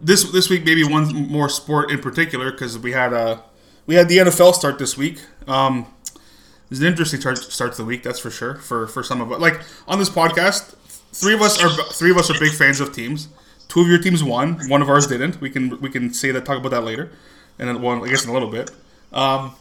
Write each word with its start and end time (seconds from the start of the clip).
This 0.00 0.30
this 0.30 0.48
week 0.48 0.64
maybe 0.64 0.84
one 0.84 1.28
more 1.28 1.48
sport 1.48 1.90
in 1.90 2.00
particular 2.00 2.50
because 2.52 2.78
we 2.78 2.92
had 2.92 3.12
uh 3.12 3.38
we 3.86 3.94
had 3.94 4.08
the 4.08 4.18
NFL 4.18 4.54
start 4.54 4.78
this 4.78 4.96
week. 4.96 5.20
Um, 5.48 5.86
it 6.04 6.70
was 6.70 6.80
an 6.80 6.86
interesting 6.86 7.20
start, 7.20 7.38
start 7.38 7.72
to 7.72 7.78
the 7.78 7.84
week, 7.86 8.02
that's 8.02 8.20
for 8.20 8.30
sure. 8.30 8.56
For 8.56 8.86
for 8.86 9.02
some 9.02 9.22
of 9.22 9.32
us, 9.32 9.40
like 9.40 9.62
on 9.88 9.98
this 9.98 10.10
podcast, 10.10 10.76
three 11.12 11.32
of 11.32 11.40
us 11.40 11.60
are 11.60 11.70
three 11.94 12.10
of 12.10 12.18
us 12.18 12.30
are 12.30 12.38
big 12.38 12.52
fans 12.52 12.80
of 12.80 12.92
teams. 12.92 13.28
Two 13.68 13.80
of 13.80 13.88
your 13.88 13.98
teams 13.98 14.22
won. 14.22 14.68
One 14.68 14.82
of 14.82 14.88
ours 14.90 15.06
didn't. 15.06 15.40
We 15.40 15.48
can 15.48 15.80
we 15.80 15.88
can 15.88 16.12
say 16.12 16.30
that 16.32 16.44
talk 16.44 16.58
about 16.58 16.70
that 16.70 16.84
later, 16.84 17.10
and 17.58 17.68
then 17.68 17.80
one 17.80 18.04
I 18.04 18.08
guess 18.08 18.24
in 18.24 18.30
a 18.30 18.34
little 18.34 18.50
bit. 18.50 18.70
Um, 19.12 19.54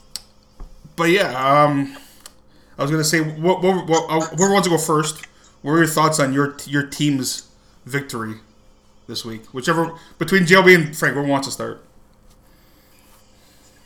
but 0.98 1.10
yeah, 1.10 1.64
um, 1.64 1.96
I 2.78 2.82
was 2.82 2.92
gonna 2.92 3.06
say 3.06 3.22
what 3.22 3.64
what, 3.64 3.88
what 3.88 4.10
uh, 4.10 4.36
whoever 4.36 4.52
wants 4.52 4.68
to 4.68 4.76
go 4.76 4.78
first. 4.78 5.26
What 5.62 5.72
were 5.72 5.78
your 5.78 5.88
thoughts 5.88 6.20
on 6.20 6.34
your 6.34 6.58
your 6.66 6.86
team's 6.86 7.50
victory 7.86 8.36
this 9.08 9.26
week? 9.26 9.46
Whichever 9.48 9.98
between 10.18 10.44
JLB 10.44 10.76
and 10.76 10.98
Frank, 10.98 11.16
whoever 11.16 11.28
wants 11.28 11.48
to 11.48 11.54
start. 11.54 11.84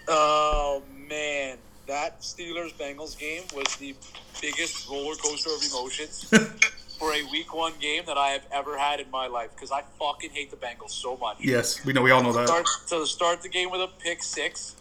Oh 0.07 0.83
man, 1.09 1.57
that 1.87 2.21
Steelers 2.21 2.73
Bengals 2.73 3.17
game 3.17 3.43
was 3.55 3.75
the 3.77 3.95
biggest 4.41 4.89
roller 4.89 5.15
coaster 5.15 5.51
of 5.51 5.63
emotions 5.71 6.25
for 6.99 7.13
a 7.13 7.23
Week 7.31 7.53
One 7.55 7.73
game 7.79 8.03
that 8.05 8.17
I 8.17 8.29
have 8.29 8.45
ever 8.51 8.77
had 8.77 8.99
in 8.99 9.09
my 9.09 9.27
life 9.27 9.49
because 9.55 9.71
I 9.71 9.83
fucking 9.97 10.31
hate 10.31 10.51
the 10.51 10.57
Bengals 10.57 10.91
so 10.91 11.17
much. 11.17 11.37
Yes, 11.39 11.83
we 11.85 11.93
know 11.93 12.01
we 12.01 12.11
all 12.11 12.21
know 12.23 12.33
that. 12.33 12.47
Start 12.47 12.67
to 12.89 13.05
start 13.05 13.41
the 13.41 13.49
game 13.49 13.71
with 13.71 13.81
a 13.81 13.89
pick 13.99 14.21
six 14.23 14.75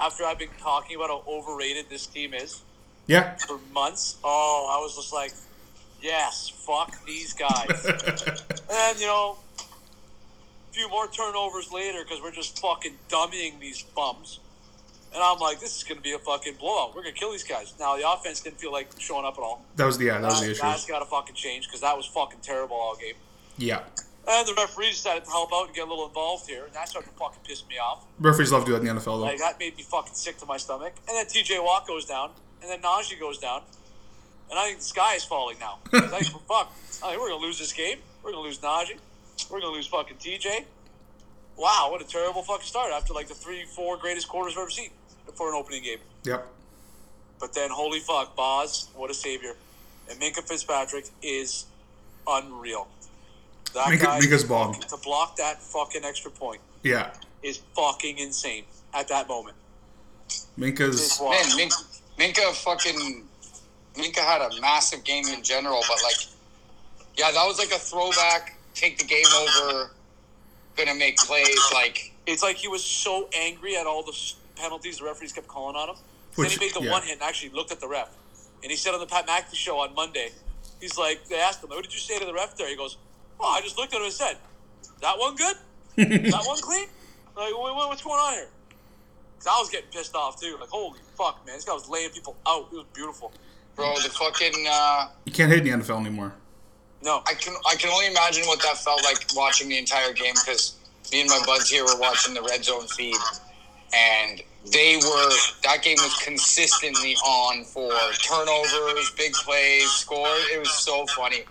after 0.00 0.24
I've 0.24 0.38
been 0.38 0.48
talking 0.60 0.96
about 0.96 1.08
how 1.08 1.22
overrated 1.26 1.86
this 1.88 2.06
team 2.06 2.34
is 2.34 2.62
Yeah, 3.06 3.36
for 3.36 3.58
months. 3.72 4.16
Oh, 4.22 4.74
I 4.78 4.82
was 4.82 4.94
just 4.96 5.12
like, 5.12 5.32
yes, 6.00 6.48
fuck 6.48 7.04
these 7.06 7.32
guys. 7.32 7.86
and 8.70 9.00
you 9.00 9.06
know, 9.06 9.36
few 10.76 10.88
more 10.90 11.08
turnovers 11.08 11.72
later 11.72 12.04
because 12.04 12.20
we're 12.22 12.30
just 12.32 12.58
fucking 12.60 12.98
dummying 13.08 13.58
these 13.58 13.82
bums. 13.82 14.40
And 15.14 15.22
I'm 15.22 15.38
like, 15.38 15.58
this 15.60 15.74
is 15.76 15.82
going 15.82 15.96
to 15.96 16.02
be 16.02 16.12
a 16.12 16.18
fucking 16.18 16.54
blowout. 16.60 16.94
We're 16.94 17.02
going 17.02 17.14
to 17.14 17.18
kill 17.18 17.32
these 17.32 17.44
guys. 17.44 17.72
Now, 17.80 17.96
the 17.96 18.08
offense 18.10 18.40
didn't 18.40 18.60
feel 18.60 18.72
like 18.72 18.88
showing 18.98 19.24
up 19.24 19.38
at 19.38 19.40
all. 19.40 19.64
that 19.76 19.86
was 19.86 19.96
the 19.96 20.06
yeah 20.06 20.18
that 20.20 20.28
was 20.28 20.40
the 20.42 20.50
issue. 20.50 20.60
That's 20.60 20.84
got 20.84 20.98
to 20.98 21.06
fucking 21.06 21.34
change 21.34 21.66
because 21.66 21.80
that 21.80 21.96
was 21.96 22.04
fucking 22.06 22.40
terrible 22.42 22.76
all 22.76 22.96
game. 22.96 23.14
Yeah, 23.56 23.80
And 24.28 24.46
the 24.46 24.52
referees 24.52 24.96
decided 24.96 25.24
to 25.24 25.30
help 25.30 25.50
out 25.54 25.66
and 25.68 25.74
get 25.74 25.86
a 25.86 25.88
little 25.88 26.06
involved 26.06 26.46
here, 26.46 26.66
and 26.66 26.74
that 26.74 26.90
started 26.90 27.08
to 27.08 27.16
fucking 27.16 27.40
piss 27.46 27.64
me 27.66 27.78
off. 27.78 28.04
referees 28.18 28.52
love 28.52 28.64
to 28.64 28.66
do 28.66 28.72
that 28.72 28.86
in 28.86 28.94
the 28.94 29.00
NFL 29.00 29.04
though. 29.04 29.20
Like 29.20 29.38
that 29.38 29.58
made 29.58 29.74
me 29.78 29.82
fucking 29.82 30.12
sick 30.12 30.36
to 30.38 30.46
my 30.46 30.58
stomach. 30.58 30.92
And 31.08 31.16
then 31.16 31.24
TJ 31.24 31.64
Watt 31.64 31.86
goes 31.86 32.04
down, 32.04 32.32
and 32.60 32.70
then 32.70 32.82
Najee 32.82 33.18
goes 33.18 33.38
down, 33.38 33.62
and 34.50 34.58
I 34.58 34.66
think 34.66 34.78
the 34.80 34.84
sky 34.84 35.14
is 35.14 35.24
falling 35.24 35.56
now. 35.58 35.78
I 35.94 36.00
think, 36.20 36.26
fuck, 36.46 36.70
I 37.02 37.10
think 37.10 37.22
we're 37.22 37.30
gonna 37.30 37.40
lose 37.40 37.58
this 37.58 37.72
game. 37.72 37.98
We're 38.22 38.32
gonna 38.32 38.42
lose 38.42 38.58
Najee. 38.58 38.98
We're 39.50 39.60
gonna 39.60 39.72
lose 39.72 39.86
fucking 39.86 40.16
TJ. 40.18 40.64
Wow, 41.56 41.88
what 41.90 42.02
a 42.02 42.04
terrible 42.04 42.42
fucking 42.42 42.66
start 42.66 42.92
after 42.92 43.12
like 43.14 43.28
the 43.28 43.34
three, 43.34 43.64
four 43.64 43.96
greatest 43.96 44.28
quarters 44.28 44.54
I've 44.54 44.62
ever 44.62 44.70
seen 44.70 44.90
for 45.34 45.48
an 45.48 45.54
opening 45.54 45.82
game. 45.82 45.98
Yep. 46.24 46.46
But 47.38 47.52
then, 47.54 47.70
holy 47.70 48.00
fuck, 48.00 48.34
Boz, 48.36 48.88
what 48.94 49.10
a 49.10 49.14
savior. 49.14 49.54
And 50.10 50.20
Minkah 50.20 50.46
Fitzpatrick 50.46 51.06
is 51.22 51.66
unreal. 52.26 52.88
That 53.74 53.86
Minkah- 53.88 54.00
guy 54.02 54.20
Minkah's 54.20 54.44
bomb. 54.44 54.74
to 54.74 54.96
block 54.98 55.36
that 55.36 55.62
fucking 55.62 56.04
extra 56.04 56.30
point 56.30 56.60
Yeah. 56.82 57.10
is 57.42 57.60
fucking 57.74 58.18
insane 58.18 58.64
at 58.94 59.08
that 59.08 59.28
moment. 59.28 59.56
Minkah's 60.58 61.20
Man, 61.20 61.44
Minkah, 61.58 62.00
Minkah 62.18 62.54
fucking 62.54 63.28
Minkah 63.94 64.18
had 64.18 64.42
a 64.42 64.60
massive 64.60 65.04
game 65.04 65.26
in 65.28 65.42
general, 65.42 65.82
but 65.88 66.02
like, 66.02 66.16
yeah, 67.16 67.30
that 67.30 67.46
was 67.46 67.58
like 67.58 67.70
a 67.72 67.78
throwback. 67.78 68.55
Take 68.76 68.98
the 68.98 69.04
game 69.04 69.24
over. 69.34 69.90
Gonna 70.76 70.94
make 70.94 71.16
plays. 71.16 71.58
Like, 71.72 72.12
It's 72.26 72.42
like 72.42 72.56
he 72.56 72.68
was 72.68 72.84
so 72.84 73.28
angry 73.34 73.76
at 73.76 73.86
all 73.86 74.02
the 74.02 74.12
penalties 74.54 74.98
the 74.98 75.06
referees 75.06 75.32
kept 75.32 75.48
calling 75.48 75.74
on 75.74 75.88
him. 75.88 75.96
then 76.36 76.50
he 76.50 76.58
made 76.60 76.74
the 76.74 76.82
yeah. 76.82 76.92
one 76.92 77.02
hit 77.02 77.14
and 77.14 77.22
actually 77.22 77.50
looked 77.50 77.72
at 77.72 77.80
the 77.80 77.88
ref. 77.88 78.10
And 78.62 78.70
he 78.70 78.76
said 78.76 78.92
on 78.92 79.00
the 79.00 79.06
Pat 79.06 79.26
McAfee 79.26 79.54
show 79.54 79.78
on 79.78 79.94
Monday, 79.94 80.28
he's 80.80 80.98
like, 80.98 81.26
they 81.28 81.40
asked 81.40 81.64
him, 81.64 81.70
what 81.70 81.82
did 81.82 81.92
you 81.94 82.00
say 82.00 82.18
to 82.18 82.26
the 82.26 82.34
ref 82.34 82.56
there? 82.56 82.68
He 82.68 82.76
goes, 82.76 82.98
oh, 83.40 83.48
I 83.48 83.62
just 83.62 83.78
looked 83.78 83.94
at 83.94 83.98
him 83.98 84.04
and 84.04 84.12
said, 84.12 84.36
that 85.00 85.18
one 85.18 85.34
good? 85.36 85.56
that 85.96 86.42
one 86.44 86.60
clean? 86.60 86.88
Like, 87.36 87.56
what, 87.56 87.74
what- 87.74 87.88
what's 87.88 88.02
going 88.02 88.20
on 88.20 88.34
here?" 88.34 88.48
Because 89.38 89.46
I 89.46 89.58
was 89.60 89.70
getting 89.70 89.88
pissed 89.90 90.14
off 90.14 90.40
too. 90.40 90.56
Like, 90.60 90.68
holy 90.70 90.98
fuck, 91.16 91.44
man. 91.46 91.56
This 91.56 91.64
guy 91.64 91.72
was 91.74 91.88
laying 91.88 92.10
people 92.10 92.36
out. 92.46 92.68
It 92.72 92.76
was 92.76 92.86
beautiful. 92.94 93.32
bro, 93.74 93.94
the 93.96 94.08
fucking. 94.10 94.66
Uh, 94.68 95.08
you 95.26 95.32
can't 95.32 95.50
hit 95.50 95.66
in 95.66 95.78
the 95.80 95.84
NFL 95.84 96.00
anymore. 96.00 96.32
No. 97.02 97.22
I 97.26 97.34
can 97.34 97.54
I 97.68 97.76
can 97.76 97.90
only 97.90 98.06
imagine 98.06 98.46
what 98.46 98.60
that 98.62 98.78
felt 98.78 99.02
like 99.04 99.26
watching 99.34 99.68
the 99.68 99.78
entire 99.78 100.12
game 100.12 100.34
because 100.34 100.76
me 101.12 101.20
and 101.20 101.30
my 101.30 101.40
buds 101.46 101.70
here 101.70 101.84
were 101.84 101.98
watching 101.98 102.34
the 102.34 102.42
red 102.42 102.64
zone 102.64 102.86
feed, 102.88 103.16
and 103.94 104.42
they 104.72 104.96
were 104.96 105.30
that 105.62 105.82
game 105.82 105.96
was 105.98 106.16
consistently 106.24 107.14
on 107.24 107.64
for 107.64 107.90
turnovers, 108.22 109.12
big 109.16 109.32
plays, 109.34 109.90
scores. 109.90 110.44
It 110.52 110.58
was 110.58 110.72
so 110.72 111.06
funny. 111.16 111.44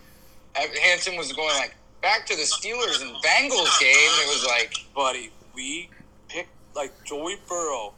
Hanson 0.55 1.17
was 1.17 1.31
going 1.33 1.55
like 1.55 1.75
back 2.01 2.25
to 2.27 2.35
the 2.35 2.43
Steelers 2.43 3.01
and 3.01 3.11
Bengals 3.23 3.79
game. 3.79 3.89
It 3.91 4.27
was 4.27 4.45
like 4.47 4.73
Buddy, 4.93 5.31
we 5.55 5.89
picked, 6.27 6.49
like, 6.75 6.91
Joey 7.03 7.37
Burrow 7.47 7.93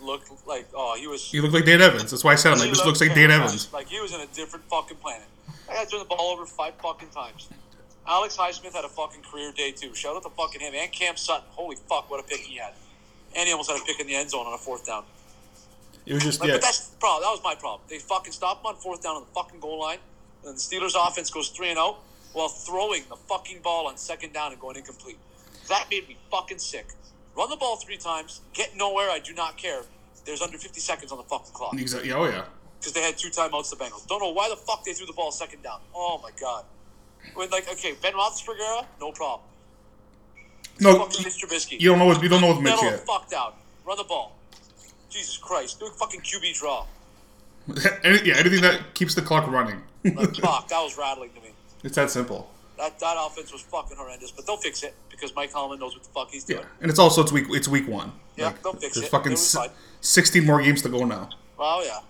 looked 0.00 0.30
like, 0.46 0.68
oh, 0.74 0.96
he 0.98 1.06
was. 1.06 1.24
He 1.24 1.40
looked 1.40 1.54
like 1.54 1.64
Dane 1.64 1.80
Evans. 1.80 2.10
That's 2.10 2.22
why 2.22 2.32
I 2.32 2.36
said 2.36 2.52
him. 2.52 2.58
Like 2.58 2.70
this 2.70 2.84
looks 2.84 3.00
like 3.00 3.14
Dane 3.14 3.30
Evans. 3.30 3.72
Like 3.72 3.88
he 3.88 4.00
was 4.00 4.14
in 4.14 4.20
a 4.20 4.26
different 4.26 4.66
fucking 4.66 4.98
planet. 4.98 5.26
I 5.70 5.74
had 5.74 5.88
to 5.88 5.90
turn 5.92 6.00
the 6.00 6.06
ball 6.06 6.32
over 6.32 6.46
five 6.46 6.74
fucking 6.82 7.08
times. 7.10 7.48
Alex 8.06 8.36
Highsmith 8.36 8.74
had 8.74 8.84
a 8.84 8.88
fucking 8.88 9.22
career 9.22 9.52
day 9.52 9.72
too. 9.72 9.94
Shout 9.94 10.16
out 10.16 10.22
to 10.24 10.30
fucking 10.30 10.60
him 10.60 10.74
and 10.74 10.92
Cam 10.92 11.16
Sutton. 11.16 11.46
Holy 11.50 11.76
fuck, 11.76 12.10
what 12.10 12.20
a 12.20 12.22
pick 12.22 12.40
he 12.40 12.56
had. 12.56 12.74
And 13.34 13.46
he 13.46 13.52
almost 13.52 13.70
had 13.70 13.80
a 13.80 13.84
pick 13.84 13.98
in 13.98 14.06
the 14.06 14.14
end 14.14 14.30
zone 14.30 14.46
on 14.46 14.52
a 14.52 14.58
fourth 14.58 14.86
down. 14.86 15.04
It 16.06 16.12
was 16.12 16.22
just 16.22 16.38
But, 16.38 16.48
yeah. 16.48 16.54
but 16.54 16.62
that's 16.62 16.88
the 16.88 16.96
problem. 16.98 17.22
That 17.22 17.30
was 17.30 17.40
my 17.42 17.54
problem. 17.54 17.80
They 17.88 17.98
fucking 17.98 18.32
stopped 18.32 18.60
him 18.62 18.66
on 18.66 18.76
fourth 18.76 19.02
down 19.02 19.16
on 19.16 19.22
the 19.22 19.34
fucking 19.34 19.60
goal 19.60 19.80
line. 19.80 19.98
And 20.46 20.54
the 20.54 20.60
Steelers 20.60 20.94
offense 20.94 21.30
goes 21.30 21.48
3 21.48 21.70
and 21.70 21.78
0 21.78 21.96
while 22.34 22.48
throwing 22.48 23.02
the 23.08 23.16
fucking 23.16 23.60
ball 23.62 23.86
on 23.86 23.96
second 23.96 24.34
down 24.34 24.52
and 24.52 24.60
going 24.60 24.76
incomplete. 24.76 25.16
That 25.68 25.86
made 25.90 26.06
me 26.08 26.18
fucking 26.30 26.58
sick. 26.58 26.88
Run 27.36 27.48
the 27.48 27.56
ball 27.56 27.76
three 27.76 27.96
times, 27.96 28.42
get 28.52 28.76
nowhere, 28.76 29.10
I 29.10 29.18
do 29.18 29.32
not 29.32 29.56
care. 29.56 29.82
There's 30.24 30.42
under 30.42 30.58
50 30.58 30.80
seconds 30.80 31.10
on 31.12 31.18
the 31.18 31.24
fucking 31.24 31.52
clock 31.52 31.74
Exactly. 31.78 32.12
Oh 32.12 32.26
yeah. 32.26 32.44
Because 32.84 32.92
they 32.92 33.02
had 33.02 33.16
two 33.16 33.28
timeouts. 33.30 33.70
The 33.70 33.76
Bengals 33.76 34.06
don't 34.06 34.20
know 34.20 34.30
why 34.32 34.48
the 34.50 34.56
fuck 34.56 34.84
they 34.84 34.92
threw 34.92 35.06
the 35.06 35.12
ball 35.14 35.32
second 35.32 35.62
down. 35.62 35.80
Oh 35.94 36.20
my 36.22 36.30
god. 36.40 36.64
When 37.34 37.48
like 37.50 37.66
okay, 37.72 37.94
Ben 38.02 38.12
Roethlisberger, 38.12 38.84
no 39.00 39.10
problem. 39.12 39.40
No, 40.80 40.98
fucking 40.98 41.24
Mr. 41.24 41.46
Trubisky. 41.46 41.80
you 41.80 41.88
don't 41.90 41.98
know 41.98 42.04
what 42.06 42.22
you 42.22 42.28
don't 42.28 42.40
know 42.40 42.48
with 42.48 42.60
Mitch 42.60 42.82
yet. 42.82 43.06
fuck 43.06 43.30
down. 43.30 43.52
Run 43.86 43.96
the 43.96 44.04
ball. 44.04 44.36
Jesus 45.08 45.36
Christ, 45.38 45.78
do 45.80 45.86
a 45.86 45.90
fucking 45.90 46.20
QB 46.20 46.58
draw. 46.58 46.84
Any- 48.04 48.28
yeah, 48.28 48.34
anything 48.36 48.60
that 48.62 48.92
keeps 48.94 49.14
the 49.14 49.22
clock 49.22 49.48
running. 49.50 49.80
Like, 50.04 50.34
fuck, 50.36 50.68
that 50.68 50.80
was 50.82 50.98
rattling 50.98 51.30
to 51.30 51.40
me. 51.40 51.48
it's 51.82 51.94
that 51.96 52.10
simple. 52.10 52.50
That 52.76 52.98
that 52.98 53.14
offense 53.18 53.52
was 53.52 53.62
fucking 53.62 53.96
horrendous, 53.96 54.32
but 54.32 54.46
they'll 54.46 54.56
fix 54.56 54.82
it 54.82 54.94
because 55.08 55.34
Mike 55.36 55.52
Tomlin 55.52 55.78
knows 55.78 55.94
what 55.94 56.02
the 56.02 56.10
fuck 56.10 56.30
he's 56.30 56.42
doing. 56.44 56.60
Yeah, 56.60 56.66
and 56.82 56.90
it's 56.90 56.98
also 56.98 57.22
it's 57.22 57.30
week 57.32 57.46
it's 57.50 57.68
week 57.68 57.86
one. 57.88 58.10
Yeah, 58.36 58.52
they'll 58.64 58.72
fix 58.72 58.80
there's 58.82 58.96
it. 58.96 59.00
There's 59.00 59.10
fucking 59.10 59.32
s- 59.34 59.56
sixteen 60.00 60.44
more 60.44 60.60
games 60.60 60.82
to 60.82 60.88
go 60.88 61.04
now. 61.04 61.30
Oh 61.56 61.82
yeah, 61.86 62.00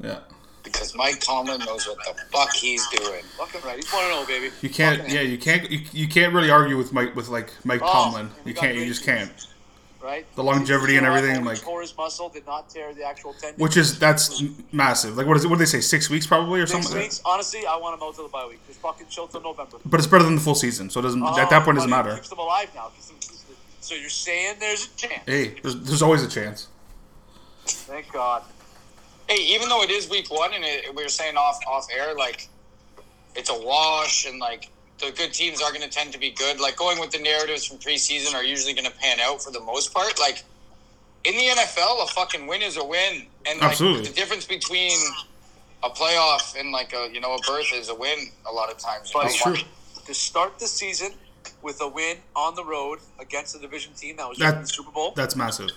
Yeah, 0.00 0.18
because 0.62 0.94
Mike 0.94 1.20
Tomlin 1.20 1.60
knows 1.60 1.86
what 1.88 1.98
the 1.98 2.14
fuck 2.30 2.52
he's 2.54 2.86
doing. 2.88 3.22
fucking 3.36 3.60
right. 3.62 3.76
He's 3.76 3.90
one 3.92 4.04
to 4.04 4.10
oh, 4.12 4.20
know, 4.20 4.26
baby. 4.26 4.50
you 4.60 4.70
can't. 4.70 5.00
Fucking 5.00 5.14
Yeah, 5.14 5.22
you 5.22 5.38
can't. 5.38 5.70
You, 5.70 5.80
you 5.92 6.08
can't 6.08 6.32
really 6.32 6.50
argue 6.50 6.76
with 6.76 6.92
Mike 6.92 7.14
with 7.16 7.28
like 7.28 7.52
Mike 7.64 7.80
Oh, 7.82 7.92
Tomlin. 7.92 8.30
You 8.44 8.54
can't. 8.54 8.76
You 8.76 8.86
just 8.86 9.04
can't. 9.04 9.30
right? 10.02 10.24
The 10.36 10.44
longevity 10.44 10.96
and 10.96 11.04
everything, 11.06 11.44
like- 11.44 11.60
tore 11.60 11.80
his 11.80 11.96
muscle, 11.96 12.28
did 12.28 12.46
not 12.46 12.70
tear 12.70 12.94
the 12.94 13.02
actual 13.04 13.32
tendon. 13.34 13.60
Which 13.60 13.76
is 13.76 13.98
that's 13.98 14.42
massive. 14.70 15.16
Like 15.16 15.26
what 15.26 15.36
is 15.36 15.44
it? 15.44 15.48
What 15.48 15.56
do 15.56 15.60
they 15.60 15.64
say? 15.66 15.80
Six 15.80 16.08
weeks 16.10 16.26
probably 16.26 16.60
or 16.60 16.66
Six 16.66 16.84
something. 16.84 16.96
Like 17.00 17.04
weeks. 17.06 17.22
Honestly, 17.24 17.66
I 17.66 17.76
want 17.76 17.96
him 18.00 18.06
out 18.06 18.14
till 18.14 18.24
the 18.24 18.30
bye 18.30 18.46
week. 18.48 18.60
Just 18.68 18.80
fucking 18.80 19.06
chill 19.08 19.26
till 19.26 19.40
November. 19.40 19.78
But 19.84 19.98
it's 19.98 20.06
better 20.06 20.24
than 20.24 20.36
the 20.36 20.40
full 20.40 20.54
season, 20.54 20.90
so 20.90 21.00
it 21.00 21.02
doesn't. 21.04 21.22
at 21.24 21.50
that 21.50 21.62
oh, 21.62 21.64
point, 21.64 21.78
it 21.78 21.80
doesn't 21.80 21.92
Oh, 21.92 21.96
matter. 21.96 22.14
Keeps 22.14 22.28
them 22.28 22.38
alive 22.38 22.70
now. 22.74 22.90
So 23.80 23.94
you're 23.94 24.10
saying 24.10 24.56
there's 24.60 24.86
a 24.86 24.96
chance? 24.96 25.22
Hey, 25.24 25.54
there's, 25.62 25.80
there's 25.80 26.02
always 26.02 26.22
a 26.22 26.28
chance. 26.28 26.68
Thank 27.64 28.12
God. 28.12 28.42
Hey, 29.28 29.42
even 29.54 29.68
though 29.68 29.82
it 29.82 29.90
is 29.90 30.08
week 30.08 30.30
one, 30.30 30.54
and 30.54 30.64
it, 30.64 30.94
we 30.94 31.02
were 31.02 31.08
saying 31.08 31.36
off 31.36 31.58
off 31.66 31.86
air, 31.94 32.14
like 32.14 32.48
it's 33.34 33.50
a 33.50 33.58
wash, 33.58 34.26
and 34.26 34.38
like 34.38 34.70
the 34.98 35.12
good 35.12 35.32
teams 35.32 35.60
are 35.62 35.70
going 35.70 35.82
to 35.82 35.88
tend 35.88 36.12
to 36.12 36.18
be 36.18 36.30
good. 36.30 36.60
Like 36.60 36.76
going 36.76 36.98
with 36.98 37.10
the 37.10 37.18
narratives 37.18 37.66
from 37.66 37.78
preseason 37.78 38.34
are 38.34 38.42
usually 38.44 38.72
going 38.72 38.86
to 38.86 38.96
pan 38.98 39.18
out 39.20 39.42
for 39.42 39.50
the 39.50 39.60
most 39.60 39.92
part. 39.92 40.18
Like 40.18 40.44
in 41.24 41.34
the 41.36 41.42
NFL, 41.60 42.02
a 42.02 42.06
fucking 42.08 42.46
win 42.46 42.62
is 42.62 42.76
a 42.78 42.84
win, 42.84 43.26
and 43.46 43.60
like 43.60 43.70
Absolutely. 43.72 44.04
the 44.08 44.14
difference 44.14 44.46
between 44.46 44.96
a 45.82 45.90
playoff 45.90 46.58
and 46.58 46.72
like 46.72 46.92
a 46.92 47.08
you 47.12 47.20
know 47.20 47.34
a 47.34 47.38
berth 47.46 47.72
is 47.74 47.88
a 47.90 47.94
win 47.94 48.18
a 48.48 48.52
lot 48.52 48.70
of 48.70 48.78
times. 48.78 49.10
But? 49.12 49.24
That's 49.24 49.42
true. 49.42 49.56
to 50.06 50.14
start 50.14 50.58
the 50.58 50.66
season 50.66 51.10
with 51.62 51.80
a 51.82 51.88
win 51.88 52.16
on 52.34 52.54
the 52.54 52.64
road 52.64 52.98
against 53.20 53.54
a 53.54 53.58
division 53.58 53.92
team 53.92 54.16
that 54.16 54.28
was 54.28 54.38
That- 54.38 54.54
in 54.56 54.62
the 54.62 54.68
Super 54.68 54.90
Bowl, 54.90 55.12
That's 55.14 55.36
massive. 55.36 55.70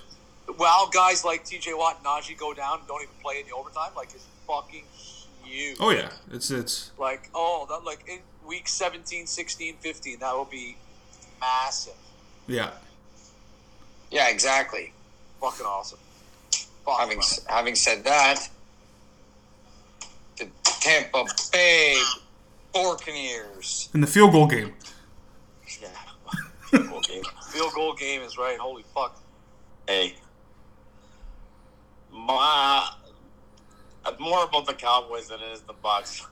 While 0.58 0.88
guys 0.90 1.24
like 1.26 1.44
T.J. 1.46 1.74
Watt 1.74 1.98
and 1.98 2.06
Najee 2.06 2.38
go 2.38 2.54
down, 2.54 2.80
and 2.80 2.88
don't 2.88 3.02
even 3.02 3.14
play 3.22 3.40
in 3.40 3.48
the 3.48 3.54
overtime, 3.56 3.92
like 3.96 4.10
it's 4.14 4.26
fucking 4.48 4.84
huge. 5.44 5.78
Oh 5.80 5.90
yeah, 5.92 6.10
it's 6.32 6.52
it's 6.52 6.92
Like 6.98 7.30
oh, 7.34 7.66
that 7.70 7.84
like 7.86 8.04
in 8.08 8.20
week 8.46 8.68
17, 8.68 9.28
16, 9.28 9.76
15, 9.80 10.20
that 10.20 10.34
will 10.36 10.46
be 10.46 10.78
massive. 11.40 11.94
yeah. 12.48 12.72
Yeah, 14.10 14.28
exactly. 14.30 14.92
Fucking 15.40 15.66
awesome. 15.66 15.98
Fuck, 16.86 17.00
Having 17.00 17.20
man. 17.20 17.28
having 17.48 17.76
said 17.76 18.04
that, 18.04 18.50
the 20.38 20.50
Tampa 20.64 21.24
Bay 21.54 21.98
Buccaneers. 22.74 23.88
In 23.94 24.02
the 24.02 24.08
field 24.08 24.34
goal 24.34 24.48
game. 24.48 24.74
Yeah. 25.82 25.88
Football 26.70 27.00
game. 27.02 27.24
field 27.52 27.74
goal 27.74 27.94
game 27.94 28.22
is 28.22 28.38
right. 28.38 28.58
Holy 28.60 28.84
fuck. 28.94 29.18
Hey. 29.88 30.16
My 32.12 32.90
more 34.20 34.44
about 34.46 34.66
the 34.66 34.74
Cowboys 34.74 35.28
than 35.28 35.40
it 35.40 35.52
is 35.52 35.62
the 35.62 35.74
Bucs. 35.74 36.26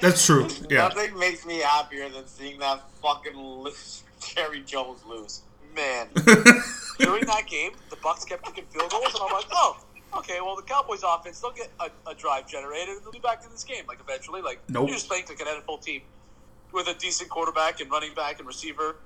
That's 0.00 0.24
true. 0.24 0.48
Yeah. 0.70 0.88
Nothing 0.88 1.18
makes 1.18 1.44
me 1.44 1.58
happier 1.58 2.08
than 2.08 2.26
seeing 2.26 2.58
that 2.60 2.82
fucking 3.02 3.36
lose, 3.36 4.04
Jerry 4.20 4.60
Jones 4.60 5.00
lose. 5.06 5.42
Man, 5.74 6.08
during 6.98 7.24
that 7.24 7.46
game, 7.48 7.72
the 7.88 7.96
Bucs 7.96 8.28
kept 8.28 8.44
kicking 8.44 8.66
field 8.70 8.90
goals, 8.90 9.14
and 9.14 9.22
I'm 9.22 9.32
like, 9.32 9.46
oh, 9.52 9.78
okay. 10.18 10.38
Well, 10.42 10.54
the 10.54 10.62
Cowboys' 10.62 11.02
offense, 11.02 11.40
they'll 11.40 11.50
get 11.50 11.70
a, 11.80 11.88
a 12.10 12.14
drive 12.14 12.46
generated, 12.46 12.96
and 12.96 13.04
they'll 13.04 13.12
be 13.12 13.18
back 13.20 13.42
in 13.44 13.50
this 13.50 13.64
game. 13.64 13.84
Like 13.88 13.98
eventually, 14.00 14.42
like 14.42 14.60
Nope. 14.68 14.88
you 14.88 14.94
just 14.94 15.08
think 15.08 15.30
like 15.30 15.40
an 15.40 15.46
NFL 15.46 15.82
team 15.82 16.02
with 16.72 16.88
a 16.88 16.94
decent 16.94 17.30
quarterback 17.30 17.80
and 17.80 17.90
running 17.90 18.14
back 18.14 18.38
and 18.38 18.46
receiver. 18.46 18.96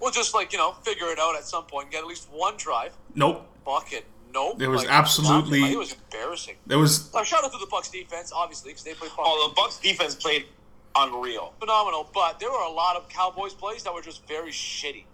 We'll 0.00 0.10
just 0.10 0.34
like 0.34 0.52
you 0.52 0.58
know 0.58 0.72
figure 0.82 1.08
it 1.08 1.18
out 1.18 1.36
at 1.36 1.44
some 1.44 1.64
point 1.64 1.84
and 1.84 1.92
get 1.92 2.00
at 2.02 2.06
least 2.06 2.28
one 2.30 2.56
drive. 2.56 2.92
nope. 3.14 3.46
Bucket, 3.64 4.04
nope. 4.32 4.60
It 4.62 4.68
was 4.68 4.82
Like, 4.82 4.90
absolutely- 4.92 5.72
It 5.72 5.76
was 5.78 5.92
embarrassing. 5.92 6.54
It 6.68 6.76
was 6.76 7.12
Like, 7.12 7.26
shout 7.26 7.42
out 7.44 7.50
to 7.52 7.58
the 7.58 7.66
Bucs 7.66 7.90
defense, 7.90 8.30
obviously, 8.32 8.70
because 8.70 8.84
they 8.84 8.94
played 8.94 9.10
fucking 9.10 9.24
Oh, 9.26 9.48
the 9.52 9.60
Bucs 9.60 9.80
defense 9.82 10.14
played 10.14 10.46
unreal. 10.94 11.52
phenomenal. 11.58 12.08
But 12.14 12.38
there 12.38 12.50
were 12.52 12.60
a 12.60 12.70
lot 12.70 12.94
of 12.96 13.08
Cowboys 13.08 13.54
plays 13.54 13.82
that 13.82 13.92
were 13.92 14.02
just 14.02 14.24
very 14.28 14.52
shitty. 14.52 15.04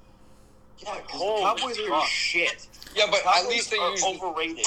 Yeah, 0.78 0.96
because 1.00 1.20
the 1.20 1.40
Cowboys 1.40 1.78
are 1.90 2.06
shit. 2.06 2.66
Yeah, 2.94 3.06
but 3.10 3.20
at 3.24 3.46
least 3.48 3.70
they 3.70 3.78
are 3.78 3.90
usually 3.92 4.16
overrated. 4.20 4.66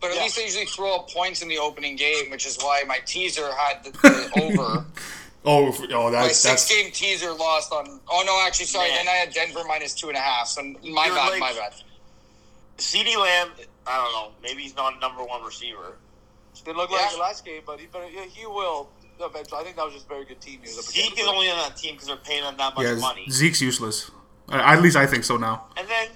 But 0.00 0.10
at 0.10 0.16
Yeah. 0.16 0.22
least 0.24 0.36
they 0.36 0.44
usually 0.44 0.66
throw 0.66 0.96
up 0.96 1.10
points 1.10 1.42
in 1.42 1.48
the 1.48 1.58
opening 1.58 1.94
game, 1.96 2.30
which 2.30 2.46
is 2.46 2.56
why 2.60 2.82
my 2.86 2.98
teaser 3.06 3.54
had 3.54 3.84
the, 3.84 3.90
the 3.92 4.42
over. 4.42 4.86
Oh 5.44 5.68
f- 5.68 5.80
oh 5.92 6.04
My 6.04 6.10
that's 6.10 6.38
six 6.38 6.66
that's 6.66 6.68
game 6.68 6.90
teaser 6.92 7.32
lost 7.32 7.72
on. 7.72 8.00
Oh 8.08 8.22
no, 8.26 8.40
actually, 8.46 8.66
sorry. 8.66 8.88
Man. 8.90 9.04
Then 9.04 9.08
I 9.08 9.16
had 9.18 9.32
Denver 9.32 9.60
minus 9.66 9.94
two 9.94 10.08
and 10.08 10.16
a 10.16 10.20
half. 10.20 10.48
So 10.48 10.62
my 10.62 10.72
You're 10.82 10.94
bad, 11.14 11.30
like- 11.30 11.40
my 11.40 11.52
bad. 11.52 11.74
CeeDee 12.78 13.16
Lamb, 13.16 13.50
I 13.86 13.96
don't 13.96 14.12
know. 14.12 14.32
Maybe 14.42 14.62
he's 14.62 14.74
not 14.74 14.96
a 14.96 14.98
number 14.98 15.22
one 15.22 15.42
receiver. 15.44 15.96
Didn't 16.64 16.76
look 16.78 16.90
Yeah. 16.90 16.96
like 16.98 17.10
the 17.12 17.18
last 17.18 17.44
game, 17.44 17.62
but 17.66 17.78
he, 17.78 17.86
but 17.86 18.10
yeah, 18.12 18.22
he 18.24 18.46
will 18.46 18.88
eventually. 19.20 19.60
I 19.60 19.64
think 19.64 19.76
that 19.76 19.84
was 19.84 19.94
just 19.94 20.06
a 20.06 20.08
very 20.08 20.24
good 20.24 20.40
team. 20.40 20.60
He 20.62 20.68
was 20.68 20.78
up 20.78 20.84
Zeke 20.86 21.18
is 21.20 21.26
only 21.26 21.50
on 21.50 21.58
that 21.58 21.76
team 21.76 21.94
because 21.94 22.08
they're 22.08 22.16
paying 22.16 22.42
him 22.42 22.56
that 22.56 22.74
much 22.74 22.84
yeah. 22.86 22.94
money. 22.94 23.26
Zeke's 23.30 23.60
useless. 23.60 24.10
Uh, 24.48 24.56
at 24.56 24.80
least 24.82 24.96
I 24.96 25.06
think 25.06 25.24
so 25.24 25.36
now. 25.36 25.66
And 25.76 25.86
then 25.88 26.08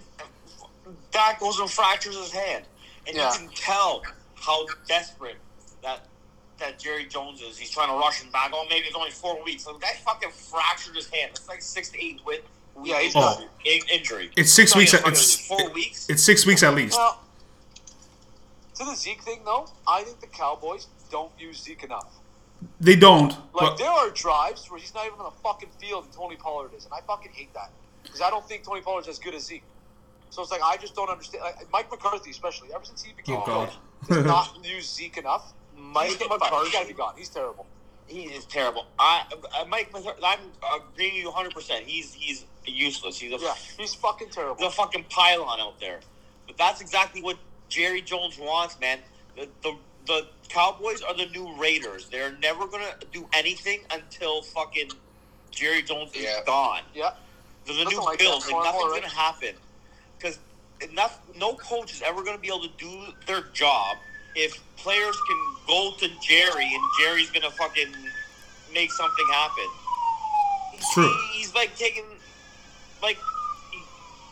Dak 1.12 1.38
goes 1.40 1.58
and 1.58 1.70
fractures 1.70 2.16
his 2.16 2.32
hand, 2.32 2.64
and 3.06 3.16
Yeah. 3.16 3.32
you 3.32 3.38
can 3.38 3.48
tell 3.54 4.02
how 4.34 4.66
desperate 4.86 5.36
that 5.82 6.06
that 6.58 6.78
Jerry 6.78 7.06
Jones 7.06 7.40
is. 7.40 7.56
He's 7.58 7.70
trying 7.70 7.88
to 7.88 7.94
rush 7.94 8.20
him 8.22 8.30
back. 8.30 8.50
Oh, 8.52 8.66
maybe 8.68 8.86
it's 8.86 8.96
only 8.96 9.10
four 9.10 9.42
weeks. 9.44 9.64
So 9.64 9.72
the 9.72 9.78
guy 9.78 9.92
fucking 10.04 10.30
fractured 10.30 10.96
his 10.96 11.08
hand. 11.08 11.30
It's 11.32 11.48
like 11.48 11.62
six 11.62 11.90
to 11.90 12.02
eight 12.04 12.20
with 12.24 12.40
Yeah, 12.84 13.00
he's 13.00 13.12
Oh. 13.16 13.44
injury. 13.90 14.30
It's 14.36 14.52
six 14.52 14.74
weeks. 14.76 14.94
it's 14.94 15.04
It's 15.06 15.46
four 15.46 15.68
weeks. 15.70 16.08
it's 16.08 16.22
six 16.22 16.46
weeks 16.46 16.62
at 16.62 16.74
least. 16.74 16.96
Well, 16.96 17.20
to 18.76 18.84
the 18.84 18.94
Zeke 18.94 19.22
thing 19.22 19.40
though, 19.44 19.68
I 19.86 20.04
think 20.04 20.20
the 20.20 20.26
Cowboys 20.28 20.86
don't 21.10 21.32
use 21.38 21.60
Zeke 21.62 21.82
enough. 21.84 22.06
They 22.80 22.94
don't. 22.96 23.30
Like 23.30 23.38
but- 23.52 23.78
there 23.78 23.90
are 23.90 24.10
drives 24.10 24.70
where 24.70 24.78
he's 24.78 24.94
not 24.94 25.06
even 25.06 25.18
on 25.18 25.24
the 25.32 25.40
fucking 25.42 25.70
field 25.80 26.04
and 26.04 26.12
Tony 26.12 26.36
Pollard 26.36 26.72
is, 26.76 26.84
and 26.84 26.94
I 26.94 27.00
fucking 27.00 27.32
hate 27.32 27.52
that 27.54 27.70
because 28.04 28.20
I 28.20 28.30
don't 28.30 28.46
think 28.46 28.62
Tony 28.64 28.80
Pollard's 28.80 29.08
as 29.08 29.18
good 29.18 29.34
as 29.34 29.44
Zeke. 29.46 29.62
So 30.30 30.42
it's 30.42 30.50
like 30.52 30.62
I 30.62 30.76
just 30.76 30.94
don't 30.94 31.08
understand. 31.10 31.42
Like, 31.42 31.72
Mike 31.72 31.90
McCarthy, 31.90 32.30
especially 32.30 32.72
ever 32.74 32.84
since 32.84 33.02
he 33.02 33.12
became 33.12 33.36
Oh, 33.38 33.42
coach, 33.42 33.72
does 34.08 34.24
not 34.24 34.56
use 34.64 34.92
Zeke 34.92 35.16
enough. 35.18 35.52
Mike 35.92 36.08
He's 36.08 36.16
getting 36.18 36.28
fired. 36.38 36.40
McCarthy- 36.50 36.70
got 36.72 36.82
to 36.82 36.88
be 36.88 36.94
gone. 36.94 37.14
He's 37.16 37.28
terrible. 37.28 37.66
He 38.06 38.22
is 38.24 38.46
terrible. 38.46 38.86
I, 38.98 39.24
I 39.54 39.64
Mike, 39.64 39.92
McCar- 39.92 40.16
I'm 40.24 40.40
agreeing 40.74 41.14
with 41.14 41.22
you 41.22 41.26
100. 41.28 41.52
percent 41.54 41.84
He's 41.84 42.14
he's 42.14 42.46
useless. 42.64 43.18
He's 43.18 43.32
a 43.32 43.36
Yeah, 43.44 43.54
he's 43.78 43.94
fucking 43.94 44.28
He's 44.28 44.36
terrible. 44.36 44.66
a 44.66 44.70
fucking 44.70 45.04
pylon 45.10 45.60
out 45.60 45.78
there. 45.78 46.00
But 46.46 46.56
that's 46.56 46.80
exactly 46.80 47.20
what 47.22 47.36
Jerry 47.68 48.00
Jones 48.00 48.38
wants, 48.38 48.78
man. 48.80 49.00
The, 49.36 49.48
the 49.62 49.76
the 50.06 50.26
Cowboys 50.48 51.02
are 51.02 51.14
the 51.14 51.26
new 51.26 51.54
Raiders. 51.60 52.08
They're 52.08 52.32
never 52.40 52.66
gonna 52.66 52.94
do 53.12 53.28
anything 53.34 53.80
until 53.92 54.40
fucking 54.40 54.90
Jerry 55.50 55.82
Jones 55.82 56.10
is 56.14 56.22
Yeah. 56.22 56.40
gone. 56.46 56.82
Yeah, 56.94 57.10
They're 57.66 57.74
the 57.76 57.84
Doesn't 57.84 57.98
new 57.98 58.04
like 58.06 58.18
Bills. 58.18 58.50
Like 58.50 58.64
nothing's 58.64 58.84
right? 58.92 59.02
gonna 59.02 59.14
happen 59.14 59.54
because 60.18 60.38
enough. 60.80 61.20
No 61.36 61.56
coach 61.56 61.92
is 61.92 62.00
ever 62.00 62.22
gonna 62.24 62.38
be 62.38 62.48
able 62.48 62.62
to 62.62 62.70
do 62.78 63.12
their 63.26 63.42
job 63.52 63.98
if 64.34 64.58
players 64.78 65.16
can 65.28 65.54
go 65.66 65.92
to 65.98 66.08
Jerry 66.20 66.72
and 66.74 66.82
Jerry's 67.00 67.30
gonna 67.30 67.50
fucking 67.50 67.88
make 68.72 68.90
something 68.92 69.26
happen. 69.32 69.64
It's 70.74 70.92
true. 70.94 71.08
He- 71.32 71.38
he's 71.38 71.54
like 71.54 71.76
taking, 71.76 72.04
like, 73.02 73.18
you, 73.72 73.80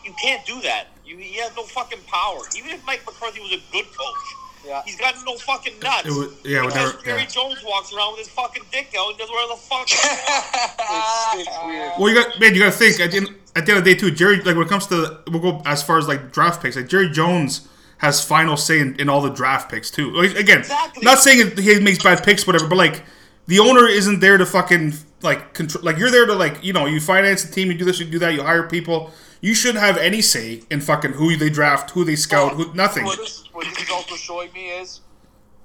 you 0.05 0.13
can't 0.21 0.45
do 0.45 0.61
that. 0.61 0.87
You, 1.05 1.17
he 1.17 1.35
has 1.39 1.55
no 1.55 1.63
fucking 1.63 1.99
power. 2.07 2.39
Even 2.57 2.71
if 2.71 2.85
Mike 2.85 3.01
McCarthy 3.05 3.39
was 3.39 3.51
a 3.53 3.61
good 3.71 3.85
coach, 3.85 4.25
yeah. 4.65 4.81
he's 4.85 4.97
got 4.97 5.15
no 5.25 5.35
fucking 5.37 5.79
nuts. 5.81 6.07
It 6.07 6.11
would- 6.13 6.33
yeah, 6.43 6.63
it 6.63 6.67
because 6.67 6.93
never- 6.93 7.03
Jerry 7.03 7.21
yeah. 7.21 7.25
Jones 7.27 7.63
walks 7.65 7.93
around 7.93 8.11
with 8.13 8.19
his 8.25 8.29
fucking 8.29 8.63
dick 8.71 8.93
out 8.97 9.09
and 9.09 9.17
does 9.17 9.29
whatever 9.29 9.53
the 9.53 9.61
fuck. 9.61 9.87
It's, 10.89 11.47
it's 11.47 11.57
weird. 11.65 11.91
Well, 11.99 12.09
you 12.09 12.15
got 12.15 12.39
man. 12.39 12.53
You 12.55 12.61
got 12.61 12.71
to 12.71 12.77
think 12.77 12.99
at 13.01 13.11
the 13.11 13.17
end, 13.17 13.29
at 13.55 13.65
the 13.65 13.71
end 13.73 13.79
of 13.79 13.83
the 13.85 13.93
day 13.93 13.99
too. 13.99 14.11
Jerry, 14.11 14.37
like 14.37 14.55
when 14.55 14.65
it 14.65 14.69
comes 14.69 14.87
to 14.87 15.19
we'll 15.29 15.41
go 15.41 15.61
as 15.65 15.83
far 15.83 15.97
as 15.97 16.07
like 16.07 16.31
draft 16.31 16.61
picks. 16.61 16.75
Like 16.77 16.87
Jerry 16.87 17.09
Jones 17.09 17.67
has 17.97 18.23
final 18.23 18.55
say 18.57 18.79
in, 18.79 18.95
in 18.99 19.09
all 19.09 19.21
the 19.21 19.29
draft 19.29 19.71
picks 19.71 19.89
too. 19.89 20.11
Like, 20.11 20.35
again, 20.35 20.59
Exactly. 20.59 21.03
not 21.03 21.19
saying 21.19 21.57
he 21.57 21.79
makes 21.79 22.03
bad 22.03 22.23
picks, 22.23 22.45
whatever. 22.45 22.67
But 22.67 22.77
like 22.77 23.03
the 23.47 23.59
owner 23.59 23.87
isn't 23.87 24.19
there 24.19 24.37
to 24.37 24.45
fucking 24.45 24.93
like 25.21 25.53
control. 25.53 25.83
Like 25.83 25.97
you're 25.97 26.11
there 26.11 26.25
to 26.25 26.33
like 26.35 26.63
you 26.63 26.73
know 26.73 26.85
you 26.85 26.99
finance 26.99 27.43
the 27.43 27.51
team, 27.53 27.71
you 27.71 27.77
do 27.77 27.85
this, 27.85 27.99
you 27.99 28.05
do 28.05 28.19
that, 28.19 28.33
you 28.33 28.43
hire 28.43 28.67
people. 28.67 29.11
You 29.41 29.53
shouldn't 29.53 29.83
have 29.83 29.97
any 29.97 30.21
say 30.21 30.63
in 30.71 30.81
fucking 30.81 31.13
who 31.13 31.35
they 31.35 31.49
draft, 31.49 31.91
who 31.91 32.03
they 32.03 32.15
scout, 32.15 32.53
who 32.53 32.73
nothing. 32.73 33.05
What 33.05 33.17
this, 33.19 33.43
what 33.53 33.65
this 33.65 33.83
is 33.83 33.89
also 33.91 34.15
showing 34.15 34.51
me 34.53 34.69
is 34.69 35.01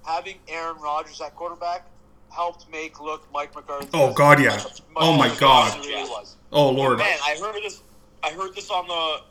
having 0.07 0.37
Aaron 0.49 0.77
Rodgers 0.81 1.21
at 1.23 1.35
quarterback 1.35 1.87
helped 2.29 2.71
make 2.71 3.01
look 3.01 3.27
Mike 3.33 3.55
McCarthy. 3.55 3.89
Oh, 3.95 4.13
God, 4.13 4.41
yeah. 4.41 4.57
much 4.57 4.83
Oh, 4.97 5.17
my 5.17 5.35
God. 5.37 5.85
really. 5.87 6.11
Oh 6.51 6.71
lord, 6.71 6.99
Man, 6.99 7.19
I 7.25 7.37
heard 7.41 7.55
this. 7.63 7.83
I 8.23 8.31
heard 8.33 8.55
this 8.55 8.71
on 8.71 8.87
the 8.89 9.23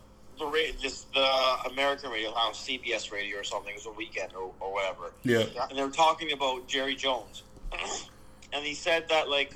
the 0.42 0.48
ra- 0.48 0.76
this 0.82 1.06
the 1.14 1.70
American 1.72 2.10
radio, 2.12 2.30
on 2.32 2.54
CBS 2.54 3.12
radio 3.12 3.38
or 3.40 3.44
something. 3.44 3.72
It 3.72 3.78
was 3.78 3.86
a 3.86 3.92
weekend 3.92 4.34
or, 4.34 4.52
or 4.60 4.74
whatever. 4.74 5.14
yeah. 5.24 5.44
and 5.70 5.78
they 5.78 5.84
were 5.84 5.90
talking 5.90 6.32
about 6.34 6.68
Jerry 6.68 6.96
Jones, 6.96 7.44
and 8.54 8.66
he 8.66 8.74
said 8.74 9.08
that 9.10 9.30
like 9.30 9.56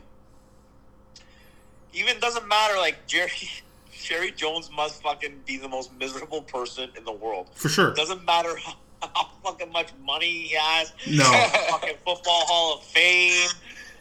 even 1.94 2.20
doesn't 2.20 2.48
matter 2.48 2.78
like 2.78 3.08
Jerry 3.08 3.32
Jerry 3.92 4.32
Jones 4.32 4.70
must 4.76 5.02
fucking 5.02 5.42
be 5.46 5.58
the 5.58 5.70
most 5.70 5.92
miserable 5.98 6.42
person 6.42 6.90
in 6.98 7.04
the 7.04 7.12
world. 7.12 7.50
for 7.56 7.70
sure. 7.70 7.94
Doesn't 7.94 8.24
matter 8.26 8.56
how, 8.56 8.76
how 9.16 9.30
fucking 9.44 9.72
much 9.72 9.90
money 10.06 10.44
he 10.44 10.56
has. 10.60 10.94
No. 11.08 11.24
fucking 11.70 11.96
football 12.06 12.46
Hall 12.46 12.76
of 12.78 12.84
Fame, 12.84 13.50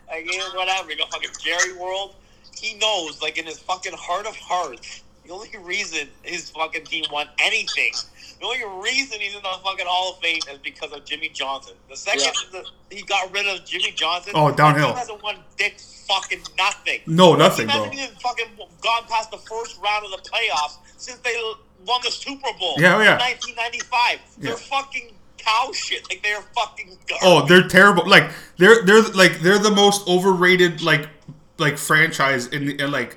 like 0.08 0.26
whatever. 0.54 0.90
You 0.90 0.96
know, 0.96 1.06
fucking 1.10 1.30
Jerry 1.40 1.76
World. 1.78 2.14
He 2.56 2.74
knows, 2.74 3.20
like 3.20 3.36
in 3.38 3.46
his 3.46 3.58
fucking 3.58 3.94
heart 3.94 4.26
of 4.26 4.36
hearts, 4.36 5.02
The 5.26 5.32
only 5.32 5.48
reason 5.62 6.08
his 6.22 6.50
fucking 6.50 6.84
team 6.84 7.04
won 7.10 7.28
anything, 7.38 7.92
the 8.40 8.46
only 8.46 8.82
reason 8.82 9.20
he's 9.20 9.34
in 9.34 9.42
the 9.42 9.48
fucking 9.64 9.86
Hall 9.88 10.12
of 10.14 10.18
Fame 10.20 10.40
is 10.52 10.58
because 10.58 10.92
of 10.92 11.04
Jimmy 11.06 11.30
Johnson. 11.30 11.74
The 11.88 11.96
second 11.96 12.32
the, 12.52 12.64
he 12.94 13.02
got 13.02 13.32
rid 13.32 13.46
of 13.46 13.64
Jimmy 13.64 13.92
Johnson, 13.92 14.32
Oh, 14.36 14.50
downhill. 14.54 14.88
team 14.88 14.96
hasn't 14.96 15.22
won 15.22 15.36
dick 15.56 15.80
fucking 15.80 16.40
nothing. 16.58 17.00
No, 17.06 17.34
nothing, 17.34 17.66
team 17.68 17.74
bro. 17.76 17.84
hasn't 17.84 17.94
even 18.02 18.16
fucking 18.16 18.46
gone 18.82 19.04
past 19.08 19.30
the 19.30 19.38
first 19.38 19.80
round 19.82 20.04
of 20.04 20.10
the 20.10 20.28
playoffs 20.28 20.76
since 20.98 21.18
they 21.20 21.34
won 21.86 22.00
the 22.04 22.10
Super 22.10 22.48
Bowl. 22.58 22.74
Yeah, 22.78 22.96
oh, 22.96 23.00
yeah. 23.00 23.14
in 23.14 23.20
1995. 23.20 24.18
They're 24.38 24.50
Yeah. 24.50 24.56
fucking 24.56 25.14
cow 25.38 25.72
shit. 25.72 26.06
Like 26.10 26.22
they're 26.22 26.42
fucking. 26.54 26.98
Garbage. 27.08 27.18
Oh, 27.22 27.46
they're 27.46 27.66
terrible. 27.68 28.06
Like 28.08 28.30
they're 28.58 28.82
they're 28.84 29.02
like 29.02 29.40
they're 29.40 29.58
the 29.58 29.70
most 29.70 30.06
overrated 30.06 30.82
like 30.82 31.08
like 31.58 31.78
franchise 31.78 32.46
in, 32.48 32.66
the 32.66 32.78
in 32.82 32.90
like 32.90 33.16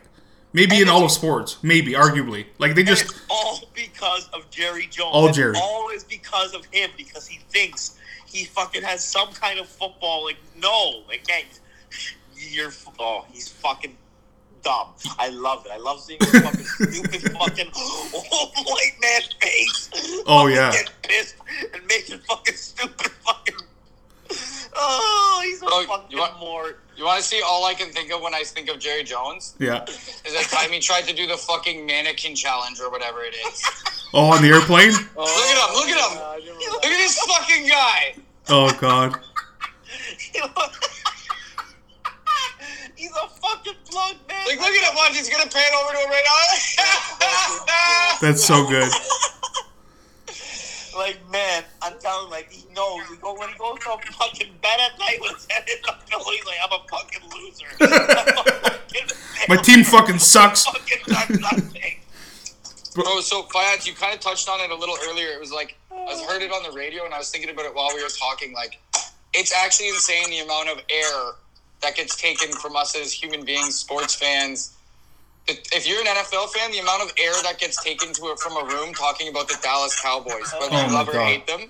maybe 0.57 0.81
in 0.81 0.89
all 0.89 1.05
of 1.05 1.11
sports. 1.11 1.57
Maybe 1.63 1.93
arguably. 1.93 2.45
Like 2.57 2.73
they 2.75 2.83
just 2.83 3.03
it's 3.05 3.21
all 3.29 3.61
because 3.73 4.27
of 4.33 4.49
Jerry 4.49 4.87
Jones. 4.87 5.11
All 5.13 5.27
It's 5.27 5.37
Jerry. 5.37 5.55
always 5.61 6.03
because 6.03 6.53
of 6.53 6.65
him 6.65 6.89
because 6.97 7.27
he 7.27 7.39
thinks 7.49 7.97
he 8.25 8.43
fucking 8.45 8.81
has 8.83 9.03
some 9.05 9.29
kind 9.33 9.59
of 9.59 9.67
football. 9.67 10.25
Like 10.25 10.37
no, 10.61 11.03
like 11.07 11.25
man, 11.29 11.43
you're 12.35 12.71
oh 12.99 13.25
he's 13.31 13.47
fucking 13.47 13.95
dumb. 14.63 14.87
I 15.19 15.29
love 15.29 15.65
it. 15.65 15.71
I 15.71 15.77
love 15.77 16.01
seeing 16.01 16.19
his 16.19 16.41
fucking 16.41 16.65
stupid 16.91 17.31
fucking 17.33 17.69
old 17.75 18.51
white 18.65 18.95
man 19.01 19.21
face. 19.39 19.89
Oh, 20.25 20.47
yeah. 20.47 20.71
get 20.71 20.91
pissed 21.03 21.35
and 21.73 21.81
making 21.87 22.17
fucking 22.19 22.55
stupid 22.55 23.11
fucking. 23.25 23.55
Oh, 24.79 25.41
he's 25.43 25.59
a 25.61 25.65
Bro, 25.65 25.79
you 26.09 26.17
want- 26.19 26.39
mort. 26.39 26.79
You 26.95 27.03
want 27.05 27.19
to 27.21 27.27
see 27.27 27.41
all 27.43 27.65
I 27.65 27.73
can 27.73 27.89
think 27.91 28.11
of 28.11 28.21
when 28.21 28.33
I 28.35 28.43
think 28.43 28.69
of 28.69 28.77
Jerry 28.79 29.03
Jones? 29.03 29.55
yeah. 29.59 29.83
Is 29.85 30.21
that 30.33 30.47
time 30.51 30.71
he 30.71 30.79
tried 30.79 31.05
to 31.07 31.13
do 31.15 31.25
the 31.27 31.37
fucking 31.37 31.85
mannequin 31.85 32.35
challenge 32.35 32.79
or 32.79 32.89
whatever 32.91 33.23
it 33.23 33.35
is. 33.47 33.63
Oh, 34.13 34.31
on 34.31 34.41
the 34.41 34.47
airplane. 34.47 34.93
oh, 35.17 35.25
Look 35.27 35.49
at 35.49 35.57
him! 35.59 35.75
Look 35.75 35.89
at 35.89 35.99
him! 35.99 36.17
I 36.23 36.39
didn't 36.39 36.59
Look 36.71 36.85
at 36.85 36.97
this 36.97 37.19
fucking 37.19 37.67
guy! 37.67 38.15
Oh 38.47 38.71
God. 38.79 39.19
He's 42.95 43.11
a 43.11 43.27
fucking 43.29 43.73
plug, 43.89 44.15
man. 44.27 44.45
Like, 44.47 44.59
look 44.59 44.69
at 44.69 44.89
him! 44.89 44.95
Watch, 44.95 45.15
he's 45.17 45.29
gonna 45.29 45.49
pan 45.49 45.71
over 45.83 45.91
to 45.93 45.99
him 45.99 46.09
right 46.09 46.23
now. 46.25 48.17
That's 48.21 48.43
so 48.43 48.65
good. 48.67 48.89
Like, 50.97 51.19
man, 51.31 51.63
I'm 51.83 51.93
telling 51.99 52.25
you, 52.25 52.31
like, 52.31 52.51
he 52.51 52.65
knows. 52.73 53.07
He 53.07 53.17
go, 53.17 53.37
when 53.37 53.49
he 53.49 53.57
goes 53.57 53.77
to 53.79 53.91
a 53.91 53.97
fucking 54.13 54.51
bed 54.63 54.79
at 54.81 54.97
night 54.97 55.19
with 55.21 55.35
his 55.35 55.47
head 55.49 55.63
in 55.69 55.77
the 55.83 55.93
pillow, 56.09 56.31
he's 56.31 56.45
like, 56.45 56.57
I'm 56.63 56.71
a 56.71 56.83
fucking 56.89 57.21
loser. 57.29 57.67
A 57.81 58.33
fucking 58.33 59.17
My 59.49 59.57
team 59.57 59.83
fucking 59.83 60.19
sucks. 60.19 60.65
fucking 60.65 60.97
done 61.05 61.41
nothing. 61.41 61.99
Bro, 62.95 63.21
so 63.21 63.43
Fiat, 63.43 63.85
you 63.85 63.93
kind 63.93 64.13
of 64.15 64.19
touched 64.19 64.49
on 64.49 64.59
it 64.59 64.71
a 64.71 64.75
little 64.75 64.97
earlier. 65.07 65.27
It 65.27 65.39
was 65.39 65.51
like 65.51 65.77
I 65.91 65.95
was 65.95 66.23
heard 66.23 66.41
it 66.41 66.51
on 66.51 66.63
the 66.63 66.75
radio, 66.75 67.05
and 67.05 67.13
I 67.13 67.19
was 67.19 67.29
thinking 67.29 67.51
about 67.51 67.65
it 67.65 67.75
while 67.75 67.89
we 67.93 68.01
were 68.01 68.09
talking. 68.09 68.53
Like, 68.53 68.79
it's 69.33 69.53
actually 69.53 69.89
insane 69.89 70.31
the 70.31 70.39
amount 70.39 70.69
of 70.69 70.79
air 70.89 71.33
that 71.81 71.95
gets 71.95 72.15
taken 72.15 72.51
from 72.53 72.75
us 72.75 72.95
as 72.95 73.13
human 73.13 73.45
beings, 73.45 73.75
sports 73.75 74.15
fans. 74.15 74.76
If 75.47 75.59
if 75.73 75.87
you're 75.87 75.99
an 76.01 76.07
NFL 76.07 76.49
fan, 76.53 76.71
the 76.71 76.79
amount 76.79 77.03
of 77.03 77.11
air 77.17 77.33
that 77.43 77.57
gets 77.59 77.81
taken 77.83 78.13
to 78.13 78.25
it 78.31 78.39
from 78.39 78.57
a 78.57 78.65
room 78.65 78.93
talking 78.93 79.29
about 79.29 79.47
the 79.47 79.57
Dallas 79.63 79.99
Cowboys, 80.01 80.51
whether 80.59 80.73
Oh 80.75 80.81
you 80.81 80.87
my 80.87 80.93
love 80.93 81.09
or 81.09 81.19
hate 81.23 81.47
them, 81.47 81.69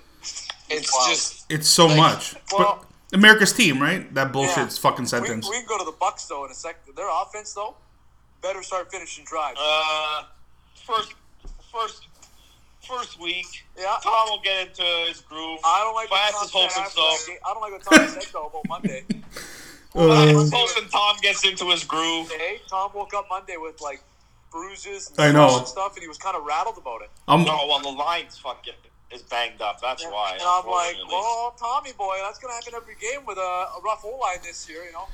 it's 0.68 0.92
Wow. 0.94 1.06
just 1.08 1.44
It's 1.48 1.68
so 1.68 1.86
Like, 1.86 1.96
much. 1.96 2.34
well- 2.52 2.84
but 3.10 3.16
America's 3.18 3.52
team, 3.52 3.80
right? 3.80 4.12
That 4.14 4.32
bullshit's 4.32 4.76
fucking 4.78 5.06
sentence. 5.06 5.48
we 5.48 5.56
can 5.58 5.66
go 5.66 5.78
to 5.78 5.84
the 5.84 5.92
Bucs 5.92 6.26
though 6.28 6.44
in 6.44 6.50
a 6.50 6.54
second. 6.54 6.94
Their 6.96 7.08
offense 7.08 7.52
though 7.54 7.76
better 8.42 8.62
start 8.62 8.90
finishing 8.90 9.24
drives. 9.24 9.58
Uh, 9.60 10.24
first, 10.86 11.12
first, 11.72 12.06
first 12.86 13.18
week, 13.20 13.46
yeah. 13.76 13.96
Tom 14.02 14.28
will 14.30 14.40
get 14.40 14.68
into 14.68 14.82
his 15.08 15.20
groove. 15.20 15.58
I 15.64 15.80
don't 15.84 15.94
like 15.94 16.10
what 16.10 16.20
Fast 16.32 16.52
Tom 16.52 16.68
said 16.70 16.82
himself. 16.82 17.26
I 17.46 17.52
don't 17.54 17.60
like 17.62 17.72
what 17.72 17.82
Tom 17.84 18.08
said 18.08 18.26
though 18.32 18.46
about 18.46 18.68
Monday. 18.68 19.04
Uh, 19.94 20.44
Hoping 20.52 20.88
Tom 20.90 21.16
gets 21.22 21.44
into 21.44 21.70
his 21.70 21.84
groove. 21.84 22.30
Hey, 22.30 22.60
Tom 22.68 22.90
woke 22.94 23.14
up 23.14 23.26
Monday 23.30 23.56
with 23.56 23.80
like 23.80 24.02
bruises 24.50 25.10
and 25.10 25.20
I 25.20 25.32
know. 25.32 25.58
and 25.58 25.66
stuff, 25.66 25.94
and 25.94 26.02
he 26.02 26.08
was 26.08 26.18
kind 26.18 26.36
of 26.36 26.44
rattled 26.44 26.78
about 26.78 27.02
it. 27.02 27.10
I'm, 27.26 27.44
No, 27.44 27.66
well, 27.66 27.80
the 27.80 27.88
line's 27.88 28.36
fucking 28.38 28.74
is 29.10 29.22
banged 29.22 29.62
up. 29.62 29.80
That's 29.80 30.04
why. 30.04 30.32
And 30.34 30.42
I'm 30.42 30.66
like, 30.66 30.94
unfortunately. 30.96 31.08
well, 31.12 31.54
Tommy 31.58 31.92
boy, 31.92 32.18
that's 32.22 32.38
gonna 32.38 32.54
happen 32.54 32.74
every 32.76 32.96
game 33.00 33.24
with 33.26 33.38
a, 33.38 33.40
a 33.40 33.80
rough 33.84 34.04
O 34.04 34.18
line 34.18 34.38
this 34.42 34.68
year, 34.68 34.84
you 34.84 34.92
know. 34.92 35.06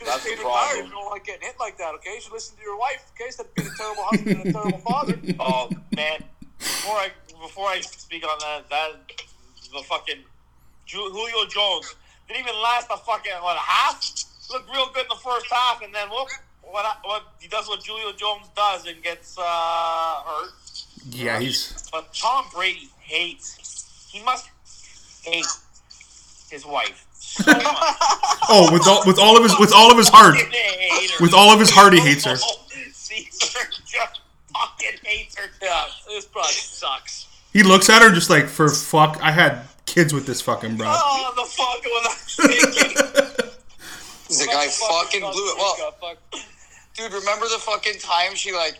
You're 0.00 0.06
That's 0.08 0.24
the 0.24 0.36
problem. 0.36 0.86
you 0.86 0.90
don't 0.92 1.10
like 1.10 1.24
getting 1.24 1.46
hit 1.46 1.56
like 1.60 1.78
that, 1.78 1.94
okay? 1.96 2.14
You 2.14 2.20
should 2.20 2.32
listen 2.32 2.56
to 2.56 2.62
your 2.62 2.78
wife, 2.78 3.10
okay? 3.14 3.26
Instead 3.26 3.46
of 3.46 3.54
being 3.54 3.68
a 3.68 3.76
terrible 3.76 4.02
husband 4.04 4.40
and 4.40 4.46
a 4.48 4.52
terrible 4.52 4.78
father. 4.78 5.18
Oh 5.40 5.70
man, 5.94 6.24
before 6.58 6.96
I 6.96 7.10
before 7.42 7.68
I 7.68 7.80
speak 7.80 8.24
on 8.26 8.38
that, 8.40 8.68
that 8.70 8.92
the 9.72 9.82
fucking 9.84 10.22
Ju- 10.86 11.10
Julio 11.12 11.46
Jones 11.46 11.94
didn't 12.28 12.40
even 12.40 12.54
last 12.62 12.88
a 12.90 12.96
fucking 12.96 13.32
what 13.40 13.56
a 13.56 13.60
half. 13.60 14.02
Looked 14.50 14.70
real 14.72 14.88
good 14.94 15.02
in 15.02 15.08
the 15.08 15.16
first 15.16 15.46
half, 15.50 15.82
and 15.82 15.94
then 15.94 16.08
whoop, 16.08 16.28
what 16.62 16.98
what 17.02 17.22
he 17.40 17.48
does 17.48 17.68
what 17.68 17.84
Julio 17.84 18.12
Jones 18.12 18.46
does 18.54 18.86
and 18.86 19.02
gets 19.02 19.36
uh, 19.38 19.42
hurt. 19.42 20.50
yeah, 21.10 21.40
he's 21.40 21.88
But 21.90 22.14
Tom 22.14 22.44
Brady 22.54 22.88
hates. 23.00 24.08
He 24.10 24.22
must 24.22 24.48
hate 25.24 25.46
his 26.50 26.64
wife 26.64 27.06
so 27.36 27.44
oh 28.48 28.70
with 28.72 28.86
all 28.86 29.02
with 29.06 29.18
all 29.18 29.36
of 29.36 29.42
his 29.42 29.58
with 29.58 29.72
all 29.74 29.90
of 29.90 29.98
his 29.98 30.08
heart. 30.08 30.36
Fucking 30.36 30.52
hate 30.52 31.10
her. 31.10 31.16
With 31.22 31.34
all 31.34 31.52
of 31.52 31.60
his 31.60 31.70
heart, 31.70 31.92
he 31.92 32.00
hates 32.00 32.24
her. 32.24 32.36
Caesar 32.92 33.68
just 33.84 34.20
fucking 34.52 34.98
hates 35.02 35.36
her. 35.36 35.48
Yeah, 35.60 35.84
this 36.08 36.24
probably 36.26 36.52
sucks. 36.52 37.26
He 37.52 37.62
looks 37.62 37.88
at 37.88 38.02
her 38.02 38.10
just 38.10 38.30
like 38.30 38.46
for 38.46 38.68
fuck. 38.68 39.18
I 39.22 39.32
had 39.32 39.68
kids 39.86 40.12
with 40.12 40.26
this 40.26 40.40
fucking 40.42 40.76
bro. 40.76 40.86
Oh, 40.88 41.32
the 41.36 41.44
fuck 41.44 41.84
was 41.84 42.06
I 42.06 42.48
thinking? 42.48 42.96
the 44.28 44.46
guy 44.52 44.66
fucking 44.68 45.20
blew 45.20 45.30
it. 45.32 45.56
Well, 45.58 46.14
dude, 46.94 47.12
remember 47.12 47.46
the 47.46 47.58
fucking 47.60 47.98
time 48.00 48.34
she 48.34 48.52
like 48.52 48.78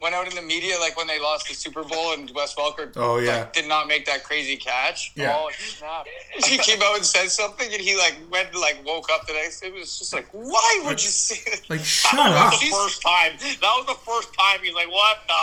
went 0.00 0.14
out 0.14 0.28
in 0.28 0.34
the 0.34 0.42
media 0.42 0.74
like 0.78 0.94
when 0.98 1.06
they 1.06 1.18
lost 1.18 1.48
the 1.48 1.54
Super 1.54 1.82
Bowl 1.82 2.12
and 2.12 2.30
Wes 2.34 2.54
Welker 2.54 2.92
Oh, 2.96 3.16
yeah. 3.18 3.38
like, 3.40 3.52
did 3.54 3.66
not 3.66 3.88
make 3.88 4.04
that 4.04 4.24
crazy 4.24 4.54
catch? 4.56 5.12
Yeah. 5.16 5.34
Oh, 5.34 5.50
snap. 5.58 6.06
She 6.44 6.58
came 6.58 6.82
out 6.82 6.96
and 6.96 7.04
said 7.04 7.28
something, 7.30 7.66
and 7.72 7.80
he 7.80 7.96
like 7.96 8.14
went 8.30 8.54
like 8.54 8.78
woke 8.84 9.08
up 9.12 9.26
the 9.26 9.32
next. 9.32 9.60
day. 9.60 9.68
It 9.68 9.74
was 9.74 9.98
just 9.98 10.12
like, 10.12 10.26
why 10.32 10.82
would 10.84 11.02
you 11.02 11.08
say 11.08 11.40
that? 11.50 11.70
Like 11.70 11.84
shut 11.84 12.12
That 12.12 12.32
up. 12.32 12.52
was 12.52 12.60
the 12.60 12.66
first 12.76 13.00
time. 13.02 13.32
That 13.38 13.74
was 13.78 13.86
the 13.86 13.94
first 14.10 14.34
time 14.34 14.58
he's 14.62 14.74
like, 14.74 14.90
"What 14.90 15.18
the?" 15.26 15.34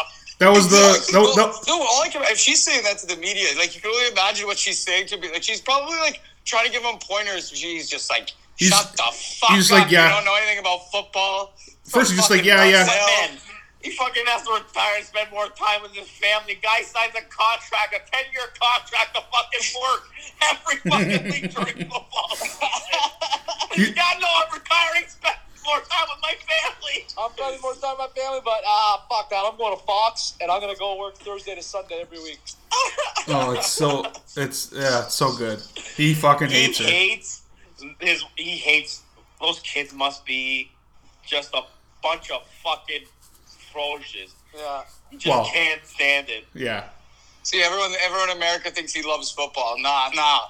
That 0.43 0.51
was 0.51 0.69
the 0.69 0.77
Exactly. 0.95 1.13
no, 1.13 1.21
no, 1.33 1.45
no, 1.51 1.53
no, 1.67 1.81
all 1.81 2.01
I 2.03 2.09
can 2.09 2.21
if 2.25 2.37
she's 2.37 2.61
saying 2.61 2.83
that 2.83 2.97
to 2.99 3.07
the 3.07 3.17
media, 3.17 3.47
like 3.57 3.75
you 3.75 3.81
can 3.81 3.91
only 3.91 4.07
imagine 4.11 4.45
what 4.47 4.57
she's 4.57 4.79
saying 4.79 5.07
to 5.07 5.17
me. 5.17 5.31
Like 5.31 5.43
she's 5.43 5.61
probably 5.61 5.97
like 5.97 6.21
trying 6.45 6.65
to 6.65 6.71
give 6.71 6.83
him 6.83 6.95
pointers. 6.99 7.49
She's 7.49 7.89
just 7.89 8.09
like, 8.09 8.31
He's- 8.57 8.71
shut 8.71 8.91
the 8.95 9.03
fuck 9.39 9.51
he's 9.55 9.71
up. 9.71 9.79
like, 9.83 9.91
yeah. 9.91 10.07
You 10.09 10.15
don't 10.15 10.25
know 10.25 10.35
anything 10.35 10.59
about 10.59 10.91
football. 10.91 11.53
First 11.85 12.11
he's 12.11 12.19
just 12.19 12.29
like, 12.31 12.43
yeah, 12.45 12.63
yeah. 12.65 12.85
Man, 12.85 13.37
he 13.81 13.91
fucking 13.91 14.23
has 14.27 14.43
to 14.47 14.53
retire 14.53 14.95
and 14.97 15.05
spend 15.05 15.29
more 15.31 15.47
time 15.49 15.81
with 15.81 15.91
his 15.93 16.07
family. 16.09 16.55
Guy 16.63 16.81
signs 16.83 17.11
a 17.15 17.21
contract, 17.27 17.91
a 17.95 17.99
ten-year 18.11 18.47
contract 18.55 19.15
to 19.15 19.21
fucking 19.27 19.65
work 19.81 20.03
every 20.49 20.77
fucking 20.89 21.23
week 21.31 21.51
during 21.53 21.89
football 21.91 22.29
season. 22.35 23.93
yeah, 23.95 24.19
no, 24.21 24.27
I'm 24.27 24.53
retiring. 24.53 25.03
Spend 25.07 25.35
more 25.65 25.79
time 25.79 26.05
with 26.09 26.21
my 26.21 26.35
family. 26.47 27.05
I'm 27.17 27.31
spending 27.35 27.61
more 27.61 27.73
time 27.75 27.95
with 27.97 28.09
my 28.15 28.21
family, 28.21 28.39
but 28.43 28.61
ah, 28.65 29.05
fuck 29.09 29.29
that. 29.29 29.43
I'm 29.45 29.57
going 29.57 29.77
to 29.77 29.83
Fox, 29.85 30.35
and 30.41 30.49
I'm 30.51 30.59
gonna 30.61 30.75
go 30.75 30.97
work 30.99 31.17
Thursday 31.17 31.55
to 31.55 31.61
Sunday 31.63 31.99
every 32.01 32.19
week. 32.19 32.39
Oh, 33.29 33.51
it's 33.51 33.67
so 33.71 34.03
it's 34.35 34.73
yeah, 34.75 35.03
it's 35.05 35.13
so 35.13 35.31
good. 35.37 35.59
He 35.95 36.13
fucking 36.13 36.49
He 36.49 36.63
hates 36.63 36.79
her. 36.79 36.85
hates 36.85 37.41
his. 38.01 38.25
He 38.35 38.57
hates 38.57 39.01
those 39.39 39.59
kids. 39.61 39.93
Must 39.93 40.25
be 40.25 40.69
just 41.25 41.53
a 41.53 41.61
bunch 42.01 42.29
of 42.31 42.45
fucking 42.63 43.03
atrocious. 43.69 44.33
Yeah. 44.53 44.83
He 45.09 45.17
just 45.17 45.27
Well- 45.27 45.45
can't 45.45 45.85
stand 45.85 46.27
it. 46.29 46.45
Yeah, 46.53 46.83
See, 47.43 47.61
everyone, 47.61 47.91
everyone 48.01 48.29
in 48.31 48.37
America 48.37 48.71
thinks 48.71 48.91
he 48.93 49.03
loves 49.03 49.31
football. 49.31 49.75
Nah, 49.79 50.09
nah. 50.13 50.47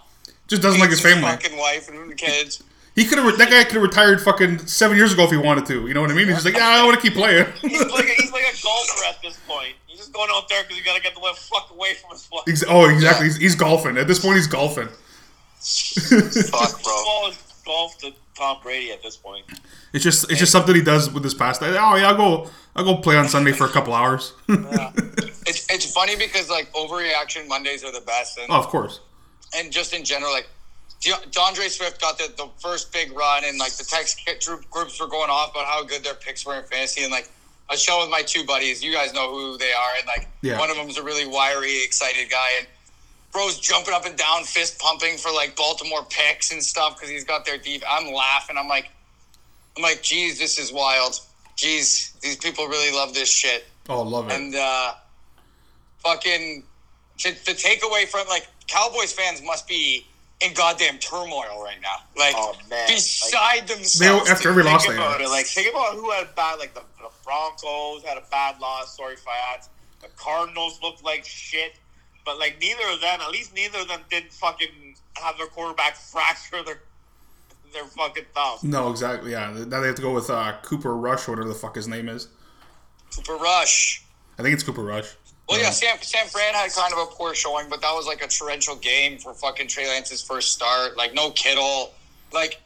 just 0.47 0.61
doesn't 0.63 0.79
like 0.79 0.89
his 0.89 1.01
Hates 1.03 1.13
family. 1.15 1.29
fucking 1.29 1.57
wife 1.57 1.89
and 1.89 2.17
kids. 2.17 2.63
He 2.95 3.05
could 3.05 3.17
have 3.17 3.37
that 3.37 3.49
guy 3.49 3.63
could 3.63 3.73
have 3.73 3.81
retired 3.81 4.21
fucking 4.21 4.67
seven 4.67 4.97
years 4.97 5.11
ago 5.13 5.23
if 5.23 5.31
he 5.31 5.37
wanted 5.37 5.65
to. 5.67 5.87
You 5.87 5.93
know 5.95 6.01
what 6.01 6.11
I 6.11 6.13
mean? 6.13 6.27
He's 6.27 6.35
just 6.35 6.45
like, 6.45 6.55
yeah, 6.55 6.67
I 6.67 6.83
want 6.83 6.95
to 6.95 7.01
keep 7.01 7.13
playing. 7.15 7.45
He's 7.61 7.79
like 7.81 8.05
a, 8.05 8.13
he's 8.21 8.31
like 8.31 8.43
a 8.43 8.61
golfer 8.63 9.05
at 9.09 9.21
this 9.23 9.39
point. 9.47 9.73
He's 9.87 9.97
just 9.99 10.13
going 10.13 10.29
out 10.31 10.47
there 10.49 10.61
because 10.63 10.77
he 10.77 10.83
got 10.83 10.95
to 10.95 11.01
get 11.01 11.15
the 11.15 11.21
left 11.21 11.39
fuck 11.39 11.71
away 11.71 11.95
from 11.95 12.11
his 12.11 12.27
wife. 12.31 12.43
Ex- 12.47 12.63
oh, 12.67 12.87
exactly. 12.89 13.25
He's, 13.27 13.37
he's 13.37 13.55
golfing 13.55 13.97
at 13.97 14.07
this 14.07 14.19
point. 14.19 14.35
He's 14.35 14.47
golfing. 14.47 14.87
Fuck, 15.63 16.83
bro. 16.83 17.29
Is 17.29 17.37
golf 17.65 17.97
to 17.99 18.11
Tom 18.35 18.57
Brady 18.63 18.91
at 18.91 19.01
this 19.01 19.15
point. 19.15 19.45
It's 19.93 20.03
just 20.03 20.29
it's 20.29 20.39
just 20.39 20.51
something 20.51 20.75
he 20.75 20.81
does 20.81 21.09
with 21.11 21.23
his 21.23 21.33
past. 21.33 21.61
Oh 21.63 21.95
yeah, 21.95 22.09
I'll 22.09 22.15
go 22.17 22.49
I'll 22.75 22.83
go 22.83 22.97
play 22.97 23.15
on 23.15 23.29
Sunday 23.29 23.53
for 23.53 23.65
a 23.65 23.69
couple 23.69 23.93
hours. 23.93 24.33
oh, 24.49 24.91
It's 25.47 25.65
it's 25.71 25.91
funny 25.93 26.15
because 26.15 26.49
like 26.49 26.71
overreaction 26.73 27.47
Mondays 27.47 27.83
are 27.83 27.91
the 27.91 28.01
best, 28.01 28.37
and 28.37 28.47
oh, 28.49 28.55
of 28.55 28.67
course. 28.67 28.99
and 29.55 29.71
just 29.71 29.93
in 29.93 30.03
general, 30.03 30.31
like 30.33 30.47
De- 30.47 30.49
DeAndre 31.03 31.69
Swift 31.69 31.99
got 31.99 32.17
the, 32.17 32.31
the 32.37 32.47
first 32.59 32.91
big 32.93 33.11
run, 33.11 33.43
and 33.45 33.57
like 33.59 33.73
the 33.73 33.83
text 33.83 34.19
groups 34.71 34.99
were 34.99 35.07
going 35.07 35.29
off 35.29 35.51
about 35.51 35.65
how 35.65 35.83
good 35.83 36.03
their 36.03 36.13
picks 36.13 36.45
were 36.45 36.55
in 36.55 36.63
fantasy, 36.65 37.03
and 37.03 37.11
like 37.11 37.29
I 37.69 37.73
was 37.73 37.83
chilling 37.83 38.01
with 38.01 38.09
my 38.09 38.21
two 38.21 38.45
buddies. 38.45 38.83
You 38.83 38.93
guys 38.93 39.13
know 39.13 39.29
who 39.31 39.57
they 39.57 39.71
are, 39.73 39.91
and 39.97 40.07
like 40.07 40.27
Yeah. 40.41 40.59
one 40.59 40.69
of 40.69 40.75
them's 40.77 40.97
a 40.97 41.03
really 41.03 41.25
wiry, 41.25 41.83
excited 41.83 42.29
guy, 42.29 42.47
and 42.59 42.67
bro's 43.31 43.59
jumping 43.59 43.93
up 43.93 44.05
and 44.05 44.17
down, 44.17 44.43
fist 44.43 44.79
pumping 44.79 45.17
for 45.17 45.31
like 45.31 45.55
Baltimore 45.55 46.05
picks 46.09 46.51
and 46.51 46.63
stuff 46.63 46.95
because 46.95 47.09
he's 47.09 47.23
got 47.23 47.45
their 47.45 47.57
deep. 47.57 47.83
I'm 47.89 48.13
laughing. 48.13 48.57
I'm 48.57 48.67
like, 48.67 48.89
I'm 49.75 49.83
like, 49.83 50.03
geez, 50.03 50.37
this 50.39 50.59
is 50.59 50.71
wild. 50.71 51.19
Geez, 51.55 52.13
these 52.21 52.37
people 52.37 52.67
really 52.67 52.95
love 52.95 53.13
this 53.13 53.29
shit. 53.29 53.65
Oh, 53.89 54.01
love 54.03 54.29
it. 54.29 54.33
And 54.35 54.55
uh, 54.55 54.93
fucking 55.99 56.63
to, 57.19 57.29
the 57.45 57.51
takeaway 57.51 58.07
from 58.07 58.27
like 58.27 58.47
Cowboys 58.67 59.11
fans 59.13 59.41
must 59.41 59.67
be 59.67 60.05
in 60.43 60.53
goddamn 60.53 60.97
turmoil 60.99 61.61
right 61.63 61.77
now. 61.81 61.95
Like 62.17 62.33
Oh, 62.37 62.55
man. 62.69 62.87
beside 62.87 63.67
themselves. 63.67 64.29
after 64.29 64.49
dude. 64.49 64.59
every 64.59 64.63
loss 64.63 64.87
they 64.87 64.93
about 64.95 65.21
it. 65.21 65.29
Like, 65.29 65.45
think 65.45 65.69
about 65.71 65.93
who 65.95 66.09
had 66.11 66.23
a 66.27 66.29
bad. 66.35 66.59
Like 66.59 66.73
the, 66.73 66.81
the 66.99 67.09
Broncos 67.23 68.03
had 68.03 68.17
a 68.17 68.23
bad 68.31 68.59
loss. 68.59 68.95
Sorry, 68.97 69.15
Fiat. 69.15 69.67
The 70.01 70.07
Cardinals 70.17 70.79
looked 70.83 71.03
like 71.03 71.25
shit. 71.25 71.73
But 72.25 72.39
like, 72.39 72.57
neither 72.61 72.83
of 72.93 73.01
them. 73.01 73.19
At 73.21 73.31
least 73.31 73.53
neither 73.53 73.79
of 73.79 73.87
them 73.87 74.01
didn't 74.09 74.33
fucking 74.33 74.95
have 75.21 75.37
their 75.37 75.47
quarterback 75.47 75.95
fracture 76.11 76.63
their 76.63 76.81
their 77.73 77.85
fucking 77.85 78.25
thumb. 78.35 78.57
no, 78.63 78.91
exactly. 78.91 79.31
Yeah. 79.31 79.51
Now 79.67 79.79
they 79.81 79.87
have 79.87 79.95
to 79.95 80.01
go 80.03 80.13
with 80.13 80.29
uh, 80.29 80.53
Cooper 80.61 80.95
Rush, 80.95 81.27
or 81.27 81.31
whatever 81.31 81.49
the 81.49 81.55
fuck 81.55 81.75
his 81.75 81.87
name 81.87 82.07
is. 82.07 82.27
Cooper 83.15 83.35
Rush. 83.35 84.03
I 84.37 84.41
think 84.43 84.53
it's 84.53 84.63
Cooper 84.63 84.83
Rush. 84.83 85.15
Well, 85.49 85.59
yeah, 85.59 85.71
Sam 85.71 85.97
San 86.01 86.27
Fran 86.27 86.53
had 86.53 86.71
kind 86.71 86.93
of 86.93 86.99
a 86.99 87.05
poor 87.05 87.35
showing, 87.35 87.67
but 87.69 87.81
that 87.81 87.91
was 87.93 88.07
like 88.07 88.23
a 88.23 88.27
torrential 88.27 88.75
game 88.77 89.17
for 89.19 89.33
fucking 89.33 89.67
Trey 89.67 89.87
Lance's 89.87 90.21
first 90.21 90.53
start. 90.53 90.95
Like 90.97 91.13
no 91.13 91.31
Kittle, 91.31 91.91
like 92.33 92.61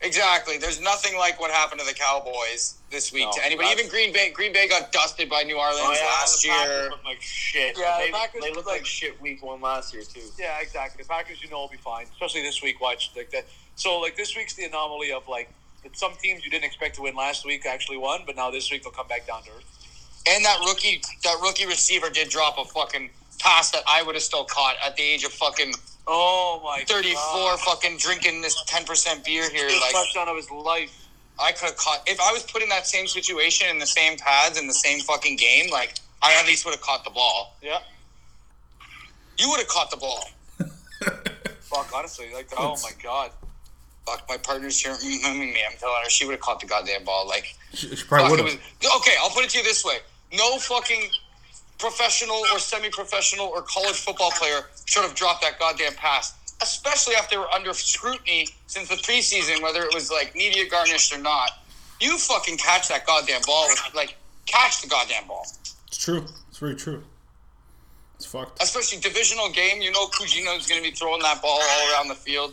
exactly. 0.00 0.56
There's 0.56 0.80
nothing 0.80 1.16
like 1.18 1.38
what 1.38 1.50
happened 1.50 1.80
to 1.80 1.86
the 1.86 1.92
Cowboys 1.94 2.78
this 2.90 3.12
week 3.12 3.26
No, 3.26 3.32
to 3.32 3.44
anybody. 3.44 3.68
Even 3.68 3.88
Green 3.88 4.12
Bay, 4.14 4.30
Green 4.32 4.52
Bay 4.52 4.66
got 4.66 4.92
dusted 4.92 5.28
by 5.28 5.42
New 5.42 5.58
Orleans 5.58 5.80
Oh, 5.82 5.92
yeah, 5.92 6.06
last 6.06 6.42
the 6.42 6.48
year. 6.48 6.90
like 7.04 7.20
shit. 7.20 7.76
Yeah, 7.78 7.98
the 7.98 8.06
they, 8.06 8.10
Packers 8.12 8.42
they 8.42 8.50
looked 8.52 8.66
like 8.66 8.78
like- 8.80 8.86
shit 8.86 9.20
week 9.20 9.42
one 9.42 9.60
last 9.60 9.92
year 9.92 10.02
too. 10.02 10.20
Yeah, 10.38 10.58
exactly. 10.60 11.02
The 11.02 11.08
Packers, 11.08 11.42
you 11.42 11.50
know, 11.50 11.58
will 11.60 11.68
be 11.68 11.76
fine, 11.76 12.06
especially 12.12 12.42
this 12.42 12.62
week. 12.62 12.80
Watch 12.80 13.10
like 13.14 13.30
that. 13.32 13.44
So, 13.76 14.00
like 14.00 14.16
this 14.16 14.34
week's 14.36 14.54
the 14.54 14.64
anomaly 14.64 15.12
of 15.12 15.28
like 15.28 15.50
that 15.82 15.96
some 15.98 16.12
teams 16.22 16.44
you 16.44 16.50
didn't 16.50 16.64
expect 16.64 16.94
to 16.96 17.02
win 17.02 17.14
last 17.14 17.44
week 17.44 17.66
actually 17.66 17.98
won, 17.98 18.22
but 18.24 18.36
now 18.36 18.50
this 18.50 18.70
week 18.70 18.82
they'll 18.84 18.92
come 18.92 19.08
back 19.08 19.26
down 19.26 19.42
to 19.42 19.50
earth. 19.50 19.81
And 20.28 20.44
that 20.44 20.60
rookie, 20.60 21.02
that 21.24 21.36
rookie 21.42 21.66
receiver 21.66 22.08
did 22.10 22.28
drop 22.28 22.58
a 22.58 22.64
fucking 22.64 23.10
pass 23.40 23.70
that 23.72 23.82
I 23.88 24.02
would 24.02 24.14
have 24.14 24.22
still 24.22 24.44
caught 24.44 24.76
at 24.84 24.96
the 24.96 25.02
age 25.02 25.24
of 25.24 25.32
fucking 25.32 25.72
Oh 26.06 26.60
my 26.64 26.82
34, 26.86 27.14
God. 27.14 27.60
fucking 27.60 27.96
drinking 27.98 28.40
this 28.42 28.60
10% 28.68 29.24
beer 29.24 29.48
here. 29.50 29.68
First 29.68 29.80
Like 29.82 29.92
touchdown 29.92 30.28
of 30.28 30.36
his 30.36 30.50
life. 30.50 30.90
I 31.40 31.52
could 31.52 31.66
have 31.70 31.76
caught 31.76 32.02
if 32.06 32.20
I 32.20 32.32
was 32.32 32.42
put 32.44 32.62
in 32.62 32.68
that 32.68 32.86
same 32.86 33.06
situation 33.06 33.68
in 33.68 33.78
the 33.78 33.86
same 33.86 34.16
pads 34.18 34.58
in 34.60 34.66
the 34.66 34.74
same 34.74 35.00
fucking 35.00 35.36
game. 35.36 35.70
Like 35.70 35.94
I 36.22 36.34
at 36.38 36.46
least 36.46 36.64
would 36.64 36.72
have 36.74 36.80
caught 36.82 37.04
the 37.04 37.10
ball. 37.10 37.56
Yeah. 37.62 37.78
You 39.38 39.48
would 39.50 39.58
have 39.58 39.68
caught 39.68 39.90
the 39.90 39.96
ball. 39.96 40.24
Fuck, 41.60 41.90
honestly, 41.94 42.26
like 42.34 42.48
oh 42.58 42.76
my 42.82 42.90
god. 43.02 43.30
Fuck, 44.06 44.24
my 44.28 44.36
partner's 44.36 44.80
here. 44.80 44.92
mm 44.92 45.38
me. 45.38 45.56
I'm 45.68 45.76
telling 45.78 46.02
her 46.02 46.10
she 46.10 46.26
would 46.26 46.32
have 46.32 46.40
caught 46.40 46.60
the 46.60 46.66
goddamn 46.66 47.04
ball. 47.04 47.26
Like, 47.26 47.54
She, 47.72 47.94
she 47.94 48.04
probably 48.04 48.30
would 48.42 48.50
have. 48.50 48.60
okay, 48.96 49.12
I'll 49.20 49.30
put 49.30 49.44
it 49.44 49.50
to 49.50 49.58
you 49.58 49.64
this 49.64 49.84
way: 49.84 49.98
no 50.32 50.58
fucking 50.58 51.10
professional 51.78 52.36
or 52.52 52.58
semi-professional 52.58 53.46
or 53.46 53.62
college 53.62 53.96
football 53.96 54.30
player 54.32 54.66
should 54.86 55.02
have 55.02 55.14
dropped 55.14 55.42
that 55.42 55.58
goddamn 55.58 55.94
pass, 55.94 56.34
especially 56.62 57.14
after 57.16 57.34
they 57.34 57.38
were 57.38 57.50
under 57.50 57.72
scrutiny 57.74 58.46
since 58.66 58.88
the 58.88 58.94
preseason, 58.96 59.62
whether 59.62 59.82
it 59.82 59.92
was 59.92 60.10
like 60.10 60.34
media 60.34 60.68
garnished 60.68 61.12
or 61.14 61.18
not. 61.18 61.50
You 62.00 62.18
fucking 62.18 62.56
catch 62.56 62.88
that 62.88 63.06
goddamn 63.06 63.42
ball, 63.46 63.66
with, 63.68 63.94
like 63.94 64.16
catch 64.46 64.82
the 64.82 64.88
goddamn 64.88 65.26
ball. 65.26 65.46
It's 65.88 65.98
true. 65.98 66.24
It's 66.48 66.58
very 66.58 66.74
true. 66.74 67.02
It's 68.16 68.26
fucked. 68.26 68.62
especially 68.62 69.00
divisional 69.00 69.50
game. 69.50 69.82
You 69.82 69.90
know, 69.90 70.06
Kujino 70.06 70.56
is 70.56 70.66
going 70.66 70.82
to 70.82 70.88
be 70.88 70.94
throwing 70.94 71.22
that 71.22 71.42
ball 71.42 71.60
all 71.60 71.92
around 71.92 72.08
the 72.08 72.14
field. 72.14 72.52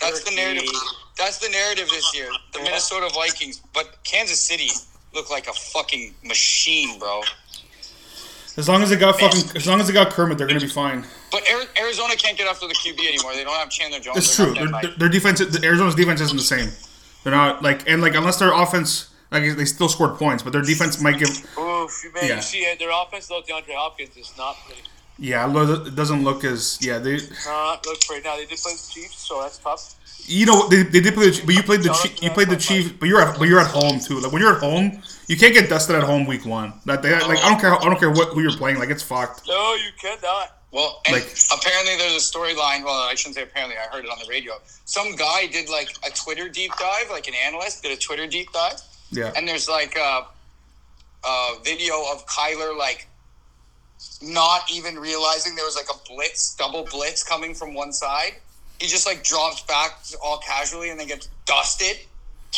That's 0.00 0.24
the 0.24 0.34
narrative. 0.34 0.68
That's 1.16 1.38
the 1.38 1.48
narrative 1.50 1.88
this 1.90 2.16
year. 2.16 2.30
The 2.52 2.60
Minnesota 2.60 3.10
Vikings, 3.14 3.60
but 3.72 4.02
Kansas 4.02 4.40
City 4.40 4.70
look 5.14 5.30
like 5.30 5.46
a 5.48 5.52
fucking 5.52 6.14
machine, 6.24 6.98
bro. 6.98 7.22
As 8.56 8.68
long 8.68 8.82
as 8.82 8.90
they 8.90 8.96
got 8.96 9.18
fucking, 9.18 9.56
as 9.56 9.66
long 9.66 9.80
as 9.80 9.86
they 9.86 9.92
got 9.92 10.10
Kermit, 10.10 10.36
they're 10.36 10.46
gonna 10.46 10.60
be 10.60 10.66
fine. 10.66 11.04
But 11.30 11.42
Arizona 11.78 12.14
can't 12.16 12.36
get 12.36 12.48
after 12.48 12.66
the 12.66 12.74
QB 12.74 12.98
anymore. 12.98 13.32
They 13.34 13.44
don't 13.44 13.54
have 13.54 13.70
Chandler 13.70 14.00
Jones. 14.00 14.18
It's 14.18 14.34
true. 14.36 14.52
Their, 14.52 14.66
their, 14.68 14.90
their 14.98 15.08
defense, 15.08 15.38
the 15.38 15.60
Arizona's 15.64 15.94
defense 15.94 16.20
isn't 16.20 16.36
the 16.36 16.42
same. 16.42 16.68
They're 17.22 17.32
not 17.32 17.62
like 17.62 17.88
and 17.88 18.02
like 18.02 18.14
unless 18.14 18.38
their 18.38 18.52
offense, 18.52 19.08
like 19.30 19.56
they 19.56 19.64
still 19.64 19.88
scored 19.88 20.16
points, 20.18 20.42
but 20.42 20.52
their 20.52 20.62
defense 20.62 21.00
might 21.00 21.18
give. 21.18 21.28
Oof, 21.58 21.92
man, 22.14 22.24
Yeah. 22.24 22.36
you 22.36 22.42
see 22.42 22.74
their 22.78 22.90
offense 22.92 23.28
though. 23.28 23.40
DeAndre 23.40 23.74
Hopkins 23.74 24.16
is 24.16 24.32
not 24.36 24.56
pretty. 24.66 24.82
Yeah, 25.22 25.44
lo- 25.44 25.84
it 25.86 25.94
doesn't 25.94 26.24
look 26.24 26.44
as 26.44 26.78
yeah. 26.80 26.98
They, 26.98 27.18
Not 27.46 27.84
look 27.86 28.00
pretty. 28.00 28.22
Now 28.26 28.36
they 28.36 28.46
did 28.46 28.58
play 28.58 28.72
the 28.72 28.88
Chiefs, 28.90 29.18
so 29.28 29.42
that's 29.42 29.58
tough. 29.58 29.94
you 30.26 30.46
know, 30.46 30.66
they, 30.68 30.82
they 30.82 31.00
did 31.00 31.12
play, 31.14 31.28
the, 31.28 31.38
Chi- 31.38 31.44
but 31.44 31.54
you 31.54 31.62
played 31.62 31.82
the 31.82 31.90
Chief, 31.92 32.22
you 32.22 32.30
played 32.30 32.48
the 32.48 32.52
front 32.58 32.62
Chiefs, 32.62 32.92
but 32.98 33.06
you're 33.06 33.20
at 33.20 33.38
but 33.38 33.46
you're 33.46 33.60
at 33.60 33.66
home 33.70 34.00
too. 34.00 34.18
Like 34.20 34.32
when 34.32 34.40
you're 34.40 34.54
at 34.56 34.60
home, 34.62 35.02
you 35.28 35.36
can't 35.36 35.52
get 35.52 35.68
dusted 35.68 35.94
at 35.96 36.02
home 36.04 36.26
week 36.26 36.46
one. 36.46 36.72
That 36.86 37.02
they, 37.02 37.12
like 37.12 37.38
I 37.44 37.48
don't 37.50 37.60
care 37.60 37.74
I 37.74 37.84
don't 37.84 37.98
care 37.98 38.10
what 38.10 38.28
who 38.32 38.40
you're 38.40 38.56
playing. 38.56 38.78
Like 38.78 38.88
it's 38.90 39.02
fucked. 39.02 39.46
No, 39.46 39.74
you 39.74 39.90
cannot. 40.00 40.56
Well, 40.72 41.02
and 41.06 41.16
Like- 41.16 41.36
apparently 41.52 41.96
there's 41.98 42.14
a 42.14 42.24
storyline. 42.32 42.84
Well, 42.84 42.94
I 43.10 43.14
shouldn't 43.14 43.34
say 43.36 43.42
apparently. 43.42 43.76
I 43.76 43.94
heard 43.94 44.04
it 44.06 44.10
on 44.10 44.18
the 44.22 44.28
radio. 44.30 44.54
Some 44.86 45.16
guy 45.16 45.46
did 45.48 45.68
like 45.68 45.90
a 46.06 46.10
Twitter 46.10 46.48
deep 46.48 46.72
dive, 46.78 47.10
like 47.10 47.28
an 47.28 47.34
analyst 47.46 47.82
did 47.82 47.92
a 47.92 48.00
Twitter 48.00 48.26
deep 48.26 48.50
dive, 48.52 48.80
Yeah, 49.10 49.32
and 49.36 49.46
there's 49.46 49.68
like 49.68 49.96
a, 49.96 50.26
a 51.26 51.54
video 51.64 51.94
of 52.12 52.24
Kyler 52.26 52.76
like 52.78 53.06
not 54.22 54.70
even 54.72 54.98
realizing 54.98 55.54
there 55.54 55.64
was 55.64 55.76
like 55.76 55.88
a 55.90 55.98
blitz, 56.08 56.54
double 56.56 56.84
blitz 56.84 57.22
coming 57.22 57.54
from 57.54 57.74
one 57.74 57.92
side. 57.92 58.32
He 58.78 58.86
just 58.86 59.06
like 59.06 59.22
drops 59.22 59.62
back 59.62 59.98
all 60.22 60.38
casually 60.38 60.90
and 60.90 60.98
then 60.98 61.06
gets 61.06 61.28
dusted. 61.44 61.98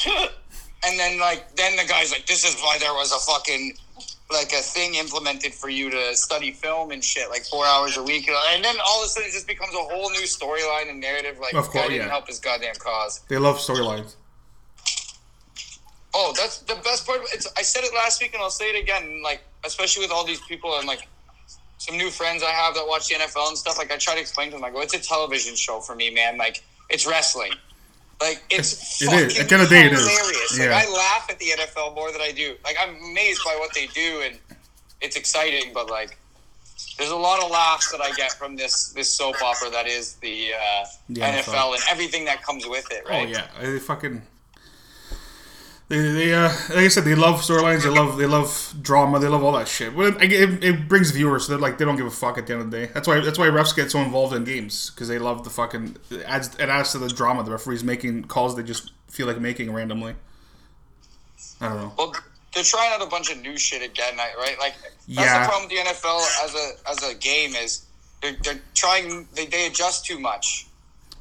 and 0.06 0.98
then 0.98 1.18
like 1.18 1.54
then 1.56 1.76
the 1.76 1.84
guy's 1.84 2.10
like, 2.12 2.26
"This 2.26 2.44
is 2.44 2.60
why 2.60 2.78
there 2.78 2.92
was 2.94 3.12
a 3.12 3.18
fucking 3.30 3.74
like 4.30 4.52
a 4.52 4.62
thing 4.62 4.94
implemented 4.94 5.52
for 5.52 5.68
you 5.68 5.90
to 5.90 6.16
study 6.16 6.52
film 6.52 6.90
and 6.90 7.04
shit, 7.04 7.28
like 7.28 7.44
four 7.44 7.66
hours 7.66 7.96
a 7.96 8.02
week." 8.02 8.28
And 8.52 8.64
then 8.64 8.76
all 8.86 9.00
of 9.02 9.06
a 9.06 9.08
sudden 9.08 9.28
it 9.28 9.32
just 9.32 9.46
becomes 9.46 9.74
a 9.74 9.78
whole 9.78 10.10
new 10.10 10.22
storyline 10.22 10.90
and 10.90 11.00
narrative. 11.00 11.38
Like, 11.40 11.54
Of 11.54 11.68
course, 11.68 11.84
guy 11.84 11.88
didn't 11.88 12.06
yeah. 12.06 12.12
help 12.12 12.28
his 12.28 12.38
goddamn 12.40 12.74
cause. 12.76 13.20
they 13.28 13.38
love 13.38 13.56
storylines. 13.56 14.14
Oh, 16.14 16.32
that's 16.36 16.58
the 16.58 16.74
best 16.84 17.06
part. 17.06 17.20
It's 17.32 17.48
I 17.56 17.62
said 17.62 17.84
it 17.84 17.94
last 17.94 18.20
week 18.20 18.34
and 18.34 18.42
I'll 18.42 18.50
say 18.50 18.70
it 18.70 18.80
again. 18.80 19.22
Like 19.22 19.42
especially 19.64 20.04
with 20.04 20.12
all 20.12 20.24
these 20.26 20.40
people 20.40 20.78
and 20.78 20.86
like 20.86 21.06
some 21.84 21.96
new 21.96 22.10
friends 22.10 22.42
I 22.42 22.50
have 22.50 22.74
that 22.74 22.86
watch 22.86 23.08
the 23.08 23.14
NFL 23.16 23.48
and 23.48 23.58
stuff. 23.58 23.76
Like 23.78 23.90
I 23.92 23.96
try 23.96 24.14
to 24.14 24.20
explain 24.20 24.48
to 24.50 24.56
them. 24.56 24.64
I 24.64 24.70
go, 24.70 24.80
it's 24.80 24.94
a 24.94 25.00
television 25.00 25.54
show 25.56 25.80
for 25.80 25.94
me, 25.96 26.10
man. 26.10 26.38
Like 26.38 26.62
it's 26.90 27.06
wrestling. 27.06 27.52
Like 28.20 28.42
it's 28.50 29.02
It 29.02 29.12
is. 29.12 29.36
fucking 29.36 29.40
At 29.42 29.48
the 29.48 29.54
end 29.54 29.62
of 29.64 29.68
the 29.68 29.74
day, 29.74 29.86
it 29.86 29.92
is. 29.92 30.00
hilarious. 30.00 30.58
Yeah. 30.58 30.70
Like 30.76 30.86
I 30.88 30.92
laugh 30.92 31.26
at 31.30 31.38
the 31.38 31.46
NFL 31.58 31.94
more 31.94 32.12
than 32.12 32.20
I 32.20 32.30
do. 32.30 32.54
Like 32.64 32.76
I'm 32.80 32.94
amazed 33.10 33.40
by 33.44 33.56
what 33.58 33.74
they 33.74 33.86
do 33.88 34.22
and 34.24 34.38
it's 35.00 35.16
exciting. 35.16 35.72
But 35.74 35.90
like, 35.90 36.16
there's 36.98 37.10
a 37.10 37.16
lot 37.16 37.42
of 37.42 37.50
laughs 37.50 37.90
that 37.90 38.00
I 38.00 38.12
get 38.12 38.32
from 38.32 38.54
this 38.54 38.90
this 38.90 39.10
soap 39.10 39.42
opera 39.42 39.70
that 39.70 39.86
is 39.88 40.14
the, 40.16 40.52
uh, 40.54 40.84
The 41.08 41.20
NFL. 41.20 41.42
NFL. 41.52 41.74
and 41.74 41.82
everything 41.90 42.24
that 42.26 42.42
comes 42.44 42.64
with 42.66 42.90
it. 42.92 43.02
Right? 43.08 43.26
Oh 43.26 43.30
yeah, 43.30 43.46
they 43.60 43.78
fucking. 43.80 44.22
They, 45.92 46.00
they 46.12 46.32
uh, 46.34 46.48
like 46.70 46.78
I 46.78 46.88
said, 46.88 47.04
they 47.04 47.14
love 47.14 47.40
storylines. 47.42 47.82
They 47.82 47.90
love 47.90 48.16
they 48.16 48.24
love 48.24 48.74
drama. 48.80 49.18
They 49.18 49.28
love 49.28 49.44
all 49.44 49.52
that 49.52 49.68
shit. 49.68 49.94
But 49.94 50.22
it, 50.22 50.32
it, 50.32 50.64
it 50.64 50.88
brings 50.88 51.10
viewers. 51.10 51.44
So 51.44 51.52
they're 51.52 51.60
like 51.60 51.76
they 51.76 51.84
don't 51.84 51.96
give 51.96 52.06
a 52.06 52.10
fuck 52.10 52.38
at 52.38 52.46
the 52.46 52.54
end 52.54 52.62
of 52.62 52.70
the 52.70 52.76
day. 52.78 52.90
That's 52.94 53.06
why 53.06 53.20
that's 53.20 53.38
why 53.38 53.48
refs 53.48 53.76
get 53.76 53.90
so 53.90 53.98
involved 53.98 54.34
in 54.34 54.44
games 54.44 54.88
because 54.88 55.08
they 55.08 55.18
love 55.18 55.44
the 55.44 55.50
fucking 55.50 55.96
it 56.10 56.22
adds 56.24 56.54
it 56.54 56.70
adds 56.70 56.92
to 56.92 56.98
the 56.98 57.08
drama. 57.08 57.44
The 57.44 57.50
referees 57.50 57.84
making 57.84 58.24
calls 58.24 58.56
they 58.56 58.62
just 58.62 58.92
feel 59.08 59.26
like 59.26 59.38
making 59.38 59.70
randomly. 59.70 60.14
I 61.60 61.68
don't 61.68 61.76
know. 61.76 61.92
Well, 61.98 62.14
they're 62.54 62.62
trying 62.62 62.92
out 62.94 63.02
a 63.02 63.10
bunch 63.10 63.30
of 63.30 63.42
new 63.42 63.58
shit 63.58 63.82
again, 63.82 64.16
right? 64.16 64.56
Like 64.58 64.74
that's 64.82 64.96
Yeah. 65.06 65.42
the 65.42 65.48
problem 65.50 65.68
with 65.68 65.84
the 65.84 65.90
NFL 65.90 66.44
as 66.44 66.54
a 66.54 66.90
as 66.90 67.10
a 67.10 67.14
game 67.18 67.54
is 67.54 67.84
they're, 68.22 68.36
they're 68.42 68.60
trying 68.74 69.28
they, 69.34 69.44
they 69.44 69.66
adjust 69.66 70.06
too 70.06 70.18
much. 70.18 70.68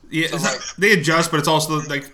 Yeah, 0.09 0.27
So, 0.27 0.37
like- 0.37 0.61
they 0.77 0.91
adjust, 0.93 1.29
but 1.29 1.39
it's 1.41 1.49
also 1.49 1.81
like 1.89 2.09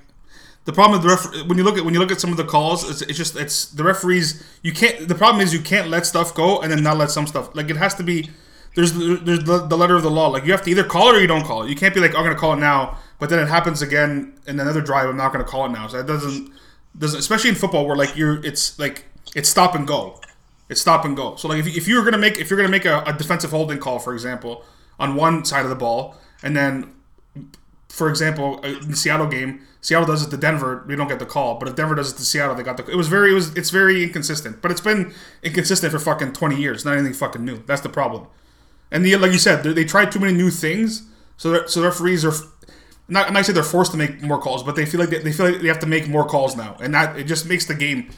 the 0.68 0.74
problem 0.74 1.00
with 1.00 1.02
the 1.02 1.16
ref. 1.16 1.48
When 1.48 1.58
you 1.58 1.64
look 1.64 1.78
at 1.78 1.86
when 1.86 1.94
you 1.94 2.00
look 2.02 2.12
at 2.12 2.20
some 2.20 2.30
of 2.30 2.36
the 2.36 2.44
calls, 2.44 2.88
it's, 2.90 3.02
it's 3.02 3.18
just 3.18 3.38
it's 3.38 3.70
the 3.70 3.86
referees. 3.86 4.44
You 4.64 4.74
can't. 4.74 5.08
The 5.08 5.16
problem 5.16 5.42
is 5.42 5.54
you 5.54 5.62
can't 5.62 5.88
let 5.88 6.06
stuff 6.06 6.36
go 6.36 6.60
and 6.60 6.70
then 6.70 6.84
not 6.84 6.98
let 6.98 7.10
some 7.10 7.26
stuff. 7.26 7.56
Like 7.56 7.70
it 7.70 7.78
has 7.78 7.96
to 7.96 8.04
be. 8.04 8.30
There's 8.76 8.92
there's 8.94 9.46
the, 9.46 9.66
the 9.66 9.78
letter 9.78 9.96
of 9.96 10.04
the 10.04 10.12
law. 10.12 10.28
Like 10.28 10.44
you 10.44 10.52
have 10.52 10.62
to 10.64 10.70
either 10.70 10.84
call 10.84 11.08
it 11.12 11.16
or 11.16 11.22
you 11.22 11.28
don't 11.28 11.46
call 11.46 11.64
it. 11.64 11.70
You 11.70 11.76
can't 11.78 11.94
be 11.94 12.02
like 12.02 12.14
I'm 12.14 12.22
gonna 12.22 12.36
call 12.36 12.52
it 12.52 12.58
now, 12.58 12.98
but 13.18 13.30
then 13.30 13.40
it 13.40 13.48
happens 13.48 13.82
again 13.82 14.38
in 14.46 14.60
another 14.60 14.82
drive. 14.82 15.08
I'm 15.08 15.16
not 15.16 15.32
gonna 15.32 15.46
call 15.46 15.66
it 15.68 15.70
now. 15.70 15.88
So 15.88 16.04
that 16.04 16.06
doesn't 16.06 16.52
doesn't 17.00 17.18
especially 17.18 17.52
in 17.52 17.56
football 17.56 17.88
where 17.88 17.96
like 17.96 18.18
you're 18.18 18.46
it's 18.46 18.78
like 18.78 19.06
it's 19.38 19.48
stop 19.48 19.74
and 19.74 19.88
go. 19.88 20.20
It's 20.68 20.82
stop 20.82 21.06
and 21.06 21.16
go. 21.16 21.38
So 21.38 21.48
like 21.48 21.60
if, 21.60 21.78
if 21.78 21.88
you're 21.88 22.04
gonna 22.04 22.18
make 22.18 22.40
if 22.40 22.50
you're 22.50 22.58
gonna 22.58 22.68
make 22.68 22.84
a, 22.84 23.04
a 23.06 23.14
defensive 23.14 23.52
holding 23.52 23.80
call, 23.80 24.00
for 24.00 24.14
example, 24.14 24.66
on 25.00 25.16
one 25.16 25.46
side 25.46 25.64
of 25.64 25.70
the 25.70 25.78
ball, 25.78 26.18
and 26.44 26.58
then 26.58 26.94
for 27.98 28.10
example, 28.10 28.60
in 28.60 28.92
the 28.92 28.96
Seattle 28.96 29.26
game, 29.26 29.66
Seattle 29.82 30.06
does 30.06 30.22
it 30.22 30.30
to 30.30 30.38
Denver, 30.38 30.86
we 30.88 30.96
don't 30.96 31.08
get 31.08 31.18
the 31.18 31.26
call. 31.26 31.56
But 31.56 31.68
if 31.68 31.76
Denver 31.76 31.96
does 31.96 32.14
it 32.14 32.18
to 32.18 32.22
Seattle, 32.22 32.54
they 32.54 32.62
got 32.62 32.78
the. 32.78 32.86
It 32.86 32.96
was 32.96 33.08
very, 33.08 33.32
it 33.32 33.34
was, 33.34 33.56
it's 33.56 33.72
very 33.72 34.04
inconsistent. 34.04 34.62
But 34.62 34.70
it's 34.70 34.82
been 34.82 35.16
inconsistent 35.42 35.92
for 35.92 35.98
fucking 35.98 36.34
twenty 36.34 36.62
years. 36.62 36.86
Not 36.86 36.94
anything 36.94 37.16
fucking 37.16 37.44
new. 37.44 37.64
That's 37.66 37.82
the 37.82 37.90
problem. 37.90 38.28
And 38.92 39.04
the, 39.04 39.16
like 39.16 39.32
you 39.32 39.40
said, 39.40 39.64
they, 39.64 39.74
they 39.74 39.84
tried 39.84 40.12
too 40.12 40.20
many 40.20 40.34
new 40.34 40.52
things, 40.52 41.08
so 41.38 41.66
so 41.66 41.82
the 41.82 41.88
referees 41.88 42.24
are. 42.24 42.34
Not, 43.10 43.28
I'm 43.28 43.34
not 43.34 43.46
saying 43.46 43.56
they're 43.56 43.64
forced 43.64 43.92
to 43.94 43.98
make 43.98 44.22
more 44.22 44.40
calls, 44.40 44.62
but 44.62 44.76
they 44.76 44.86
feel 44.86 45.00
like 45.00 45.10
they, 45.10 45.20
they 45.20 45.32
feel 45.32 45.50
like 45.50 45.62
they 45.62 45.70
have 45.70 45.80
to 45.80 45.88
make 45.88 46.08
more 46.08 46.28
calls 46.28 46.56
now, 46.56 46.78
and 46.80 46.94
that 46.94 47.18
it 47.18 47.24
just 47.24 47.48
makes 47.48 47.66
the 47.66 47.74
game. 47.74 48.12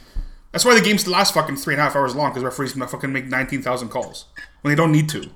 That's 0.52 0.66
why 0.66 0.74
the 0.74 0.82
games 0.82 1.08
last 1.08 1.34
fucking 1.34 1.56
three 1.56 1.76
and 1.76 1.80
a 1.80 1.84
half 1.86 1.96
hours 1.96 2.16
long 2.16 2.32
because 2.32 2.44
referees 2.44 2.74
fucking 2.74 3.14
make 3.14 3.28
nineteen 3.28 3.62
thousand 3.62 3.90
calls 3.90 4.26
when 4.60 4.74
they 4.74 4.76
don't 4.76 4.92
need 4.92 5.08
to. 5.10 5.30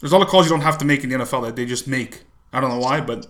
There's 0.00 0.12
all 0.12 0.20
the 0.20 0.26
calls 0.26 0.46
you 0.46 0.50
don't 0.50 0.62
have 0.62 0.78
to 0.78 0.84
make 0.84 1.04
in 1.04 1.10
the 1.10 1.16
NFL 1.16 1.44
that 1.44 1.54
they 1.54 1.66
just 1.66 1.86
make. 1.86 2.24
I 2.52 2.60
don't 2.60 2.70
know 2.70 2.78
why, 2.78 3.00
but 3.00 3.26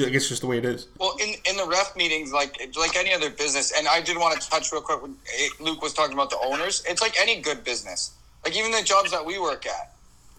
I 0.00 0.08
guess 0.10 0.28
just 0.28 0.40
the 0.42 0.46
way 0.46 0.58
it 0.58 0.64
is. 0.64 0.88
Well, 0.98 1.16
in, 1.20 1.34
in 1.48 1.56
the 1.56 1.66
ref 1.66 1.96
meetings, 1.96 2.32
like 2.32 2.60
like 2.78 2.96
any 2.96 3.12
other 3.12 3.30
business, 3.30 3.72
and 3.76 3.86
I 3.88 4.00
did 4.00 4.16
want 4.16 4.40
to 4.40 4.50
touch 4.50 4.72
real 4.72 4.80
quick 4.80 5.02
when 5.02 5.16
eh, 5.38 5.48
Luke 5.60 5.82
was 5.82 5.92
talking 5.94 6.14
about 6.14 6.30
the 6.30 6.38
owners. 6.44 6.82
It's 6.88 7.00
like 7.00 7.18
any 7.20 7.40
good 7.40 7.64
business, 7.64 8.12
like 8.44 8.56
even 8.56 8.70
the 8.70 8.82
jobs 8.82 9.10
that 9.10 9.24
we 9.24 9.38
work 9.38 9.66
at. 9.66 9.92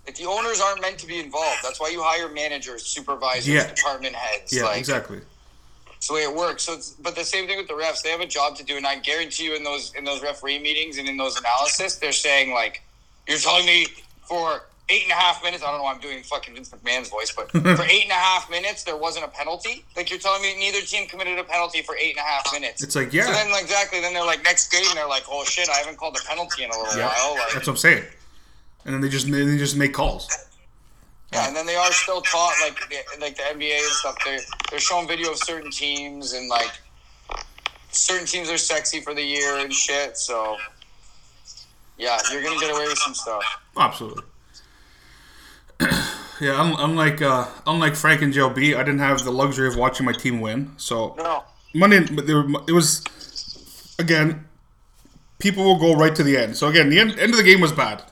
Like 0.06 0.16
the 0.16 0.26
owners 0.26 0.60
aren't 0.60 0.82
meant 0.82 0.98
to 1.00 1.08
be 1.08 1.20
involved. 1.20 1.60
That's 1.64 1.80
why 1.80 1.90
you 1.90 2.02
hire 2.02 2.30
managers, 2.30 2.86
supervisors, 2.86 3.48
Yeah. 3.48 3.68
department 3.74 4.16
heads. 4.16 4.52
Yeah, 4.52 4.64
like, 4.64 4.80
exactly. 4.80 5.20
It's 5.96 6.08
the 6.08 6.14
way 6.14 6.22
it 6.24 6.34
works. 6.34 6.64
So, 6.64 6.74
it's, 6.74 6.92
but 6.92 7.16
the 7.16 7.26
same 7.26 7.46
thing 7.46 7.58
with 7.58 7.68
the 7.68 7.74
refs. 7.74 8.02
They 8.02 8.10
have 8.10 8.22
a 8.22 8.26
job 8.26 8.56
to 8.56 8.64
do, 8.64 8.78
and 8.78 8.88
I 8.88 9.00
guarantee 9.00 9.44
you, 9.44 9.56
in 9.56 9.64
those 9.64 9.94
in 9.96 10.06
those 10.06 10.22
referee 10.24 10.60
meetings 10.60 10.98
and 10.98 11.08
in 11.10 11.18
those 11.18 11.38
analysis, 11.38 11.98
they're 11.98 12.12
saying 12.14 12.54
like, 12.54 12.82
"You're 13.28 13.38
telling 13.38 13.66
me 13.66 13.88
for 14.28 14.64
eight 14.90 15.04
and 15.04 15.12
a 15.12 15.16
half 15.16 15.44
minutes. 15.44 15.64
I 15.64 15.68
don't 15.68 15.78
know. 15.80 15.84
why 15.84 15.94
I'm 15.94 16.00
doing 16.00 16.24
fucking 16.24 16.54
Vince 16.54 16.70
McMahon's 16.70 17.10
voice, 17.10 17.32
but 17.36 17.52
for 17.78 17.84
eight 17.84 18.04
and 18.04 18.12
a 18.12 18.16
half 18.16 18.50
minutes, 18.50 18.84
there 18.84 18.98
wasn't 18.98 19.26
a 19.26 19.30
penalty. 19.30 19.86
Like 19.96 20.10
you're 20.10 20.20
telling 20.20 20.42
me 20.42 20.58
neither 20.58 20.82
team 20.82 21.08
committed 21.08 21.38
a 21.40 21.44
penalty 21.44 21.82
for 21.82 21.96
eight 21.98 22.12
and 22.12 22.20
a 22.20 22.22
half 22.28 22.52
minutes. 22.54 22.82
It's 22.84 22.96
like, 22.96 23.14
yeah. 23.14 23.26
So 23.26 23.32
then, 23.34 23.52
like, 23.52 23.64
exactly. 23.64 24.02
Then 24.02 24.14
they're 24.14 24.26
like, 24.26 24.44
next 24.44 24.72
game, 24.72 24.84
they're 24.96 25.08
like, 25.08 25.24
"Oh 25.30 25.44
shit, 25.44 25.70
I 25.70 25.76
haven't 25.78 25.98
called 25.98 26.18
a 26.22 26.28
penalty 26.28 26.64
in 26.64 26.70
a 26.72 26.78
little 26.78 26.98
Yeah, 26.98 27.08
while." 27.08 27.36
Like, 27.36 27.54
that's 27.54 27.68
what 27.68 27.74
I'm 27.74 27.78
saying. 27.78 28.04
And 28.86 28.94
then 28.94 29.02
they 29.02 29.10
just 29.10 29.30
they 29.32 29.58
just 29.58 29.76
make 29.78 29.94
calls. 29.94 30.28
Yeah, 31.32 31.48
and 31.48 31.56
then 31.56 31.68
they 31.68 31.76
are 31.76 31.92
still 31.92 32.22
taught 32.22 32.54
like 32.62 32.76
the- 32.90 33.20
like 33.22 33.36
the 33.38 33.44
NBA 33.44 33.76
and 33.78 33.86
stuff. 33.92 34.16
They're 34.26 34.40
they're 34.72 34.80
showing 34.80 35.08
video 35.08 35.32
of 35.32 35.38
certain 35.38 35.70
teams 35.70 36.34
and 36.34 36.50
like 36.50 36.72
certain 37.92 38.26
teams 38.26 38.50
are 38.50 38.58
sexy 38.58 39.00
for 39.02 39.14
the 39.14 39.22
year 39.22 39.58
and 39.60 39.72
shit. 39.74 40.18
So 40.18 40.58
yeah, 41.98 42.18
you're 42.32 42.42
gonna 42.42 42.60
get 42.60 42.72
away 42.74 42.88
with 42.88 42.98
some 42.98 43.14
stuff. 43.14 43.44
Absolutely. 43.78 44.24
yeah, 46.42 46.60
un- 46.60 46.76
unlike 46.78 47.22
uh, 47.22 47.48
unlike 47.66 47.96
Frank 47.96 48.22
and 48.22 48.34
Joe 48.34 48.50
B, 48.50 48.76
I 48.76 48.80
didn't 48.80 49.00
have 49.00 49.24
the 49.24 49.32
luxury 49.32 49.68
of 49.68 49.76
watching 49.76 50.06
my 50.06 50.14
team 50.14 50.42
win. 50.42 50.74
So 50.78 51.16
No. 51.18 51.44
Monday, 51.74 52.06
but 52.12 52.26
there 52.28 52.42
were, 52.42 52.62
it 52.68 52.72
was 52.72 53.04
again. 54.00 54.46
People 55.40 55.64
will 55.64 55.80
go 55.80 55.96
right 55.96 56.14
to 56.16 56.24
the 56.24 56.36
end. 56.36 56.58
So 56.58 56.68
again, 56.68 56.90
the 56.90 57.00
end, 57.00 57.18
end 57.18 57.32
of 57.32 57.38
the 57.38 57.44
game 57.44 57.62
was 57.62 57.72
bad. 57.72 58.04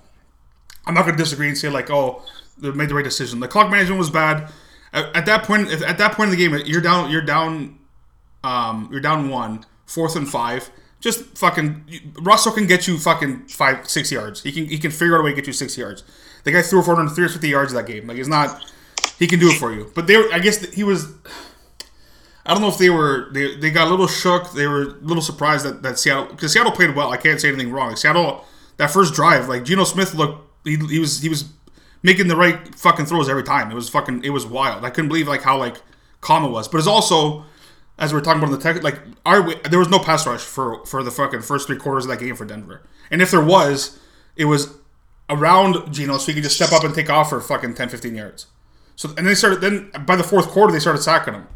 I'm 0.86 0.94
not 0.94 1.02
going 1.04 1.18
to 1.18 1.22
disagree 1.22 1.50
and 1.50 1.58
say 1.58 1.68
like, 1.68 1.90
oh, 1.90 2.24
they 2.58 2.72
made 2.72 2.88
the 2.88 2.96
right 2.96 3.04
decision. 3.04 3.42
The 3.42 3.50
clock 3.50 3.70
management 3.70 4.00
was 4.00 4.10
bad. 4.10 4.50
At, 4.94 5.14
at 5.14 5.26
that 5.26 5.44
point, 5.44 5.70
if, 5.70 5.84
at 5.84 5.98
that 5.98 6.14
point 6.14 6.32
in 6.32 6.38
the 6.38 6.48
game, 6.48 6.58
you're 6.66 6.80
down, 6.80 7.12
you're 7.12 7.22
down, 7.22 7.80
um, 8.46 8.88
you're 8.94 9.02
down 9.02 9.28
one, 9.28 9.66
fourth 9.86 10.16
and 10.16 10.30
five. 10.30 10.70
Just 11.00 11.38
fucking 11.38 12.14
Russell 12.22 12.52
can 12.52 12.66
get 12.66 12.88
you 12.88 12.98
fucking 12.98 13.48
five, 13.48 13.88
six 13.90 14.12
yards. 14.12 14.42
He 14.42 14.52
can 14.52 14.66
he 14.66 14.78
can 14.78 14.92
figure 14.92 15.16
out 15.16 15.22
a 15.22 15.24
way 15.24 15.32
to 15.32 15.36
get 15.36 15.48
you 15.48 15.54
six 15.54 15.78
yards. 15.78 16.04
The 16.44 16.52
guy 16.52 16.62
threw 16.62 16.82
for 16.82 16.96
350 16.96 17.48
yards 17.48 17.74
that 17.74 17.86
game. 17.86 18.08
Like 18.08 18.18
it's 18.18 18.30
not, 18.30 18.64
he 19.20 19.28
can 19.28 19.40
do 19.40 19.50
it 19.50 19.58
for 19.58 19.74
you. 19.74 19.92
But 19.94 20.08
they, 20.08 20.18
were, 20.18 20.32
I 20.32 20.40
guess 20.40 20.64
he 20.74 20.84
was. 20.84 21.14
I 22.46 22.54
don't 22.54 22.62
know 22.62 22.70
if 22.70 22.78
they 22.78 22.90
were 22.90 23.30
they, 23.34 23.58
they 23.58 23.70
got 23.70 23.88
a 23.88 23.92
little 23.92 24.08
shook. 24.08 24.54
They 24.54 24.66
were 24.66 24.82
a 24.82 24.94
little 25.02 25.22
surprised 25.22 25.66
that, 25.66 25.84
that 25.84 26.00
Seattle 26.00 26.26
because 26.28 26.54
Seattle 26.54 26.72
played 26.72 26.96
well. 26.96 27.12
I 27.12 27.18
can't 27.18 27.40
say 27.40 27.50
anything 27.50 27.72
wrong. 27.72 27.90
Like 27.90 27.98
Seattle 27.98 28.46
that 28.78 28.92
first 28.92 29.14
drive, 29.14 29.50
like 29.50 29.66
Geno 29.66 29.84
Smith 29.84 30.14
looked 30.14 30.48
he, 30.64 30.78
he 30.78 31.00
was 31.00 31.20
he 31.20 31.30
was 31.30 31.52
making 32.04 32.28
the 32.28 32.36
right 32.36 32.74
fucking 32.76 33.06
throws 33.06 33.28
every 33.28 33.44
time. 33.44 33.70
It 33.70 33.76
was 33.76 33.90
fucking 33.90 34.24
it 34.24 34.30
was 34.30 34.46
wild. 34.46 34.86
I 34.86 34.90
couldn't 34.90 35.10
believe 35.10 35.28
like 35.28 35.42
how 35.42 35.58
like 35.58 35.82
calm 36.22 36.46
it 36.46 36.50
was. 36.50 36.68
But 36.68 36.78
it's 36.78 36.88
also 36.88 37.44
as 37.98 38.14
we 38.14 38.20
are 38.20 38.22
talking 38.22 38.42
about 38.42 38.54
in 38.54 38.60
the 38.60 38.64
tech 38.64 38.84
like 38.84 39.00
there 39.70 39.80
was 39.80 39.90
no 39.90 40.00
pass 40.00 40.28
rush 40.28 40.42
for 40.42 40.86
for 40.86 41.04
the 41.04 41.12
fucking 41.12 41.42
first 41.42 41.68
three 41.68 41.78
quarters 41.78 42.06
of 42.06 42.10
that 42.10 42.20
game 42.20 42.36
for 42.36 42.46
Denver. 42.46 42.82
And 43.10 43.22
if 43.22 43.32
there 43.32 43.44
was, 43.44 44.00
it 44.36 44.46
was 44.46 44.76
around 45.30 45.92
Geno 45.92 46.18
so 46.18 46.28
he 46.28 46.34
could 46.34 46.44
just 46.44 46.56
step 46.56 46.72
up 46.72 46.84
and 46.84 46.94
take 46.94 47.10
off 47.10 47.30
for 47.30 47.42
fucking 47.42 47.74
10, 47.74 47.90
15 47.90 48.16
yards. 48.16 48.48
So 48.96 49.14
and 49.18 49.26
they 49.26 49.36
started 49.36 49.62
then 49.62 49.92
by 50.06 50.16
the 50.16 50.24
fourth 50.24 50.48
quarter 50.48 50.72
they 50.72 50.80
started 50.80 51.02
sacking 51.02 51.34
him. 51.34 51.48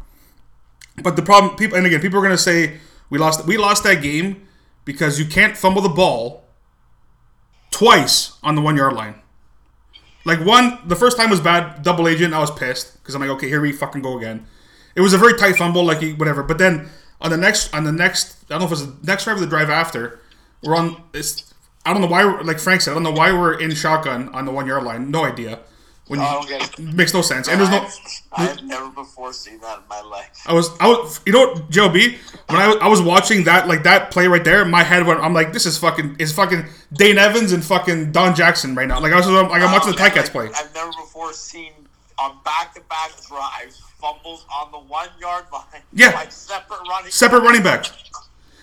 But 1.02 1.16
the 1.16 1.22
problem, 1.22 1.56
people, 1.56 1.76
and 1.76 1.86
again, 1.86 2.00
people 2.00 2.24
are 2.24 2.28
to 2.28 2.36
say 2.36 2.78
we 3.08 3.18
lost. 3.18 3.46
We 3.46 3.56
lost 3.56 3.84
that 3.84 4.02
game 4.02 4.46
because 4.84 5.18
you 5.18 5.26
can't 5.26 5.56
fumble 5.56 5.82
the 5.82 5.88
ball 5.88 6.44
twice 7.70 8.38
on 8.42 8.54
the 8.54 8.60
one 8.60 8.76
yard 8.76 8.94
line. 8.94 9.16
Like 10.24 10.40
one, 10.40 10.78
the 10.86 10.96
first 10.96 11.16
time 11.16 11.30
was 11.30 11.40
bad, 11.40 11.82
double 11.82 12.06
agent. 12.06 12.34
I 12.34 12.38
was 12.38 12.50
pissed 12.50 13.02
because 13.02 13.14
I'm 13.14 13.20
like, 13.20 13.30
okay, 13.30 13.48
here 13.48 13.60
we 13.60 13.72
fucking 13.72 14.02
go 14.02 14.18
again. 14.18 14.46
It 14.94 15.00
was 15.00 15.12
a 15.12 15.18
very 15.18 15.36
tight 15.38 15.56
fumble, 15.56 15.84
like 15.84 16.00
he- 16.00 16.12
whatever. 16.12 16.42
But 16.42 16.58
then 16.58 16.88
on 17.20 17.30
the 17.30 17.36
next, 17.36 17.72
on 17.74 17.84
the 17.84 17.92
next, 17.92 18.44
I 18.50 18.54
don't 18.54 18.60
know 18.60 18.66
if 18.66 18.72
it 18.72 18.86
was 18.86 18.86
the 18.86 19.06
next 19.06 19.24
drive 19.24 19.36
or 19.36 19.40
the 19.40 19.46
drive 19.46 19.70
after, 19.70 20.20
we're 20.62 20.76
on. 20.76 21.02
It's 21.12 21.52
I 21.84 21.92
don't 21.92 22.02
know 22.02 22.08
why. 22.08 22.22
Like 22.22 22.58
Frank 22.58 22.80
said, 22.80 22.92
I 22.92 22.94
don't 22.94 23.02
know 23.02 23.12
why 23.12 23.32
we're 23.32 23.58
in 23.58 23.74
shotgun 23.74 24.28
on 24.30 24.44
the 24.44 24.52
one 24.52 24.66
yard 24.66 24.84
line. 24.84 25.10
No 25.10 25.24
idea. 25.24 25.60
When 26.08 26.18
you, 26.18 26.26
I 26.26 26.32
don't 26.34 26.48
get 26.48 26.78
it. 26.78 26.94
makes 26.94 27.14
no 27.14 27.22
sense. 27.22 27.48
And 27.48 27.60
there's 27.60 27.70
no. 27.70 27.86
I've, 28.32 28.58
I've 28.58 28.64
never 28.64 28.90
before 28.90 29.32
seen 29.32 29.60
that 29.60 29.78
in 29.78 29.88
my 29.88 30.00
life. 30.00 30.42
I 30.46 30.52
was, 30.52 30.68
I 30.80 30.88
was, 30.88 31.20
you 31.24 31.32
know, 31.32 31.54
Joe 31.70 31.88
B. 31.88 32.18
When 32.48 32.60
I, 32.60 32.72
I 32.82 32.88
was 32.88 33.00
watching 33.00 33.44
that, 33.44 33.68
like 33.68 33.84
that 33.84 34.10
play 34.10 34.26
right 34.26 34.42
there, 34.42 34.64
my 34.64 34.82
head 34.82 35.06
went. 35.06 35.20
I'm 35.20 35.32
like, 35.32 35.52
this 35.52 35.64
is 35.64 35.78
fucking, 35.78 36.16
is 36.18 36.32
fucking 36.32 36.66
Dane 36.92 37.18
Evans 37.18 37.52
and 37.52 37.64
fucking 37.64 38.10
Don 38.10 38.34
Jackson 38.34 38.74
right 38.74 38.88
now. 38.88 39.00
Like 39.00 39.12
I 39.12 39.16
was, 39.16 39.26
like 39.28 39.62
I'm 39.62 39.72
watching 39.72 39.90
oh, 39.90 39.92
the 39.92 39.98
Ticats 39.98 40.30
play. 40.30 40.50
I've 40.54 40.74
never 40.74 40.90
before 40.90 41.32
seen 41.32 41.72
on 42.22 42.38
back-to-back 42.44 43.10
drives 43.28 43.80
fumbles 44.00 44.44
on 44.54 44.70
the 44.72 44.78
one-yard 44.78 45.44
line. 45.52 45.82
Yeah. 45.92 46.12
by 46.12 46.26
separate 46.28 46.80
running. 46.88 47.10
Separate 47.10 47.40
running 47.42 47.62
back. 47.62 47.86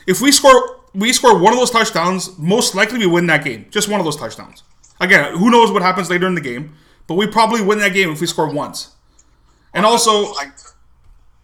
If 0.08 0.22
we 0.22 0.32
score, 0.32 0.80
we 0.94 1.14
score 1.14 1.38
one 1.38 1.54
of 1.54 1.60
those 1.60 1.72
touchdowns. 1.72 2.38
Most 2.38 2.76
likely, 2.76 3.00
we 3.00 3.06
win 3.06 3.28
that 3.28 3.44
game. 3.44 3.68
Just 3.70 3.88
one 3.90 4.00
of 4.00 4.06
those 4.06 4.16
touchdowns. 4.18 4.64
Again, 5.00 5.38
who 5.38 5.50
knows 5.50 5.72
what 5.72 5.82
happens 5.82 6.10
later 6.10 6.28
in 6.28 6.36
the 6.36 6.42
game? 6.42 6.76
But 7.08 7.16
we 7.16 7.28
probably 7.28 7.62
win 7.62 7.80
that 7.80 7.94
game 7.94 8.10
if 8.12 8.20
we 8.22 8.28
score 8.28 8.52
once. 8.52 8.96
And 9.74 9.86
also, 9.86 10.26
I, 10.34 10.52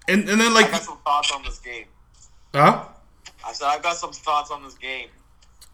and, 0.07 0.27
and 0.29 0.41
then 0.41 0.53
like. 0.53 0.67
I 0.67 0.71
got 0.71 0.81
some 0.81 0.97
thoughts 1.05 1.31
on 1.31 1.43
this 1.43 1.59
game. 1.59 1.85
huh? 2.53 2.85
I 3.45 3.53
said 3.53 3.67
I've 3.67 3.83
got 3.83 3.95
some 3.97 4.11
thoughts 4.11 4.51
on 4.51 4.63
this 4.63 4.73
game. 4.75 5.07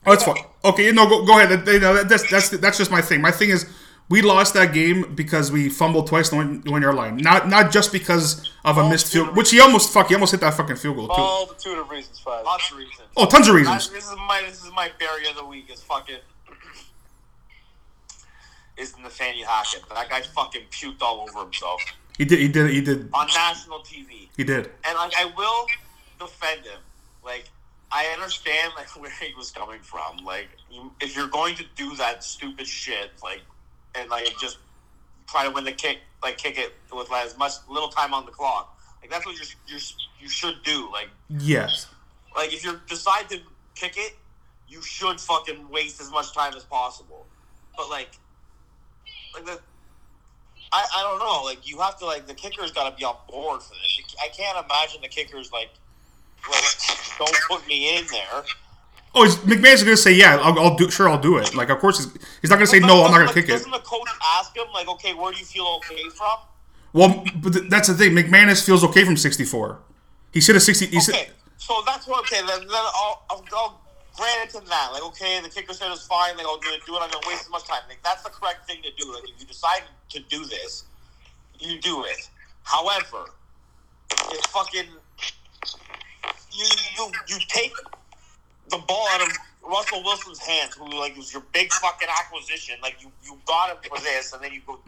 Oh, 0.06 0.12
that's 0.12 0.23
fine. 0.23 0.43
Okay, 0.65 0.91
no, 0.91 1.08
go, 1.08 1.25
go 1.25 1.39
ahead. 1.39 1.63
That- 1.65 1.80
that- 1.82 2.10
That's 2.10 2.30
that's 2.30 2.49
that's 2.49 2.77
just 2.77 2.91
my 2.91 3.01
thing. 3.01 3.21
My 3.21 3.32
thing 3.32 3.49
is 3.51 3.65
we 4.12 4.21
lost 4.21 4.54
that 4.54 4.74
game 4.74 5.15
because 5.15 5.52
we 5.52 5.69
fumbled 5.69 6.06
twice 6.08 6.32
on 6.34 6.62
the 6.62 6.69
one 6.71 6.82
yard 6.84 6.95
line. 6.95 7.17
Not 7.17 7.47
not 7.47 7.71
just 7.71 7.91
because 7.91 8.52
of 8.63 8.78
a 8.78 8.88
missed 8.89 9.12
field, 9.12 9.36
which 9.36 9.50
he 9.52 9.60
almost 9.60 9.91
fuck 9.91 10.10
he 10.10 10.13
almost 10.15 10.32
hit 10.32 10.41
that 10.41 10.54
fucking 10.54 10.76
field 10.76 10.97
goal 10.97 11.08
too. 11.08 11.13
Multitude 11.21 11.78
of 11.80 11.89
reasons, 11.89 12.19
five. 12.19 12.43
Lots 12.45 12.69
of 12.71 12.78
reasons. 12.78 13.08
Oh, 13.17 13.26
tons 13.26 13.47
of 13.47 13.56
I- 13.56 13.58
reasons. 13.60 13.89
this 13.89 14.06
is 14.06 14.15
my 14.28 14.43
this 14.45 14.63
is 14.63 14.71
my 14.74 14.91
berry 15.00 15.28
of 15.30 15.36
the 15.36 15.45
week. 15.45 15.71
Is 15.71 15.82
fucking 15.82 16.17
is 18.78 18.97
Nathaniel 18.97 19.47
Hackett. 19.47 19.84
That 19.89 20.10
guy 20.10 20.21
fucking 20.21 20.63
puked 20.71 21.02
all 21.02 21.21
over 21.21 21.39
himself 21.43 21.82
He 22.17 22.26
did 22.26 22.39
he 22.39 22.47
did 22.47 22.69
he 22.71 22.82
did 22.82 23.10
on 23.13 23.28
national 23.28 23.80
TV. 23.80 24.30
he 24.38 24.43
did. 24.43 24.69
and 24.86 24.95
like 24.97 25.13
I 25.17 25.26
will 25.38 25.65
defend 26.19 26.65
him. 26.65 26.80
Like 27.24 27.45
I 27.91 28.06
understand 28.13 28.74
like 28.76 28.88
where 29.00 29.12
he 29.12 29.34
was 29.36 29.52
coming 29.52 29.80
from. 29.82 30.17
Like 30.26 30.47
you, 30.69 30.91
if 31.02 31.15
you're 31.15 31.28
going 31.28 31.56
to 31.56 31.65
do 31.76 31.95
that 31.97 32.24
stupid 32.24 32.65
shit, 32.67 33.12
like 33.24 33.41
and 33.95 34.10
like 34.10 34.27
just 34.39 34.58
try 35.27 35.43
to 35.45 35.51
win 35.51 35.63
the 35.63 35.71
kick, 35.71 35.99
like 36.23 36.38
kick 36.38 36.58
it 36.58 36.73
with 36.93 37.10
like, 37.10 37.25
as 37.25 37.38
much 37.38 37.54
little 37.69 37.89
time 37.89 38.13
on 38.13 38.25
the 38.25 38.32
clock. 38.32 38.77
Like 39.01 39.10
that's 39.10 39.25
what 39.25 39.36
you 39.38 39.45
you 39.67 39.80
you 40.19 40.30
should 40.30 40.62
do. 40.63 40.89
Like 40.91 41.10
Yes. 41.30 41.88
like 42.36 42.54
if 42.54 42.63
you 42.63 42.80
decide 42.88 43.30
to 43.30 43.39
kick 43.75 43.93
it, 43.97 44.15
you 44.67 44.82
should 44.82 45.19
fucking 45.19 45.69
waste 45.69 45.99
as 46.01 46.12
much 46.12 46.34
time 46.34 46.54
as 46.56 46.63
possible. 46.63 47.25
But 47.75 47.89
like, 47.89 48.12
like 49.34 49.45
the, 49.45 49.60
I 50.71 50.86
I 50.95 51.01
don't 51.04 51.19
know. 51.19 51.43
Like 51.43 51.67
you 51.67 51.80
have 51.80 51.97
to 51.99 52.06
like 52.06 52.27
the 52.27 52.34
kicker's 52.34 52.71
got 52.71 52.89
to 52.89 52.95
be 52.95 53.04
on 53.04 53.15
board 53.30 53.62
for 53.63 53.73
this. 53.73 54.15
I 54.21 54.27
can't 54.30 54.63
imagine 54.65 55.01
the 55.01 55.08
kicker's 55.08 55.51
like 55.51 55.71
like 56.49 56.63
don't 57.17 57.38
put 57.49 57.67
me 57.67 57.97
in 57.97 58.06
there. 58.08 58.43
Oh, 59.13 59.26
he's, 59.26 59.36
McManus 59.38 59.84
gonna 59.84 59.97
say 59.97 60.13
yeah. 60.13 60.38
I'll, 60.38 60.58
I'll 60.58 60.76
do 60.76 60.89
sure. 60.89 61.10
I'll 61.10 61.19
do 61.19 61.38
it. 61.38 61.54
Like 61.54 61.69
of 61.69 61.80
course 61.80 61.97
he's, 61.97 62.13
he's 62.41 62.50
not 62.50 62.56
gonna 62.58 62.67
say 62.67 62.80
no. 62.80 63.04
I'm 63.04 63.12
not 63.12 63.19
gonna 63.19 63.34
kick 63.34 63.45
it. 63.45 63.52
Doesn't 63.52 63.71
the 63.71 63.80
coach 63.80 64.08
ask 64.38 64.56
him 64.56 64.67
like, 64.74 64.88
okay, 64.88 65.13
where 65.13 65.32
do 65.32 65.39
you 65.39 65.45
feel 65.45 65.80
okay 65.80 66.10
from? 66.10 66.38
Well, 66.93 67.24
but 67.38 67.54
th- 67.54 67.69
that's 67.69 67.88
the 67.88 67.93
thing. 67.93 68.13
McManus 68.13 68.65
feels 68.65 68.84
okay 68.84 69.06
from 69.06 69.17
64. 69.17 69.80
He 70.32 70.41
said 70.41 70.56
a 70.56 70.60
60. 70.60 70.88
He 70.88 71.00
said 71.00 71.15
Okay, 71.15 71.30
so 71.58 71.82
that's 71.86 72.08
what. 72.08 72.21
Okay, 72.21 72.45
then, 72.45 72.60
then 72.60 72.69
I'll, 72.71 73.24
I'll, 73.30 73.45
I'll 73.54 73.82
grant 74.15 74.54
him 74.54 74.63
that. 74.67 74.89
Like, 74.93 75.04
okay, 75.04 75.39
the 75.41 75.50
kicker 75.50 75.74
said 75.74 75.91
it's 75.91 76.06
fine. 76.08 76.36
Like, 76.38 76.45
I'll 76.45 76.60
do 76.60 76.69
it. 76.69 76.82
Do 76.86 76.95
it. 76.95 77.00
I'm 77.02 77.10
gonna 77.10 77.28
waste 77.28 77.43
as 77.43 77.50
much 77.50 77.65
time. 77.65 77.82
Like, 77.88 78.04
that's 78.04 78.24
the 78.24 78.30
correct 78.30 78.67
thing 78.67 78.82
to 78.84 78.91
do. 79.04 79.13
Like, 79.13 79.24
if 79.24 79.39
you 79.39 79.45
decide 79.45 79.84
to 80.10 80.19
do 80.21 80.45
this, 80.45 80.86
you 81.60 81.80
do 81.80 82.04
it. 82.04 82.30
However, 82.63 83.26
it 84.30 84.45
fucking 84.47 84.88
you 86.52 86.65
you 86.97 87.12
you 87.28 87.38
take 87.47 87.74
the 88.71 88.77
ball 88.88 89.07
out 89.12 89.21
of 89.21 89.29
Russell 89.63 90.03
Wilson's 90.03 90.39
hands, 90.39 90.75
who 90.75 90.89
like 90.99 91.15
was 91.15 91.31
your 91.31 91.43
big 91.53 91.71
fucking 91.73 92.07
acquisition. 92.19 92.75
Like 92.81 92.97
you 93.01 93.12
you 93.23 93.38
got 93.45 93.69
him 93.71 93.77
for 93.88 93.99
this, 94.01 94.34
and 94.34 94.43
then 94.43 94.51
you 94.53 94.62
go 94.65 94.79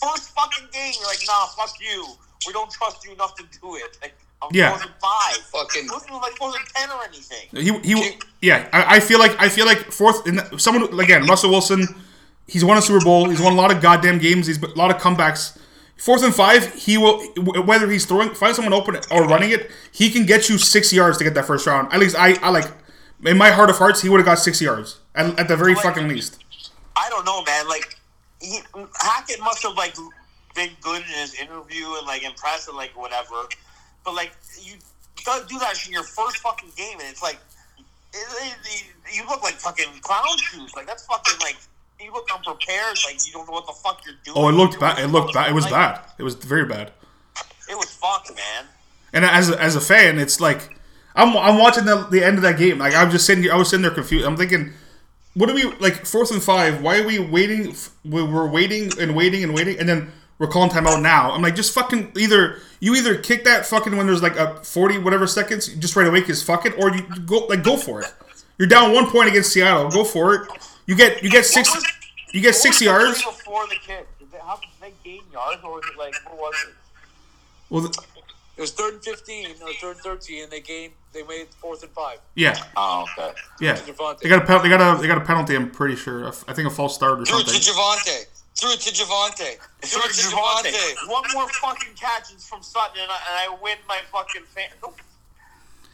first 0.00 0.30
fucking 0.34 0.68
game. 0.72 0.92
You're 0.98 1.08
like, 1.08 1.18
nah, 1.26 1.46
fuck 1.46 1.74
you. 1.80 2.06
We 2.46 2.52
don't 2.52 2.70
trust 2.70 3.04
you 3.04 3.12
enough 3.12 3.34
to 3.36 3.42
do 3.60 3.74
it. 3.76 3.98
Like, 4.00 4.14
I'm 4.40 4.50
Yeah. 4.52 4.70
fourth 4.70 4.82
and 4.84 4.92
five. 5.02 5.44
Fucking- 5.46 5.86
It 5.86 5.90
wasn't 5.90 6.12
like 6.12 6.36
fourth 6.36 6.54
and 6.54 6.66
ten 6.68 6.90
or 6.90 7.02
anything. 7.04 7.48
He, 7.52 7.94
he 7.94 8.18
yeah. 8.40 8.68
I, 8.72 8.96
I 8.96 9.00
feel 9.00 9.18
like 9.18 9.34
I 9.40 9.48
feel 9.48 9.66
like 9.66 9.90
fourth. 9.90 10.26
In 10.26 10.36
the, 10.36 10.58
someone 10.58 11.00
again, 11.00 11.26
Russell 11.26 11.50
Wilson. 11.50 11.86
He's 12.46 12.64
won 12.64 12.78
a 12.78 12.82
Super 12.82 13.04
Bowl. 13.04 13.28
He's 13.28 13.40
won 13.42 13.52
a 13.52 13.56
lot 13.56 13.70
of 13.70 13.82
goddamn 13.82 14.18
games. 14.18 14.46
He's 14.46 14.62
a 14.62 14.68
lot 14.68 14.90
of 14.94 15.02
comebacks. 15.02 15.58
Fourth 15.98 16.22
and 16.22 16.32
five, 16.34 16.72
he 16.74 16.96
will 16.96 17.18
whether 17.64 17.90
he's 17.90 18.06
throwing, 18.06 18.32
find 18.32 18.54
someone 18.54 18.72
open 18.72 18.96
or 19.10 19.26
running 19.26 19.50
it, 19.50 19.68
he 19.90 20.10
can 20.10 20.24
get 20.26 20.48
you 20.48 20.56
six 20.56 20.92
yards 20.92 21.18
to 21.18 21.24
get 21.24 21.34
that 21.34 21.44
first 21.44 21.66
round. 21.66 21.92
At 21.92 21.98
least 21.98 22.14
I, 22.16 22.34
I 22.40 22.50
like 22.50 22.66
in 23.24 23.36
my 23.36 23.50
heart 23.50 23.70
of 23.70 23.76
hearts, 23.78 24.02
he 24.02 24.08
would 24.08 24.18
have 24.18 24.26
got 24.26 24.38
six 24.38 24.60
yards 24.60 24.98
at, 25.14 25.38
at 25.38 25.48
the 25.48 25.56
very 25.56 25.74
Like- 25.74 25.82
fucking 25.82 26.08
least. 26.08 26.42
I 26.96 27.08
don't 27.10 27.24
know, 27.24 27.42
man. 27.44 27.68
Like 27.68 27.96
he, 28.40 28.58
Hackett 29.00 29.40
must 29.40 29.62
have 29.62 29.76
like 29.76 29.94
been 30.54 30.70
good 30.80 31.02
in 31.02 31.08
his 31.20 31.34
interview 31.34 31.86
and 31.96 32.06
like 32.06 32.24
impressed 32.24 32.68
and 32.68 32.76
like 32.76 32.90
whatever. 32.96 33.46
But 34.04 34.14
like 34.14 34.32
you 34.60 34.74
don't 35.24 35.48
do 35.48 35.58
that 35.60 35.74
in 35.86 35.92
your 35.92 36.02
first 36.02 36.38
fucking 36.38 36.70
game, 36.76 36.98
and 36.98 37.08
it's 37.08 37.22
like 37.22 37.38
it, 38.12 38.56
it, 38.64 38.84
you 39.14 39.24
look 39.28 39.42
like 39.42 39.54
fucking 39.54 39.86
clown 40.00 40.24
shoes. 40.38 40.74
Like 40.74 40.86
that's 40.86 41.06
fucking 41.06 41.38
like 41.40 41.56
you 42.00 42.12
look 42.12 42.28
unprepared. 42.34 42.96
Like 43.06 43.24
you 43.26 43.32
don't 43.32 43.46
know 43.46 43.52
what 43.52 43.66
the 43.66 43.72
fuck 43.72 44.04
you're 44.04 44.14
doing. 44.24 44.36
Oh, 44.36 44.48
it 44.48 44.52
looked 44.52 44.80
bad. 44.80 44.98
It 44.98 45.08
looked 45.08 45.34
bad. 45.34 45.50
It 45.50 45.54
was 45.54 45.64
like, 45.64 45.72
bad. 45.72 46.00
It 46.18 46.22
was 46.24 46.34
very 46.34 46.66
bad. 46.66 46.92
It 47.70 47.76
was 47.76 47.90
fucked, 47.90 48.34
man. 48.34 48.64
And 49.12 49.24
as 49.24 49.50
a, 49.50 49.60
as 49.62 49.76
a 49.76 49.80
fan, 49.80 50.18
it's 50.18 50.40
like 50.40 50.77
I'm 51.18 51.36
I'm 51.36 51.58
watching 51.58 51.84
the, 51.84 52.06
the 52.10 52.24
end 52.24 52.36
of 52.36 52.42
that 52.42 52.56
game. 52.58 52.78
Like 52.78 52.94
I'm 52.94 53.10
just 53.10 53.26
sitting 53.26 53.42
here, 53.42 53.52
I 53.52 53.56
was 53.56 53.68
sitting 53.68 53.82
there 53.82 53.90
confused. 53.90 54.24
I'm 54.24 54.36
thinking, 54.36 54.72
what 55.34 55.50
are 55.50 55.54
we 55.54 55.64
like 55.74 56.06
fourth 56.06 56.30
and 56.30 56.42
five? 56.42 56.80
Why 56.82 57.00
are 57.00 57.06
we 57.06 57.18
waiting? 57.18 57.74
we- 58.04 58.22
We're 58.22 58.46
waiting 58.48 58.90
and 59.00 59.14
waiting 59.16 59.42
and 59.44 59.52
waiting, 59.54 59.78
and 59.78 59.88
then 59.88 60.12
we're 60.38 60.46
calling 60.46 60.70
timeout 60.70 61.02
now. 61.02 61.32
I'm 61.32 61.42
like, 61.42 61.56
just 61.56 61.74
fucking 61.74 62.12
either 62.16 62.60
you 62.80 62.94
either 62.94 63.16
kick 63.18 63.44
that 63.44 63.66
fucking 63.66 63.96
when 63.96 64.06
there's 64.06 64.22
like 64.22 64.36
a 64.36 64.54
40 64.62 64.98
whatever 64.98 65.26
seconds, 65.26 65.66
just 65.66 65.96
right 65.96 66.06
away, 66.06 66.22
cause 66.22 66.42
fuck 66.42 66.64
it, 66.64 66.74
or 66.78 66.94
you 66.94 67.02
go 67.26 67.38
like 67.48 67.64
go 67.64 67.76
for 67.76 68.00
it. 68.00 68.14
You're 68.56 68.68
down 68.68 68.92
one 68.94 69.06
point 69.10 69.28
against 69.28 69.52
Seattle. 69.52 69.90
Go 69.90 70.04
for 70.04 70.34
it. 70.34 70.48
You 70.86 70.94
get 70.94 71.22
you 71.22 71.30
get 71.30 71.44
six 71.44 71.70
you 72.32 72.40
get 72.40 72.54
six 72.54 72.80
yards. 72.80 73.22
Before 73.24 73.66
the 73.66 73.74
kick, 73.76 74.06
did 74.20 74.30
they, 74.30 74.38
how 74.38 74.56
did 74.60 74.68
they 74.80 74.92
gain 75.02 75.22
yards, 75.32 75.60
or 75.64 75.72
was 75.74 75.84
it 75.92 75.98
like 75.98 76.14
what 76.26 76.38
was 76.38 76.54
it? 76.68 76.74
Well, 77.70 77.82
th- 77.82 77.94
It 78.58 78.60
was 78.60 78.72
third 78.72 78.94
and 78.94 79.02
fifteen 79.04 79.46
or 79.62 79.72
third 79.80 79.92
and 79.96 80.00
thirteen, 80.00 80.42
and 80.42 80.52
they 80.52 80.60
gained. 80.60 80.92
They 81.14 81.22
made 81.22 81.46
fourth 81.60 81.82
and 81.84 81.92
five. 81.92 82.18
yeah, 82.34 82.58
Oh, 82.76 83.06
okay. 83.16 83.32
yeah. 83.60 83.74
They 84.20 84.28
got 84.28 84.42
a 84.42 84.46
pen- 84.46 84.62
they 84.62 84.68
got 84.68 84.98
a 84.98 85.00
they 85.00 85.06
got 85.06 85.16
a 85.18 85.24
penalty. 85.24 85.54
I'm 85.56 85.70
pretty 85.70 85.94
sure. 85.96 86.26
I 86.48 86.52
think 86.52 86.66
a 86.66 86.70
false 86.70 86.94
start 86.94 87.20
or 87.20 87.24
Threw 87.24 87.38
it 87.38 87.44
to 87.46 87.50
something. 87.50 87.74
Javonte. 87.74 88.26
Threw 88.60 88.70
it 88.72 88.80
to 88.80 88.90
Javonte. 88.92 89.56
Threw 89.82 90.02
it 90.02 90.12
to 90.12 90.36
Javonte. 90.36 91.08
One 91.08 91.22
more 91.32 91.48
fucking 91.48 91.94
catch 91.94 92.34
is 92.34 92.46
from 92.46 92.62
Sutton, 92.62 93.00
and 93.00 93.10
I, 93.10 93.14
and 93.14 93.54
I 93.54 93.62
win 93.62 93.78
my 93.88 94.00
fucking 94.12 94.42
fan. 94.54 94.68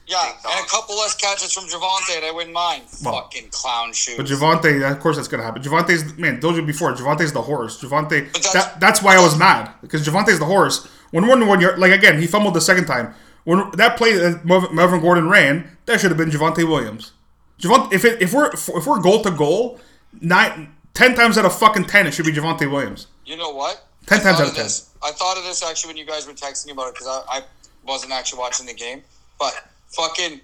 Yeah, 0.07 0.23
and 0.23 0.67
a 0.67 0.69
couple 0.69 0.97
less 0.99 1.15
catches 1.15 1.53
from 1.53 1.65
Javonte, 1.65 2.17
and 2.17 2.27
I 2.27 2.31
win 2.31 2.53
mine. 2.53 2.83
Well, 3.03 3.23
Fucking 3.23 3.49
clown 3.51 3.93
shoes. 3.95 4.17
But 4.19 4.27
Javonte, 4.27 4.91
of 4.91 5.01
course, 5.01 5.17
that's 5.17 5.29
gonna 5.29 5.43
happen. 5.43 5.63
Javonte's 5.63 6.19
man. 6.19 6.41
Told 6.41 6.57
you 6.57 6.63
before. 6.63 6.93
Javonte's 6.95 7.33
the 7.33 7.41
horse. 7.41 7.81
Javonte. 7.81 8.31
That's- 8.33 8.53
That, 8.53 8.81
that's 8.81 9.03
why 9.03 9.17
I 9.17 9.21
was 9.23 9.39
mad 9.39 9.71
because 9.81 10.07
Javonte's 10.07 10.39
the 10.39 10.45
horse. 10.45 10.87
When 11.15 11.29
one 11.29 11.47
one 11.47 11.61
yard, 11.61 11.79
like 11.79 11.93
again, 11.93 12.21
he 12.21 12.27
fumbled 12.27 12.55
the 12.55 12.61
second 12.61 12.87
time. 12.87 13.15
When 13.45 13.71
that 13.77 13.97
play 13.97 14.15
that 14.15 14.45
Melvin 14.45 15.01
Gordon 15.01 15.29
ran, 15.29 15.77
that 15.87 16.01
should 16.01 16.11
have 16.11 16.19
been 16.19 16.29
Javonte 16.29 16.67
Williams. 16.67 17.13
Javonte, 17.61 17.93
if 17.93 18.05
it, 18.05 18.21
if 18.21 18.33
we're 18.33 18.51
if 18.51 18.85
we're 18.85 19.01
goal 19.01 19.23
to 19.23 19.31
goal, 19.31 19.79
nine 20.21 20.75
ten 20.93 21.15
times 21.15 21.39
out 21.39 21.45
of 21.45 21.57
fucking 21.57 21.85
ten, 21.85 22.09
it 22.09 22.15
should 22.15 22.27
be 22.27 22.33
Javonte 22.33 22.69
Williams. 22.69 23.07
You 23.25 23.37
know 23.37 23.51
what? 23.51 23.87
10 24.07 24.19
I 24.19 24.23
times 24.25 24.41
out 24.41 24.49
of 24.49 24.55
10. 24.55 24.65
This. 24.65 24.91
I 25.05 25.13
thought 25.13 25.39
of 25.39 25.45
this 25.45 25.63
actually 25.63 25.91
when 25.91 25.97
you 25.97 26.05
guys 26.05 26.27
were 26.27 26.33
texting 26.33 26.67
me 26.67 26.73
about 26.73 26.89
it 26.89 26.95
because 26.95 27.07
I, 27.07 27.39
I 27.39 27.43
wasn't 27.87 28.13
actually 28.13 28.41
watching 28.41 28.67
the 28.67 28.75
game. 28.75 29.01
But 29.39 29.55
fucking, 29.89 30.41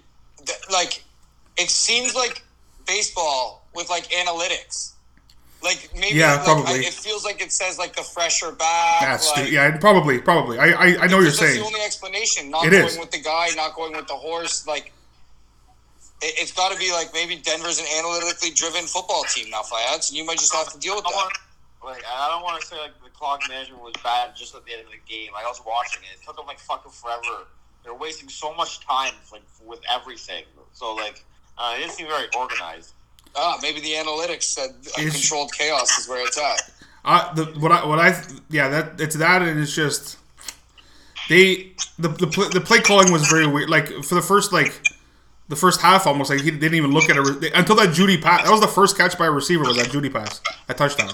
like, 0.71 1.03
it 1.57 1.69
seems 1.69 2.15
like 2.15 2.43
baseball 2.87 3.65
with 3.75 3.89
like 3.89 4.05
analytics. 4.05 4.93
Like 5.63 5.89
maybe, 5.95 6.17
Yeah, 6.17 6.35
like, 6.35 6.43
probably. 6.43 6.73
I, 6.73 6.87
it 6.89 6.93
feels 6.93 7.23
like 7.23 7.41
it 7.41 7.51
says 7.51 7.77
like 7.77 7.95
the 7.95 8.01
fresher 8.01 8.51
back. 8.51 9.01
That's 9.01 9.27
like, 9.27 9.35
stupid. 9.45 9.53
Yeah, 9.53 9.77
probably, 9.77 10.19
probably. 10.19 10.57
I 10.57 10.71
I, 10.71 10.85
I 11.01 11.07
know 11.07 11.17
you're 11.19 11.25
That's 11.25 11.39
saying. 11.39 11.59
the 11.59 11.65
only 11.65 11.81
explanation. 11.81 12.49
Not 12.49 12.65
It 12.65 12.71
going 12.71 12.85
is. 12.85 12.97
with 12.97 13.11
the 13.11 13.19
guy, 13.21 13.49
not 13.55 13.75
going 13.75 13.93
with 13.95 14.07
the 14.07 14.15
horse. 14.15 14.65
Like, 14.65 14.91
it, 16.21 16.33
it's 16.41 16.51
got 16.51 16.71
to 16.71 16.77
be 16.79 16.91
like 16.91 17.13
maybe 17.13 17.35
Denver's 17.35 17.79
an 17.79 17.85
analytically 17.99 18.49
driven 18.51 18.85
football 18.85 19.23
team 19.33 19.49
now, 19.51 19.61
Fayad. 19.61 20.01
So 20.01 20.15
you 20.15 20.25
might 20.25 20.39
just 20.39 20.53
have 20.55 20.71
to 20.73 20.79
deal 20.79 20.95
with 20.95 21.05
I 21.05 21.11
that. 21.11 21.15
want, 21.15 21.33
like, 21.83 22.03
I 22.05 22.27
don't 22.29 22.43
want 22.43 22.59
to 22.61 22.67
say 22.67 22.77
like 22.77 22.93
the 23.03 23.09
clock 23.11 23.41
management 23.47 23.81
was 23.83 23.93
bad 24.03 24.35
just 24.35 24.55
at 24.55 24.65
the 24.65 24.73
end 24.73 24.81
of 24.85 24.91
the 24.91 24.97
game. 25.07 25.31
Like 25.33 25.45
I 25.45 25.47
was 25.49 25.61
watching 25.65 26.01
it, 26.03 26.19
it 26.19 26.25
took 26.25 26.37
them 26.37 26.47
like 26.47 26.59
fucking 26.59 26.91
forever. 26.91 27.45
They're 27.83 27.93
wasting 27.95 28.29
so 28.29 28.53
much 28.55 28.79
time 28.85 29.13
like 29.31 29.41
with 29.65 29.81
everything. 29.91 30.43
So 30.73 30.93
like, 30.95 31.23
uh, 31.57 31.73
it 31.75 31.81
didn't 31.81 31.93
seem 31.93 32.07
very 32.07 32.27
organized. 32.35 32.93
Ah, 33.35 33.57
maybe 33.61 33.79
the 33.79 33.91
analytics 33.93 34.43
said 34.43 34.69
uh, 34.97 35.01
Is- 35.01 35.13
controlled 35.13 35.51
chaos 35.53 35.97
is 35.99 36.07
where 36.09 36.25
it's 36.25 36.37
at. 36.37 36.61
I 37.03 37.31
the 37.33 37.45
what 37.59 37.71
I 37.71 37.85
what 37.85 37.99
I 37.99 38.21
yeah 38.49 38.67
that 38.69 39.01
it's 39.01 39.15
that 39.15 39.41
and 39.41 39.59
it's 39.59 39.73
just 39.73 40.17
they 41.29 41.71
the 41.97 42.09
the 42.09 42.27
play, 42.27 42.49
the 42.49 42.61
play 42.61 42.79
calling 42.81 43.11
was 43.11 43.27
very 43.27 43.47
weird. 43.47 43.69
Like 43.69 43.87
for 44.03 44.15
the 44.15 44.21
first 44.21 44.51
like 44.53 44.79
the 45.47 45.55
first 45.55 45.81
half 45.81 46.05
almost 46.05 46.29
like 46.29 46.41
he 46.41 46.51
didn't 46.51 46.75
even 46.75 46.91
look 46.91 47.09
at 47.09 47.17
it 47.17 47.51
until 47.55 47.75
that 47.77 47.89
Jeudy 47.89 48.21
pass. 48.21 48.43
That 48.43 48.51
was 48.51 48.61
the 48.61 48.67
first 48.67 48.97
catch 48.97 49.17
by 49.17 49.25
a 49.27 49.31
receiver 49.31 49.63
was 49.63 49.77
that 49.77 49.87
Jeudy 49.87 50.11
pass, 50.11 50.41
a 50.69 50.73
touchdown. 50.73 51.13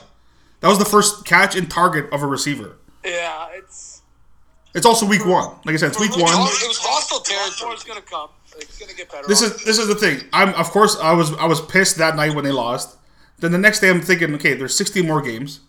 That 0.59 0.67
was 0.69 0.79
the 0.79 0.85
first 0.85 1.23
catch 1.25 1.55
and 1.55 1.69
target 1.69 2.11
of 2.11 2.21
a 2.23 2.27
receiver. 2.27 2.77
Yeah, 3.05 3.47
it's 3.53 4.01
It's 4.73 4.85
also 4.85 5.05
week 5.05 5.25
one. 5.25 5.55
Like 5.65 5.75
I 5.75 5.77
said, 5.77 5.89
it's 5.89 5.99
week 5.99 6.11
one. 6.11 6.23
it 6.23 6.67
was 6.67 6.79
hostile 6.81 7.19
more 7.19 7.25
territory. 7.25 7.75
is 7.75 7.83
gonna 7.83 8.01
come. 8.01 8.29
It's 8.57 8.79
gonna 8.79 8.93
get 8.93 9.11
better. 9.11 9.27
This 9.27 9.41
is 9.41 9.63
this 9.63 9.77
is 9.77 9.87
the 9.87 9.95
thing. 9.95 10.21
I'm 10.33 10.53
of 10.55 10.69
course 10.71 10.97
I 10.99 11.13
was 11.13 11.33
I 11.33 11.45
was 11.45 11.61
pissed 11.61 11.97
that 11.97 12.15
night 12.15 12.35
when 12.35 12.43
they 12.43 12.51
lost. 12.51 12.97
Then 13.39 13.51
the 13.51 13.57
next 13.57 13.79
day 13.79 13.89
I'm 13.89 14.01
thinking, 14.01 14.33
okay, 14.35 14.55
there's 14.55 14.75
60 14.75 15.03
more 15.03 15.21
games. 15.21 15.59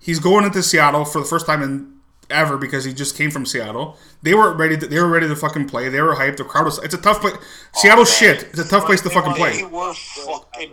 He's 0.00 0.18
going 0.18 0.44
into 0.44 0.62
Seattle 0.62 1.04
for 1.04 1.18
the 1.18 1.26
first 1.26 1.44
time 1.46 1.62
in 1.62 1.98
ever 2.30 2.56
because 2.56 2.84
he 2.84 2.92
just 2.94 3.16
came 3.16 3.30
from 3.30 3.44
Seattle. 3.44 3.96
They 4.22 4.34
were 4.34 4.52
ready. 4.54 4.76
To, 4.76 4.86
they 4.86 4.98
were 4.98 5.08
ready 5.08 5.28
to 5.28 5.36
fucking 5.36 5.68
play. 5.68 5.88
They 5.88 6.00
were 6.00 6.14
hyped. 6.14 6.38
The 6.38 6.44
crowd 6.44 6.64
was. 6.64 6.78
It's 6.82 6.94
a 6.94 6.98
tough 6.98 7.20
place. 7.20 7.34
Seattle's 7.74 8.10
oh, 8.10 8.12
shit. 8.12 8.44
It's 8.44 8.58
a 8.58 8.68
tough 8.68 8.86
place 8.86 9.00
to 9.02 9.10
fucking 9.10 9.34
play. 9.34 9.52
They 9.52 9.62
play. 9.62 9.70
were 9.70 9.94
fucking 9.94 10.72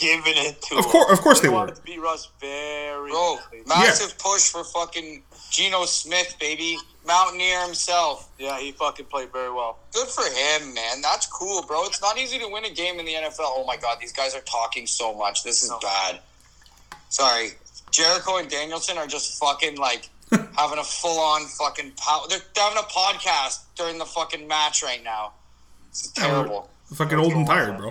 giving 0.00 0.32
it 0.36 0.60
to 0.62 0.76
Of 0.78 0.86
course, 0.86 1.12
of 1.12 1.20
course 1.20 1.40
they 1.40 1.48
They 1.48 1.54
were. 1.54 1.66
to 1.66 1.82
beat 1.82 2.00
Russ 2.00 2.30
very 2.40 3.10
Bro, 3.10 3.38
badly. 3.52 3.64
massive 3.68 4.18
push 4.18 4.48
for 4.48 4.64
fucking 4.64 5.22
Geno 5.50 5.84
Smith, 5.84 6.36
baby. 6.40 6.78
Mountaineer 7.06 7.64
himself. 7.64 8.28
Yeah, 8.38 8.58
he 8.60 8.72
fucking 8.72 9.06
played 9.06 9.32
very 9.32 9.50
well. 9.52 9.78
Good 9.92 10.08
for 10.08 10.24
him, 10.24 10.74
man. 10.74 11.00
That's 11.00 11.26
cool, 11.26 11.62
bro. 11.62 11.84
It's 11.86 12.00
not 12.00 12.18
easy 12.18 12.38
to 12.38 12.48
win 12.48 12.64
a 12.64 12.70
game 12.70 13.00
in 13.00 13.06
the 13.06 13.14
NFL. 13.14 13.38
Oh 13.40 13.64
my 13.66 13.76
god, 13.76 13.98
these 14.00 14.12
guys 14.12 14.34
are 14.34 14.42
talking 14.42 14.86
so 14.86 15.14
much. 15.16 15.42
This 15.42 15.62
is 15.62 15.72
bad. 15.80 16.20
Sorry. 17.08 17.50
Jericho 17.90 18.36
and 18.36 18.48
Danielson 18.48 18.98
are 18.98 19.06
just 19.06 19.38
fucking 19.40 19.76
like 19.76 20.08
having 20.30 20.78
a 20.78 20.84
full 20.84 21.18
on 21.18 21.46
fucking 21.46 21.92
pow- 21.96 22.26
they're, 22.28 22.38
they're 22.54 22.64
having 22.64 22.78
a 22.78 22.86
podcast 22.86 23.62
during 23.76 23.98
the 23.98 24.04
fucking 24.04 24.46
match 24.46 24.82
right 24.82 25.02
now. 25.02 25.32
It's 25.88 26.08
terrible. 26.12 26.70
Fucking 26.94 27.18
old 27.18 27.32
and 27.32 27.46
tired, 27.46 27.78
bro. 27.78 27.88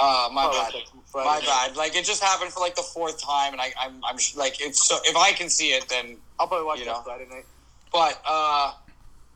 Uh, 0.00 0.28
my 0.32 0.44
Oh, 0.50 0.70
bad. 0.70 1.24
My 1.24 1.40
bad. 1.40 1.76
Like 1.76 1.96
it 1.96 2.04
just 2.04 2.22
happened 2.22 2.52
for 2.52 2.60
like 2.60 2.74
the 2.76 2.82
fourth 2.82 3.20
time, 3.22 3.52
and 3.52 3.60
I, 3.60 3.72
I'm, 3.80 4.04
I'm 4.04 4.18
sh- 4.18 4.36
like, 4.36 4.60
it's 4.60 4.86
so. 4.86 4.98
If 5.04 5.16
I 5.16 5.32
can 5.32 5.48
see 5.48 5.68
it, 5.70 5.88
then. 5.88 6.18
I'll 6.38 6.46
probably 6.46 6.66
watch 6.66 6.78
You 6.80 6.84
that 6.84 6.92
know. 6.92 7.00
Friday 7.02 7.26
night. 7.30 7.44
But 7.92 8.20
uh, 8.28 8.72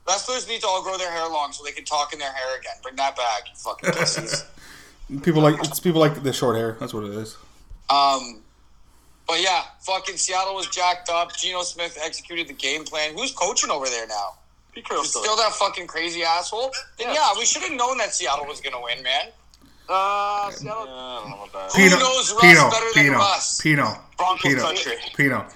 wrestlers 0.06 0.46
need 0.48 0.60
to 0.60 0.66
all 0.66 0.82
grow 0.82 0.98
their 0.98 1.10
hair 1.10 1.28
long 1.28 1.52
so 1.52 1.64
they 1.64 1.72
can 1.72 1.84
talk 1.84 2.12
in 2.12 2.18
their 2.18 2.32
hair 2.32 2.58
again. 2.58 2.74
Bring 2.82 2.96
that 2.96 3.16
back, 3.16 3.42
you 3.48 3.56
fucking 3.56 3.90
pussies. 3.92 4.44
People 5.22 5.42
like 5.42 5.58
it's 5.60 5.80
people 5.80 6.00
like 6.00 6.22
the 6.22 6.32
short 6.32 6.56
hair. 6.56 6.76
That's 6.80 6.94
what 6.94 7.04
it 7.04 7.10
is. 7.10 7.36
Um, 7.90 8.40
but 9.26 9.40
yeah, 9.42 9.62
fucking 9.80 10.16
Seattle 10.16 10.54
was 10.54 10.66
jacked 10.68 11.08
up. 11.10 11.34
Geno 11.36 11.62
Smith 11.62 11.98
executed 12.02 12.48
the 12.48 12.54
game 12.54 12.84
plan. 12.84 13.14
Who's 13.14 13.32
coaching 13.32 13.70
over 13.70 13.86
there 13.86 14.06
now? 14.06 14.34
Pete 14.74 14.86
Still 14.86 15.04
still. 15.04 15.36
that 15.36 15.52
fucking 15.52 15.86
crazy 15.86 16.22
asshole? 16.22 16.72
Then 16.98 17.08
Yeah. 17.08 17.14
yeah, 17.14 17.28
we 17.38 17.44
should 17.44 17.62
have 17.62 17.72
known 17.72 17.98
that 17.98 18.14
Seattle 18.14 18.46
was 18.46 18.60
gonna 18.62 18.80
win, 18.80 19.02
man. 19.02 19.26
Uh, 19.88 20.48
Yeah, 20.50 20.50
Seattle. 20.56 20.82
I 20.84 21.20
don't 21.20 21.30
know 21.30 21.44
about 21.50 21.70
that. 21.72 21.76
Who 21.78 21.90
knows 21.98 22.32
Russ 22.32 22.40
Pino, 22.40 22.70
better 22.70 22.86
than 22.94 23.04
Pino, 23.04 23.18
Russ? 23.18 23.60
Pino, 23.60 23.98
Broncos 24.16 24.42
Pino, 24.42 24.62
country. 24.62 24.92
Pino. 25.14 25.46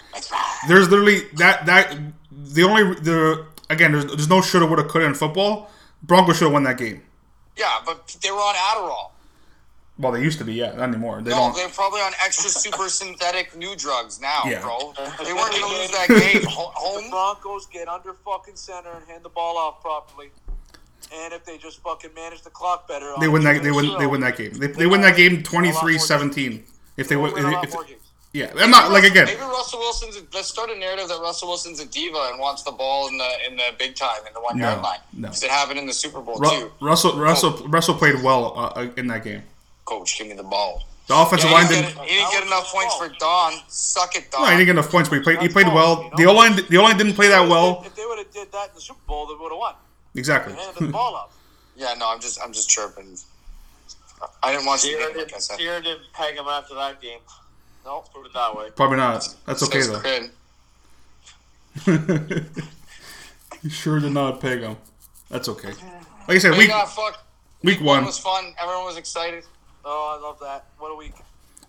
There's 0.69 0.91
literally 0.91 1.21
that 1.35 1.65
that 1.65 1.97
the 2.55 2.63
only 2.63 2.95
the 3.01 3.47
again 3.71 3.93
there's 3.93 4.07
there's 4.07 4.29
no 4.29 4.41
shoulda 4.41 4.67
woulda 4.67 4.85
coulda 4.85 5.07
in 5.07 5.15
football. 5.15 5.71
Broncos 6.03 6.37
should 6.39 6.45
have 6.45 6.53
won 6.53 6.63
that 6.65 6.79
game. 6.79 7.03
Yeah, 7.57 7.77
but 7.85 8.17
they 8.23 8.31
were 8.31 8.37
on 8.37 8.55
Adderall. 8.55 9.11
Well, 9.99 10.13
they 10.13 10.21
used 10.21 10.37
to 10.39 10.45
be, 10.45 10.53
yeah, 10.53 10.73
not 10.73 10.91
anymore. 10.91 11.23
They 11.23 11.31
No, 11.31 11.37
don't. 11.37 11.57
they're 11.57 11.71
probably 11.71 12.03
on 12.03 12.13
extra 12.23 12.51
super 12.51 12.91
synthetic 12.91 13.57
new 13.57 13.75
drugs 13.77 14.21
now, 14.21 14.43
Yeah. 14.45 14.61
bro. 14.61 14.93
They 15.25 15.33
weren't 15.33 15.53
gonna 15.53 15.67
lose 15.73 15.91
that 15.93 16.09
game. 16.09 16.43
Ho- 16.51 16.71
The 16.75 17.01
Home. 17.01 17.11
Broncos 17.11 17.65
get 17.67 17.89
under 17.89 18.13
fucking 18.13 18.57
center 18.57 18.91
and 18.93 19.07
hand 19.09 19.23
the 19.25 19.31
ball 19.31 19.57
off 19.57 19.81
properly. 19.81 20.29
And 21.15 21.33
if 21.33 21.47
they 21.47 21.57
just 21.57 21.81
fucking 21.83 22.13
manage 22.15 22.43
the 22.43 22.51
clock 22.51 22.87
better, 22.87 23.15
They 23.21 23.27
on 23.27 23.33
win 23.33 23.45
that. 23.45 23.63
They 23.63 23.71
win. 23.71 23.87
drill, 23.87 23.99
They 23.99 24.07
win 24.07 24.21
that 24.21 24.37
game. 24.37 24.53
They, 24.53 24.67
they 24.67 24.87
win 24.87 25.01
that 25.01 25.17
game 25.17 25.43
23-17. 25.43 26.63
If 26.99 27.09
they 27.09 27.15
they'll 27.15 27.23
win, 27.23 27.33
win 27.33 27.45
a 27.55 27.63
if, 27.63 27.73
more 27.73 27.85
games. 27.85 28.03
Yeah, 28.37 28.53
I'm 28.65 28.71
not 28.71 28.93
like 28.93 29.05
again. 29.05 29.25
Maybe 29.27 29.41
Russell 29.41 29.79
Wilson's. 29.81 30.17
Let's 30.35 30.49
start 30.49 30.71
a 30.71 30.79
narrative 30.79 31.09
that 31.09 31.21
Russell 31.21 31.49
Wilson's 31.49 31.81
a 31.81 31.87
diva 31.87 32.29
and 32.31 32.39
wants 32.39 32.63
the 32.63 32.73
ball 32.73 33.09
in 33.09 33.17
the 33.19 33.31
in 33.49 33.57
the 33.57 33.69
big 33.79 33.95
time 33.95 34.21
in 34.27 34.33
the 34.35 34.41
one 34.41 34.59
yard 34.59 34.77
No, 34.79 34.83
line. 34.83 34.99
no. 35.13 35.29
Because 35.29 35.43
it 35.43 35.51
happened 35.51 35.79
in 35.79 35.87
the 35.87 35.93
Super 35.93 36.21
Bowl 36.21 36.37
Ru- 36.39 36.49
too. 36.51 36.73
Russell 36.81 37.19
Russell 37.19 37.53
Russell 37.69 37.95
played 37.95 38.23
well 38.23 38.53
uh, 38.57 38.81
uh, 38.81 38.89
in 38.97 39.07
that 39.09 39.25
game. 39.25 39.43
Coach, 39.85 40.19
give 40.19 40.27
me 40.27 40.35
the 40.35 40.43
ball. 40.43 40.83
The 41.09 41.15
offensive 41.17 41.49
Yeah, 41.51 41.57
line 41.57 41.69
didn't. 41.69 41.85
didn't, 41.95 42.05
he 42.09 42.17
didn't 42.17 42.31
get 42.33 42.47
enough 42.47 42.67
points 42.73 42.95
for 42.97 43.09
Don. 43.21 43.53
Suck 43.69 44.17
it, 44.17 44.31
Don. 44.33 44.43
No, 44.43 44.47
he 44.49 44.53
didn't 44.57 44.67
get 44.67 44.73
enough 44.73 44.91
points, 44.91 45.09
but 45.09 45.17
he 45.19 45.23
played. 45.23 45.39
He 45.41 45.49
played 45.49 45.69
well. 45.69 46.03
you 46.03 46.11
know? 46.11 46.17
The 46.17 46.27
O 46.27 46.33
line. 46.35 46.57
The 46.69 46.77
O 46.79 46.83
line 46.83 46.97
didn't 46.99 47.15
play 47.15 47.29
that 47.29 47.49
well. 47.49 47.83
If 47.87 47.95
they 47.95 48.05
would 48.05 48.19
have 48.19 48.33
did 48.33 48.51
that 48.53 48.69
in 48.71 48.75
the 48.75 48.81
Super 48.81 48.99
Bowl, 49.07 49.27
they 49.27 49.35
would 49.35 49.53
have 49.53 49.59
won. 49.59 49.75
Exactly. 50.17 50.55
They 50.79 50.87
the 50.87 50.93
ball 50.93 51.15
up. 51.17 51.33
Yeah, 51.79 51.93
no, 51.99 52.11
I'm 52.11 52.21
just 52.21 52.41
I'm 52.43 52.55
just 52.55 52.71
chirping. 52.71 53.19
I 54.43 54.51
didn't 54.53 54.65
watch 54.67 54.81
the 54.83 54.89
Sierra 54.89 55.13
game, 55.13 55.19
like 55.25 55.35
I 55.35 55.39
said. 55.39 55.59
Sierra 55.59 55.83
didn't 55.83 56.03
peg 56.15 56.35
him 56.37 56.47
after 56.47 56.75
that 56.75 57.03
game. 57.03 57.19
No, 57.87 58.05
put 58.13 58.27
it 58.27 58.33
that 58.35 58.55
way. 58.57 58.69
Probably 58.75 58.97
not. 58.99 59.27
That's 59.47 59.63
okay 59.63 59.81
Says 59.81 60.03
though. 60.03 60.29
He 63.63 63.69
sure 63.71 64.01
did 64.01 64.13
not 64.13 64.41
peg 64.41 64.61
him. 64.61 64.77
That's 65.31 65.49
okay. 65.49 65.69
Like 66.29 66.37
I 66.37 66.39
said, 66.39 66.59
week 66.59 66.69
yeah, 66.69 66.85
fuck. 66.85 67.25
week 67.63 67.81
One 67.81 68.05
was 68.05 68.19
fun. 68.19 68.53
Everyone 68.61 68.85
was 68.85 68.97
excited. 68.97 69.45
Oh, 69.85 70.19
I 70.19 70.23
love 70.23 70.39
that. 70.41 70.67
What 70.79 70.91
a 70.91 70.97
week. 70.97 71.15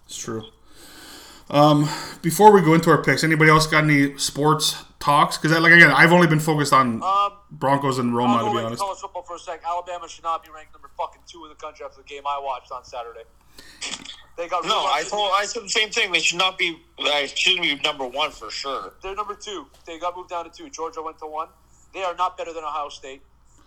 It's 0.06 0.18
true. 0.18 0.44
Um, 1.50 1.88
before 2.22 2.52
we 2.52 2.62
go 2.62 2.74
into 2.74 2.90
our 2.90 3.02
picks, 3.02 3.24
anybody 3.24 3.50
else 3.52 3.68
got 3.68 3.84
any 3.84 4.18
sports 4.18 4.84
talks? 5.00 5.38
Because 5.38 5.58
like 5.62 5.72
again, 5.72 5.92
I've 5.92 6.12
only 6.12 6.28
been 6.28 6.40
focused 6.40 6.74
on 6.74 7.02
Um, 7.04 7.34
Broncos 7.52 8.00
and 8.00 8.16
Roma 8.16 8.38
I'll 8.38 8.46
to 8.54 8.60
be 8.60 8.66
honest. 8.66 8.82
college 8.82 8.98
football 9.00 9.22
for 9.24 9.36
a 9.36 9.40
sec. 9.40 9.62
Alabama 9.66 10.10
should 10.10 10.24
not 10.24 10.44
be 10.44 10.50
ranked 10.50 10.74
number 10.74 10.90
fucking 10.98 11.22
two 11.28 11.44
in 11.46 11.50
the 11.50 11.56
country 11.56 11.86
after 11.86 12.02
the 12.02 12.08
game 12.08 12.24
I 12.28 12.40
watched 12.44 12.72
on 12.72 12.84
Saturday. 12.84 13.24
They 14.38 14.48
got 14.48 14.66
No, 14.66 14.78
I 14.86 15.04
told 15.10 15.32
I 15.36 15.46
said 15.46 15.64
the 15.64 15.70
same 15.70 15.90
thing. 15.90 16.12
They 16.12 16.20
should 16.20 16.38
not 16.38 16.58
be. 16.58 16.80
They 17.04 17.28
shouldn't 17.28 17.64
be 17.64 17.76
number 17.84 18.06
one 18.06 18.30
for 18.32 18.52
sure. 18.52 18.94
They're 19.02 19.16
number 19.16 19.34
two. 19.34 19.66
They 19.86 19.98
got 19.98 20.16
moved 20.16 20.30
down 20.30 20.46
to 20.46 20.52
two. 20.52 20.70
Georgia 20.70 21.02
went 21.02 21.18
to 21.20 21.26
one. 21.26 21.48
They 21.94 22.04
are 22.04 22.16
not 22.16 22.38
better 22.38 22.54
than 22.54 22.64
Ohio 22.64 22.90
State. 22.90 23.22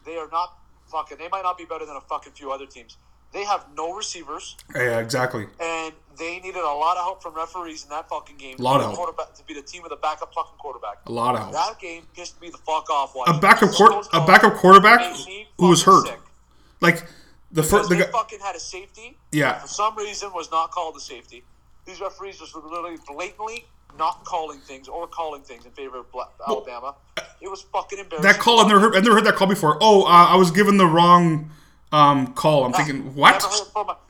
They 0.06 0.16
are 0.16 0.28
not 0.30 0.56
fucking. 0.86 1.18
They 1.18 1.28
might 1.28 1.42
not 1.42 1.58
be 1.58 1.64
better 1.64 1.84
than 1.86 1.96
a 1.96 2.00
fucking 2.00 2.32
few 2.34 2.52
other 2.52 2.66
teams. 2.66 2.96
They 3.32 3.44
have 3.44 3.64
no 3.76 3.94
receivers, 3.94 4.56
Yeah, 4.74 4.98
exactly. 4.98 5.46
and 5.60 5.92
they 6.18 6.40
needed 6.40 6.56
a 6.62 6.66
lot 6.66 6.96
of 6.96 7.04
help 7.04 7.22
from 7.22 7.34
referees 7.34 7.84
in 7.84 7.88
that 7.90 8.08
fucking 8.08 8.36
game. 8.38 8.56
A 8.58 8.62
lot 8.62 8.80
of 8.80 8.82
to 8.82 8.88
be 8.88 8.94
help. 8.96 8.96
quarterback- 8.96 9.34
to 9.36 9.44
be 9.44 9.54
the 9.54 9.62
team 9.62 9.84
with 9.84 9.92
a 9.92 9.96
backup 9.96 10.34
fucking 10.34 10.58
quarterback. 10.58 10.98
A 11.06 11.12
lot 11.12 11.36
of 11.36 11.42
help. 11.42 11.52
That 11.52 11.78
game 11.80 12.08
pissed 12.12 12.40
me 12.40 12.50
the 12.50 12.58
fuck 12.58 12.90
off. 12.90 13.14
A 13.28 13.38
backup 13.38 13.70
Some 13.72 13.86
court, 13.88 13.92
of 14.06 14.10
those 14.10 14.22
a 14.22 14.26
backup 14.26 14.54
quarterback 14.56 15.14
who 15.58 15.68
was 15.68 15.84
hurt. 15.84 16.08
sick. 16.08 16.18
Like 16.80 17.04
the 17.52 17.62
first, 17.62 17.88
the 17.88 17.96
they 17.96 18.02
guy, 18.02 18.10
fucking 18.10 18.40
had 18.40 18.54
a 18.56 18.60
safety. 18.60 19.16
yeah, 19.32 19.58
For 19.60 19.68
some 19.68 19.96
reason, 19.96 20.30
was 20.32 20.50
not 20.50 20.70
called 20.70 20.96
a 20.96 21.00
safety. 21.00 21.42
These 21.86 22.00
referees 22.00 22.38
just 22.38 22.54
were 22.54 22.62
literally 22.62 22.98
blatantly 23.08 23.64
not 23.98 24.24
calling 24.24 24.60
things 24.60 24.86
or 24.86 25.06
calling 25.08 25.42
things 25.42 25.64
in 25.66 25.72
favor 25.72 25.98
of 25.98 26.12
Bla- 26.12 26.28
Alabama. 26.46 26.94
It 27.40 27.48
was 27.48 27.62
fucking 27.62 27.98
embarrassing. 27.98 28.30
that 28.30 28.38
call. 28.38 28.60
I've 28.60 28.68
never 28.68 28.78
heard. 28.80 28.96
I've 28.96 29.02
never 29.02 29.16
heard 29.16 29.24
that 29.24 29.34
call 29.34 29.48
before. 29.48 29.78
Oh, 29.80 30.04
uh, 30.04 30.08
I 30.08 30.36
was 30.36 30.50
given 30.52 30.76
the 30.76 30.86
wrong 30.86 31.50
um, 31.90 32.32
call. 32.34 32.64
I'm 32.64 32.72
thinking 32.72 33.14
what? 33.16 33.34
As 33.36 33.42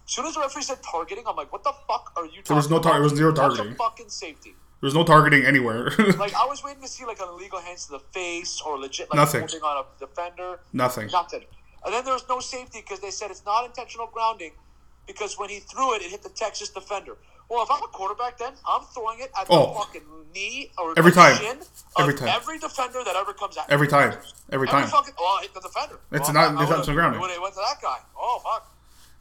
soon 0.06 0.26
as 0.26 0.34
the 0.34 0.40
referee 0.40 0.62
said 0.62 0.78
targeting, 0.82 1.24
I'm 1.26 1.36
like, 1.36 1.50
what 1.52 1.62
the 1.64 1.72
fuck 1.88 2.12
are 2.16 2.24
you 2.24 2.30
talking 2.30 2.44
There 2.48 2.56
was 2.56 2.68
no 2.68 2.78
tar- 2.80 2.90
about? 2.90 2.92
there 2.94 3.02
was 3.02 3.14
zero 3.14 3.32
targeting. 3.32 3.72
a 3.72 3.76
fucking 3.76 4.08
safety. 4.10 4.54
There's 4.80 4.94
no 4.94 5.04
targeting 5.04 5.44
anywhere. 5.46 5.90
Like, 6.18 6.34
I 6.34 6.46
was 6.46 6.64
waiting 6.64 6.82
to 6.82 6.88
see, 6.88 7.04
like, 7.04 7.20
an 7.20 7.28
illegal 7.28 7.60
hands 7.60 7.84
to 7.86 7.92
the 7.92 7.98
face 8.12 8.60
or 8.64 8.78
legit, 8.78 9.08
like, 9.10 9.16
Nothing. 9.16 9.40
holding 9.42 9.60
on 9.60 9.84
a 9.84 10.04
defender. 10.04 10.60
Nothing. 10.72 11.08
Nothing. 11.12 11.42
And 11.84 11.94
then 11.94 12.04
there 12.04 12.14
was 12.14 12.24
no 12.28 12.40
safety 12.40 12.80
because 12.80 13.00
they 13.00 13.10
said 13.10 13.30
it's 13.30 13.44
not 13.44 13.64
intentional 13.64 14.06
grounding 14.12 14.52
because 15.06 15.38
when 15.38 15.48
he 15.48 15.60
threw 15.60 15.94
it, 15.94 16.02
it 16.02 16.10
hit 16.10 16.22
the 16.22 16.28
Texas 16.28 16.68
defender. 16.68 17.16
Well, 17.48 17.62
if 17.64 17.70
I'm 17.70 17.82
a 17.82 17.88
quarterback, 17.88 18.38
then 18.38 18.52
I'm 18.68 18.82
throwing 18.94 19.18
it 19.20 19.30
at 19.38 19.46
Oh. 19.50 19.72
the 19.72 19.78
fucking 19.80 20.02
knee 20.32 20.70
or 20.78 20.94
Every 20.96 21.10
the 21.10 21.16
time. 21.16 21.32
of 21.56 21.68
Every 21.98 22.14
time. 22.14 22.28
every 22.28 22.58
defender 22.58 23.02
that 23.04 23.16
ever 23.16 23.32
comes 23.32 23.56
at 23.56 23.68
me. 23.68 23.72
Every 23.74 23.88
time. 23.88 24.12
Every 24.12 24.22
Every 24.52 24.68
time. 24.68 24.86
fucking 24.88 25.14
oh, 25.18 25.38
I 25.38 25.42
hit 25.42 25.54
the 25.54 25.60
defender. 25.60 25.98
It's 26.12 26.24
well, 26.28 26.32
not- 26.34 26.56
I- 26.56 26.74
I 26.74 26.78
it's 26.78 26.86
some 26.86 26.94
grounding. 26.94 27.20
It 27.20 27.22
would've 27.22 27.42
went 27.42 27.54
to 27.54 27.60
that 27.66 27.82
guy. 27.82 27.98
Oh 28.16 28.40
fuck. 28.44 28.72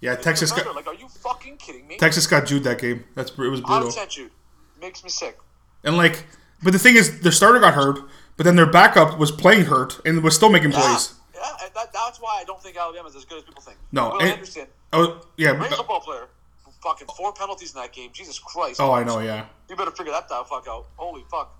Yeah, 0.01 0.15
the 0.15 0.21
Texas 0.21 0.51
got 0.51 0.75
Like, 0.75 0.87
are 0.87 0.93
you 0.93 1.09
fucking 1.09 1.57
kidding 1.57 1.87
me? 1.87 1.97
Texas 1.97 2.27
got 2.27 2.45
Jude 2.45 2.63
that 2.65 2.79
game. 2.79 3.03
That's 3.15 3.31
it 3.31 3.37
was 3.37 3.61
brutal. 3.61 3.91
sent 3.91 4.15
you? 4.15 4.29
Makes 4.79 5.03
me 5.03 5.09
sick. 5.09 5.37
And 5.83 5.97
like, 5.97 6.25
but 6.63 6.71
the 6.71 6.79
thing 6.79 6.95
is, 6.95 7.21
their 7.21 7.31
starter 7.31 7.59
got 7.59 7.73
hurt, 7.73 7.99
but 8.37 8.43
then 8.45 8.55
their 8.55 8.65
backup 8.65 9.17
was 9.17 9.31
playing 9.31 9.65
hurt 9.65 9.99
and 10.05 10.23
was 10.23 10.35
still 10.35 10.49
making 10.49 10.71
plays. 10.71 11.15
Yeah, 11.39 11.67
that, 11.75 11.93
that's 11.93 12.19
why 12.19 12.39
I 12.41 12.43
don't 12.43 12.61
think 12.61 12.75
Alabama's 12.77 13.15
as 13.15 13.25
good 13.25 13.37
as 13.39 13.43
people 13.43 13.61
think. 13.61 13.77
No, 13.91 14.09
Will 14.09 14.19
and- 14.21 14.31
Anderson, 14.31 14.67
Oh 14.93 15.21
yeah. 15.37 15.55
great 15.55 15.71
football 15.73 15.99
player. 16.01 16.27
Fucking 16.83 17.07
four 17.17 17.33
penalties 17.33 17.73
in 17.75 17.81
that 17.81 17.91
game. 17.91 18.09
Jesus 18.13 18.39
Christ. 18.39 18.79
Oh, 18.79 18.91
I 18.91 19.03
know. 19.03 19.19
Yeah. 19.19 19.45
You 19.69 19.75
better 19.75 19.91
figure 19.91 20.13
that 20.13 20.29
the 20.29 20.43
fuck 20.49 20.65
out. 20.67 20.85
Holy 20.95 21.23
fuck. 21.29 21.53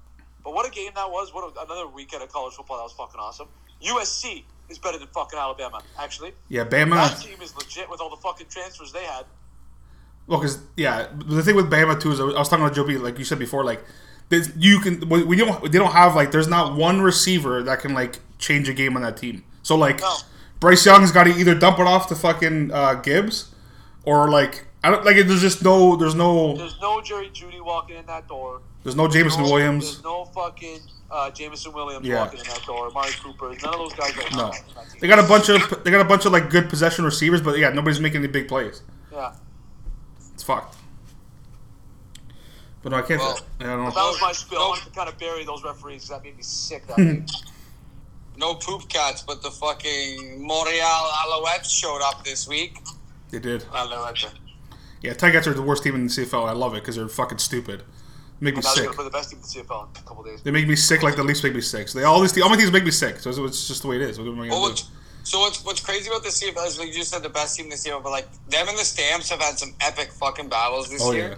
But 0.44 0.54
what 0.54 0.65
a 0.65 0.72
game 0.72 0.92
that 0.96 1.12
was. 1.12 1.34
What 1.34 1.54
a, 1.56 1.62
another 1.65 1.88
weekend 1.88 2.24
of 2.24 2.30
college 2.32 2.54
football 2.54 2.78
that 2.78 2.84
was 2.84 2.94
fucking 2.94 3.20
awesome. 3.20 3.48
USC 3.84 4.44
is 4.70 4.78
better 4.78 4.98
than 4.98 5.08
fucking 5.10 5.38
Alabama, 5.38 5.82
actually. 6.00 6.32
Yeah. 6.48 6.63
That 6.63 6.88
Bama. 6.88 7.22
team 7.22 7.42
is 7.42 7.54
legit 7.58 7.89
with 7.89 8.00
all 8.00 8.10
the 8.10 8.15
fucking 8.18 8.48
transfers 8.50 8.94
they 8.94 9.04
had. 9.04 9.26
Well, 10.28 10.39
because 10.39 10.60
yeah, 10.78 11.08
the 11.13 11.44
thing 11.44 11.56
with 11.56 11.70
Bama 11.70 12.00
too 12.00 12.12
is 12.12 12.20
I 12.22 12.24
was 12.24 12.48
talking 12.48 12.63
about 12.63 12.76
Joe 12.76 12.86
B. 12.86 12.98
Like 12.98 13.18
you 13.20 13.26
said 13.26 13.39
before, 13.39 13.65
like 13.65 13.84
you 14.56 14.80
can 14.80 15.10
we 15.10 15.36
don't 15.36 15.62
they 15.72 15.80
don't 15.80 15.92
have 15.92 16.15
like 16.15 16.32
there's 16.32 16.48
not 16.48 16.76
one 16.78 17.02
receiver 17.02 17.63
that 17.63 17.80
can 17.80 17.94
like 17.94 18.20
change 18.38 18.70
a 18.70 18.74
game 18.74 18.96
on 18.96 19.02
that 19.02 19.18
team. 19.18 19.44
So 19.63 19.76
like 19.76 20.00
No. 20.02 20.15
Bryce 20.60 20.86
Young's 20.86 21.12
got 21.12 21.24
to 21.26 21.32
either 21.32 21.56
dump 21.56 21.80
it 21.80 21.88
off 21.88 22.08
to 22.10 22.15
fucking 22.15 22.72
uh, 22.72 22.95
Gibbs 22.95 23.54
or 24.04 24.30
like 24.30 24.65
I 24.84 24.89
don't 24.91 25.04
like 25.06 25.15
there's 25.15 25.41
just 25.41 25.63
no 25.63 25.95
there's 25.95 26.15
no 26.15 26.56
There's 26.56 26.80
no 26.82 27.02
Jerry 27.02 27.30
Jeudy 27.30 27.63
walking 27.63 27.98
in 27.98 28.06
that 28.08 28.28
door. 28.28 28.62
there's 28.84 28.95
no 28.95 29.08
Jameson 29.08 29.43
No- 29.43 29.50
Williams. 29.52 29.86
There's 29.93 30.04
no 30.04 30.26
fucking 30.26 30.80
uh, 31.12 31.32
Jameson 31.32 31.74
Williams 31.74 32.06
Yeah. 32.06 32.19
walking 32.24 32.39
in 32.39 32.45
that 32.45 32.62
door. 32.65 32.88
Amari 32.88 33.12
Cooper. 33.24 33.50
None 33.50 33.74
of 33.74 33.80
those 33.80 33.93
guys 33.93 34.12
are 34.17 34.38
No, 34.38 34.43
on 34.45 34.52
that 34.52 34.89
team. 34.91 35.00
they 35.02 35.08
got 35.08 35.19
a 35.19 35.24
bunch 35.28 35.50
of 35.50 35.84
they 35.84 35.91
got 35.91 36.02
a 36.02 36.06
bunch 36.06 36.26
of 36.26 36.32
like 36.32 36.50
good 36.50 36.69
possession 36.69 37.04
receivers, 37.06 37.41
but 37.41 37.58
yeah, 37.58 37.69
nobody's 37.69 38.00
making 38.00 38.19
any 38.24 38.28
big 38.32 38.48
plays. 38.48 38.82
Yeah. 39.12 39.34
It's 40.34 40.43
fucked. 40.43 40.76
But 42.82 42.91
no, 42.93 42.98
I 42.98 43.02
can't. 43.02 43.19
Well, 43.19 43.39
I 43.60 43.63
don't 43.63 43.78
know. 43.84 43.89
That 43.89 43.95
was 43.95 44.22
my 44.22 44.32
spiel. 44.32 44.60
I 44.60 44.67
wanted 44.69 44.86
to 44.86 44.91
kind 44.91 45.10
of 45.10 45.17
bury 45.17 45.43
those 45.43 45.63
referees. 45.63 46.08
that 46.08 46.24
made 46.24 46.38
me 46.38 46.43
sick 46.43 46.88
that. 46.88 46.98
No 48.39 48.56
poop 48.56 48.88
cats, 48.88 49.21
but 49.21 49.41
the 49.43 49.52
fucking 49.52 50.45
Montreal 50.45 51.12
Alouettes 51.25 51.69
showed 51.69 51.99
up 52.02 52.23
this 52.23 52.47
week. 52.47 52.80
They 53.32 53.39
did. 53.39 53.65
Now 53.73 54.13
Yeah, 55.02 55.13
Tigers 55.13 55.45
are 55.47 55.54
the 55.54 55.62
worst 55.62 55.84
team 55.84 55.93
in 55.95 56.06
the 56.06 56.10
CFL. 56.10 56.47
I 56.47 56.54
love 56.54 56.73
it 56.73 56.82
because 56.82 56.95
they're 56.95 57.10
fucking 57.10 57.38
stupid. 57.39 57.84
Make 58.39 58.56
me 58.56 58.62
sick. 58.62 58.89
play 58.91 59.04
the 59.04 59.10
best 59.12 59.32
team 59.32 59.39
in 59.39 59.41
the 59.41 59.47
CFL 59.67 59.89
in 59.95 60.02
a 60.02 60.08
couple 60.08 60.23
days. 60.23 60.41
They 60.41 60.52
make 60.52 60.67
me 60.67 60.78
sick 60.78 61.04
like 61.04 61.17
the 61.17 61.23
Leafs 61.23 61.43
make 61.43 61.54
me 61.54 61.60
sick. 61.60 61.89
So 61.89 61.99
they 61.99 62.06
all 62.06 62.21
these 62.21 62.39
all 62.41 62.47
my 62.49 62.56
teams 62.56 62.71
make 62.71 62.86
me 62.86 62.91
sick. 62.91 63.19
So 63.19 63.30
it's, 63.30 63.38
it's 63.39 63.67
just 63.67 63.82
the 63.82 63.89
way 63.89 63.97
it 63.97 64.02
is. 64.04 64.17
What 64.17 64.28
am 64.30 64.36
I 64.36 64.47
gonna 64.47 64.52
Well, 64.52 64.62
do? 64.62 64.69
what's, 64.69 64.89
so 65.23 65.39
what's 65.41 65.65
what's 65.65 65.82
crazy 65.82 66.10
about 66.10 66.23
the 66.23 66.30
CFL 66.30 66.65
is 66.65 66.80
like 66.80 66.88
you 66.88 66.93
just 66.93 67.12
said 67.12 67.21
the 67.21 67.30
best 67.30 67.58
team 67.58 67.65
in 67.65 67.71
the 67.71 67.75
CFL, 67.75 68.02
but 68.02 68.12
like 68.12 68.28
them 68.47 68.69
and 68.69 68.78
the 68.78 68.86
Stamps 68.86 69.30
have 69.30 69.41
had 69.41 69.60
some 69.60 69.75
epic 69.82 70.13
fucking 70.13 70.47
battles 70.47 70.89
this 70.89 71.02
Oh 71.04 71.12
year. 71.12 71.36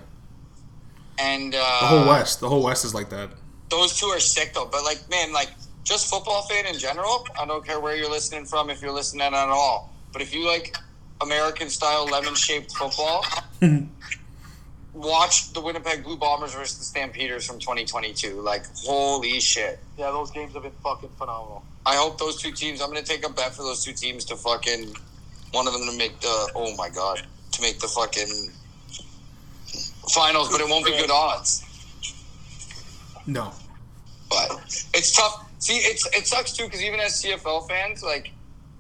yeah, 1.18 1.26
And 1.26 1.56
uh, 1.56 1.58
the 1.82 1.88
whole 1.88 2.08
West. 2.08 2.40
The 2.40 2.50
whole 2.50 2.64
West 2.64 2.86
is 2.86 2.94
like 2.94 3.10
that. 3.10 3.32
those 3.70 4.00
two 4.00 4.06
are 4.06 4.20
sick 4.20 4.54
though. 4.54 4.68
But 4.72 4.84
like, 4.84 5.10
man, 5.10 5.34
like 5.34 5.50
just 5.84 6.10
football 6.10 6.44
fan 6.44 6.66
in 6.66 6.78
general. 6.78 7.26
I 7.40 7.46
don't 7.46 7.66
care 7.66 7.80
where 7.80 7.96
you're 7.96 8.10
listening 8.10 8.46
from, 8.46 8.70
if 8.70 8.82
you're 8.82 8.92
listening 8.92 9.22
at 9.22 9.34
all. 9.34 9.94
But 10.14 10.22
if 10.22 10.34
you 10.34 10.46
like 10.48 10.76
American 11.22 11.70
style 11.70 12.06
lemon 12.06 12.36
shaped 12.36 12.76
football, 12.76 13.26
watch 14.94 15.54
the 15.54 15.62
Winnipeg 15.62 16.04
Blue 16.04 16.18
Bombers 16.18 16.54
versus 16.54 16.78
the 16.78 16.84
Stampeders 16.84 17.46
from 17.46 17.60
2022. 17.60 18.42
Like, 18.42 18.66
holy 18.84 19.40
shit! 19.40 19.80
Yeah, 19.98 20.12
those 20.12 20.32
games 20.32 20.54
have 20.54 20.64
been 20.64 20.72
fucking 20.84 21.10
phenomenal. 21.18 21.64
I 21.86 21.96
hope 21.96 22.20
those 22.20 22.42
two 22.42 22.52
teams. 22.52 22.82
I'm 22.82 22.90
gonna 22.90 23.02
take 23.02 23.26
a 23.26 23.32
bet 23.32 23.56
for 23.56 23.64
those 23.64 23.84
two 23.84 23.94
teams 23.94 24.26
to 24.26 24.36
fucking 24.36 24.94
one 25.52 25.68
of 25.68 25.74
them 25.74 25.84
to 25.90 25.98
make 25.98 26.20
the. 26.20 26.52
Oh 26.56 26.76
my 26.76 26.90
god, 26.90 27.22
to 27.54 27.62
make 27.62 27.80
the 27.80 27.88
fucking 27.88 28.52
finals, 30.10 30.52
but 30.52 30.62
it 30.62 30.70
won't 30.70 30.86
be 30.86 30.92
good 30.92 31.12
odds. 31.12 31.64
No. 33.26 33.54
But 34.30 34.52
it's 34.94 35.16
tough. 35.16 35.51
See, 35.62 35.76
it's 35.76 36.08
it 36.08 36.26
sucks 36.26 36.54
too 36.54 36.66
because 36.66 36.84
even 36.84 37.00
as 37.00 37.22
CFL 37.22 37.68
fans, 37.70 38.02
like 38.02 38.32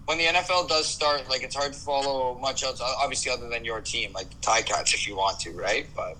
when 0.05 0.17
the 0.17 0.25
NFL 0.25 0.67
does 0.67 0.87
start, 0.87 1.29
like 1.29 1.43
it's 1.43 1.55
hard 1.55 1.73
to 1.73 1.79
follow 1.79 2.37
much 2.39 2.63
else. 2.63 2.81
Obviously, 2.81 3.31
other 3.31 3.47
than 3.49 3.63
your 3.63 3.81
team, 3.81 4.11
like 4.13 4.29
Ticats, 4.41 4.95
if 4.95 5.07
you 5.07 5.15
want 5.15 5.39
to, 5.41 5.51
right? 5.51 5.87
But 5.95 6.17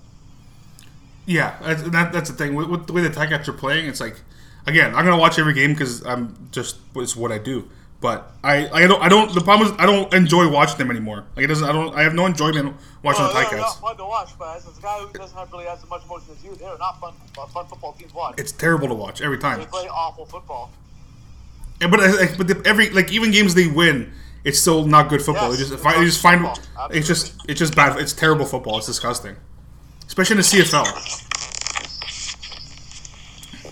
Yeah, 1.26 1.56
that's, 1.60 1.82
that, 1.82 2.12
that's 2.12 2.30
the 2.30 2.36
thing. 2.36 2.54
With, 2.54 2.68
with 2.68 2.86
the 2.86 2.92
way 2.92 3.02
the 3.02 3.10
Tigers 3.10 3.48
are 3.48 3.52
playing, 3.52 3.86
it's 3.86 4.00
like, 4.00 4.20
again, 4.68 4.94
I'm 4.94 5.04
gonna 5.04 5.18
watch 5.18 5.36
every 5.36 5.52
game 5.52 5.72
because 5.72 6.06
I'm 6.06 6.48
just 6.52 6.76
it's 6.94 7.16
what 7.16 7.32
I 7.32 7.38
do. 7.38 7.68
But 8.02 8.32
I, 8.42 8.68
I 8.68 8.86
don't, 8.88 9.00
I 9.00 9.08
don't. 9.08 9.32
The 9.32 9.40
problem 9.40 9.68
is 9.68 9.74
I 9.78 9.86
don't 9.86 10.12
enjoy 10.12 10.50
watching 10.50 10.76
them 10.76 10.90
anymore. 10.90 11.24
Like 11.36 11.44
it 11.44 11.46
doesn't. 11.46 11.66
I 11.66 11.70
don't. 11.72 11.94
I 11.94 12.02
have 12.02 12.14
no 12.14 12.26
enjoyment 12.26 12.74
watching 13.00 13.22
Well, 13.24 13.32
the 13.32 13.48
they're 13.48 13.60
not 13.60 13.80
fun 13.80 13.96
to 13.96 14.04
watch, 14.04 14.30
but 14.36 14.56
as 14.56 14.66
a 14.66 14.82
guy 14.82 14.98
who 14.98 15.16
doesn't 15.16 15.38
have 15.38 15.52
really 15.52 15.68
as 15.68 15.88
much 15.88 16.02
emotion 16.04 16.30
as 16.36 16.42
you, 16.44 16.52
they're 16.56 16.76
not 16.78 17.00
fun. 17.00 17.14
uh, 17.38 17.46
Fun 17.46 17.64
football 17.66 17.92
teams 17.92 18.10
to 18.10 18.16
watch. 18.16 18.34
It's 18.38 18.50
terrible 18.50 18.88
to 18.88 18.94
watch 18.94 19.22
every 19.22 19.38
time. 19.38 19.60
They 19.60 19.66
play 19.66 19.86
awful 19.88 20.26
football. 20.26 20.72
And, 21.80 21.92
but 21.92 22.00
but 22.36 22.48
the, 22.48 22.60
every 22.64 22.90
like 22.90 23.12
even 23.12 23.30
games 23.30 23.54
they 23.54 23.68
win, 23.68 24.12
it's 24.42 24.58
still 24.58 24.84
not 24.84 25.08
good 25.08 25.22
football. 25.22 25.50
Yes, 25.50 25.58
they 25.58 25.62
just 25.68 25.72
it's 25.84 25.96
they 25.96 26.04
just 26.04 26.20
find 26.20 26.40
football. 26.40 26.88
it's 26.90 27.06
just 27.06 27.34
it's 27.48 27.60
just 27.60 27.76
bad. 27.76 28.00
It's 28.00 28.12
terrible 28.12 28.46
football. 28.46 28.78
It's 28.78 28.88
disgusting, 28.88 29.36
especially 30.08 30.34
in 30.34 30.38
the 30.38 30.42
CFL. 30.42 30.84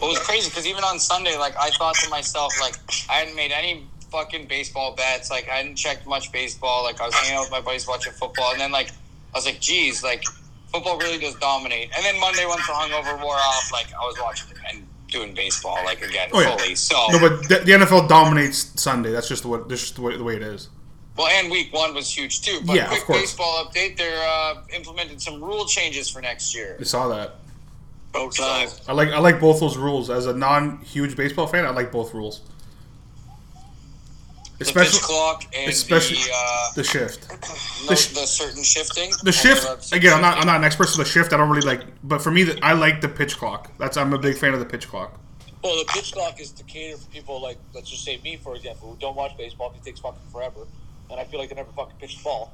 Well, 0.00 0.10
it 0.10 0.18
was 0.18 0.18
crazy 0.20 0.48
because 0.48 0.66
even 0.68 0.84
on 0.84 1.00
Sunday, 1.00 1.36
like 1.36 1.54
I 1.58 1.70
thought 1.70 1.96
to 1.96 2.08
myself, 2.10 2.52
like 2.60 2.76
I 3.10 3.14
hadn't 3.14 3.34
made 3.34 3.50
any 3.52 3.86
fucking 4.10 4.46
baseball 4.46 4.94
bets. 4.94 5.30
Like 5.30 5.48
I 5.48 5.62
didn't 5.62 5.76
check 5.76 6.06
much 6.06 6.32
baseball. 6.32 6.84
Like 6.84 7.00
I 7.00 7.06
was 7.06 7.14
hanging 7.14 7.36
out 7.36 7.42
with 7.42 7.50
my 7.50 7.60
buddies 7.60 7.86
watching 7.86 8.12
football, 8.12 8.52
and 8.52 8.60
then 8.60 8.72
like 8.72 8.90
I 9.34 9.38
was 9.38 9.46
like, 9.46 9.60
geez, 9.60 10.02
like 10.02 10.24
football 10.72 10.98
really 10.98 11.18
does 11.18 11.34
dominate. 11.36 11.90
And 11.96 12.04
then 12.04 12.18
Monday, 12.20 12.44
once 12.46 12.66
the 12.66 12.72
hungover 12.72 13.22
wore 13.22 13.34
off, 13.36 13.70
like 13.72 13.86
I 13.94 14.04
was 14.06 14.16
watching 14.20 14.48
and 14.72 14.86
doing 15.08 15.34
baseball 15.34 15.76
like 15.84 16.00
again 16.02 16.28
Oh, 16.32 16.40
yeah. 16.40 16.56
fully. 16.56 16.74
So 16.76 16.94
No, 17.10 17.18
but 17.18 17.48
the, 17.48 17.56
the 17.64 17.72
NFL 17.72 18.08
dominates 18.08 18.80
Sunday. 18.80 19.10
That's 19.10 19.26
just 19.28 19.44
what 19.44 19.62
way, 19.62 19.66
that's 19.68 19.80
just 19.82 19.96
the 19.96 20.02
way, 20.02 20.16
the 20.16 20.22
way 20.22 20.36
it 20.36 20.42
is. 20.42 20.68
well, 21.16 21.26
and 21.26 21.50
week 21.50 21.72
one 21.72 21.94
was 21.94 22.16
huge 22.16 22.42
too. 22.42 22.60
But 22.64 22.76
Yeah, 22.76 22.84
of 22.84 22.90
quick 22.90 23.04
course. 23.04 23.20
baseball 23.22 23.64
update: 23.64 23.96
they're 23.96 24.22
uh, 24.22 24.62
implemented 24.74 25.20
some 25.20 25.42
rule 25.42 25.66
changes 25.66 26.08
for 26.08 26.20
next 26.20 26.54
year. 26.54 26.76
I 26.80 26.84
saw 26.84 27.08
that. 27.08 27.36
Both 28.12 28.36
times. 28.38 28.80
I 28.88 28.92
like 28.92 29.08
I 29.10 29.18
like 29.18 29.38
both 29.40 29.60
those 29.60 29.76
rules. 29.76 30.10
As 30.10 30.26
a 30.26 30.32
non-huge 30.34 31.16
baseball 31.16 31.46
fan, 31.46 31.64
I 31.64 31.70
like 31.70 31.92
both 31.92 32.12
rules. 32.14 32.40
The 34.60 34.66
Especially 34.66 34.98
pitch 34.98 35.02
clock 35.02 35.44
and 35.56 35.70
especially 35.70 36.16
the, 36.18 36.30
uh, 36.34 36.72
the 36.74 36.84
shift. 36.84 37.30
no, 37.88 37.94
sh- 37.96 38.08
the 38.08 38.26
certain 38.26 38.62
shifting. 38.62 39.10
The 39.22 39.32
shift 39.32 39.90
again. 39.94 40.12
I'm 40.12 40.20
not 40.20 40.36
I'm 40.36 40.46
not 40.46 40.56
an 40.58 40.64
expert, 40.64 40.90
so 40.90 41.02
the 41.02 41.08
shift 41.08 41.32
I 41.32 41.38
don't 41.38 41.48
really 41.48 41.66
like. 41.66 41.80
But 42.04 42.20
for 42.20 42.30
me, 42.30 42.42
the, 42.42 42.62
I 42.62 42.74
like 42.74 43.00
the 43.00 43.08
pitch 43.08 43.38
clock. 43.38 43.72
That's 43.78 43.96
I'm 43.96 44.12
a 44.12 44.18
big 44.18 44.36
fan 44.36 44.52
of 44.52 44.60
the 44.60 44.66
pitch 44.66 44.86
clock. 44.86 45.18
Well, 45.64 45.78
the 45.78 45.86
pitch 45.90 46.12
clock 46.12 46.38
is 46.42 46.50
to 46.52 46.64
cater 46.64 46.98
for 46.98 47.08
people 47.10 47.40
like, 47.40 47.56
let's 47.74 47.88
just 47.88 48.04
say 48.04 48.20
me, 48.22 48.36
for 48.36 48.54
example, 48.54 48.90
who 48.90 48.96
don't 48.98 49.16
watch 49.16 49.34
baseball 49.38 49.70
because 49.70 49.86
it 49.86 49.88
takes 49.92 50.00
fucking 50.00 50.20
forever, 50.30 50.66
and 51.10 51.18
I 51.18 51.24
feel 51.24 51.40
like 51.40 51.48
they 51.48 51.54
never 51.54 51.72
fucking 51.72 51.96
pitch 51.98 52.18
the 52.18 52.24
ball. 52.24 52.52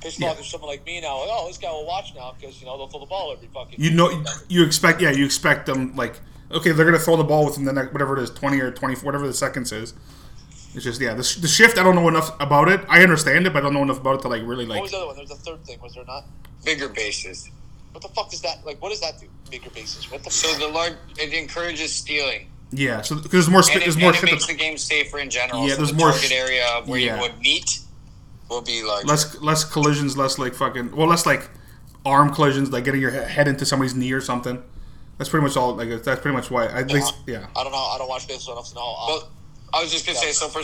Pitch 0.00 0.16
clock 0.16 0.36
Yeah. 0.36 0.40
is 0.40 0.46
someone 0.50 0.70
like 0.70 0.86
me 0.86 1.02
now. 1.02 1.20
Like, 1.20 1.28
oh, 1.30 1.46
this 1.46 1.58
guy 1.58 1.70
will 1.70 1.86
watch 1.86 2.14
now 2.14 2.34
because 2.40 2.58
you 2.58 2.64
know 2.64 2.78
they'll 2.78 2.88
throw 2.88 3.00
the 3.00 3.06
ball 3.06 3.34
every 3.34 3.48
fucking. 3.52 3.74
You 3.78 3.90
know, 3.90 4.24
you 4.48 4.64
expect 4.64 5.02
yeah, 5.02 5.10
you 5.10 5.26
expect 5.26 5.66
them 5.66 5.94
like 5.94 6.20
okay, 6.50 6.72
they're 6.72 6.86
gonna 6.86 6.98
throw 6.98 7.16
the 7.18 7.24
ball 7.24 7.44
within 7.44 7.66
the 7.66 7.72
next 7.74 7.92
whatever 7.92 8.16
it 8.16 8.22
is, 8.22 8.30
twenty 8.30 8.60
or 8.60 8.70
twenty, 8.70 8.94
whatever 9.00 9.26
the 9.26 9.34
seconds 9.34 9.72
is. 9.72 9.92
It's 10.74 10.84
just 10.84 11.00
yeah, 11.00 11.14
the, 11.14 11.22
sh- 11.22 11.36
the 11.36 11.48
shift. 11.48 11.78
I 11.78 11.82
don't 11.82 11.94
know 11.94 12.08
enough 12.08 12.34
about 12.40 12.68
it. 12.68 12.80
I 12.88 13.02
understand 13.02 13.46
it, 13.46 13.52
but 13.52 13.60
I 13.60 13.62
don't 13.62 13.74
know 13.74 13.82
enough 13.82 14.00
about 14.00 14.16
it 14.16 14.22
to 14.22 14.28
like 14.28 14.42
really 14.42 14.64
oh, 14.64 14.68
like. 14.68 14.76
what 14.76 14.82
was 14.82 14.90
the 14.92 14.96
other 14.98 15.06
one? 15.06 15.16
There's 15.16 15.30
a 15.30 15.36
third 15.36 15.64
thing, 15.64 15.78
was 15.80 15.94
there 15.94 16.04
not? 16.04 16.24
bigger 16.64 16.88
bases. 16.88 17.50
What 17.92 18.02
the 18.02 18.08
fuck 18.08 18.30
does 18.30 18.40
that 18.42 18.64
like? 18.64 18.80
What 18.80 18.90
does 18.90 19.00
that 19.00 19.20
do? 19.20 19.26
Bigger 19.50 19.70
bases. 19.70 20.10
What 20.10 20.24
the? 20.24 20.30
So 20.30 20.52
the 20.58 20.72
large 20.72 20.94
it 21.18 21.32
encourage 21.34 21.80
stealing, 21.88 22.48
Yeah, 22.70 23.02
so 23.02 23.16
because 23.16 23.30
there's 23.30 23.50
more 23.50 23.62
sp- 23.64 23.74
and 23.74 23.82
it, 23.82 23.84
there's 23.84 23.96
more 23.98 24.14
and 24.14 24.22
it 24.22 24.24
makes 24.24 24.46
to- 24.46 24.52
the 24.52 24.58
game 24.58 24.78
safer 24.78 25.18
in 25.18 25.30
general. 25.30 25.64
Yeah, 25.66 25.74
so 25.74 25.76
there's 25.78 25.90
the 25.90 25.98
more 25.98 26.10
target 26.10 26.30
sh- 26.30 26.32
area 26.32 26.82
where 26.86 26.98
yeah. 26.98 27.16
you 27.16 27.20
would 27.22 27.38
meet 27.40 27.80
will 28.48 28.62
be 28.62 28.82
larger. 28.82 29.06
less 29.06 29.40
less 29.40 29.64
collisions, 29.64 30.16
less 30.16 30.38
like 30.38 30.54
fucking 30.54 30.96
well, 30.96 31.06
less 31.06 31.26
like 31.26 31.50
arm 32.06 32.32
collisions, 32.32 32.70
like 32.70 32.84
getting 32.84 33.00
your 33.00 33.10
head 33.10 33.46
into 33.46 33.66
somebody's 33.66 33.94
knee 33.94 34.12
or 34.12 34.20
something. 34.20 34.62
That's 35.18 35.28
pretty 35.28 35.44
much 35.44 35.56
all. 35.56 35.74
Like 35.74 36.02
that's 36.02 36.20
pretty 36.20 36.34
much 36.34 36.50
why. 36.50 36.66
I 36.66 36.82
think 36.82 37.04
yeah. 37.26 37.46
I 37.54 37.62
don't 37.62 37.72
know. 37.72 37.78
I 37.78 37.96
don't 37.98 38.08
watch 38.08 38.26
baseball 38.26 38.54
enough 38.54 38.70
to 38.70 38.74
know. 38.74 38.80
How 38.80 39.06
Well, 39.08 39.30
I 39.74 39.82
was 39.82 39.90
just 39.92 40.06
gonna 40.06 40.18
say, 40.18 40.32
so 40.32 40.48
for 40.48 40.62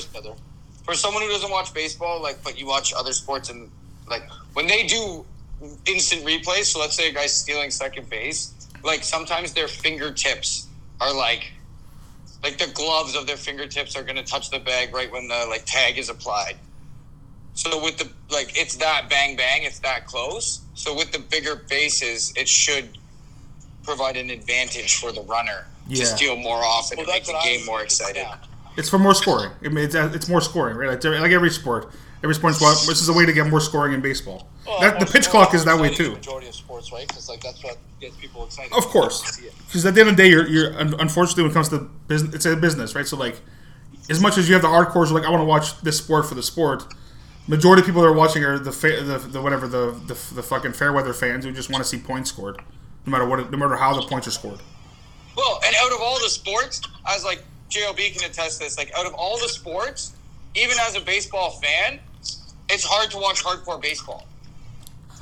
for 0.84 0.94
someone 0.94 1.22
who 1.22 1.28
doesn't 1.28 1.50
watch 1.50 1.72
baseball, 1.74 2.22
like, 2.22 2.42
but 2.42 2.58
you 2.58 2.66
watch 2.66 2.92
other 2.98 3.12
sports, 3.12 3.50
and 3.50 3.70
like 4.08 4.22
when 4.54 4.66
they 4.66 4.86
do 4.86 5.24
instant 5.86 6.24
replays, 6.24 6.64
so 6.66 6.80
let's 6.80 6.96
say 6.96 7.08
a 7.08 7.12
guy's 7.12 7.34
stealing 7.34 7.70
second 7.70 8.08
base, 8.08 8.68
like 8.84 9.02
sometimes 9.02 9.52
their 9.54 9.68
fingertips 9.68 10.68
are 11.00 11.12
like, 11.14 11.52
like 12.44 12.58
the 12.58 12.68
gloves 12.74 13.16
of 13.16 13.26
their 13.26 13.36
fingertips 13.36 13.96
are 13.96 14.02
gonna 14.02 14.22
touch 14.22 14.50
the 14.50 14.58
bag 14.60 14.94
right 14.94 15.10
when 15.12 15.28
the 15.28 15.46
like 15.48 15.64
tag 15.66 15.98
is 15.98 16.08
applied. 16.08 16.56
So 17.54 17.82
with 17.82 17.98
the 17.98 18.10
like, 18.30 18.52
it's 18.56 18.76
that 18.76 19.08
bang 19.10 19.36
bang, 19.36 19.62
it's 19.64 19.80
that 19.80 20.06
close. 20.06 20.62
So 20.74 20.94
with 20.94 21.12
the 21.12 21.18
bigger 21.18 21.56
bases, 21.68 22.32
it 22.36 22.48
should 22.48 22.96
provide 23.82 24.16
an 24.16 24.30
advantage 24.30 24.96
for 24.96 25.12
the 25.12 25.22
runner 25.22 25.66
Yeah. 25.86 26.00
to 26.04 26.06
steal 26.06 26.36
more 26.36 26.62
often 26.62 26.98
Well, 26.98 27.06
and 27.06 27.14
make 27.14 27.24
the 27.24 27.40
game 27.42 27.64
more 27.66 27.82
exciting. 27.82 28.22
yeah. 28.22 28.36
It's 28.78 28.88
for 28.88 28.98
more 28.98 29.14
scoring. 29.14 29.50
It, 29.60 29.76
it's 29.76 29.94
it's 29.94 30.28
more 30.28 30.40
scoring, 30.40 30.76
right? 30.76 30.88
Like, 30.88 31.02
like 31.02 31.32
every 31.32 31.50
sport, 31.50 31.90
every 32.22 32.34
sport's 32.34 32.60
well, 32.60 32.74
this 32.86 33.00
is 33.00 33.08
a 33.08 33.12
way 33.12 33.26
to 33.26 33.32
get 33.32 33.48
more 33.48 33.60
scoring 33.60 33.92
in 33.92 34.00
baseball. 34.00 34.48
Well, 34.66 34.80
that, 34.80 35.00
the 35.00 35.06
pitch 35.06 35.28
clock 35.28 35.52
is 35.52 35.64
that 35.64 35.78
way 35.80 35.92
too. 35.92 36.12
Majority 36.12 36.48
of 36.48 36.54
sports, 36.54 36.92
right? 36.92 37.06
Because 37.08 37.28
like 37.28 37.40
that's 37.40 37.62
what 37.64 37.76
gets 38.00 38.16
people 38.16 38.44
excited. 38.44 38.72
Of 38.72 38.86
course, 38.86 39.40
because 39.66 39.84
at 39.84 39.94
the 39.94 40.00
end 40.00 40.10
of 40.10 40.16
the 40.16 40.22
day, 40.22 40.30
you're, 40.30 40.46
you're 40.46 40.70
unfortunately 40.78 41.42
when 41.42 41.50
it 41.50 41.54
comes 41.54 41.68
to 41.70 41.90
business, 42.06 42.34
it's 42.36 42.46
a 42.46 42.54
business, 42.56 42.94
right? 42.94 43.06
So 43.06 43.16
like, 43.16 43.40
as 44.08 44.20
much 44.20 44.38
as 44.38 44.48
you 44.48 44.54
have 44.54 44.62
the 44.62 44.68
hardcores, 44.68 45.08
who 45.08 45.14
like 45.14 45.24
I 45.24 45.30
want 45.30 45.40
to 45.40 45.46
watch 45.46 45.80
this 45.80 45.98
sport 45.98 46.26
for 46.26 46.34
the 46.34 46.42
sport. 46.42 46.84
Majority 47.50 47.80
of 47.80 47.86
people 47.86 48.02
that 48.02 48.08
are 48.08 48.12
watching 48.12 48.44
are 48.44 48.58
the 48.58 48.70
fa- 48.70 49.02
the, 49.02 49.16
the 49.16 49.40
whatever 49.40 49.66
the, 49.66 49.92
the 50.06 50.34
the 50.34 50.42
fucking 50.42 50.74
fair 50.74 50.92
weather 50.92 51.14
fans 51.14 51.46
who 51.46 51.50
just 51.52 51.70
want 51.70 51.82
to 51.82 51.88
see 51.88 51.96
points 51.96 52.28
scored, 52.28 52.60
no 53.06 53.10
matter 53.10 53.24
what, 53.26 53.50
no 53.50 53.56
matter 53.56 53.74
how 53.74 53.98
the 53.98 54.06
points 54.06 54.28
are 54.28 54.30
scored. 54.30 54.60
Well, 55.34 55.58
and 55.64 55.74
out 55.82 55.90
of 55.90 55.98
all 56.02 56.20
the 56.20 56.28
sports, 56.28 56.82
I 57.06 57.14
was 57.14 57.24
like, 57.24 57.42
JOB 57.68 57.96
can 57.96 58.30
attest 58.30 58.58
to 58.58 58.64
this. 58.64 58.78
Like, 58.78 58.92
out 58.96 59.06
of 59.06 59.14
all 59.14 59.38
the 59.38 59.48
sports, 59.48 60.12
even 60.54 60.76
as 60.80 60.96
a 60.96 61.00
baseball 61.00 61.50
fan, 61.50 62.00
it's 62.68 62.84
hard 62.84 63.10
to 63.10 63.18
watch 63.18 63.44
hardcore 63.44 63.80
baseball. 63.80 64.26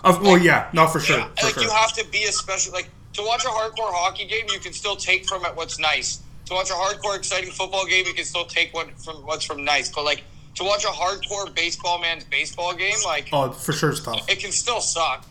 Of, 0.04 0.22
well, 0.22 0.38
yeah, 0.38 0.68
not 0.72 0.92
for 0.92 1.00
sure, 1.00 1.22
for 1.38 1.46
like, 1.46 1.54
sure. 1.54 1.62
you 1.64 1.70
have 1.70 1.92
to 1.94 2.06
be 2.10 2.24
a 2.24 2.32
special. 2.32 2.72
Like, 2.72 2.88
to 3.14 3.22
watch 3.22 3.44
a 3.44 3.48
hardcore 3.48 3.92
hockey 3.92 4.26
game, 4.26 4.46
you 4.52 4.60
can 4.60 4.72
still 4.72 4.96
take 4.96 5.26
from 5.26 5.44
it 5.44 5.56
what's 5.56 5.78
nice. 5.78 6.22
To 6.46 6.54
watch 6.54 6.70
a 6.70 6.74
hardcore, 6.74 7.16
exciting 7.16 7.50
football 7.50 7.86
game, 7.86 8.06
you 8.06 8.14
can 8.14 8.24
still 8.24 8.44
take 8.44 8.72
what 8.72 8.90
from 9.00 9.16
what's 9.26 9.44
from 9.44 9.64
nice. 9.64 9.88
But 9.88 10.04
like, 10.04 10.22
to 10.56 10.64
watch 10.64 10.84
a 10.84 10.88
hardcore 10.88 11.52
baseball 11.54 12.00
man's 12.00 12.24
baseball 12.24 12.74
game, 12.74 12.96
like, 13.04 13.28
oh, 13.32 13.50
for 13.50 13.72
sure, 13.72 13.90
it's 13.90 14.00
tough. 14.00 14.28
it 14.28 14.38
can 14.38 14.52
still 14.52 14.80
suck. 14.80 15.24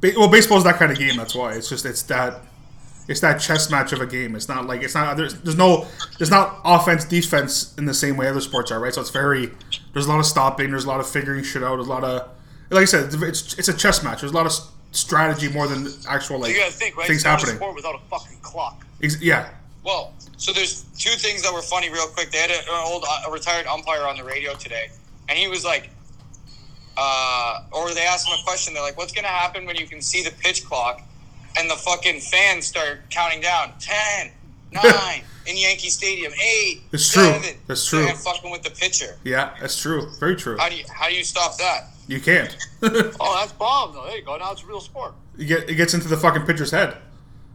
Ba- 0.00 0.12
well, 0.16 0.28
baseball's 0.28 0.64
that 0.64 0.76
kind 0.76 0.92
of 0.92 0.98
game. 0.98 1.16
That's 1.16 1.34
why 1.34 1.52
it's 1.52 1.68
just 1.68 1.84
it's 1.84 2.02
that 2.04 2.42
it's 3.10 3.20
that 3.20 3.40
chess 3.40 3.70
match 3.70 3.92
of 3.92 4.00
a 4.00 4.06
game. 4.06 4.34
It's 4.34 4.48
not 4.48 4.66
like 4.66 4.82
it's 4.82 4.94
not 4.94 5.16
there's, 5.16 5.34
there's 5.40 5.56
no 5.56 5.86
there's 6.18 6.30
not 6.30 6.60
offense 6.64 7.04
defense 7.04 7.74
in 7.76 7.84
the 7.84 7.92
same 7.94 8.16
way 8.16 8.28
other 8.28 8.40
sports 8.40 8.70
are, 8.70 8.80
right? 8.80 8.94
So 8.94 9.00
it's 9.02 9.10
very 9.10 9.50
there's 9.92 10.06
a 10.06 10.08
lot 10.08 10.20
of 10.20 10.26
stopping, 10.26 10.70
there's 10.70 10.84
a 10.84 10.88
lot 10.88 11.00
of 11.00 11.08
figuring 11.08 11.42
shit 11.44 11.62
out, 11.62 11.76
there's 11.76 11.88
a 11.88 11.90
lot 11.90 12.04
of 12.04 12.28
like 12.70 12.82
I 12.82 12.84
said, 12.86 13.12
it's 13.12 13.58
it's 13.58 13.68
a 13.68 13.74
chess 13.76 14.02
match. 14.04 14.20
There's 14.20 14.32
a 14.32 14.36
lot 14.36 14.46
of 14.46 14.52
strategy 14.92 15.48
more 15.48 15.66
than 15.66 15.88
actual 16.08 16.38
like 16.38 16.52
You 16.54 16.60
gotta 16.60 16.72
think, 16.72 16.96
right? 16.96 17.06
things 17.06 17.18
It's 17.18 17.24
not 17.24 17.34
a 17.34 17.36
happening. 17.40 17.56
sport 17.56 17.74
without 17.76 17.94
a 17.96 18.00
fucking 18.08 18.38
clock. 18.42 18.86
Ex- 19.02 19.20
yeah, 19.20 19.48
Well, 19.84 20.14
so 20.36 20.52
there's 20.52 20.82
two 20.98 21.10
things 21.18 21.42
that 21.42 21.52
were 21.52 21.62
funny, 21.62 21.90
real 21.90 22.06
quick. 22.06 22.30
They 22.30 22.38
had 22.38 22.50
a, 22.50 22.58
an 22.60 22.84
old 22.86 23.04
uh, 23.08 23.22
a 23.26 23.30
retired 23.32 23.66
umpire 23.66 24.02
on 24.06 24.16
the 24.16 24.24
radio 24.24 24.54
today, 24.54 24.88
and 25.28 25.36
he 25.38 25.48
was 25.48 25.64
like, 25.64 25.90
uh, 26.96 27.62
or 27.72 27.92
they 27.94 28.02
asked 28.02 28.28
him 28.28 28.38
a 28.38 28.42
question. 28.44 28.74
They're 28.74 28.82
like, 28.82 28.96
"What's 28.96 29.12
gonna 29.12 29.28
happen 29.28 29.64
when 29.66 29.76
you 29.76 29.86
can 29.86 30.00
see 30.00 30.22
the 30.22 30.30
pitch 30.32 30.64
clock, 30.64 31.02
and 31.58 31.70
the 31.70 31.74
fucking 31.76 32.20
fans 32.20 32.66
start 32.66 33.00
counting 33.10 33.40
down 33.40 33.72
ten, 33.80 34.30
nine 34.72 35.22
in 35.46 35.56
Yankee 35.56 35.88
Stadium, 35.88 36.32
eight, 36.34 36.82
It's 36.92 37.10
true. 37.12 37.24
seven, 37.24 37.56
That's 37.66 37.86
true. 37.88 38.06
and 38.06 38.16
fucking 38.18 38.50
with 38.50 38.62
the 38.62 38.70
pitcher. 38.70 39.16
yeah, 39.24 39.54
that's 39.60 39.80
true, 39.80 40.08
very 40.20 40.36
true. 40.36 40.56
How 40.58 40.68
do 40.68 40.76
you 40.76 40.84
how 40.94 41.08
do 41.08 41.14
you 41.14 41.24
stop 41.24 41.56
that? 41.58 41.88
You 42.08 42.20
can't. 42.20 42.56
Oh, 43.20 43.36
that's 43.38 43.52
bomb 43.52 43.92
though. 43.94 44.04
There 44.06 44.16
you 44.16 44.22
go. 44.24 44.36
Now 44.36 44.52
it's 44.52 44.62
a 44.62 44.66
real 44.66 44.80
sport. 44.80 45.12
you 45.36 45.46
get 45.46 45.68
it 45.70 45.74
gets 45.74 45.94
into 45.94 46.08
the 46.08 46.16
fucking 46.16 46.42
pitcher's 46.46 46.70
head. 46.70 46.96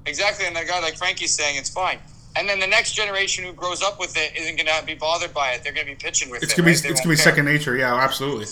Exactly, 0.05 0.45
and 0.45 0.55
that 0.55 0.67
guy 0.67 0.79
like 0.81 0.97
Frankie's 0.97 1.33
saying 1.33 1.57
it's 1.57 1.69
fine. 1.69 1.97
And 2.37 2.47
then 2.49 2.59
the 2.59 2.67
next 2.67 2.93
generation 2.93 3.43
who 3.45 3.53
grows 3.53 3.81
up 3.81 3.99
with 3.99 4.15
it 4.17 4.35
isn't 4.37 4.57
going 4.57 4.67
to 4.67 4.85
be 4.85 4.93
bothered 4.93 5.33
by 5.33 5.51
it. 5.53 5.63
They're 5.63 5.71
going 5.73 5.87
to 5.87 5.93
be 5.93 5.95
pitching 5.97 6.29
with 6.29 6.43
It's 6.43 6.51
it. 6.53 6.57
gonna 6.57 6.65
be? 6.67 6.75
They 6.75 6.89
it's 6.89 6.99
gonna 7.01 7.13
be 7.13 7.15
care. 7.15 7.23
second 7.23 7.45
nature. 7.45 7.75
Yeah, 7.77 7.95
absolutely. 7.95 8.45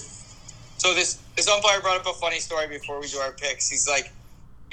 So 0.78 0.94
this 0.94 1.20
this 1.36 1.48
umpire 1.48 1.80
brought 1.82 2.00
up 2.00 2.08
a 2.08 2.14
funny 2.14 2.40
story 2.40 2.68
before 2.68 3.00
we 3.00 3.08
do 3.08 3.18
our 3.20 3.32
picks. 3.34 3.70
He's 3.70 3.88
like, 3.88 4.12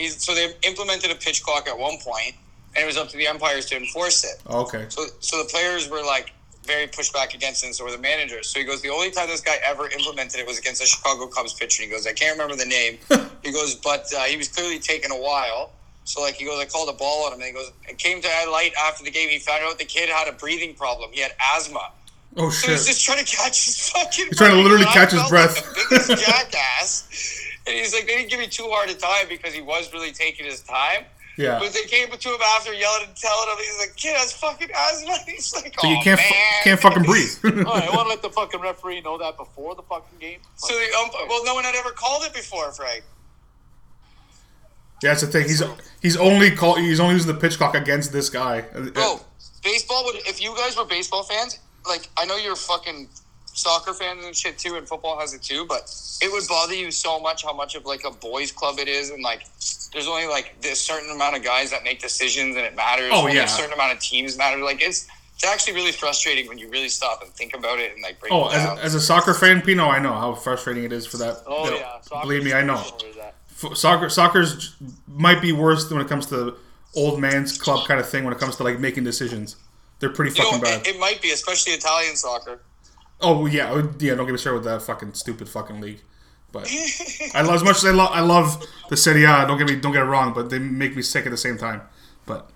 he's 0.00 0.22
so 0.24 0.34
they 0.34 0.52
implemented 0.66 1.10
a 1.10 1.14
pitch 1.14 1.42
clock 1.42 1.68
at 1.68 1.78
one 1.78 1.98
point, 1.98 2.34
and 2.74 2.82
it 2.82 2.86
was 2.86 2.96
up 2.96 3.08
to 3.10 3.16
the 3.16 3.26
umpires 3.28 3.66
to 3.66 3.76
enforce 3.76 4.24
it. 4.24 4.40
Okay. 4.48 4.86
So 4.88 5.04
so 5.20 5.38
the 5.38 5.48
players 5.48 5.88
were 5.88 6.02
like 6.02 6.32
very 6.64 6.86
pushed 6.86 7.12
back 7.12 7.34
against 7.34 7.62
it, 7.62 7.66
and 7.68 7.74
so 7.74 7.84
were 7.84 7.90
the 7.90 7.98
managers. 7.98 8.48
So 8.48 8.58
he 8.60 8.64
goes, 8.64 8.82
the 8.82 8.90
only 8.90 9.10
time 9.10 9.28
this 9.28 9.40
guy 9.40 9.56
ever 9.66 9.88
implemented 9.88 10.40
it 10.40 10.46
was 10.46 10.58
against 10.58 10.82
a 10.82 10.86
Chicago 10.86 11.26
Cubs 11.26 11.54
pitcher. 11.54 11.82
And 11.82 11.90
he 11.90 11.96
goes, 11.96 12.06
I 12.06 12.12
can't 12.12 12.32
remember 12.38 12.54
the 12.56 12.68
name. 12.68 12.98
he 13.42 13.50
goes, 13.50 13.74
but 13.74 14.04
uh, 14.16 14.24
he 14.24 14.36
was 14.36 14.48
clearly 14.48 14.78
taking 14.78 15.10
a 15.10 15.16
while. 15.20 15.72
So 16.04 16.20
like 16.20 16.34
he 16.34 16.44
goes, 16.44 16.60
I 16.60 16.66
called 16.66 16.88
a 16.88 16.92
ball 16.92 17.26
on 17.26 17.32
him, 17.32 17.40
and 17.40 17.46
he 17.48 17.52
goes, 17.52 17.72
it 17.88 17.98
came 17.98 18.20
to 18.20 18.28
light 18.50 18.72
after 18.80 19.02
the 19.04 19.10
game. 19.10 19.28
He 19.28 19.38
found 19.38 19.62
out 19.64 19.78
the 19.78 19.84
kid 19.84 20.08
had 20.08 20.28
a 20.28 20.32
breathing 20.32 20.74
problem. 20.74 21.10
He 21.12 21.20
had 21.20 21.32
asthma. 21.56 21.90
Oh 22.36 22.50
So 22.50 22.70
he's 22.70 22.80
shit. 22.80 22.94
just 22.94 23.04
trying 23.04 23.24
to 23.24 23.36
catch 23.36 23.64
his 23.64 23.88
fucking. 23.88 24.26
He's 24.26 24.36
trying 24.38 24.52
to 24.52 24.60
literally 24.62 24.84
catch 24.86 25.12
his 25.12 25.28
breath. 25.28 25.56
Like 25.56 25.64
the 25.64 26.06
biggest 26.08 26.26
jackass. 26.26 27.46
And 27.66 27.76
he's 27.76 27.92
like, 27.92 28.06
they 28.06 28.16
didn't 28.16 28.30
give 28.30 28.40
me 28.40 28.46
too 28.46 28.68
hard 28.70 28.88
a 28.90 28.94
time 28.94 29.26
because 29.28 29.52
he 29.54 29.60
was 29.62 29.92
really 29.92 30.12
taking 30.12 30.46
his 30.46 30.60
time. 30.62 31.04
Yeah. 31.36 31.58
But 31.58 31.72
they 31.72 31.84
came 31.84 32.08
to 32.10 32.28
him 32.28 32.40
after 32.56 32.72
yelling 32.74 33.06
and 33.06 33.16
telling 33.16 33.48
him, 33.48 33.56
he's 33.58 33.78
like, 33.78 33.96
kid 33.96 34.16
has 34.16 34.32
fucking 34.32 34.68
asthma. 34.74 35.16
He's 35.26 35.54
like, 35.54 35.74
So 35.80 35.88
oh, 35.88 35.90
you 35.90 35.98
can't 36.02 36.20
fu- 36.20 36.34
can't 36.64 36.80
fucking 36.80 37.02
breathe. 37.04 37.30
All 37.66 37.74
right, 37.74 37.88
I 37.88 37.96
want 37.96 38.06
to 38.06 38.08
let 38.08 38.20
the 38.20 38.28
fucking 38.30 38.60
referee 38.60 39.00
know 39.00 39.16
that 39.16 39.38
before 39.38 39.74
the 39.74 39.82
fucking 39.82 40.18
game. 40.18 40.40
So 40.56 40.74
the 40.74 40.94
ump- 40.98 41.14
well, 41.28 41.42
no 41.44 41.54
one 41.54 41.64
had 41.64 41.74
ever 41.76 41.92
called 41.92 42.24
it 42.24 42.34
before, 42.34 42.70
Frank. 42.72 43.04
yeah, 45.02 45.10
that's 45.10 45.22
the 45.22 45.28
thing. 45.28 45.44
He's 45.44 45.62
he's 46.02 46.16
only 46.16 46.50
call 46.50 46.74
he's 46.76 47.00
only 47.00 47.14
using 47.14 47.32
the 47.32 47.40
pitch 47.40 47.56
clock 47.56 47.74
against 47.74 48.12
this 48.12 48.28
guy. 48.28 48.62
Bro, 48.62 49.20
baseball 49.62 50.04
would. 50.06 50.16
If 50.26 50.42
you 50.42 50.54
guys 50.56 50.76
were 50.76 50.84
baseball 50.84 51.22
fans, 51.22 51.58
like 51.88 52.08
I 52.18 52.26
know 52.26 52.36
you're 52.36 52.56
fucking 52.56 53.08
soccer 53.60 53.92
fans 53.94 54.24
and 54.24 54.34
shit 54.34 54.58
too, 54.58 54.76
and 54.76 54.86
football 54.88 55.18
has 55.20 55.34
it 55.34 55.42
too, 55.42 55.64
but 55.66 55.82
it 56.22 56.30
would 56.32 56.46
bother 56.48 56.74
you 56.74 56.90
so 56.90 57.20
much 57.20 57.44
how 57.44 57.52
much 57.52 57.74
of 57.74 57.84
like 57.84 58.04
a 58.04 58.10
boys' 58.10 58.52
club 58.52 58.78
it 58.78 58.88
is, 58.88 59.10
and 59.10 59.22
like 59.22 59.42
there's 59.92 60.06
only 60.08 60.26
like 60.26 60.60
this 60.60 60.80
certain 60.80 61.10
amount 61.10 61.36
of 61.36 61.42
guys 61.42 61.70
that 61.70 61.84
make 61.84 62.00
decisions, 62.00 62.56
and 62.56 62.64
it 62.64 62.74
matters. 62.74 63.10
Oh, 63.12 63.20
Only 63.20 63.34
yeah. 63.36 63.44
a 63.44 63.48
certain 63.48 63.72
amount 63.72 63.92
of 63.92 64.00
teams 64.00 64.36
matter. 64.38 64.62
Like 64.62 64.80
it's 64.82 65.06
it's 65.34 65.44
actually 65.46 65.74
really 65.74 65.92
frustrating 65.92 66.48
when 66.48 66.58
you 66.58 66.68
really 66.70 66.88
stop 66.90 67.22
and 67.22 67.30
think 67.32 67.54
about 67.54 67.78
it 67.78 67.92
and 67.94 68.02
like 68.02 68.20
break 68.20 68.30
Oh, 68.32 68.48
it 68.48 68.52
down. 68.52 68.78
as, 68.78 68.84
as 68.86 68.94
a 68.96 69.00
soccer 69.00 69.32
fan, 69.34 69.62
Pino, 69.62 69.86
I 69.88 69.98
know 69.98 70.12
how 70.12 70.34
frustrating 70.34 70.84
it 70.84 70.92
is 70.92 71.06
for 71.06 71.16
that. 71.18 71.38
Oh 71.46 71.64
you 71.64 71.70
know, 71.70 71.76
yeah, 71.78 72.00
soccer's 72.02 72.22
believe 72.28 72.44
me, 72.44 72.52
I 72.52 72.62
know. 72.62 72.76
similar 72.76 73.14
to. 73.14 73.32
F- 73.62 73.76
Soccer, 73.76 74.08
soccer's 74.08 74.74
might 75.06 75.42
be 75.42 75.52
worse 75.52 75.90
when 75.90 76.00
it 76.00 76.08
comes 76.08 76.26
to 76.26 76.56
old 76.94 77.20
man's 77.20 77.58
club 77.58 77.86
kind 77.86 78.00
of 78.00 78.08
thing. 78.08 78.24
When 78.24 78.32
it 78.32 78.38
comes 78.40 78.56
to 78.56 78.62
like 78.62 78.78
making 78.80 79.04
decisions, 79.04 79.56
they're 79.98 80.08
pretty 80.10 80.32
you 80.34 80.42
know, 80.44 80.50
fucking 80.52 80.62
bad. 80.62 80.86
it, 80.86 80.94
it 80.96 80.98
might 81.00 81.20
be, 81.20 81.30
especially 81.30 81.72
Italian 81.74 82.16
soccer. 82.16 82.60
Oh 83.22 83.46
yeah, 83.46 83.70
oh, 83.70 83.92
yeah. 83.98 84.14
Don't 84.14 84.26
get 84.26 84.32
me 84.32 84.38
started 84.38 84.58
with 84.58 84.64
that 84.64 84.82
fucking 84.82 85.14
stupid 85.14 85.48
fucking 85.48 85.80
league. 85.80 86.00
But 86.52 86.70
I 87.34 87.42
love 87.42 87.56
as 87.56 87.64
much 87.64 87.76
as 87.76 87.84
I 87.84 87.90
love 87.90 88.10
I 88.12 88.20
love 88.20 88.64
the 88.88 88.96
Serie 88.96 89.24
A. 89.24 89.46
Don't 89.46 89.58
get 89.58 89.68
me 89.68 89.76
don't 89.76 89.92
get 89.92 90.02
it 90.02 90.06
wrong, 90.06 90.32
but 90.34 90.50
they 90.50 90.58
make 90.58 90.96
me 90.96 91.02
sick 91.02 91.26
at 91.26 91.30
the 91.30 91.36
same 91.36 91.58
time. 91.58 91.82
But 92.26 92.50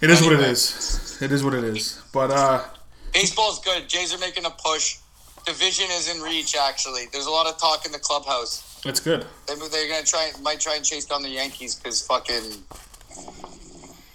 it 0.00 0.10
is 0.10 0.22
what 0.22 0.32
it 0.32 0.40
is. 0.40 1.18
It 1.22 1.32
is 1.32 1.44
what 1.44 1.54
it 1.54 1.64
is. 1.64 2.02
But 2.12 2.30
uh, 2.30 2.64
Baseball's 3.12 3.60
good. 3.60 3.88
Jays 3.88 4.12
are 4.14 4.18
making 4.18 4.44
a 4.44 4.50
push. 4.50 4.98
Division 5.46 5.86
is 5.90 6.14
in 6.14 6.22
reach. 6.22 6.56
Actually, 6.56 7.04
there's 7.12 7.26
a 7.26 7.30
lot 7.30 7.46
of 7.46 7.58
talk 7.58 7.86
in 7.86 7.92
the 7.92 7.98
clubhouse. 7.98 8.80
it's 8.84 9.00
good. 9.00 9.26
They, 9.46 9.54
they're 9.54 9.88
gonna 9.88 10.04
try, 10.04 10.30
might 10.42 10.60
try 10.60 10.76
and 10.76 10.84
chase 10.84 11.04
down 11.04 11.22
the 11.22 11.28
Yankees 11.28 11.74
because 11.74 12.04
fucking 12.06 12.42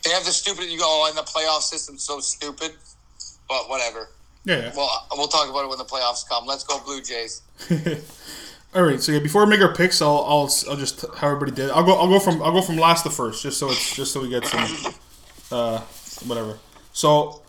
they 0.03 0.11
have 0.11 0.25
the 0.25 0.31
stupid. 0.31 0.65
You 0.65 0.79
go, 0.79 0.85
oh, 0.85 1.07
and 1.07 1.17
the 1.17 1.21
playoff 1.21 1.61
system's 1.61 2.03
so 2.03 2.19
stupid. 2.19 2.73
But 3.47 3.69
whatever. 3.69 4.09
Yeah. 4.49 4.71
Well, 4.75 4.89
we'll 5.15 5.27
talk 5.27 5.47
about 5.47 5.65
it 5.65 5.69
when 5.69 5.77
the 5.77 5.85
playoffs 5.85 6.27
come. 6.27 6.47
Let's 6.47 6.63
go, 6.63 6.79
Blue 6.79 7.03
Jays. 7.03 7.43
All 8.73 8.83
right, 8.83 8.99
so 8.99 9.11
yeah, 9.11 9.19
before 9.19 9.45
we 9.45 9.49
make 9.51 9.61
our 9.61 9.75
picks, 9.75 10.01
I'll, 10.01 10.25
I'll 10.27 10.51
I'll 10.69 10.75
just 10.75 11.05
how 11.17 11.27
everybody 11.27 11.51
did. 11.51 11.69
I'll 11.69 11.83
go 11.83 11.93
I'll 11.93 12.07
go 12.07 12.19
from 12.19 12.41
I'll 12.41 12.51
go 12.51 12.61
from 12.61 12.77
last 12.77 13.03
to 13.03 13.11
first, 13.11 13.43
just 13.43 13.59
so 13.59 13.69
it's 13.69 13.95
just 13.95 14.11
so 14.11 14.21
we 14.21 14.29
get 14.29 14.45
some, 14.45 14.93
uh, 15.51 15.79
whatever. 16.25 16.57
So, 16.93 17.43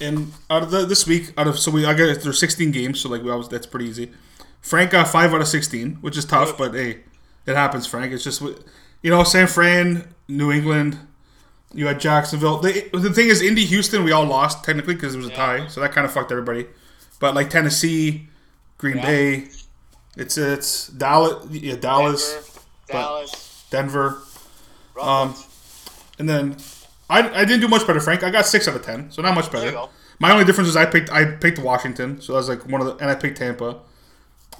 in 0.00 0.32
out 0.50 0.62
of 0.62 0.70
the 0.70 0.86
this 0.86 1.06
week, 1.06 1.32
out 1.36 1.48
of 1.48 1.58
so 1.58 1.72
we 1.72 1.84
I 1.84 1.94
got 1.94 2.20
there's 2.20 2.38
16 2.38 2.70
games, 2.70 3.00
so 3.00 3.08
like 3.08 3.22
we 3.22 3.30
always 3.30 3.48
that's 3.48 3.66
pretty 3.66 3.86
easy. 3.86 4.12
Frank 4.60 4.92
got 4.92 5.08
five 5.08 5.34
out 5.34 5.40
of 5.40 5.48
16, 5.48 5.96
which 5.96 6.16
is 6.16 6.24
tough, 6.24 6.56
but 6.56 6.74
hey, 6.74 7.00
it 7.44 7.56
happens. 7.56 7.86
Frank, 7.86 8.12
it's 8.12 8.24
just 8.24 8.40
you 8.40 9.10
know 9.10 9.24
San 9.24 9.46
Fran, 9.48 10.14
New 10.28 10.52
England. 10.52 10.98
You 11.76 11.86
had 11.86 12.00
Jacksonville. 12.00 12.58
The, 12.58 12.88
the 12.92 13.12
thing 13.12 13.28
is, 13.28 13.42
Indy, 13.42 13.66
Houston, 13.66 14.02
we 14.02 14.10
all 14.10 14.24
lost 14.24 14.64
technically 14.64 14.94
because 14.94 15.14
it 15.14 15.18
was 15.18 15.28
a 15.28 15.30
tie, 15.30 15.66
so 15.68 15.80
that 15.82 15.92
kind 15.92 16.06
of 16.06 16.12
fucked 16.12 16.32
everybody. 16.32 16.66
But 17.20 17.34
like 17.34 17.50
Tennessee, 17.50 18.28
Green 18.78 18.96
Bay, 18.96 19.48
it's 20.16 20.38
it's 20.38 20.88
Dallas, 20.88 21.46
yeah, 21.50 21.76
Dallas, 21.76 22.34
Denver, 22.88 23.02
Dallas, 23.02 23.66
Denver, 23.70 24.18
um, 25.00 25.34
and 26.18 26.28
then 26.28 26.56
I, 27.10 27.28
I 27.28 27.44
didn't 27.44 27.60
do 27.60 27.68
much 27.68 27.86
better, 27.86 28.00
Frank. 28.00 28.22
I 28.22 28.30
got 28.30 28.46
six 28.46 28.66
out 28.66 28.74
of 28.74 28.82
ten, 28.82 29.10
so 29.10 29.20
not 29.22 29.34
much 29.34 29.52
better. 29.52 29.78
My 30.18 30.32
only 30.32 30.44
difference 30.44 30.68
is 30.68 30.76
I 30.76 30.86
picked 30.86 31.10
I 31.12 31.26
picked 31.26 31.58
Washington, 31.58 32.20
so 32.20 32.32
that 32.32 32.38
was 32.38 32.48
like 32.48 32.66
one 32.66 32.80
of 32.80 32.86
the, 32.86 32.96
and 32.96 33.10
I 33.10 33.14
picked 33.14 33.36
Tampa. 33.36 33.80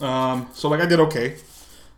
Um, 0.01 0.49
so 0.53 0.69
like 0.69 0.81
I 0.81 0.87
did 0.87 1.01
okay. 1.01 1.37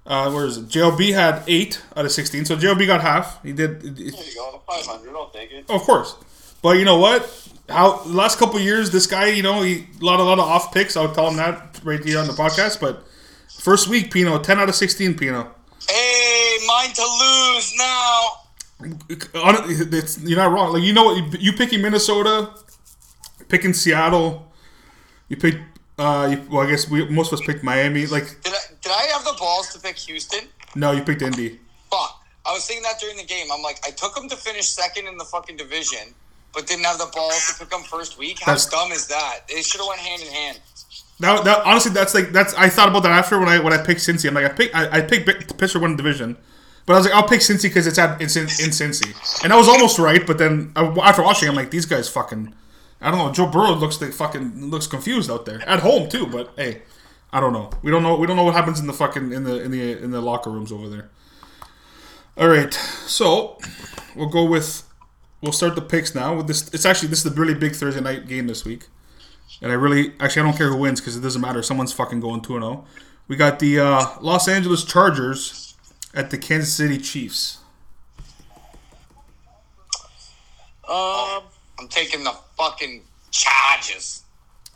Uh, 0.09 0.31
where 0.31 0.47
is 0.47 0.57
it? 0.57 0.69
JLB 0.69 1.13
had 1.13 1.43
eight 1.47 1.83
out 1.95 2.07
of 2.07 2.11
sixteen, 2.11 2.47
so 2.47 2.57
JLB 2.57 2.87
got 2.87 3.03
half. 3.03 3.43
He 3.43 3.53
did. 3.53 3.83
There 3.83 4.05
you 4.07 4.35
go, 4.35 4.63
five 4.67 4.87
hundred. 4.87 5.15
I'll 5.15 5.29
take 5.29 5.53
it. 5.53 5.67
Oh, 5.69 5.77
of 5.77 5.83
course. 5.83 6.17
But 6.63 6.79
you 6.79 6.87
know 6.87 6.99
what? 6.99 7.49
How 7.69 8.03
last 8.05 8.39
couple 8.39 8.59
years, 8.59 8.91
this 8.91 9.07
guy, 9.07 9.27
you 9.27 9.43
know, 9.43 9.61
he 9.61 9.87
a 10.01 10.05
lot, 10.05 10.19
a 10.19 10.23
lot 10.23 10.39
of 10.39 10.47
off 10.47 10.73
picks. 10.73 10.97
I'll 10.97 11.15
tell 11.15 11.29
him 11.29 11.37
that 11.37 11.81
right 11.85 12.03
here 12.03 12.19
on 12.19 12.27
the 12.27 12.33
podcast. 12.33 12.81
But 12.81 13.07
first 13.61 13.89
week, 13.89 14.11
Pino, 14.11 14.39
ten 14.39 14.59
out 14.59 14.71
of 14.71 14.75
sixteen, 14.75 15.15
Pino. 15.15 15.55
Hey, 15.87 16.57
mine 16.67 16.91
to 16.95 17.03
lose 17.03 17.75
now. 17.77 18.31
It's, 19.11 20.19
you're 20.23 20.39
not 20.39 20.53
wrong. 20.53 20.73
Like 20.73 20.85
you 20.85 20.95
know 20.95 21.05
what? 21.05 21.17
You, 21.19 21.39
you 21.39 21.53
picking 21.53 21.83
Minnesota, 21.83 22.51
picking 23.49 23.75
Seattle. 23.75 24.51
You 25.29 25.37
picked. 25.37 25.68
Uh, 25.99 26.29
you, 26.31 26.47
well, 26.51 26.65
I 26.67 26.71
guess 26.71 26.89
we 26.89 27.05
most 27.09 27.33
of 27.33 27.41
us 27.41 27.47
picked 27.47 27.65
Miami. 27.65 28.07
Like 28.07 28.41
Did 28.43 28.53
I, 28.53 28.59
did 28.81 28.93
I 28.93 29.03
have 29.13 29.25
the 29.25 29.35
balls 29.39 29.73
to 29.75 29.81
pick 29.81 29.97
Houston? 29.97 30.49
no, 30.77 30.93
you 30.93 31.03
picked 31.03 31.23
Indy. 31.23 31.59
Fuck. 31.91 32.23
I 32.47 32.53
was 32.53 32.67
thinking 32.67 32.85
that 32.85 33.01
during 33.01 33.17
the 33.17 33.25
game. 33.25 33.49
I'm 33.53 33.63
like, 33.63 33.79
I 33.87 33.91
took 33.91 34.15
them 34.15 34.29
to 34.29 34.37
finish 34.37 34.69
second 34.69 35.07
in 35.07 35.19
the 35.19 35.25
fucking 35.25 35.57
division, 35.57 36.15
but 36.55 36.67
didn't 36.67 36.85
have 36.85 36.99
the 36.99 37.11
balls 37.15 37.49
to 37.49 37.59
pick 37.59 37.71
them 37.71 37.83
first 37.83 38.17
week. 38.19 38.39
How 38.41 38.53
That's- 38.53 38.67
dumb 38.71 38.93
is 38.93 39.07
that? 39.09 39.41
They 39.49 39.61
should 39.63 39.81
have 39.81 39.89
went 39.89 40.01
hand 40.01 40.23
in 40.23 40.29
hand. 40.29 40.61
That, 41.21 41.45
that 41.45 41.67
honestly, 41.67 41.91
that's 41.91 42.15
like 42.15 42.31
that's. 42.31 42.55
I 42.55 42.69
thought 42.69 42.89
about 42.89 43.03
that 43.03 43.11
after 43.13 43.39
when 43.41 43.49
I 43.49 43.59
when 43.59 43.73
I 43.73 43.79
picked 43.79 44.01
Cincy. 44.01 44.29
I'm 44.29 44.35
like, 44.35 44.45
I 44.45 44.49
pick 44.51 44.75
I, 44.75 44.99
I 44.99 45.01
picked 45.01 45.59
Pittsburgh 45.59 45.83
win 45.83 45.91
the 45.93 45.97
division, 45.97 46.37
but 46.87 46.93
I 46.93 46.97
was 46.97 47.07
like, 47.07 47.15
I'll 47.17 47.27
pick 47.29 47.41
Cincy 47.41 47.63
because 47.65 47.89
it's 47.89 47.99
at 47.99 48.23
it's 48.23 48.37
in, 48.37 48.45
in 48.45 48.71
Cincy, 48.71 49.43
and 49.43 49.53
I 49.53 49.57
was 49.57 49.67
almost 49.67 49.99
right. 49.99 50.25
But 50.25 50.39
then 50.39 50.73
after 50.77 51.25
watching, 51.25 51.49
I'm 51.49 51.57
like, 51.57 51.73
these 51.73 51.87
guys 51.87 52.09
fucking. 52.09 52.55
I 53.01 53.11
don't 53.11 53.19
know. 53.19 53.33
Joe 53.33 53.47
Burrow 53.47 53.75
looks 53.75 54.01
like 54.01 54.13
fucking 54.13 54.71
looks 54.71 54.87
confused 54.87 55.31
out 55.31 55.47
there 55.47 55.67
at 55.69 55.81
home 55.81 56.09
too. 56.09 56.27
But 56.27 56.53
hey, 56.57 56.83
I 57.33 57.41
don't 57.41 57.53
know. 57.53 57.71
We 57.83 57.91
don't 57.91 58.03
know. 58.03 58.17
We 58.17 58.27
don't 58.27 58.37
know 58.37 58.45
what 58.45 58.55
happens 58.55 58.81
in 58.81 58.87
the 58.87 58.93
fucking 58.93 59.33
in 59.33 59.45
the 59.45 59.63
in 59.63 59.71
the 59.71 60.03
in 60.03 60.11
the 60.11 60.21
locker 60.21 60.51
rooms 60.51 60.73
over 60.73 60.89
there. 60.89 61.11
All 62.37 62.49
right, 62.49 62.73
so 62.73 63.59
we'll 64.15 64.29
go 64.29 64.45
with 64.45 64.85
we'll 65.41 65.53
start 65.53 65.75
the 65.75 65.83
picks 65.83 66.15
now. 66.15 66.35
With 66.37 66.47
this, 66.47 66.73
it's 66.73 66.85
actually 66.85 67.09
this 67.09 67.25
is 67.25 67.33
the 67.33 67.41
really 67.41 67.55
big 67.55 67.75
Thursday 67.75 68.01
night 68.01 68.29
game 68.29 68.47
this 68.47 68.65
week. 68.65 68.87
And 69.61 69.73
I 69.73 69.75
really, 69.75 70.13
actually, 70.21 70.43
I 70.43 70.45
don't 70.45 70.57
care 70.57 70.69
who 70.69 70.77
wins 70.77 71.01
because 71.01 71.17
it 71.17 71.21
doesn't 71.21 71.41
matter. 71.41 71.63
Someone's 71.63 71.93
fucking 71.93 72.21
going 72.21 72.43
2 72.43 72.53
0. 72.53 72.85
We 73.27 73.37
got 73.37 73.59
the 73.59 73.81
uh, 73.81 74.07
Los 74.21 74.47
Angeles 74.47 74.85
Chargers 74.85 75.77
at 76.15 76.31
the 76.31 76.39
Kansas 76.39 76.73
City 76.73 76.99
Chiefs. 76.99 77.59
Um, 80.89 81.43
I'm 81.79 81.89
taking 81.89 82.25
the 82.25 82.35
fucking 82.57 83.03
charges. 83.31 84.25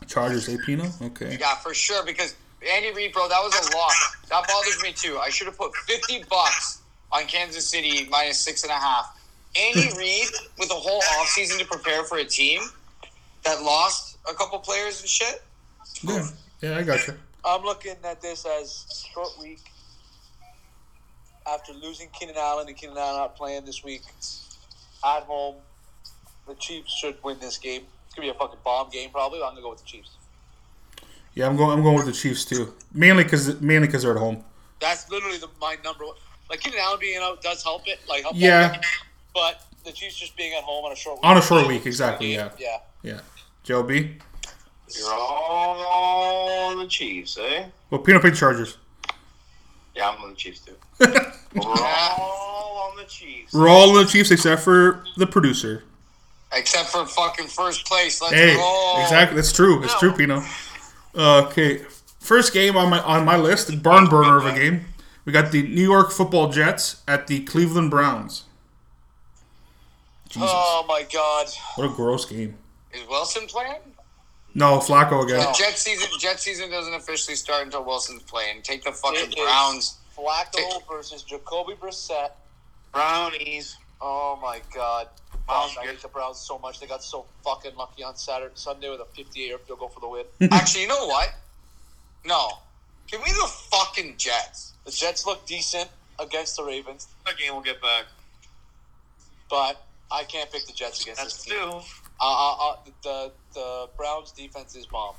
Chargers, 0.07 0.49
eh, 0.49 0.57
Pino? 0.65 0.85
Okay. 1.01 1.37
Yeah, 1.39 1.55
for 1.55 1.73
sure. 1.73 2.05
Because 2.05 2.35
Andy 2.71 2.91
Reid, 2.91 3.13
bro, 3.13 3.27
that 3.27 3.41
was 3.41 3.53
a 3.53 3.75
loss. 3.75 4.15
That 4.29 4.47
bothers 4.47 4.81
me 4.81 4.93
too. 4.93 5.17
I 5.17 5.29
should 5.29 5.47
have 5.47 5.57
put 5.57 5.75
50 5.75 6.25
bucks 6.29 6.81
on 7.11 7.25
Kansas 7.25 7.67
City 7.67 8.07
minus 8.09 8.39
six 8.39 8.63
and 8.63 8.71
a 8.71 8.75
half. 8.75 9.19
Andy 9.55 9.89
Reid 9.97 10.27
with 10.59 10.71
a 10.71 10.75
whole 10.75 11.01
offseason 11.01 11.59
to 11.59 11.65
prepare 11.65 12.03
for 12.03 12.17
a 12.17 12.25
team 12.25 12.61
that 13.43 13.61
lost 13.61 14.17
a 14.29 14.33
couple 14.33 14.59
players 14.59 15.01
and 15.01 15.09
shit. 15.09 15.41
Yeah, 16.01 16.27
yeah 16.61 16.77
I 16.77 16.83
got 16.83 17.05
you. 17.07 17.13
I'm 17.45 17.63
looking 17.63 17.95
at 18.03 18.21
this 18.21 18.45
as 18.45 19.05
short 19.13 19.29
week. 19.39 19.59
After 21.45 21.73
losing 21.73 22.07
Keenan 22.17 22.37
Allen 22.37 22.67
and 22.67 22.77
Keenan 22.77 22.97
Allen 22.97 23.17
not 23.17 23.35
playing 23.35 23.65
this 23.65 23.83
week 23.83 24.03
at 25.05 25.23
home, 25.23 25.55
the 26.47 26.55
Chiefs 26.55 26.91
should 26.93 27.15
win 27.23 27.37
this 27.39 27.57
game. 27.57 27.83
It's 28.05 28.15
gonna 28.15 28.27
be 28.27 28.29
a 28.31 28.39
fucking 28.39 28.59
bomb 28.63 28.89
game, 28.89 29.09
probably. 29.09 29.39
I'm 29.41 29.49
gonna 29.51 29.61
go 29.61 29.69
with 29.71 29.79
the 29.79 29.85
Chiefs. 29.85 30.11
Yeah, 31.35 31.47
I'm 31.47 31.55
going. 31.57 31.71
I'm 31.77 31.83
going 31.83 31.95
with 31.95 32.05
the 32.05 32.11
Chiefs 32.11 32.45
too. 32.45 32.73
Mainly 32.93 33.23
because 33.23 33.59
mainly 33.61 33.87
because 33.87 34.03
they're 34.03 34.11
at 34.13 34.19
home. 34.19 34.43
That's 34.79 35.09
literally 35.09 35.37
the, 35.37 35.47
my 35.59 35.77
number 35.83 36.05
one. 36.05 36.15
Like 36.49 36.59
Keenan 36.59 36.79
Allen 36.81 36.99
being 36.99 37.19
out 37.21 37.41
does 37.41 37.63
help 37.63 37.87
it. 37.87 37.99
Like 38.07 38.23
help 38.23 38.35
Yeah. 38.37 38.73
game. 38.73 38.81
but 39.33 39.63
the 39.83 39.91
Chiefs 39.91 40.15
just 40.15 40.35
being 40.37 40.53
at 40.53 40.63
home 40.63 40.85
on 40.85 40.91
a 40.91 40.95
short 40.95 41.17
week. 41.17 41.25
On 41.25 41.37
a 41.37 41.41
short 41.41 41.67
week, 41.67 41.85
exactly. 41.85 42.33
Yeah, 42.33 42.49
Yeah. 42.59 42.77
yeah. 43.01 43.19
Joe 43.63 43.81
B. 43.83 44.17
You're 44.95 45.11
all 45.13 46.69
on 46.69 46.77
the 46.79 46.87
Chiefs, 46.87 47.37
eh? 47.41 47.65
Well, 47.89 48.01
Pino 48.01 48.19
picked 48.19 48.37
Chargers. 48.37 48.77
Yeah, 49.95 50.09
I'm 50.09 50.21
on 50.23 50.29
the 50.31 50.35
Chiefs 50.35 50.59
too. 50.59 50.75
We're 50.99 51.63
all 51.65 52.89
on 52.91 52.97
the 52.97 53.05
Chiefs. 53.05 53.53
We're 53.53 53.67
all 53.69 53.89
on 53.97 54.03
the 54.05 54.09
Chiefs 54.11 54.29
except 54.31 54.61
for 54.61 55.03
the 55.17 55.25
producer. 55.25 55.83
Except 56.55 56.89
for 56.89 57.05
fucking 57.05 57.47
first 57.47 57.85
place. 57.85 58.21
Let's 58.21 58.33
Hey, 58.33 58.55
go. 58.55 59.01
exactly. 59.01 59.35
That's 59.35 59.51
true. 59.51 59.83
It's 59.83 59.97
true, 59.99 60.13
Pino. 60.13 60.43
Uh, 61.15 61.45
okay, 61.47 61.83
first 62.19 62.53
game 62.53 62.75
on 62.77 62.89
my 62.89 62.99
on 63.01 63.25
my 63.25 63.37
list, 63.37 63.81
barn 63.83 64.07
burner 64.07 64.37
of 64.37 64.45
a 64.45 64.53
game. 64.53 64.85
We 65.25 65.31
got 65.31 65.51
the 65.51 65.63
New 65.63 65.83
York 65.83 66.11
Football 66.11 66.49
Jets 66.49 67.01
at 67.07 67.27
the 67.27 67.41
Cleveland 67.41 67.89
Browns. 67.91 68.43
Jesus, 70.29 70.49
Oh 70.51 70.85
my 70.87 71.05
God. 71.13 71.47
what 71.75 71.85
a 71.85 71.93
gross 71.93 72.25
game. 72.25 72.57
Is 72.91 73.07
Wilson 73.07 73.45
playing? 73.47 73.77
No, 74.55 74.77
Flacco 74.79 75.23
again. 75.23 75.45
Jet 75.55 75.77
season. 75.77 76.09
Jet 76.19 76.39
season 76.39 76.69
doesn't 76.69 76.93
officially 76.93 77.35
start 77.35 77.63
until 77.65 77.83
Wilson's 77.83 78.23
playing. 78.23 78.61
Take 78.61 78.83
the 78.83 78.91
fucking 78.91 79.31
It 79.31 79.37
is. 79.37 79.43
Browns. 79.45 79.97
Flacco 80.17 80.81
versus 80.89 81.23
Jacoby 81.23 81.73
Brissett 81.73 82.31
Brownies. 82.91 83.77
Oh 84.01 84.37
my 84.41 84.61
god. 84.73 85.07
Browns 85.47 85.71
Fuck, 85.73 85.83
I 85.83 85.85
good. 85.85 85.91
hate 85.95 86.01
the 86.01 86.07
Browns 86.07 86.37
so 86.37 86.57
much. 86.59 86.79
They 86.79 86.87
got 86.87 87.03
so 87.03 87.25
fucking 87.43 87.75
lucky 87.75 88.03
on 88.03 88.15
Saturday, 88.15 88.53
Sunday 88.55 88.89
with 88.89 89.01
a 89.01 89.05
58-yard 89.21 89.61
field 89.61 89.79
goal 89.79 89.89
for 89.89 89.99
the 89.99 90.07
win. 90.07 90.25
Actually, 90.51 90.83
you 90.83 90.87
know 90.87 91.05
what? 91.07 91.33
No. 92.25 92.49
Give 93.07 93.19
me 93.19 93.27
the 93.31 93.47
fucking 93.71 94.15
Jets. 94.17 94.73
the 94.85 94.91
Jets 94.91 95.25
look 95.25 95.45
decent 95.45 95.89
against 96.19 96.55
the 96.55 96.63
Ravens, 96.63 97.07
That 97.25 97.37
game 97.37 97.53
will 97.53 97.61
get 97.61 97.81
back. 97.81 98.05
but 99.49 99.83
I 100.11 100.23
can't 100.23 100.51
pick 100.51 100.65
the 100.65 100.73
Jets 100.73 101.01
against 101.01 101.21
That's 101.21 101.43
this 101.43 101.45
team. 101.45 101.69
two. 101.69 101.77
Uh, 101.77 101.81
uh, 102.21 102.69
uh, 102.71 102.75
the 103.01 103.31
the 103.53 103.89
Browns 103.97 104.31
defense 104.31 104.75
is 104.75 104.85
bomb. 104.85 105.15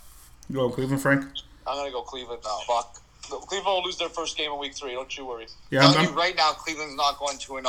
You 0.49 0.57
go 0.57 0.71
Cleveland, 0.71 1.03
Frank. 1.03 1.25
I'm 1.67 1.77
gonna 1.77 1.91
go 1.91 2.03
Cleveland 2.03 2.43
now. 2.45 2.59
Fuck. 2.67 3.01
Cleveland 3.29 3.67
will 3.67 3.83
lose 3.85 3.99
their 3.99 4.09
first 4.09 4.37
game 4.37 4.53
in 4.53 4.59
week 4.59 4.75
three. 4.75 4.93
Don't 4.93 5.15
you 5.19 5.27
worry. 5.27 5.47
Yeah, 5.71 5.87
I'm, 5.87 6.09
I'm, 6.09 6.15
right 6.15 6.37
now, 6.37 6.53
Cleveland's 6.53 6.95
not 6.95 7.19
going 7.19 7.39
2 7.39 7.55
0. 7.55 7.63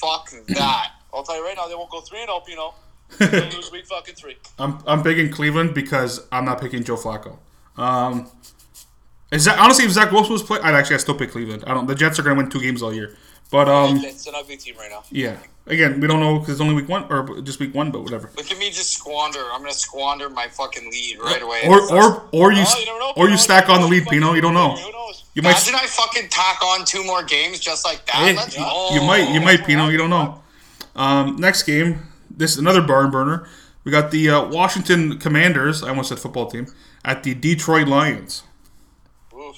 Fuck 0.00 0.30
that. 0.48 0.92
I'll 1.14 1.22
tell 1.22 1.36
you 1.36 1.44
right 1.44 1.56
now, 1.56 1.66
they 1.68 1.74
won't 1.74 1.90
go 1.90 2.00
three 2.00 2.20
and 2.20 2.28
zero. 2.28 2.42
You 2.48 2.56
know, 2.56 2.74
they'll 3.18 3.50
lose 3.56 3.70
week 3.72 3.86
fucking 3.86 4.14
three. 4.14 4.36
I'm 4.58 4.78
I'm 4.86 5.02
picking 5.02 5.30
Cleveland 5.30 5.74
because 5.74 6.26
I'm 6.32 6.44
not 6.44 6.60
picking 6.60 6.84
Joe 6.84 6.96
Flacco. 6.96 7.38
Um, 7.76 8.30
is 9.32 9.44
that 9.44 9.58
honestly 9.58 9.84
if 9.84 9.92
Zach 9.92 10.10
Wilson 10.12 10.32
was 10.32 10.42
playing, 10.42 10.64
I'd 10.64 10.74
actually 10.74 10.96
I 10.96 10.98
still 10.98 11.14
pick 11.16 11.30
Cleveland. 11.30 11.64
I 11.66 11.74
don't. 11.74 11.86
The 11.86 11.94
Jets 11.94 12.18
are 12.18 12.22
going 12.22 12.36
to 12.36 12.42
win 12.42 12.50
two 12.50 12.60
games 12.60 12.82
all 12.82 12.92
year, 12.92 13.16
but 13.50 13.68
um, 13.68 13.96
it's 13.98 14.26
an 14.26 14.34
ugly 14.36 14.56
team 14.56 14.76
right 14.78 14.90
now. 14.90 15.02
yeah. 15.10 15.36
Again, 15.66 16.00
we 16.00 16.08
don't 16.08 16.18
know 16.18 16.38
because 16.40 16.54
it's 16.54 16.60
only 16.60 16.74
week 16.74 16.88
one 16.88 17.04
or 17.12 17.40
just 17.42 17.60
week 17.60 17.72
one, 17.74 17.92
but 17.92 18.02
whatever. 18.02 18.28
Look 18.36 18.50
at 18.50 18.58
me 18.58 18.70
just 18.70 18.92
squander. 18.92 19.38
I'm 19.52 19.60
going 19.60 19.70
to 19.70 19.78
squander 19.78 20.28
my 20.28 20.48
fucking 20.48 20.90
lead 20.90 21.18
right 21.20 21.42
away. 21.42 21.60
Or 21.68 21.80
or 21.94 22.22
or 22.32 22.52
you 22.52 22.64
Oh, 22.66 22.78
you 22.80 22.86
know. 22.86 23.12
or 23.16 23.28
you 23.28 23.36
stack 23.36 23.68
on 23.68 23.80
the 23.80 23.86
lead, 23.86 24.06
Pino. 24.08 24.32
You 24.32 24.40
don't 24.40 24.54
know. 24.54 24.74
Who 24.74 24.90
knows? 24.90 25.24
You 25.34 25.42
might 25.42 25.50
Imagine 25.50 25.74
I 25.76 25.86
fucking 25.86 26.28
tack 26.30 26.60
on 26.64 26.84
two 26.84 27.04
more 27.04 27.22
games 27.22 27.60
just 27.60 27.84
like 27.84 28.04
that. 28.06 28.16
Hey, 28.16 28.32
you, 28.58 29.00
you 29.00 29.06
might 29.06 29.32
you 29.32 29.40
might 29.40 29.64
Pino. 29.64 29.88
You 29.90 29.98
don't 29.98 30.10
know. 30.10 30.42
Um, 31.00 31.36
next 31.36 31.62
game, 31.62 32.06
this 32.30 32.52
is 32.52 32.58
another 32.58 32.82
barn 32.82 33.10
burner. 33.10 33.48
We 33.84 33.90
got 33.90 34.10
the 34.10 34.28
uh, 34.28 34.48
Washington 34.48 35.18
Commanders. 35.18 35.82
I 35.82 35.88
almost 35.88 36.10
said 36.10 36.18
football 36.18 36.50
team 36.50 36.66
at 37.04 37.22
the 37.22 37.32
Detroit 37.34 37.88
Lions. 37.88 38.42
Oof. 39.34 39.56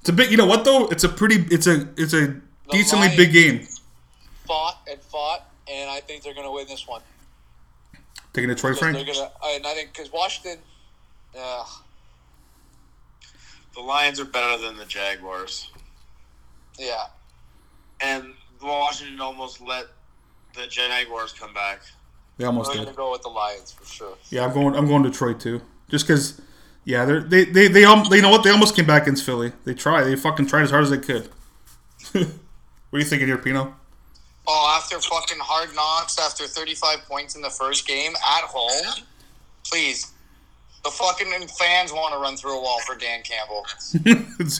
It's 0.00 0.08
a 0.08 0.12
bit. 0.12 0.30
You 0.30 0.36
know 0.36 0.46
what 0.46 0.64
though? 0.64 0.86
It's 0.86 1.02
a 1.02 1.08
pretty. 1.08 1.44
It's 1.52 1.66
a 1.66 1.88
it's 1.96 2.12
a 2.12 2.40
decently 2.70 3.08
big 3.16 3.32
game. 3.32 3.66
Fought 4.46 4.78
and 4.88 5.00
fought, 5.00 5.50
and 5.68 5.90
I 5.90 5.98
think 6.00 6.22
they're 6.22 6.34
gonna 6.34 6.52
win 6.52 6.68
this 6.68 6.86
one. 6.86 7.02
Taking 8.32 8.50
Detroit, 8.50 8.78
They're 8.78 8.92
Frank. 8.92 9.06
gonna, 9.06 9.30
and 9.46 9.66
I 9.66 9.74
think 9.74 9.92
because 9.92 10.12
Washington, 10.12 10.58
uh, 11.38 11.64
The 13.74 13.80
Lions 13.80 14.20
are 14.20 14.24
better 14.24 14.60
than 14.62 14.76
the 14.76 14.84
Jaguars. 14.84 15.70
yeah, 16.78 17.06
And 18.00 18.34
Washington 18.62 19.20
almost 19.20 19.60
let 19.60 19.86
the 20.54 20.66
Jaguars 20.66 21.32
come 21.32 21.52
back. 21.52 21.82
They 22.36 22.44
almost 22.44 22.70
we're 22.70 22.78
did. 22.78 22.84
gonna 22.86 22.96
go 22.96 23.12
with 23.12 23.22
the 23.22 23.28
Lions 23.28 23.72
for 23.72 23.84
sure. 23.84 24.16
Yeah, 24.30 24.44
I'm 24.44 24.52
going. 24.52 24.74
I'm 24.74 24.86
going 24.86 25.02
Detroit 25.02 25.40
too. 25.40 25.60
Just 25.88 26.06
because. 26.06 26.40
Yeah, 26.86 27.06
they're, 27.06 27.20
they 27.20 27.46
they 27.46 27.68
they 27.68 27.84
um, 27.84 28.04
they 28.10 28.16
you 28.16 28.22
know 28.22 28.30
what? 28.30 28.44
They 28.44 28.50
almost 28.50 28.76
came 28.76 28.84
back 28.86 29.02
against 29.02 29.24
Philly. 29.24 29.52
They 29.64 29.72
tried. 29.72 30.04
They 30.04 30.16
fucking 30.16 30.46
tried 30.46 30.64
as 30.64 30.70
hard 30.70 30.82
as 30.82 30.90
they 30.90 30.98
could. 30.98 31.30
what 32.12 32.26
are 32.92 32.98
you 32.98 33.04
thinking 33.04 33.26
here, 33.26 33.38
Pino? 33.38 33.74
Oh, 34.46 34.76
after 34.76 35.00
fucking 35.00 35.38
hard 35.40 35.74
knocks, 35.74 36.18
after 36.18 36.46
35 36.46 37.06
points 37.08 37.36
in 37.36 37.40
the 37.40 37.48
first 37.48 37.86
game 37.88 38.12
at 38.14 38.44
home, 38.44 39.04
please. 39.64 40.12
The 40.84 40.90
fucking 40.90 41.30
fans 41.58 41.92
want 41.92 42.12
to 42.12 42.18
run 42.18 42.36
through 42.36 42.58
a 42.58 42.60
wall 42.60 42.78
for 42.80 42.94
Dan 42.94 43.22
Campbell. 43.22 43.66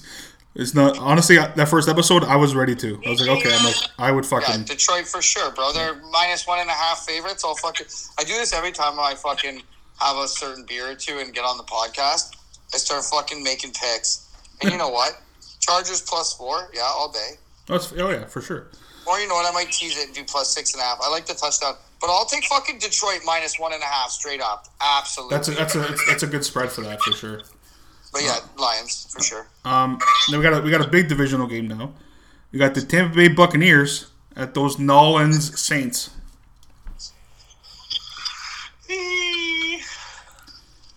it's, 0.54 0.74
not 0.74 0.98
honestly 0.98 1.36
that 1.36 1.68
first 1.68 1.88
episode. 1.88 2.24
I 2.24 2.36
was 2.36 2.54
ready 2.54 2.74
to. 2.76 3.00
I 3.06 3.10
was 3.10 3.20
like, 3.20 3.38
okay, 3.38 3.50
I'm 3.52 3.64
like, 3.64 3.74
I 3.98 4.12
would 4.12 4.24
Yeah, 4.24 4.40
fucking. 4.40 4.64
Detroit 4.64 5.06
for 5.06 5.22
sure, 5.22 5.50
bro. 5.52 5.72
They're 5.72 5.96
minus 6.10 6.46
one 6.46 6.60
and 6.60 6.70
a 6.70 6.74
half 6.74 7.06
favorites. 7.06 7.44
I'll 7.44 7.56
fucking. 7.56 7.86
I 8.18 8.24
do 8.24 8.34
this 8.34 8.52
every 8.52 8.72
time 8.72 8.98
I 8.98 9.14
fucking 9.14 9.62
have 10.00 10.16
a 10.16 10.28
certain 10.28 10.64
beer 10.66 10.90
or 10.90 10.94
two 10.94 11.18
and 11.18 11.32
get 11.32 11.44
on 11.44 11.56
the 11.56 11.64
podcast. 11.64 12.36
I 12.72 12.78
start 12.78 13.04
fucking 13.04 13.42
making 13.42 13.72
picks, 13.72 14.28
and 14.62 14.70
you 14.72 14.78
know 14.78 14.88
what? 14.90 15.20
Chargers 15.60 16.02
plus 16.02 16.34
four, 16.34 16.68
yeah, 16.74 16.82
all 16.82 17.10
day. 17.10 17.30
Oh, 17.70 17.78
oh 17.98 18.10
yeah, 18.10 18.26
for 18.26 18.42
sure. 18.42 18.68
Or 19.06 19.18
you 19.18 19.28
know 19.28 19.34
what? 19.34 19.50
I 19.50 19.52
might 19.52 19.70
tease 19.70 19.98
it 19.98 20.06
and 20.06 20.14
do 20.14 20.24
plus 20.24 20.54
six 20.54 20.72
and 20.72 20.80
a 20.80 20.84
half. 20.84 20.98
I 21.02 21.10
like 21.10 21.26
the 21.26 21.34
touchdown, 21.34 21.74
but 22.00 22.10
I'll 22.10 22.24
take 22.24 22.44
fucking 22.44 22.78
Detroit 22.78 23.20
minus 23.24 23.58
one 23.58 23.72
and 23.72 23.82
a 23.82 23.86
half 23.86 24.10
straight 24.10 24.40
up. 24.40 24.66
Absolutely. 24.80 25.36
That's 25.36 25.48
a 25.48 25.50
that's 25.52 25.74
a 25.74 25.96
that's 26.06 26.22
a 26.22 26.26
good 26.26 26.44
spread 26.44 26.70
for 26.70 26.82
that 26.82 27.00
for 27.00 27.12
sure. 27.12 27.42
But 28.14 28.22
yeah, 28.22 28.38
Lions 28.56 29.08
for 29.12 29.22
sure. 29.22 29.46
Um, 29.66 29.98
then 30.30 30.38
we 30.38 30.42
got 30.44 30.54
a, 30.56 30.60
we 30.62 30.70
got 30.70 30.80
a 30.80 30.88
big 30.88 31.08
divisional 31.08 31.46
game 31.46 31.68
now. 31.68 31.92
We 32.52 32.58
got 32.58 32.74
the 32.74 32.80
Tampa 32.80 33.14
Bay 33.16 33.28
Buccaneers 33.28 34.10
at 34.36 34.54
those 34.54 34.78
Nolans 34.78 35.58
Saints. 35.60 36.10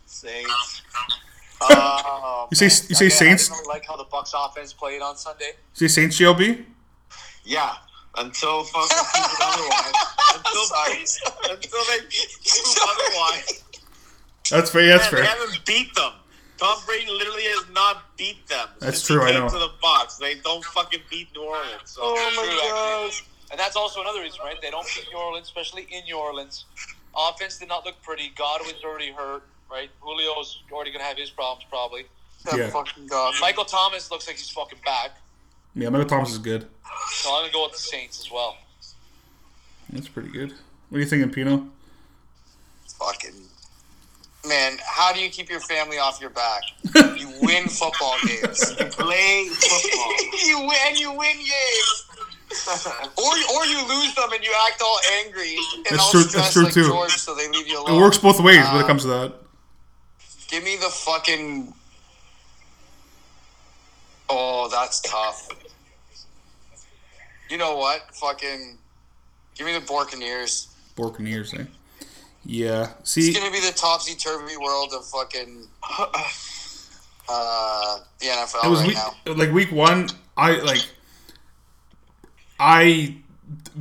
Saints. 0.05 0.81
Oh, 1.59 2.47
You 2.51 2.55
say- 2.55 2.65
you 2.87 2.93
say 2.95 3.07
Again, 3.07 3.17
Saints? 3.17 3.49
I 3.51 3.55
really 3.55 3.67
like 3.67 3.83
how 3.87 3.95
the 3.97 4.05
Bucs 4.05 4.31
offense 4.35 4.73
played 4.73 5.01
on 5.01 5.17
Sunday. 5.17 5.53
See 5.73 5.87
Saints 5.87 6.15
JLB. 6.19 6.63
Yeah. 7.45 7.73
Until 8.15 8.63
fucking 8.63 8.95
proven 8.95 9.37
otherwise. 9.41 9.93
Until, 10.35 10.63
Sorry. 10.65 11.03
until 11.49 11.83
they 11.85 11.97
prove 12.45 12.77
otherwise. 12.87 13.63
That's 14.51 14.69
fair. 14.69 14.85
That's 14.99 15.11
Man, 15.11 15.21
they 15.23 15.27
haven't 15.27 15.65
beat 15.65 15.95
them. 15.95 16.11
Tom 16.57 16.77
Brady 16.85 17.09
literally 17.11 17.43
has 17.43 17.65
not 17.73 18.15
beat 18.17 18.45
them. 18.47 18.67
That's 18.79 18.97
since 18.99 19.07
true, 19.07 19.21
I 19.23 19.27
He 19.27 19.33
came 19.33 19.43
know. 19.43 19.49
to 19.49 19.57
the 19.59 19.71
box. 19.81 20.17
They 20.17 20.35
don't 20.35 20.63
fucking 20.65 21.01
beat 21.09 21.27
New 21.35 21.43
Orleans. 21.43 21.69
So. 21.85 22.01
Oh 22.03 22.15
true, 22.33 23.07
actually. 23.09 23.27
And 23.51 23.59
that's 23.59 23.75
also 23.75 24.01
another 24.01 24.19
reason, 24.21 24.39
right? 24.43 24.55
They 24.61 24.69
don't 24.71 24.85
beat 24.95 25.05
New 25.11 25.19
Orleans, 25.19 25.47
especially 25.47 25.87
in 25.91 26.03
New 26.05 26.17
Orleans. 26.17 26.65
Offense 27.15 27.57
did 27.57 27.69
not 27.69 27.85
look 27.85 28.01
pretty. 28.01 28.31
Godwin's 28.35 28.83
already 28.83 29.11
hurt, 29.11 29.43
right? 29.71 29.89
Julio's 30.03 30.61
already 30.71 30.91
going 30.91 31.01
to 31.01 31.07
have 31.07 31.17
his 31.17 31.29
problems, 31.29 31.65
probably. 31.69 32.05
That 32.45 32.57
Yeah. 32.57 32.69
fucking 32.69 33.07
god. 33.07 33.33
Michael 33.39 33.65
Thomas 33.65 34.11
looks 34.11 34.27
like 34.27 34.37
he's 34.37 34.49
fucking 34.49 34.79
back. 34.85 35.11
Yeah, 35.75 35.89
Michael 35.89 36.07
Thomas 36.07 36.31
is 36.31 36.37
good. 36.39 36.67
So 37.11 37.29
I'm 37.29 37.41
going 37.41 37.47
to 37.49 37.53
go 37.53 37.63
with 37.63 37.73
the 37.73 37.77
Saints 37.79 38.19
as 38.19 38.31
well. 38.31 38.57
That's 39.91 40.07
pretty 40.07 40.29
good. 40.29 40.53
What 40.89 40.97
are 40.97 41.01
you 41.01 41.05
thinking, 41.05 41.29
Pino? 41.31 41.69
fucking 42.99 43.46
man. 44.47 44.77
How 44.85 45.13
do 45.13 45.19
you 45.19 45.29
keep 45.29 45.49
your 45.49 45.59
family 45.59 45.97
off 45.97 46.19
your 46.21 46.29
back? 46.29 46.61
you 47.17 47.29
win 47.41 47.67
football 47.67 48.15
games. 48.25 48.71
You 48.79 48.85
play 48.85 49.47
football. 49.49 50.13
you 50.47 50.59
win. 50.61 50.95
You 50.95 51.11
win 51.11 51.35
games. 51.37 52.03
or, 53.17 53.23
or 53.55 53.65
you 53.65 53.87
lose 53.87 54.15
them 54.15 54.31
and 54.31 54.43
you 54.43 54.53
act 54.67 54.81
all 54.81 54.99
angry 55.25 55.57
and 55.75 55.85
That's 55.91 55.99
all 56.01 56.11
true- 56.11 56.21
stressed 56.21 56.53
true, 56.53 56.63
like 56.63 56.73
too. 56.73 56.87
George, 56.87 57.11
so 57.11 57.35
they 57.35 57.49
leave 57.49 57.67
you 57.67 57.79
alone. 57.81 57.97
It 57.99 58.01
works 58.01 58.17
both 58.17 58.39
ways 58.39 58.65
when 58.65 58.77
it 58.77 58.83
Uh, 58.83 58.87
comes 58.87 59.01
to 59.03 59.07
that. 59.09 59.33
Give 60.47 60.63
me 60.63 60.77
the 60.77 60.87
fucking. 60.89 61.73
Oh, 64.29 64.69
that's 64.71 65.01
tough. 65.01 65.49
You 67.49 67.57
know 67.57 67.75
what? 67.77 68.01
Fucking. 68.15 68.77
Give 69.55 69.65
me 69.65 69.73
the 69.73 69.81
Buccaneers. 69.81 70.67
Buccaneers, 70.95 71.53
eh? 71.53 71.63
Yeah. 72.49 72.91
See, 73.03 73.29
It's 73.29 73.37
gonna 73.37 73.51
be 73.51 73.59
the 73.59 73.73
topsy 73.73 74.15
turvy 74.15 74.55
world 74.57 74.93
of 74.93 75.05
fucking. 75.05 75.67
Uh, 77.29 77.97
the 78.19 78.27
NFL 78.27 78.63
it 78.63 78.69
was 78.69 78.79
right 78.79 78.87
week, 78.87 78.95
now. 78.95 79.33
like 79.33 79.51
week 79.51 79.69
one. 79.69 80.07
I 80.37 80.61
like. 80.61 80.79
I. 82.59 83.15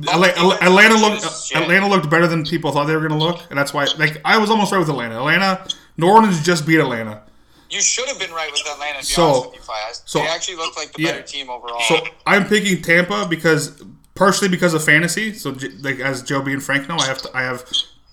Atla- 0.09 0.57
Atlanta 0.61 0.95
looked 0.95 1.25
Atlanta 1.55 1.87
looked 1.87 2.09
better 2.09 2.27
than 2.27 2.43
people 2.45 2.71
thought 2.73 2.87
they 2.87 2.93
were 2.93 3.07
going 3.07 3.17
to 3.17 3.25
look, 3.25 3.41
and 3.49 3.57
that's 3.57 3.73
why. 3.73 3.85
Like 3.97 4.19
I 4.25 4.37
was 4.37 4.49
almost 4.49 4.73
right 4.73 4.79
with 4.79 4.89
Atlanta. 4.89 5.15
Atlanta, 5.17 5.65
New 5.95 6.07
Orleans 6.09 6.43
just 6.43 6.67
beat 6.67 6.77
Atlanta. 6.79 7.23
You 7.69 7.81
should 7.81 8.07
have 8.09 8.19
been 8.19 8.31
right 8.31 8.51
with 8.51 8.63
Atlanta. 8.69 8.95
To 8.95 9.07
be 9.07 9.13
So- 9.13 9.23
honest 9.23 9.45
with 9.45 9.55
you, 9.55 9.61
so- 10.05 10.19
they 10.19 10.27
actually 10.27 10.55
look 10.57 10.75
like 10.75 10.91
the 10.93 11.03
yeah. 11.03 11.11
better 11.13 11.23
team 11.23 11.49
overall. 11.49 11.79
So 11.87 12.01
I'm 12.25 12.45
picking 12.47 12.81
Tampa 12.81 13.27
because 13.29 13.81
partially 14.13 14.49
because 14.49 14.73
of 14.73 14.83
fantasy. 14.83 15.33
So 15.33 15.55
like 15.79 15.99
as 15.99 16.21
Joe 16.21 16.41
B 16.41 16.51
and 16.51 16.61
Frank 16.61 16.89
know, 16.89 16.97
I 16.97 17.05
have 17.05 17.21
to, 17.21 17.29
I 17.33 17.43
have 17.43 17.63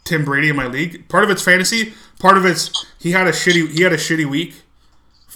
Tim 0.04 0.24
Brady 0.24 0.50
in 0.50 0.56
my 0.56 0.66
league. 0.66 1.08
Part 1.08 1.24
of 1.24 1.30
it's 1.30 1.42
fantasy. 1.42 1.94
Part 2.18 2.36
of 2.36 2.44
it's 2.44 2.86
he 2.98 3.12
had 3.12 3.26
a 3.26 3.32
shitty 3.32 3.70
he 3.70 3.82
had 3.82 3.92
a 3.92 3.96
shitty 3.96 4.28
week. 4.28 4.54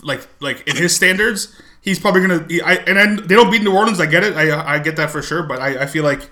Like 0.02 0.28
like 0.40 0.66
in 0.68 0.76
his 0.76 0.94
standards, 0.94 1.54
he's 1.80 1.98
probably 1.98 2.20
gonna. 2.20 2.46
He, 2.48 2.60
I 2.60 2.74
and 2.74 2.96
then 2.96 3.16
they 3.26 3.34
don't 3.34 3.50
beat 3.50 3.62
New 3.62 3.74
Orleans. 3.74 4.00
I 4.00 4.06
get 4.06 4.22
it. 4.22 4.36
I 4.36 4.74
I 4.74 4.78
get 4.78 4.96
that 4.96 5.10
for 5.10 5.22
sure. 5.22 5.42
But 5.42 5.60
I, 5.60 5.82
I 5.82 5.86
feel 5.86 6.04
like 6.04 6.30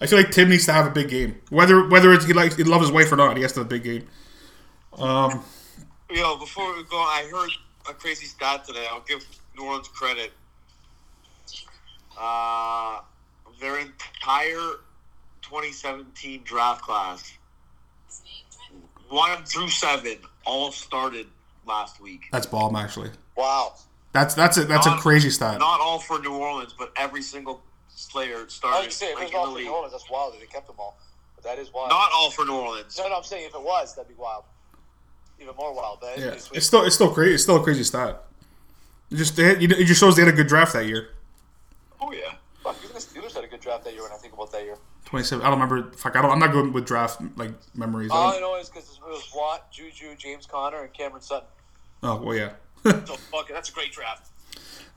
I 0.00 0.06
feel 0.06 0.18
like 0.18 0.30
Tim 0.30 0.48
needs 0.48 0.66
to 0.66 0.72
have 0.72 0.86
a 0.86 0.90
big 0.90 1.08
game. 1.08 1.40
Whether 1.50 1.86
whether 1.88 2.12
it's 2.12 2.24
he 2.24 2.32
likes 2.32 2.56
he 2.56 2.64
loves 2.64 2.84
his 2.86 2.92
wife 2.92 3.12
or 3.12 3.16
not, 3.16 3.36
he 3.36 3.42
has 3.42 3.52
to 3.54 3.60
have 3.60 3.66
a 3.66 3.68
big 3.68 3.84
game. 3.84 4.06
Um. 4.96 5.44
Yo, 6.10 6.36
before 6.36 6.76
we 6.76 6.84
go, 6.84 6.98
I 6.98 7.26
heard 7.32 7.50
a 7.88 7.94
crazy 7.94 8.26
stat 8.26 8.66
today. 8.66 8.86
I'll 8.90 9.00
give 9.00 9.24
New 9.56 9.64
Orleans 9.64 9.88
credit. 9.88 10.32
Uh, 12.20 13.00
their 13.58 13.78
entire 13.78 14.76
2017 15.40 16.42
draft 16.44 16.82
class, 16.82 17.32
one 19.12 19.44
through 19.44 19.68
seven, 19.68 20.16
all 20.44 20.72
started 20.72 21.26
last 21.66 22.00
week. 22.00 22.22
That's 22.32 22.46
bomb 22.46 22.74
actually. 22.76 23.10
wow. 23.36 23.74
That's 24.12 24.34
that's 24.34 24.58
a 24.58 24.64
that's 24.64 24.86
a 24.86 24.96
crazy 24.96 25.30
stat. 25.30 25.58
Not 25.58 25.80
all 25.80 25.98
for 25.98 26.18
New 26.18 26.34
Orleans, 26.34 26.74
but 26.78 26.92
every 26.96 27.22
single 27.22 27.62
player 28.10 28.36
I 28.36 28.40
would 28.40 28.50
started 28.50 28.92
say 28.92 29.06
if 29.12 29.18
it 29.18 29.24
was 29.24 29.34
all 29.34 29.54
for. 29.54 29.58
New 29.58 29.70
Orleans, 29.70 29.92
that's 29.92 30.10
wild 30.10 30.34
that 30.34 30.40
they 30.40 30.46
kept 30.46 30.66
them 30.66 30.76
all. 30.78 30.98
But 31.34 31.44
that 31.44 31.58
is 31.58 31.72
wild. 31.72 31.88
Not 31.88 32.10
all 32.14 32.30
for 32.30 32.44
New 32.44 32.54
Orleans. 32.56 32.98
no, 32.98 33.08
no, 33.08 33.16
I'm 33.16 33.22
saying 33.22 33.46
if 33.46 33.54
it 33.54 33.62
was, 33.62 33.94
that'd 33.94 34.08
be 34.08 34.14
wild. 34.20 34.44
Even 35.40 35.56
more 35.56 35.74
wild. 35.74 35.98
But 36.02 36.18
Yeah, 36.18 36.26
it's, 36.26 36.50
it's 36.52 36.66
still 36.66 36.84
it's 36.84 36.94
still 36.94 37.10
crazy. 37.10 37.34
It's 37.34 37.42
still 37.42 37.56
a 37.56 37.62
crazy 37.62 37.84
stat. 37.84 38.22
It 39.10 39.16
just 39.16 39.34
they 39.36 39.44
had, 39.44 39.62
you 39.62 39.68
know, 39.68 39.76
it 39.76 39.86
just 39.86 39.98
shows 40.00 40.16
they 40.16 40.24
had 40.24 40.32
a 40.32 40.36
good 40.36 40.46
draft 40.46 40.74
that 40.74 40.86
year. 40.86 41.08
oh 42.00 42.12
yeah. 42.12 42.34
Fuck, 42.62 42.76
even 42.84 42.94
the 42.94 43.00
Steelers 43.00 43.34
had 43.34 43.44
a 43.44 43.48
good 43.48 43.60
draft 43.60 43.84
that 43.84 43.92
year 43.94 44.02
when 44.02 44.12
I 44.12 44.16
think 44.16 44.34
about 44.34 44.52
that 44.52 44.62
year. 44.62 44.76
Twenty 45.12 45.26
seven. 45.26 45.44
I 45.44 45.50
don't 45.50 45.60
remember. 45.60 45.92
Fuck. 45.94 46.16
I 46.16 46.22
don't. 46.22 46.30
I'm 46.30 46.38
not 46.38 46.52
good 46.52 46.72
with 46.72 46.86
draft 46.86 47.20
like 47.36 47.50
memories. 47.74 48.10
I 48.10 48.14
All 48.16 48.28
I 48.28 48.32
don't- 48.32 48.40
know 48.40 48.56
is 48.56 48.70
because 48.70 48.98
it 48.98 49.06
was 49.06 49.30
Watt, 49.36 49.70
Juju, 49.70 50.16
James 50.16 50.46
Conner, 50.46 50.82
and 50.84 50.92
Cameron 50.94 51.20
Sutton. 51.20 51.48
oh 52.02 52.16
well, 52.22 52.34
yeah. 52.34 52.52
So 52.82 53.14
fuck 53.16 53.50
it, 53.50 53.52
that's 53.52 53.68
a 53.68 53.72
great 53.74 53.92
draft. 53.92 54.30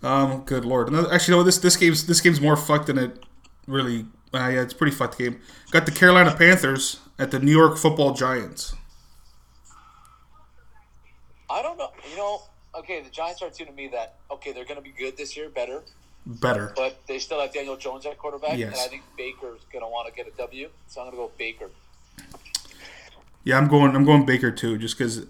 um. 0.01 0.43
Good 0.45 0.63
lord. 0.63 0.87
Another, 0.87 1.11
actually, 1.13 1.37
no. 1.37 1.43
This 1.43 1.57
this 1.57 1.75
game's 1.75 2.07
this 2.07 2.21
game's 2.21 2.39
more 2.39 2.55
fucked 2.55 2.87
than 2.87 2.97
it 2.97 3.25
really. 3.67 4.05
Uh, 4.33 4.47
yeah, 4.49 4.61
it's 4.61 4.71
a 4.73 4.75
pretty 4.77 4.95
fucked 4.95 5.17
game. 5.17 5.41
Got 5.71 5.85
the 5.85 5.91
Carolina 5.91 6.33
Panthers 6.33 7.01
at 7.19 7.31
the 7.31 7.39
New 7.39 7.51
York 7.51 7.77
Football 7.77 8.13
Giants. 8.13 8.73
I 11.49 11.61
don't 11.61 11.77
know. 11.77 11.91
You 12.09 12.17
know, 12.17 12.41
okay, 12.79 13.01
the 13.01 13.09
Giants 13.09 13.41
are 13.41 13.47
a 13.47 13.51
team 13.51 13.67
to 13.67 13.73
me 13.73 13.87
that 13.89 14.15
okay, 14.31 14.51
they're 14.53 14.65
going 14.65 14.77
to 14.77 14.81
be 14.81 14.91
good 14.97 15.17
this 15.17 15.35
year, 15.37 15.49
better, 15.49 15.83
Better. 16.27 16.73
but 16.75 16.97
they 17.07 17.19
still 17.19 17.39
have 17.39 17.53
Daniel 17.53 17.77
Jones 17.77 18.05
at 18.05 18.17
quarterback, 18.17 18.57
Yes. 18.57 18.71
and 18.73 18.81
I 18.81 18.87
think 18.87 19.03
Baker's 19.15 19.61
going 19.71 19.83
to 19.83 19.87
want 19.89 20.07
to 20.07 20.13
get 20.13 20.27
a 20.27 20.35
W, 20.37 20.69
so 20.87 21.01
I'm 21.01 21.07
going 21.11 21.17
to 21.17 21.17
go 21.27 21.31
Baker. 21.37 21.69
Yeah, 23.43 23.57
I'm 23.59 23.67
going. 23.67 23.95
I'm 23.95 24.05
going 24.05 24.25
Baker 24.25 24.49
too, 24.49 24.77
just 24.79 24.97
because 24.97 25.27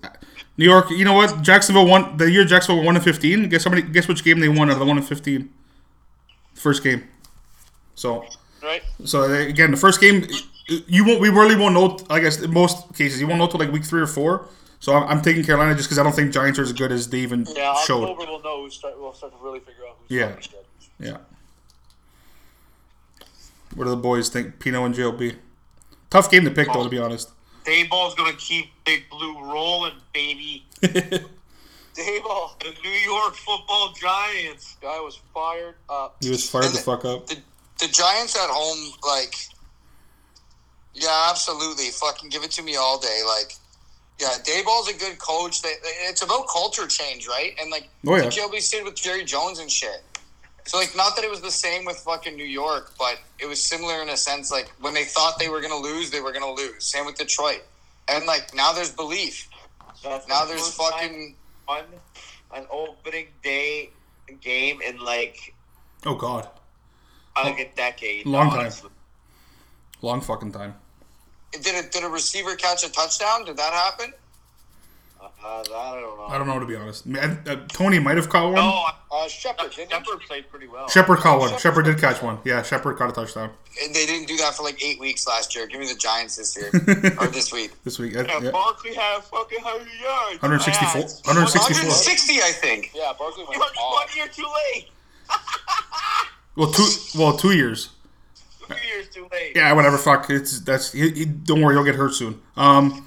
New 0.58 0.64
York. 0.64 0.90
You 0.90 1.04
know 1.04 1.12
what? 1.14 1.42
Jacksonville 1.42 1.86
won 1.86 2.16
the 2.16 2.32
year. 2.32 2.46
Jacksonville 2.46 2.84
won 2.86 2.96
in 2.96 3.02
15. 3.02 3.50
Guess 3.50 3.68
many? 3.70 3.82
Guess 3.82 4.08
which 4.08 4.24
game 4.24 4.40
they 4.40 4.48
won 4.48 4.70
out 4.70 4.74
of 4.74 4.80
the 4.80 4.86
one 4.86 4.98
in 4.98 5.04
15? 5.04 5.50
First 6.54 6.82
game. 6.82 7.04
So, 7.96 8.26
Right? 8.64 8.82
so 9.04 9.24
uh, 9.24 9.34
again, 9.48 9.72
the 9.72 9.78
first 9.78 10.00
game, 10.00 10.26
you 10.88 11.04
won't. 11.06 11.20
We 11.20 11.28
really 11.30 11.58
won't 11.58 11.74
know. 11.74 12.00
I 12.10 12.22
guess 12.22 12.42
in 12.42 12.54
most 12.54 12.94
cases, 12.96 13.20
you 13.20 13.28
won't 13.28 13.40
know 13.40 13.48
till 13.48 13.60
like 13.60 13.72
week 13.72 13.84
three 13.84 14.02
or 14.02 14.08
four. 14.08 14.48
So 14.80 14.94
I'm, 14.94 15.04
I'm 15.18 15.22
taking 15.22 15.44
Carolina 15.44 15.76
just 15.76 15.90
because 15.90 16.00
I 16.00 16.04
don't 16.04 16.14
think 16.16 16.32
Giants 16.32 16.58
are 16.58 16.62
as 16.64 16.72
good 16.72 16.94
as 16.94 17.10
they 17.10 17.20
even 17.20 17.46
Yeah, 17.54 17.76
showed. 17.84 18.04
Yeah, 18.04 18.08
October 18.12 18.32
we'll 18.32 18.42
know. 18.44 18.64
Who's 18.64 18.76
start, 18.76 18.98
we'll 18.98 19.14
start 19.14 19.34
to 19.38 19.44
really 19.44 19.60
figure 19.60 19.84
out 19.90 19.98
who's 20.08 20.18
Yeah. 20.18 20.36
Yeah. 21.00 21.18
What 23.76 23.86
do 23.86 23.90
the 23.90 23.96
boys 23.98 24.30
think? 24.30 24.60
Pino 24.60 24.86
and 24.86 24.96
JLB. 24.96 25.36
Tough 26.10 26.32
game 26.32 26.46
to 26.46 26.52
pick 26.52 26.72
though, 26.72 26.84
to 26.84 26.90
be 26.90 27.00
honest. 27.00 27.30
Daboll's 27.66 28.16
gonna 28.16 28.34
keep 28.34 28.68
Big 28.86 29.10
Blue 29.10 29.40
rolling, 29.42 29.94
baby. 30.14 30.66
Daboll, 30.82 32.60
The 32.60 32.74
New 32.84 32.90
York 32.90 33.36
Football 33.36 33.94
Giants. 34.00 34.78
guy 34.82 35.00
was 35.00 35.20
fired 35.34 35.76
up. 35.90 36.18
he 36.22 36.30
was 36.30 36.48
fired 36.50 36.66
the 36.74 36.78
fuck 36.78 37.06
up. 37.06 37.28
The, 37.28 37.38
the 37.80 37.88
Giants 37.88 38.36
at 38.36 38.50
home, 38.50 38.94
like, 39.08 39.36
yeah, 40.94 41.28
absolutely. 41.30 41.86
Fucking 41.86 42.30
give 42.30 42.44
it 42.44 42.52
to 42.52 42.64
me 42.64 42.76
all 42.76 43.00
day. 43.00 43.22
Like, 43.26 43.54
yeah, 44.20 44.36
Daboll's 44.44 44.90
a 44.90 44.98
good 44.98 45.18
coach. 45.20 45.62
They, 45.62 45.74
it's 46.08 46.22
about 46.22 46.48
culture 46.48 46.86
change, 46.88 47.28
right? 47.28 47.54
And 47.62 47.72
like, 47.72 47.90
Oh, 48.06 48.16
yeah. 48.16 48.24
the 48.24 48.28
GLB 48.30 48.60
stayed 48.62 48.84
with 48.84 48.96
Jerry 48.96 49.24
Jones 49.26 49.60
and 49.60 49.72
shit. 49.72 50.04
So 50.66 50.80
like, 50.80 50.96
not 50.96 51.16
that 51.16 51.24
it 51.24 51.30
was 51.30 51.42
the 51.42 51.52
same 51.52 51.86
with 51.86 51.98
fucking 51.98 52.36
New 52.36 52.46
York, 52.46 52.94
but 52.98 53.20
it 53.40 53.46
was 53.46 53.62
similar 53.64 54.02
in 54.02 54.10
a 54.10 54.18
sense. 54.18 54.52
Like 54.52 54.72
when 54.80 54.94
they 54.94 55.04
thought 55.04 55.38
they 55.38 55.48
were 55.48 55.62
gonna 55.62 55.78
lose, 55.78 56.10
they 56.10 56.22
were 56.22 56.32
gonna 56.32 56.52
lose. 56.52 56.86
Same 56.86 57.06
with 57.06 57.16
Detroit. 57.16 57.64
And 58.08 58.26
like 58.26 58.54
now, 58.54 58.74
there's 58.74 58.92
belief. 58.92 59.48
That's 60.04 60.28
Now 60.28 60.46
the 60.46 60.54
there's 60.54 60.74
fucking 60.74 61.36
on 61.68 61.84
an 62.54 62.66
opening 62.72 63.28
day 63.44 63.92
game 64.42 64.82
in 64.82 65.00
like 65.00 65.54
Oh 66.06 66.16
God, 66.16 66.48
like 67.36 67.60
a 67.60 67.70
decade. 67.76 68.26
Long 68.26 68.50
time. 68.50 68.72
long 70.02 70.22
fucking 70.22 70.52
time. 70.52 70.76
did 71.52 71.86
a 71.86 71.90
did 71.90 72.04
a 72.04 72.10
receiver 72.10 72.56
catch 72.56 72.84
a 72.84 72.92
touchdown? 72.92 73.46
Did 73.46 73.58
that 73.58 73.74
happen? 73.74 74.14
Uh, 75.44 75.60
I 75.60 75.64
don't 76.02 76.18
know. 76.18 76.26
I 76.28 76.38
don't 76.40 76.48
know 76.48 76.60
to 76.60 76.66
be 76.66 76.76
honest. 76.76 77.06
Man, 77.06 77.40
uh, 77.48 77.56
Toney 77.68 78.00
might 78.00 78.18
have 78.18 78.30
caught 78.30 78.46
one. 78.46 78.56
No, 78.56 78.84
Uh, 79.12 79.28
Shepard, 79.28 79.72
didn't? 79.72 79.92
Shepard 79.92 80.20
played 80.22 80.50
pretty 80.50 80.68
well. 80.68 80.88
Shepard 80.90 81.20
caught 81.20 81.40
one. 81.40 81.58
Shepard 81.60 81.86
did 81.86 82.00
catch 82.00 82.22
one. 82.24 82.40
Yeah, 82.44 82.64
Shepard 82.64 82.98
caught 82.98 83.10
a 83.10 83.14
touchdown 83.14 83.52
And 83.84 83.94
They 83.94 84.06
didn't 84.08 84.28
do 84.28 84.38
that 84.38 84.56
for 84.56 84.64
like 84.64 84.84
eight 84.84 85.00
weeks 85.00 85.28
last 85.28 85.56
year. 85.56 85.68
Give 85.68 85.80
me 85.80 85.88
the 85.88 85.96
Giants 86.00 86.36
this 86.38 86.58
year 86.58 86.70
or 87.20 87.28
this 87.28 87.54
week. 87.54 87.72
this 87.84 88.00
week. 88.00 88.14
Yeah, 88.14 88.24
yeah. 88.42 88.50
Barkley 88.52 88.96
had 88.96 89.24
fucking 89.24 89.62
100 89.62 89.88
yards. 90.02 90.42
164. 90.42 91.02
164. 91.02 91.90
160, 91.90 92.34
I 92.42 92.52
think. 92.52 92.92
Yeah, 92.96 93.14
Barkley 93.18 93.44
You 93.44 93.50
went 93.50 93.60
were 93.62 93.82
off. 93.82 94.06
one 94.08 94.16
year 94.16 94.28
too 94.28 94.48
late. 94.74 94.90
Well, 96.56 96.72
two. 96.72 96.88
Well, 97.18 97.36
two 97.36 97.52
years. 97.52 97.90
Two 98.68 98.76
years 98.88 99.10
too 99.10 99.28
late. 99.32 99.52
Yeah, 99.58 99.74
whatever. 99.74 99.98
Fuck. 99.98 100.30
It's 100.30 100.62
that's. 100.62 100.94
He, 100.94 101.10
he, 101.10 101.26
don't 101.26 101.62
worry, 101.62 101.76
he'll 101.76 101.84
get 101.84 101.96
hurt 101.96 102.14
soon. 102.14 102.40
Um, 102.56 103.06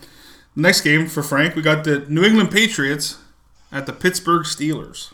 next 0.58 0.82
game 0.82 1.06
for 1.06 1.22
Frank, 1.22 1.54
we 1.54 1.62
got 1.62 1.84
the 1.84 2.00
New 2.08 2.24
England 2.24 2.50
Patriots 2.50 3.18
at 3.70 3.86
the 3.86 3.92
Pittsburgh 3.92 4.44
Steelers. 4.44 5.12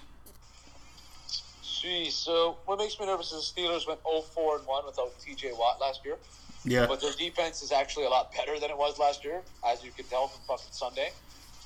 Jeez, 1.63 2.13
so 2.13 2.57
what 2.65 2.79
makes 2.79 2.99
me 2.99 3.07
nervous 3.07 3.31
is 3.33 3.53
the 3.55 3.61
Steelers 3.61 3.87
went 3.87 4.03
0-4 4.05 4.59
and 4.59 4.67
1 4.67 4.87
without 4.87 5.13
T.J. 5.21 5.53
Watt 5.53 5.81
last 5.81 6.05
year. 6.05 6.17
Yeah. 6.65 6.87
But 6.87 7.03
their 7.03 7.13
defense 7.13 7.63
is 7.63 7.73
actually 7.73 8.07
a 8.07 8.09
lot 8.09 8.33
better 8.33 8.59
than 8.59 8.71
it 8.71 8.79
was 8.79 8.99
last 8.99 9.23
year, 9.23 9.43
as 9.67 9.85
you 9.85 9.91
can 9.91 10.07
tell 10.07 10.29
from 10.29 10.41
fucking 10.49 10.73
Sunday. 10.73 11.11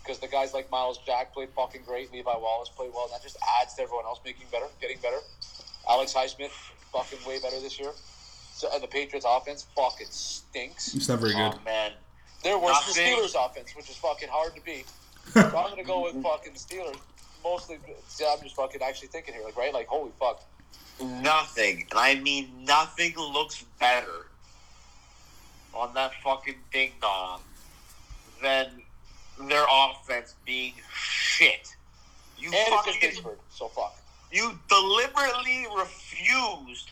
Because 0.03 0.18
the 0.18 0.26
guys 0.26 0.55
like 0.55 0.70
Myles 0.70 0.99
Jack 1.07 1.33
played 1.33 1.51
fucking 1.51 1.83
great, 1.87 2.12
Levi 2.12 2.37
Wallace 2.37 2.68
played 2.70 2.91
well, 2.93 3.05
and 3.05 3.12
that 3.12 3.22
just 3.22 3.37
adds 3.61 3.74
to 3.74 3.83
everyone 3.83 4.07
else 4.07 4.20
making 4.24 4.47
better, 4.51 4.66
getting 4.81 4.99
better. 4.99 5.18
Alex 5.89 6.12
Highsmith, 6.14 6.51
fucking 6.93 7.18
way 7.26 7.39
better 7.39 7.61
this 7.61 7.79
year. 7.79 7.93
So, 8.55 8.68
and 8.72 8.83
the 8.83 8.89
Patriots 8.89 9.26
offense 9.29 9.66
fucking 9.76 10.09
stinks. 10.11 10.95
It's 10.95 11.09
not 11.09 11.20
very 11.20 11.35
oh, 11.35 11.51
good. 11.51 11.59
Oh, 11.61 11.64
man. 11.64 11.93
They're 12.43 12.59
worse 12.59 12.95
than 12.95 13.05
the 13.05 13.11
Steelers 13.11 13.47
offense, 13.47 13.74
which 13.76 13.91
is 13.91 13.97
fucking 13.97 14.28
hard 14.30 14.55
to 14.55 14.62
beat. 14.62 14.86
so 15.32 15.41
I'm 15.41 15.70
gonna 15.70 15.84
go 15.84 16.05
with 16.05 16.22
fucking 16.22 16.55
Steelers. 16.55 16.97
Mostly, 17.45 17.78
see, 18.09 18.26
I'm 18.28 18.43
just 18.43 18.57
fucking 18.57 18.82
actually 18.82 19.09
thinking 19.09 19.34
here, 19.34 19.45
like 19.45 19.57
right, 19.57 19.72
like 19.72 19.86
holy 19.86 20.12
fuck. 20.18 20.43
Nothing, 21.01 21.86
and 21.91 21.99
I 21.99 22.16
mean 22.16 22.51
nothing 22.64 23.14
looks 23.16 23.64
better 23.78 24.26
on 25.74 25.95
that 25.95 26.12
fucking 26.22 26.57
ding 26.72 26.93
dong 27.01 27.41
than 28.43 28.68
their 29.49 29.64
offense 29.70 30.34
being 30.45 30.74
shit. 30.93 31.74
You 32.36 32.49
And 32.49 32.55
it's 32.57 32.68
in 32.68 32.76
fucking 32.76 33.01
Pittsburgh, 33.01 33.39
so 33.51 33.68
fuck. 33.68 33.97
you 34.32 34.59
deliberately 34.68 35.66
refused 35.76 36.91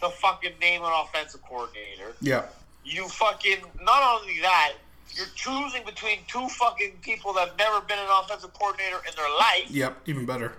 to 0.00 0.08
fucking 0.10 0.52
name 0.60 0.82
an 0.82 0.92
offensive 0.92 1.42
coordinator. 1.42 2.14
Yeah. 2.20 2.44
You 2.84 3.08
fucking 3.08 3.58
not 3.82 4.20
only 4.20 4.40
that, 4.40 4.74
you're 5.14 5.26
choosing 5.34 5.84
between 5.84 6.18
two 6.26 6.46
fucking 6.48 6.98
people 7.02 7.32
that 7.34 7.48
have 7.48 7.58
never 7.58 7.80
been 7.82 7.98
an 7.98 8.08
offensive 8.22 8.52
coordinator 8.54 8.98
in 9.08 9.14
their 9.16 9.30
life. 9.38 9.70
Yep. 9.70 9.96
Even 10.06 10.26
better. 10.26 10.54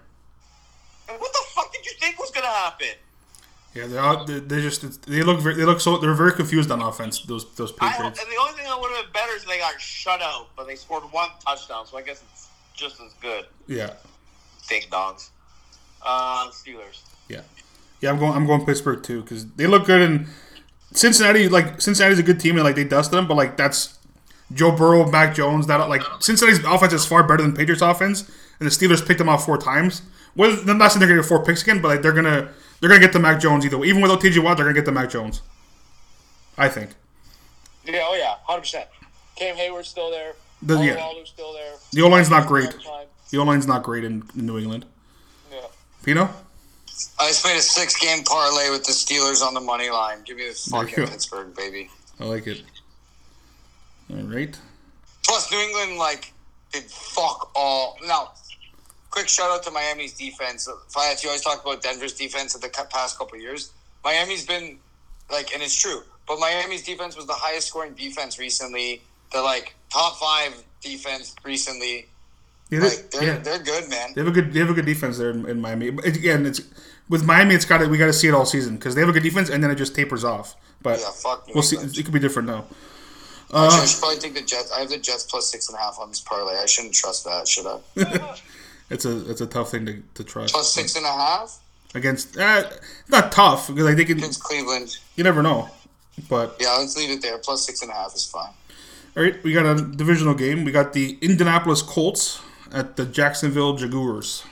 And 1.09 1.19
what 1.19 1.31
the 1.33 1.41
fuck 1.53 1.71
did 1.73 1.85
you 1.85 1.93
think 1.99 2.19
was 2.19 2.31
gonna 2.31 2.47
happen? 2.47 2.87
Yeah, 3.73 3.85
they're 3.85 4.25
they 4.25 4.39
they 4.39 4.61
just 4.61 5.05
they 5.05 5.21
look 5.21 5.39
very, 5.39 5.55
they 5.55 5.63
look 5.63 5.79
so 5.79 5.97
they're 5.97 6.13
very 6.13 6.33
confused 6.33 6.71
on 6.71 6.81
offense. 6.81 7.21
Those 7.21 7.53
those 7.53 7.71
I, 7.79 7.87
and 7.87 7.95
Patriots. 7.95 8.19
the 8.19 8.41
only 8.41 8.53
thing 8.53 8.65
that 8.65 8.79
would 8.79 8.91
have 8.91 9.05
been 9.05 9.13
better 9.13 9.33
is 9.33 9.45
they 9.45 9.59
got 9.59 9.79
shut 9.79 10.21
out, 10.21 10.47
but 10.55 10.65
they 10.65 10.75
scored 10.75 11.03
one 11.11 11.29
touchdown, 11.45 11.85
so 11.85 11.97
I 11.97 12.01
guess 12.01 12.23
it's 12.31 12.47
just 12.73 12.99
as 12.99 13.13
good. 13.21 13.45
Yeah. 13.67 13.93
Ding 14.67 14.81
dongs. 14.91 15.29
Uh, 16.01 16.49
Steelers. 16.49 17.01
Yeah, 17.27 17.41
yeah. 18.01 18.09
I'm 18.09 18.17
going. 18.17 18.33
I'm 18.33 18.47
going 18.47 18.65
Pittsburgh 18.65 19.03
too 19.03 19.21
because 19.21 19.45
they 19.51 19.67
look 19.67 19.85
good 19.85 20.01
and 20.01 20.27
Cincinnati. 20.93 21.47
Like 21.47 21.79
Cincinnati's 21.81 22.19
a 22.19 22.23
good 22.23 22.39
team 22.39 22.55
and 22.55 22.63
like 22.63 22.75
they 22.75 22.85
dust 22.85 23.11
them, 23.11 23.27
but 23.27 23.35
like 23.35 23.57
that's 23.57 23.98
Joe 24.53 24.71
Burrow, 24.71 25.09
Mac 25.09 25.35
Jones. 25.35 25.67
That 25.67 25.77
like 25.89 26.01
Cincinnati's 26.19 26.63
offense 26.65 26.93
is 26.93 27.05
far 27.05 27.23
better 27.23 27.43
than 27.43 27.55
Patriots' 27.55 27.81
offense, 27.81 28.21
and 28.59 28.69
the 28.69 28.71
Steelers 28.71 29.05
picked 29.05 29.19
them 29.19 29.29
off 29.29 29.45
four 29.45 29.57
times. 29.57 30.01
Well, 30.35 30.57
I'm 30.67 30.77
not 30.77 30.91
saying 30.91 30.99
they're 30.99 31.09
gonna 31.09 31.21
get 31.21 31.27
four 31.27 31.43
picks 31.43 31.61
again, 31.63 31.81
but 31.81 31.89
like 31.89 32.01
they're 32.01 32.13
gonna 32.13 32.49
they're 32.79 32.89
gonna 32.89 33.01
get 33.01 33.13
the 33.13 33.19
Mac 33.19 33.39
Jones 33.39 33.65
either 33.65 33.77
way. 33.77 33.87
Even 33.87 34.01
without 34.01 34.21
TJ 34.21 34.43
Watt, 34.43 34.57
they're 34.57 34.65
gonna 34.65 34.73
get 34.75 34.85
the 34.85 34.91
Mac 34.91 35.09
Jones. 35.09 35.41
I 36.57 36.69
think. 36.69 36.91
Yeah, 37.85 38.03
oh 38.07 38.15
yeah, 38.15 38.35
hundred 38.43 38.61
percent. 38.61 38.87
Cam 39.35 39.55
Hayward's 39.55 39.87
still 39.87 40.11
there. 40.11 40.33
The- 40.61 40.75
yeah. 40.75 40.95
Alualu's 40.97 41.29
still 41.29 41.53
there. 41.53 41.73
The 41.93 42.01
O 42.01 42.07
line's 42.09 42.29
not 42.29 42.47
great. 42.47 42.69
The 43.31 43.37
O 43.37 43.43
line's 43.43 43.65
not 43.67 43.83
great 43.83 44.03
in, 44.03 44.23
in 44.35 44.45
New 44.45 44.57
England. 44.57 44.85
Yeah. 45.51 45.61
Pino. 46.03 46.29
I 47.17 47.27
just 47.27 47.45
made 47.45 47.55
a 47.57 47.61
six 47.61 47.95
game 47.97 48.23
parlay 48.25 48.69
with 48.69 48.83
the 48.83 48.91
Steelers 48.91 49.41
on 49.41 49.53
the 49.53 49.61
money 49.61 49.89
line. 49.89 50.17
Give 50.25 50.35
me 50.35 50.49
the 50.49 50.69
There 50.71 50.81
you 50.81 50.87
fucking. 50.89 51.07
Pittsburgh, 51.13 51.55
baby. 51.55 51.89
I 52.19 52.25
like 52.25 52.45
it. 52.47 52.61
All 54.11 54.17
right. 54.23 54.57
Plus, 55.25 55.51
New 55.51 55.59
England, 55.59 55.97
like, 55.97 56.33
did 56.71 56.83
fuck 56.85 57.51
all. 57.55 57.97
Now, 58.05 58.31
quick 59.11 59.27
shout 59.27 59.51
out 59.51 59.63
to 59.63 59.71
Miami's 59.71 60.13
defense. 60.13 60.67
Fiat, 60.89 61.23
you 61.23 61.29
always 61.29 61.41
talk 61.41 61.61
about 61.63 61.81
Denver's 61.81 62.13
defense 62.13 62.55
in 62.55 62.61
the 62.61 62.69
past 62.89 63.17
couple 63.17 63.35
of 63.35 63.41
years. 63.41 63.71
Miami's 64.03 64.45
been, 64.45 64.79
like, 65.31 65.53
and 65.53 65.61
it's 65.61 65.79
true, 65.79 66.01
but 66.27 66.39
Miami's 66.39 66.83
defense 66.83 67.15
was 67.15 67.25
the 67.27 67.33
highest 67.33 67.67
scoring 67.67 67.93
defense 67.93 68.39
recently. 68.39 69.01
The, 69.31 69.41
like, 69.41 69.75
top 69.93 70.17
five 70.17 70.63
defense 70.81 71.35
recently. 71.43 72.07
Yeah, 72.71 72.79
they- 72.79 72.85
Like, 72.89 73.11
they're, 73.11 73.23
yeah. 73.23 73.37
they're 73.37 73.59
good, 73.59 73.89
man. 73.89 74.13
They 74.15 74.21
have 74.21 74.27
a 74.27 74.31
good 74.31 74.53
they 74.53 74.59
have 74.59 74.69
a 74.69 74.73
good 74.73 74.85
defense 74.85 75.17
there 75.17 75.31
in, 75.31 75.47
in 75.49 75.59
Miami. 75.59 75.89
But 75.89 76.05
again, 76.05 76.45
it's 76.45 76.61
with 77.09 77.23
Miami, 77.25 77.55
it's 77.55 77.65
got 77.65 77.79
to 77.79 77.87
we 77.87 77.97
got 77.97 78.05
to 78.05 78.13
see 78.13 78.27
it 78.27 78.33
all 78.33 78.45
season 78.45 78.75
because 78.75 78.93
they 78.95 79.01
have 79.01 79.09
a 79.09 79.13
good 79.13 79.23
defense, 79.23 79.49
and 79.49 79.63
then 79.63 79.71
it 79.71 79.75
just 79.75 79.95
tapers 79.95 80.23
off. 80.23 80.55
But 80.81 80.99
Yeah, 80.99 81.09
fuck 81.11 81.47
we'll 81.53 81.63
see. 81.63 81.77
It 81.77 82.03
could 82.05 82.13
be 82.13 82.19
different 82.19 82.47
now. 82.47 82.65
Actually, 83.51 83.81
I 83.81 83.85
should 83.85 83.99
probably 83.99 84.19
take 84.19 84.33
the 84.35 84.41
Jets. 84.41 84.71
I 84.71 84.79
have 84.81 84.89
the 84.89 84.97
Jets 84.97 85.23
plus 85.23 85.51
six 85.51 85.69
and 85.69 85.77
a 85.77 85.81
half 85.81 85.97
on 85.99 86.09
this 86.09 86.19
parlay. 86.21 86.55
I 86.55 86.65
shouldn't 86.67 86.93
trust 86.93 87.25
that, 87.25 87.47
should 87.47 87.65
I? 87.65 88.35
It's 88.91 89.05
a 89.05 89.29
it's 89.29 89.41
a 89.41 89.45
tough 89.45 89.69
thing 89.69 89.85
to, 89.85 90.01
to 90.15 90.23
trust 90.23 90.51
Plus 90.53 90.73
six 90.73 90.95
and 90.95 91.05
a 91.05 91.11
half 91.11 91.59
against. 91.93 92.35
Uh, 92.35 92.63
not 93.07 93.31
tough 93.31 93.67
because 93.67 93.83
like 93.85 93.97
they 93.97 94.05
can. 94.05 94.17
against 94.17 94.41
Cleveland. 94.43 94.97
You 95.15 95.23
never 95.23 95.43
know. 95.43 95.69
But 96.27 96.57
Yeah, 96.59 96.75
let's 96.79 96.97
leave 96.97 97.11
it 97.11 97.21
there. 97.21 97.37
Plus 97.37 97.65
six 97.65 97.83
and 97.83 97.91
a 97.91 97.93
half 97.93 98.15
is 98.15 98.25
fine. 98.25 98.49
all 99.15 99.23
right, 99.23 99.41
we 99.43 99.53
got 99.53 99.65
a 99.67 99.79
divisional 99.79 100.33
game. 100.33 100.63
We 100.63 100.71
got 100.71 100.93
the 100.93 101.17
Indianapolis 101.21 101.83
Colts 101.83 102.41
at 102.73 102.95
the 102.95 103.05
Jacksonville 103.05 103.75
Jaguars. 103.75 104.43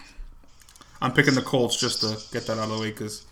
I'm 1.02 1.14
picking 1.14 1.34
the 1.34 1.42
Colts 1.42 1.76
just 1.80 2.02
to 2.02 2.18
get 2.32 2.46
that 2.48 2.60
out 2.60 2.70
of 2.70 2.76
the 2.76 2.80
way 2.80 2.92
because 2.92 3.26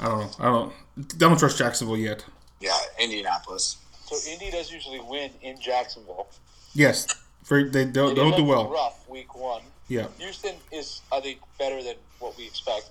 I 0.00 0.06
don't 0.08 0.18
know. 0.18 0.30
I 0.40 0.44
don't. 0.46 0.72
I 0.98 1.16
don't 1.16 1.38
trust 1.38 1.58
Jacksonville 1.58 1.96
yet. 1.96 2.24
Yeah, 2.58 2.76
Indianapolis. 2.98 3.76
So 4.10 4.30
Indy 4.30 4.50
does 4.50 4.72
usually 4.72 4.98
win 4.98 5.30
in 5.40 5.60
Jacksonville. 5.60 6.26
Yes, 6.74 7.06
very, 7.44 7.68
they 7.68 7.84
don't, 7.84 8.08
They 8.16 8.20
don't 8.20 8.36
do 8.36 8.44
well. 8.44 8.68
Rough 8.68 9.08
week 9.08 9.36
one. 9.36 9.62
Yeah. 9.86 10.08
Houston 10.18 10.54
is, 10.72 11.00
I 11.12 11.20
think, 11.20 11.38
better 11.60 11.80
than 11.80 11.94
what 12.18 12.36
we 12.36 12.44
expect. 12.44 12.90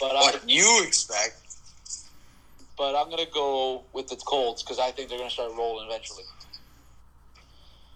But 0.00 0.16
I, 0.16 0.20
What 0.22 0.48
you 0.48 0.82
expect? 0.84 1.38
but 2.76 2.96
I'm 2.96 3.10
gonna 3.10 3.26
go 3.32 3.84
with 3.92 4.08
the 4.08 4.16
Colts 4.16 4.62
because 4.62 4.80
I 4.80 4.90
think 4.90 5.08
they're 5.08 5.18
gonna 5.18 5.30
start 5.30 5.52
rolling 5.56 5.86
eventually. 5.88 6.24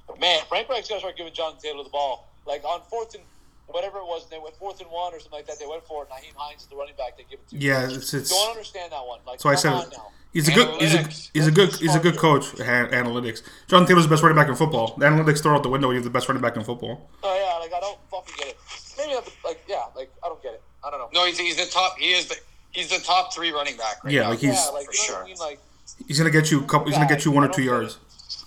But 0.07 0.21
man, 0.21 0.43
Frank 0.49 0.69
Reich's 0.69 0.89
gotta 0.89 1.01
start 1.01 1.17
giving 1.17 1.33
John 1.33 1.55
Taylor 1.61 1.83
the 1.83 1.91
ball. 1.91 2.29
Like 2.47 2.63
on 2.63 2.83
fourth 2.89 3.15
and 3.17 3.25
whatever 3.67 3.99
it 3.99 4.05
was, 4.05 4.29
they 4.31 4.39
went 4.39 4.57
fourth 4.57 4.81
and 4.81 4.91
one 4.91 5.13
or 5.15 5.19
something 5.21 5.39
like 5.39 5.47
that. 5.47 5.59
They 5.59 5.67
went 5.67 5.85
for 5.85 6.05
it. 6.05 6.09
Nyheim 6.11 6.35
Hines 6.37 6.67
the 6.67 6.77
running 6.77 6.95
back. 6.97 7.17
They 7.17 7.25
give 7.29 7.41
it 7.41 7.49
to. 7.51 7.57
Yeah, 7.57 7.89
it's 7.91 8.13
it's. 8.15 8.31
Don't 8.31 8.51
understand 8.51 8.93
that 8.93 9.05
one. 9.07 9.21
Like, 9.27 9.41
So 9.41 9.49
I 9.49 9.55
said 9.55 9.73
on 9.73 9.89
now. 9.91 10.09
He's 10.33 10.49
a 10.49 10.53
good. 10.53 10.81
He's 10.83 10.95
a, 10.95 11.03
he's 11.33 11.47
a 11.47 11.51
good. 11.51 11.73
He's 11.77 11.95
a 11.95 11.99
good 11.99 12.19
coach. 12.19 12.51
Ha- 12.59 12.89
analytics. 12.93 13.43
John 13.69 13.87
Taylor's 13.87 14.05
the 14.05 14.11
best 14.11 14.23
running 14.23 14.37
back 14.37 14.49
in 14.49 14.55
football. 14.55 14.95
The 14.99 15.07
analytics 15.07 15.43
throw 15.43 15.55
out 15.55 15.63
the 15.63 15.71
window. 15.71 15.91
He's 15.93 16.05
the 16.05 16.11
best 16.11 16.29
running 16.29 16.43
back 16.43 16.57
in 16.57 16.65
football. 16.65 17.09
Oh 17.23 17.35
yeah, 17.35 17.59
like 17.65 17.73
I 17.73 17.81
don't 17.81 17.99
fucking 18.11 18.35
get 18.37 18.49
it. 18.49 18.57
Maybe 18.99 19.15
not 19.15 19.25
the, 19.25 19.33
like 19.45 19.63
yeah, 19.69 19.85
like 19.97 20.11
I 20.23 20.29
don't 20.29 20.43
get 20.43 20.53
it. 20.55 20.63
I 20.85 20.91
don't 20.91 21.01
know. 21.01 21.09
No, 21.15 21.27
he's, 21.27 21.39
he's 21.39 21.57
the 21.57 21.71
top. 21.73 21.97
He 21.99 22.13
is 22.13 22.27
the 22.27 22.37
he's 22.73 22.89
the 22.91 22.99
top 23.03 23.33
three 23.35 23.51
running 23.51 23.77
back 23.79 24.05
right 24.05 24.13
Yeah, 24.13 24.23
now. 24.23 24.31
like 24.31 24.41
he's- 24.41 24.67
yeah, 24.69 24.73
like 24.75 24.87
for 24.87 24.93
sure. 24.93 25.23
I 25.23 25.27
mean? 25.27 25.37
Like 25.39 25.59
He's 26.07 26.19
gonna 26.19 26.31
get 26.31 26.51
you. 26.51 26.61
a 26.61 26.65
Couple, 26.67 26.89
he's 26.89 26.97
gonna 26.97 27.09
get 27.09 27.25
you 27.25 27.31
one 27.31 27.45
or 27.45 27.49
two 27.49 27.63
yards. 27.63 27.99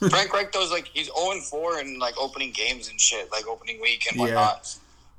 Frank 0.10 0.32
Reich 0.34 0.52
does 0.52 0.72
like 0.72 0.88
he's 0.94 1.08
0 1.08 1.32
and 1.32 1.44
4 1.44 1.80
in 1.80 1.98
like 2.00 2.16
opening 2.20 2.52
games 2.52 2.90
and 2.90 3.00
shit, 3.02 3.32
like 3.32 3.48
opening 3.48 3.82
week 3.82 4.06
and 4.12 4.20
Yeah. 4.30 4.56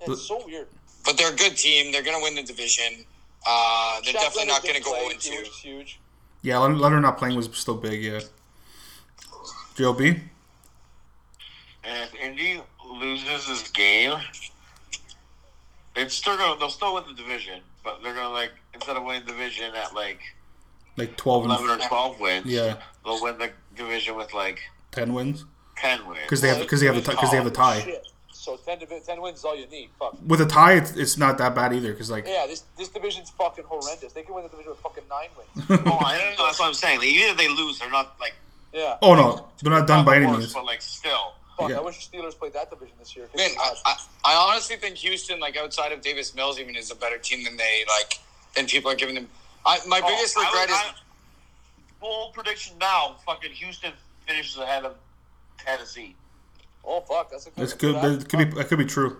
Whatnot. 0.00 0.18
it's 0.18 0.26
so 0.26 0.42
weird. 0.46 0.66
But 1.04 1.16
they're 1.16 1.32
a 1.32 1.36
good 1.36 1.56
team. 1.56 1.92
They're 1.92 2.02
gonna 2.02 2.22
win 2.22 2.34
the 2.34 2.42
division. 2.42 3.04
Uh, 3.46 4.00
they're 4.04 4.12
Shaq 4.14 4.20
definitely 4.20 4.46
not 4.46 4.64
gonna 4.64 4.80
go 4.80 4.92
0 4.92 5.04
play, 5.04 5.12
and 5.12 5.20
2. 5.20 5.30
Which 5.38 5.48
huge. 5.62 6.00
Yeah, 6.42 6.58
Leonard 6.58 6.78
Leonard 6.78 7.02
not 7.02 7.18
playing 7.18 7.36
was 7.36 7.48
still 7.52 7.76
big. 7.76 8.02
Yeah. 8.02 8.20
JLB. 9.76 10.20
And 11.84 12.08
if 12.08 12.14
Indy 12.14 12.60
loses 12.86 13.46
this 13.46 13.70
game, 13.70 14.18
it's 15.96 16.14
still 16.14 16.36
gonna 16.36 16.58
they'll 16.58 16.70
still 16.70 16.94
win 16.94 17.04
the 17.08 17.14
division, 17.14 17.60
but 17.82 18.02
they're 18.02 18.14
gonna 18.14 18.28
like 18.30 18.52
instead 18.74 18.96
of 18.96 19.04
winning 19.04 19.24
the 19.26 19.32
division 19.32 19.74
at 19.74 19.94
like 19.94 20.20
Like 20.96 21.16
twelve 21.16 21.44
eleven 21.44 21.70
and 21.70 21.80
or 21.80 21.88
twelve 21.88 22.20
wins, 22.20 22.46
yeah, 22.46 22.76
they'll 23.04 23.22
win 23.22 23.38
the 23.38 23.50
division 23.74 24.16
with 24.16 24.34
like 24.34 24.60
ten 24.92 25.14
wins 25.14 25.44
ten 25.76 26.06
wins. 26.06 26.20
because 26.22 26.40
they 26.40 26.48
have 26.48 26.58
because 26.58 26.80
they 26.80 26.86
have 26.86 26.96
the 26.96 27.02
because 27.02 27.30
they 27.30 27.36
have 27.36 27.44
the 27.46 27.50
tie. 27.50 27.80
Shit. 27.80 28.06
So 28.40 28.56
10, 28.56 28.78
divi- 28.78 29.00
10 29.04 29.20
wins 29.20 29.40
is 29.40 29.44
all 29.44 29.54
you 29.54 29.66
need. 29.66 29.90
Fuck. 29.98 30.16
With 30.26 30.40
a 30.40 30.46
tie, 30.46 30.72
it's, 30.72 30.92
it's 30.96 31.18
not 31.18 31.36
that 31.36 31.54
bad 31.54 31.74
either. 31.74 31.92
Because 31.92 32.10
like 32.10 32.26
Yeah, 32.26 32.46
this 32.46 32.64
this 32.78 32.88
division's 32.88 33.28
fucking 33.28 33.64
horrendous. 33.64 34.14
They 34.14 34.22
can 34.22 34.34
win 34.34 34.44
the 34.44 34.48
division 34.48 34.70
with 34.70 34.80
fucking 34.80 35.04
nine 35.10 35.28
wins. 35.36 35.66
oh, 35.86 35.98
I 35.98 36.16
don't 36.16 36.38
know. 36.38 36.46
That's 36.46 36.58
what 36.58 36.68
I'm 36.68 36.72
saying. 36.72 37.00
Like, 37.00 37.08
even 37.08 37.28
if 37.32 37.36
they 37.36 37.48
lose, 37.48 37.78
they're 37.78 37.90
not 37.90 38.18
like 38.18 38.34
Yeah. 38.72 38.96
oh 39.02 39.14
no, 39.14 39.46
they're 39.62 39.70
not 39.78 39.86
done 39.86 40.06
by 40.06 40.16
any 40.16 40.26
means. 40.26 40.54
But 40.54 40.64
like 40.64 40.80
still, 40.80 41.34
Fuck. 41.58 41.68
yeah. 41.68 41.76
I 41.76 41.80
wish 41.82 42.06
the 42.06 42.16
Steelers 42.16 42.38
played 42.38 42.54
that 42.54 42.70
division 42.70 42.94
this 42.98 43.14
year. 43.14 43.28
Man, 43.36 43.50
I, 43.60 43.74
I, 43.84 43.94
I 44.24 44.34
honestly 44.48 44.76
think 44.76 44.96
Houston, 44.96 45.38
like 45.38 45.58
outside 45.58 45.92
of 45.92 46.00
Davis 46.00 46.34
Mills, 46.34 46.58
even 46.58 46.74
is 46.76 46.90
a 46.90 46.96
better 46.96 47.18
team 47.18 47.44
than 47.44 47.58
they 47.58 47.84
like 47.88 48.20
than 48.56 48.64
people 48.64 48.90
are 48.90 48.94
giving 48.96 49.16
them. 49.16 49.28
I, 49.66 49.80
my 49.86 50.00
oh, 50.02 50.08
biggest 50.08 50.34
Oh, 50.38 50.42
I 50.42 50.46
regret 50.46 50.68
would- 50.70 50.74
is 50.76 50.80
I- 50.80 52.00
bold 52.00 52.32
prediction 52.32 52.78
now. 52.80 53.16
Fucking 53.26 53.52
Houston 53.52 53.92
finishes 54.26 54.56
ahead 54.56 54.86
of 54.86 54.94
Tennessee. 55.58 56.16
Oh 56.84 57.00
fuck, 57.02 57.30
that's 57.30 57.46
a 57.46 57.50
good. 57.50 57.56
That's 57.56 57.74
good. 57.74 57.94
That 57.96 58.28
could 58.28 58.38
be 58.38 58.56
that 58.56 58.68
could 58.68 58.78
be 58.78 58.84
true. 58.86 59.16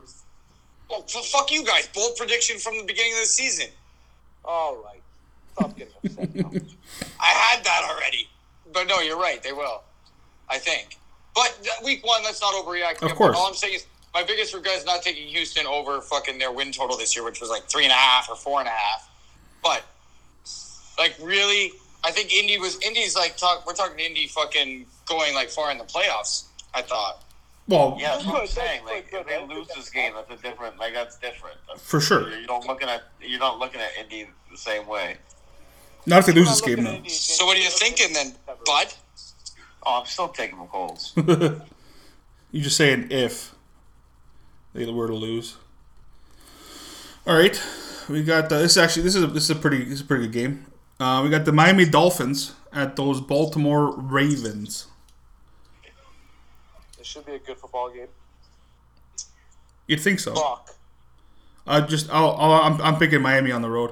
well, 0.88 1.04
f- 1.08 1.24
fuck 1.26 1.50
you 1.50 1.64
guys. 1.64 1.88
Bold 1.88 2.16
prediction 2.16 2.58
from 2.58 2.78
the 2.78 2.84
beginning 2.84 3.12
of 3.14 3.20
the 3.20 3.26
season. 3.26 3.66
All 4.44 4.76
right. 4.82 5.02
Stop 5.54 5.76
getting 5.76 5.94
upset. 6.04 6.34
now. 6.34 6.50
I 7.20 7.26
had 7.28 7.64
that 7.64 7.82
already. 7.90 8.28
But 8.72 8.86
no, 8.88 9.00
you're 9.00 9.18
right. 9.18 9.42
They 9.42 9.52
will. 9.52 9.82
I 10.48 10.58
think. 10.58 10.96
But 11.34 11.58
week 11.84 12.04
one, 12.06 12.22
let's 12.24 12.40
not 12.40 12.54
overreact. 12.54 13.02
Of 13.02 13.16
course. 13.16 13.36
All 13.36 13.46
I'm 13.46 13.54
saying 13.54 13.74
is 13.74 13.86
my 14.14 14.22
biggest 14.24 14.54
regret 14.54 14.76
is 14.76 14.84
not 14.84 15.02
taking 15.02 15.28
Houston 15.28 15.66
over 15.66 16.00
fucking 16.00 16.38
their 16.38 16.50
win 16.52 16.72
total 16.72 16.96
this 16.96 17.14
year, 17.14 17.24
which 17.24 17.40
was 17.40 17.50
like 17.50 17.64
three 17.64 17.84
and 17.84 17.92
a 17.92 17.96
half 17.96 18.28
or 18.28 18.36
four 18.36 18.58
and 18.61 18.68
a 18.68 18.72
half. 18.72 19.08
But 19.62 19.84
like 20.98 21.16
really, 21.22 21.72
I 22.02 22.11
think 22.11 22.32
Indy 22.32 22.58
was 22.58 22.80
Indy's 22.80 23.14
like 23.14 23.36
talk. 23.36 23.66
We're 23.66 23.74
talking 23.74 23.98
Indy 23.98 24.26
fucking 24.26 24.86
going 25.06 25.34
like 25.34 25.50
far 25.50 25.70
in 25.70 25.78
the 25.78 25.84
playoffs. 25.84 26.44
I 26.74 26.82
thought. 26.82 27.22
Well, 27.71 27.97
Yeah, 28.01 28.14
that's 28.16 28.27
what 28.27 28.41
I'm 28.43 28.47
saying. 28.49 28.85
Like 28.85 29.09
if 29.12 29.27
they 29.27 29.47
lose 29.47 29.68
this 29.68 29.89
game, 29.91 30.12
that's 30.14 30.31
a 30.31 30.43
different. 30.43 30.77
Like 30.79 30.93
that's 30.93 31.16
different. 31.18 31.57
That's- 31.68 31.83
For 31.83 32.01
sure. 32.01 32.29
You're, 32.29 32.41
you 32.41 32.47
don't 32.47 32.66
looking 32.66 32.89
at 32.89 33.03
you're 33.23 33.39
not 33.39 33.59
looking 33.61 33.81
at 33.81 33.91
Indy 33.99 34.29
the 34.51 34.59
same 34.59 34.87
way. 34.89 35.16
not 36.05 36.18
if 36.18 36.27
they 36.27 36.33
lose 36.33 36.49
this 36.49 36.61
game 36.61 36.85
looking 36.85 37.03
though. 37.03 37.07
at 37.07 37.11
So 37.11 37.47
what 37.47 37.57
are 37.57 37.61
you 37.61 37.71
thinking 37.71 38.12
then, 38.12 38.35
Bud? 38.66 38.89
Oh, 39.87 40.01
I'm 40.01 40.07
still 40.07 40.29
taking 40.29 40.59
the 40.59 40.66
Colts. 40.66 41.14
You 42.53 42.62
just 42.62 42.77
saying 42.77 43.12
if 43.12 43.55
they 44.75 44.85
were 44.91 45.07
to 45.07 45.14
lose. 45.14 45.57
All 47.25 47.37
right, 47.37 47.62
we 48.09 48.25
got 48.25 48.51
uh, 48.51 48.59
this. 48.59 48.73
is 48.73 48.79
Actually, 48.79 49.05
this 49.05 49.14
is 49.14 49.23
a, 49.23 49.27
this 49.29 49.45
is 49.45 49.51
a 49.51 49.55
pretty 49.55 49.85
this 49.85 49.95
is 49.95 50.01
a 50.01 50.05
pretty 50.05 50.25
good 50.27 50.33
game. 50.33 50.66
Uh, 50.99 51.21
we 51.23 51.31
got 51.31 51.45
the 51.45 51.53
Miami 51.53 51.85
Dolphins 51.85 52.55
at 52.73 52.97
those 52.97 53.21
Baltimore 53.21 53.95
Ravens. 53.97 54.87
Should 57.11 57.26
be 57.26 57.34
a 57.34 57.38
good 57.40 57.58
football 57.58 57.90
game. 57.90 58.06
You'd 59.88 60.00
think 60.00 60.20
so. 60.20 60.32
Fuck. 60.32 60.76
I 61.66 61.80
just 61.80 62.08
I'll, 62.08 62.36
I'll, 62.38 62.52
I'm 62.52 62.80
I'm 62.80 62.96
picking 63.00 63.20
Miami 63.20 63.50
on 63.50 63.62
the 63.62 63.68
road 63.68 63.90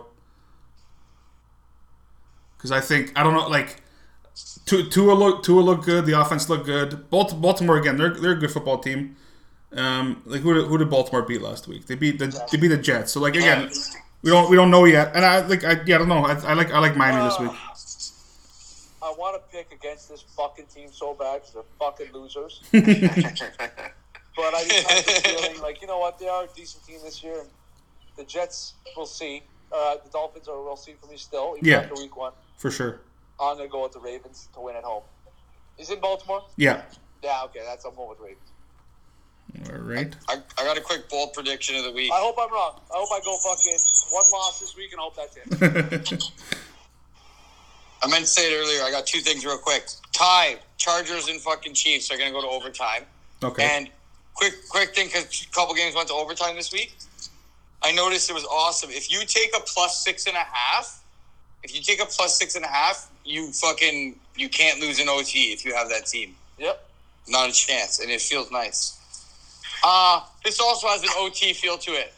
because 2.57 2.71
I 2.71 2.81
think 2.81 3.13
I 3.19 3.25
don't 3.25 3.35
know 3.35 3.49
like 3.49 3.83
Tua 4.67 5.15
look 5.15 5.43
Tua 5.43 5.61
look 5.61 5.83
good. 5.85 6.07
The 6.07 6.21
offense 6.21 6.49
look 6.49 6.65
good. 6.65 7.11
Balt- 7.11 7.41
Baltimore 7.41 7.77
again. 7.77 7.97
They're 7.97 8.15
they're 8.15 8.33
a 8.33 8.39
good 8.39 8.53
football 8.53 8.79
team. 8.79 9.17
Um, 9.73 10.23
like 10.25 10.43
who 10.43 10.55
did, 10.55 10.69
who 10.69 10.79
did 10.79 10.89
Baltimore 10.89 11.23
beat 11.23 11.43
last 11.43 11.67
week? 11.67 11.87
They 11.87 11.97
beat 11.97 12.21
the 12.21 12.29
they 12.53 12.57
beat 12.57 12.69
the 12.69 12.79
Jets. 12.79 13.11
So 13.11 13.19
like 13.21 13.35
again, 13.35 13.69
we 14.23 14.31
don't 14.31 14.49
we 14.49 14.55
don't 14.55 14.71
know 14.71 14.85
yet. 14.85 15.11
And 15.17 15.25
I 15.25 15.45
like 15.45 15.65
I 15.65 15.81
yeah 15.87 15.97
I 15.97 15.99
don't 15.99 16.09
know. 16.09 16.25
I, 16.25 16.35
I 16.35 16.53
like 16.55 16.71
I 16.73 16.79
like 16.79 16.97
Miami 16.97 17.29
this 17.29 17.41
week. 17.41 17.51
I 19.59 19.63
want 19.63 19.71
to 19.71 19.77
pick 19.77 19.85
against 19.85 20.09
this 20.09 20.23
fucking 20.37 20.67
team 20.67 20.91
so 20.93 21.15
bad 21.15 21.41
because 21.41 21.55
they're 21.55 21.63
fucking 21.79 22.13
losers. 22.13 22.63
But 24.37 24.55
I 24.55 24.63
just 24.63 24.89
have 24.89 25.05
the 25.05 25.11
feeling, 25.29 25.61
like, 25.63 25.81
you 25.83 25.89
know 25.89 25.99
what, 25.99 26.21
they 26.21 26.29
are 26.29 26.45
a 26.45 26.47
decent 26.55 26.87
team 26.87 27.01
this 27.03 27.25
year. 27.25 27.41
And 27.41 27.49
the 28.17 28.23
Jets, 28.23 28.75
we'll 28.97 29.05
see. 29.05 29.43
Uh, 29.73 29.97
the 30.05 30.11
Dolphins 30.11 30.47
are, 30.47 30.63
we'll 30.63 30.77
see 30.77 30.95
for 31.01 31.09
me 31.11 31.17
still, 31.17 31.55
even 31.57 31.69
Yeah. 31.69 31.79
after 31.79 31.97
week 31.97 32.17
one. 32.17 32.33
For 32.57 32.71
sure. 32.71 33.01
I'm 33.41 33.57
going 33.57 33.69
to 33.69 33.73
go 33.73 33.83
with 33.83 33.93
the 33.95 33.99
Ravens 33.99 34.49
to 34.55 34.61
win 34.61 34.77
at 34.77 34.85
home. 34.85 35.03
Is 35.77 35.91
it 35.91 35.95
in 35.95 36.01
Baltimore? 36.01 36.43
Yeah. 36.57 36.83
Yeah, 37.25 37.41
okay, 37.47 37.63
that's 37.67 37.85
I'm 37.85 37.97
going 37.97 38.11
with 38.11 38.21
Ravens. 38.21 39.73
All 39.73 39.81
right. 39.81 40.15
I, 40.29 40.35
I 40.57 40.65
got 40.65 40.79
a 40.79 40.83
quick 40.83 41.09
bold 41.09 41.33
prediction 41.33 41.75
of 41.75 41.83
the 41.83 41.91
week. 41.93 42.13
I 42.13 42.21
hope 42.21 42.37
I'm 42.41 42.53
wrong. 42.53 42.79
I 42.93 42.97
hope 42.97 43.09
I 43.11 43.19
go 43.25 43.37
fucking 43.39 43.79
one 44.13 44.31
loss 44.31 44.61
this 44.61 44.77
week 44.77 44.93
and 44.93 45.01
hope 45.01 45.17
that's 45.17 45.37
it. 45.37 46.23
I 48.03 48.09
meant 48.09 48.25
to 48.25 48.31
say 48.31 48.53
it 48.53 48.57
earlier. 48.57 48.83
I 48.83 48.91
got 48.91 49.07
two 49.07 49.21
things 49.21 49.45
real 49.45 49.59
quick. 49.59 49.89
Tie 50.13 50.57
Chargers 50.77 51.29
and 51.29 51.41
fucking 51.41 51.75
Chiefs 51.75 52.11
are 52.11 52.17
going 52.17 52.33
to 52.33 52.35
go 52.35 52.43
to 52.43 52.49
overtime. 52.49 53.05
Okay. 53.43 53.69
And 53.71 53.91
quick, 54.35 54.55
quick 54.69 54.95
thing 54.95 55.07
because 55.07 55.47
a 55.49 55.55
couple 55.55 55.75
games 55.75 55.95
went 55.95 56.09
to 56.09 56.15
overtime 56.15 56.55
this 56.57 56.73
week. 56.73 56.97
I 57.83 57.93
noticed 57.93 58.31
it 58.31 58.35
was 58.35 58.45
awesome. 58.45 58.91
If 58.91 59.11
you 59.11 59.21
take 59.27 59.51
a 59.57 59.61
plus 59.61 60.03
six 60.03 60.27
and 60.27 60.37
a 60.37 60.47
half, 60.53 61.03
if 61.63 61.75
you 61.75 61.83
take 61.83 62.03
a 62.03 62.07
plus 62.07 62.39
six 62.39 62.57
and 62.57 62.65
a 62.65 62.69
half, 62.69 63.11
you 63.25 63.53
fucking 63.53 64.19
you 64.37 64.49
can't 64.49 64.81
lose 64.81 65.01
an 65.01 65.09
OT 65.09 65.53
if 65.53 65.65
you 65.65 65.75
have 65.75 65.89
that 65.89 66.07
team. 66.07 66.35
yep. 66.59 66.85
Not 67.29 67.51
a 67.51 67.53
chance, 67.53 68.01
and 68.01 68.11
it 68.11 68.21
feels 68.21 68.51
nice. 68.51 68.99
Uh 69.85 70.23
this 70.45 70.61
also 70.61 70.89
has 70.89 71.03
an 71.03 71.11
OT 71.17 71.53
feel 71.53 71.79
to 71.79 71.93
it. 71.93 72.13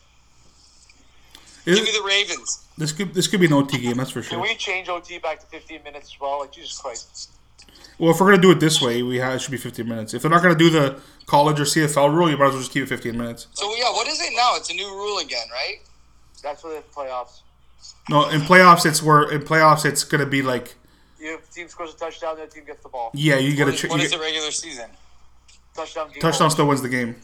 Give 1.65 1.85
me 1.85 1.93
the 1.93 2.03
Ravens. 2.07 2.65
This 2.81 2.93
could 2.93 3.15
this 3.15 3.29
could 3.29 3.39
be 3.41 3.47
an 3.47 3.53
OT 3.53 3.79
game. 3.79 3.97
That's 3.97 4.11
for 4.11 4.23
sure. 4.23 4.31
Can 4.39 4.41
we 4.41 4.57
change 4.57 4.89
OT 4.89 5.19
back 5.19 5.39
to 5.41 5.47
15 5.47 5.83
minutes 5.85 6.13
as 6.15 6.21
well? 6.21 6.41
Like, 6.41 6.51
Jesus 6.53 6.77
Christ. 6.81 7.31
Well, 7.99 8.11
if 8.11 8.21
we're 8.21 8.31
gonna 8.31 8.43
do 8.43 8.51
it 8.51 8.59
this 8.61 8.81
way, 8.81 9.03
we 9.03 9.19
have, 9.19 9.35
it 9.35 9.41
should 9.43 9.51
be 9.53 9.57
15 9.59 9.87
minutes. 9.87 10.15
If 10.15 10.23
they're 10.23 10.31
not 10.31 10.43
gonna 10.43 10.55
do 10.55 10.71
the 10.71 11.01
college 11.27 11.61
or 11.61 11.65
CFL 11.65 12.13
rule, 12.13 12.29
you 12.31 12.37
might 12.37 12.47
as 12.47 12.53
well 12.53 12.61
just 12.61 12.73
keep 12.73 12.83
it 12.83 12.87
15 12.89 13.17
minutes. 13.17 13.47
So 13.53 13.73
yeah, 13.77 13.91
what 13.93 14.09
is 14.09 14.21
it 14.21 14.33
now? 14.35 14.57
It's 14.57 14.71
a 14.71 14.75
new 14.75 14.89
rule 14.91 15.19
again, 15.19 15.47
right? 15.53 15.77
That's 16.43 16.63
for 16.63 16.71
the 16.71 16.83
playoffs. 16.95 17.43
No, 18.09 18.29
in 18.31 18.41
playoffs 18.41 18.85
it's 18.87 19.03
where 19.03 19.31
in 19.31 19.43
playoffs 19.43 19.85
it's 19.85 20.03
gonna 20.05 20.27
be 20.27 20.43
like 20.43 20.75
You 21.19 21.35
if 21.35 21.51
team 21.53 21.69
scores 21.69 21.95
a 21.95 21.97
touchdown, 21.99 22.37
the 22.39 22.47
team 22.47 22.65
gets 22.65 22.83
the 22.83 22.89
ball. 22.89 23.11
yeah 23.15 23.37
you 23.37 23.55
get 23.55 23.67
What 23.67 23.73
a 23.73 23.75
is, 23.75 23.81
ch- 23.81 23.89
what 23.91 24.01
is 24.01 24.11
get, 24.11 24.17
the 24.19 24.23
regular 24.25 24.51
season? 24.51 24.91
Touchdown. 25.75 26.11
Touchdown 26.21 26.51
still 26.51 26.67
wins 26.67 26.83
the 26.83 26.89
game, 26.89 27.15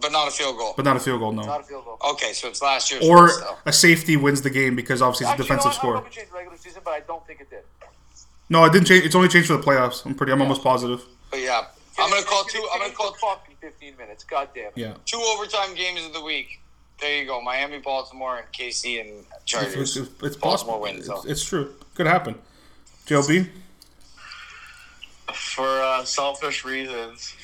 But 0.00 0.12
not 0.12 0.28
a 0.28 0.30
field 0.30 0.56
goal. 0.58 0.74
but 0.76 0.84
not 0.84 0.96
a 0.96 1.00
field 1.00 1.20
goal. 1.20 1.32
No, 1.32 1.42
Not 1.42 1.60
a 1.60 1.64
field 1.64 1.84
goal. 1.84 1.98
Okay, 2.12 2.32
so 2.32 2.48
it's 2.48 2.62
last 2.62 2.90
year's 2.90 3.06
or 3.06 3.28
first, 3.28 3.44
a 3.66 3.72
safety 3.72 4.16
wins 4.16 4.42
the 4.42 4.50
game 4.50 4.74
because 4.76 5.02
obviously 5.02 5.26
it's 5.26 5.30
a 5.30 5.42
Actually, 5.42 5.44
you 5.44 5.50
know 5.50 5.56
defensive 5.56 5.82
what? 5.82 5.94
I 5.94 5.94
don't 5.94 5.94
know 5.94 6.00
score. 6.00 6.06
if 6.08 6.12
it 6.12 6.20
changed 6.20 6.32
regular 6.32 6.56
season, 6.56 6.82
but 6.84 6.90
I 6.92 7.00
don't 7.00 7.26
think 7.26 7.40
it 7.40 7.50
did. 7.50 7.62
No, 8.48 8.64
it 8.64 8.72
didn't 8.72 8.86
change. 8.88 9.04
It's 9.04 9.14
only 9.14 9.28
changed 9.28 9.48
for 9.48 9.56
the 9.56 9.62
playoffs. 9.62 10.04
I'm 10.04 10.14
pretty. 10.14 10.32
I'm 10.32 10.40
almost 10.42 10.62
positive. 10.62 11.02
But 11.30 11.40
yeah, 11.40 11.66
I'm 11.98 12.10
gonna 12.10 12.22
call 12.24 12.44
two. 12.44 12.66
I'm 12.72 12.78
gonna 12.80 12.90
me 12.90 12.96
call 12.96 13.12
fucking 13.14 13.54
15 13.60 13.96
minutes. 13.96 14.24
God 14.24 14.48
damn 14.54 14.66
it. 14.66 14.72
Yeah, 14.76 14.94
two 15.06 15.20
overtime 15.36 15.74
games 15.74 16.04
of 16.04 16.12
the 16.12 16.20
week. 16.22 16.60
There 17.00 17.16
you 17.20 17.26
go. 17.26 17.40
Miami, 17.40 17.78
Baltimore, 17.78 18.38
and 18.38 18.46
KC 18.52 19.00
and 19.00 19.08
it's, 19.10 19.44
Chargers. 19.44 19.96
it's, 19.96 20.10
it's 20.22 20.36
Baltimore 20.36 20.40
possible. 20.40 20.80
wins, 20.80 20.98
It's, 20.98 21.08
though. 21.08 21.30
it's 21.30 21.44
true. 21.44 21.74
Could 21.94 22.06
happen. 22.06 22.34
JLB. 23.06 23.48
For 25.32 25.66
uh, 25.66 26.04
selfish 26.04 26.64
reasons. 26.64 27.34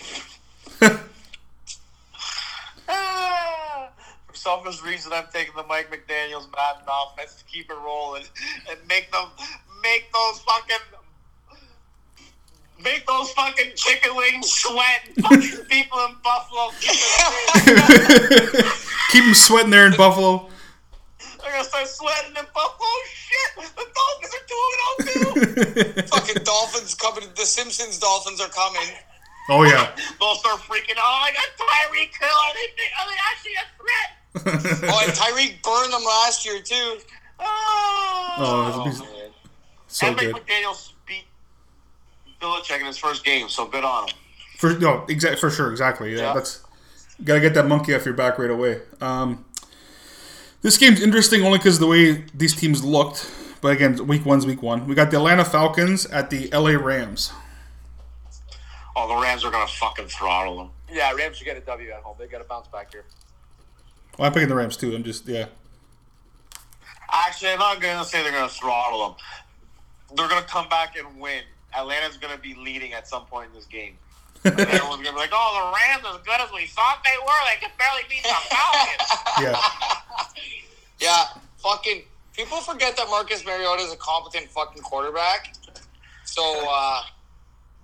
Ah, 2.89 3.89
For 4.27 4.35
selfish 4.35 4.83
reason, 4.83 5.13
I'm 5.13 5.27
taking 5.33 5.55
the 5.57 5.63
Mike 5.65 5.91
McDaniel's 5.91 6.49
Madden 6.55 6.87
offense 6.89 7.35
to 7.37 7.45
keep 7.45 7.71
it 7.71 7.77
rolling 7.85 8.25
and 8.71 8.79
make 8.89 9.11
them 9.13 9.29
make 9.83 10.13
those 10.13 10.41
fucking 10.41 10.77
make 12.83 13.07
those 13.07 13.31
fucking 13.33 13.73
chicken 13.75 14.15
wings 14.17 14.51
sweat. 14.51 15.09
and 15.09 15.25
Fucking 15.25 15.65
people 15.69 15.99
in 16.09 16.17
Buffalo 16.23 16.71
keep 19.11 19.25
them 19.25 19.35
sweating 19.47 19.71
there 19.71 19.87
in 19.87 19.97
Buffalo. 19.97 20.49
They're 21.41 21.53
gonna 21.53 21.65
start 21.65 21.87
sweating 21.89 22.37
in 22.37 22.45
Buffalo. 22.55 22.89
Shit, 23.15 23.57
the 23.77 23.87
Dolphins 23.95 24.35
are 24.35 24.45
two 24.47 24.63
and 24.73 24.81
oh 24.83 26.17
Fucking 26.17 26.43
Dolphins 26.45 26.95
coming. 26.95 27.25
The 27.37 27.47
Simpsons 27.47 27.99
Dolphins 27.99 28.41
are 28.41 28.49
coming. 28.49 28.89
Oh 29.49 29.63
yeah. 29.65 29.95
They'll 30.21 30.35
start 30.37 30.61
freaking 30.61 30.97
out. 30.99 31.23
I 31.23 31.31
got 31.33 31.45
Tyreek 31.59 32.13
Hill. 32.19 32.29
Are 32.29 32.55
they, 32.55 32.69
are 32.99 33.09
they 33.09 33.19
actually 33.31 33.55
a 33.55 33.67
threat? 33.77 34.13
Oh, 34.89 35.03
and 35.03 35.13
Tyreek 35.13 35.63
burned 35.63 35.93
them 35.93 36.05
last 36.05 36.45
year 36.45 36.61
too. 36.61 36.99
Oh, 37.41 38.35
Oh, 38.39 38.81
it's- 38.89 39.01
man. 39.01 39.31
so 39.89 40.07
and 40.09 40.19
good. 40.19 40.33
Mike 40.33 40.47
McDaniel 40.47 40.93
beat 41.07 41.25
Belichick 42.41 42.81
in 42.81 42.87
his 42.87 42.99
first 42.99 43.25
game, 43.25 43.49
so 43.49 43.67
good 43.67 43.85
on 43.85 44.09
him. 44.09 44.15
For 44.59 44.75
no, 44.79 45.05
exact 45.09 45.39
for 45.39 45.51
sure, 45.51 45.71
exactly. 45.71 46.13
Yeah, 46.13 46.19
Yeah. 46.29 46.33
that's 46.35 46.61
gotta 47.25 47.41
get 47.41 47.55
that 47.55 47.67
monkey 47.67 47.95
off 47.95 48.05
your 48.05 48.15
back 48.15 48.39
right 48.39 48.51
away. 48.51 48.81
Um, 49.01 49.45
this 50.63 50.77
game's 50.77 51.01
interesting 51.01 51.43
only 51.45 51.59
because 51.59 51.79
the 51.79 51.87
way 51.87 52.25
these 52.35 52.55
teams 52.55 52.85
looked. 52.85 53.31
But 53.63 53.69
again, 53.73 54.07
week 54.07 54.27
one's 54.27 54.45
week 54.47 54.63
one. 54.63 54.87
We 54.87 54.95
got 54.95 55.11
the 55.11 55.17
Atlanta 55.17 55.45
Falcons 55.45 56.05
at 56.07 56.29
the 56.31 56.49
LA 56.53 56.73
Rams. 56.73 57.33
Oh, 58.99 59.07
the 59.07 59.23
Rams 59.23 59.45
are 59.45 59.51
gonna 59.51 59.69
fucking 59.69 60.07
throttle 60.07 60.57
them. 60.57 60.71
Yeah, 60.91 61.13
Rams 61.13 61.37
should 61.37 61.45
get 61.45 61.59
a 61.59 61.61
W 61.61 61.91
at 61.91 62.01
home. 62.01 62.17
They 62.19 62.27
got 62.27 62.39
to 62.39 62.45
bounce 62.45 62.67
back 62.69 62.93
here. 62.93 63.05
Well, 64.19 64.27
I'm 64.27 64.33
picking 64.33 64.49
the 64.49 64.55
Rams 64.55 64.79
too. 64.79 64.95
I'm 64.95 65.05
just 65.05 65.29
yeah. 65.29 65.47
Actually, 67.13 67.51
I'm 67.53 67.59
not 67.59 67.81
gonna 67.81 68.05
say 68.05 68.23
they're 68.23 68.33
gonna 68.33 68.49
throttle 68.49 69.07
them. 69.07 69.17
They're 70.17 70.29
gonna 70.29 70.47
come 70.47 70.69
back 70.71 70.97
and 70.97 71.21
win. 71.21 71.43
Atlanta's 71.77 72.17
gonna 72.17 72.39
be 72.39 72.55
leading 72.55 72.95
at 72.95 73.07
some 73.07 73.27
point 73.27 73.51
in 73.51 73.55
this 73.55 73.67
game. 73.67 73.99
And 74.45 74.59
everyone's 74.59 75.03
gonna 75.03 75.13
be 75.13 75.19
like, 75.19 75.31
"Oh, 75.33 75.71
the 75.71 75.77
Rams 75.77 76.07
are 76.07 76.19
as 76.19 76.25
good 76.25 76.41
as 76.41 76.51
we 76.53 76.67
thought 76.67 77.05
they 77.05 77.19
were. 77.19 77.33
They 77.51 77.67
could 77.67 77.77
barely 77.77 78.03
beat 78.09 78.23
the 78.23 78.29
Falcons." 78.49 79.11
Yeah, 79.43 79.61
Yeah, 81.01 81.25
fucking 81.59 82.05
people 82.33 82.59
forget 82.59 82.97
that 82.97 83.09
Marcus 83.11 83.45
Mariota 83.45 83.83
is 83.83 83.93
a 83.93 83.97
competent 83.97 84.51
fucking 84.51 84.83
quarterback. 84.83 85.55
So, 86.25 86.65
uh, 86.67 87.03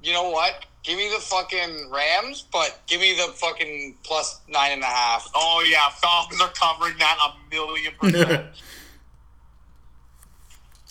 you 0.02 0.14
know 0.14 0.30
what? 0.30 0.64
Give 0.82 0.96
me 0.98 1.08
the 1.14 1.20
fucking 1.20 1.90
Rams, 1.90 2.44
but 2.52 2.80
give 2.88 3.00
me 3.00 3.14
the 3.14 3.32
fucking 3.34 3.96
plus 4.02 4.40
nine 4.48 4.72
and 4.72 4.82
a 4.82 4.86
half. 4.86 5.30
oh 5.34 5.64
yeah, 5.68 5.88
Falcons 5.90 6.40
are 6.40 6.50
covering 6.50 6.98
that 6.98 7.18
a 7.24 7.54
million 7.54 7.92
percent. 8.00 8.46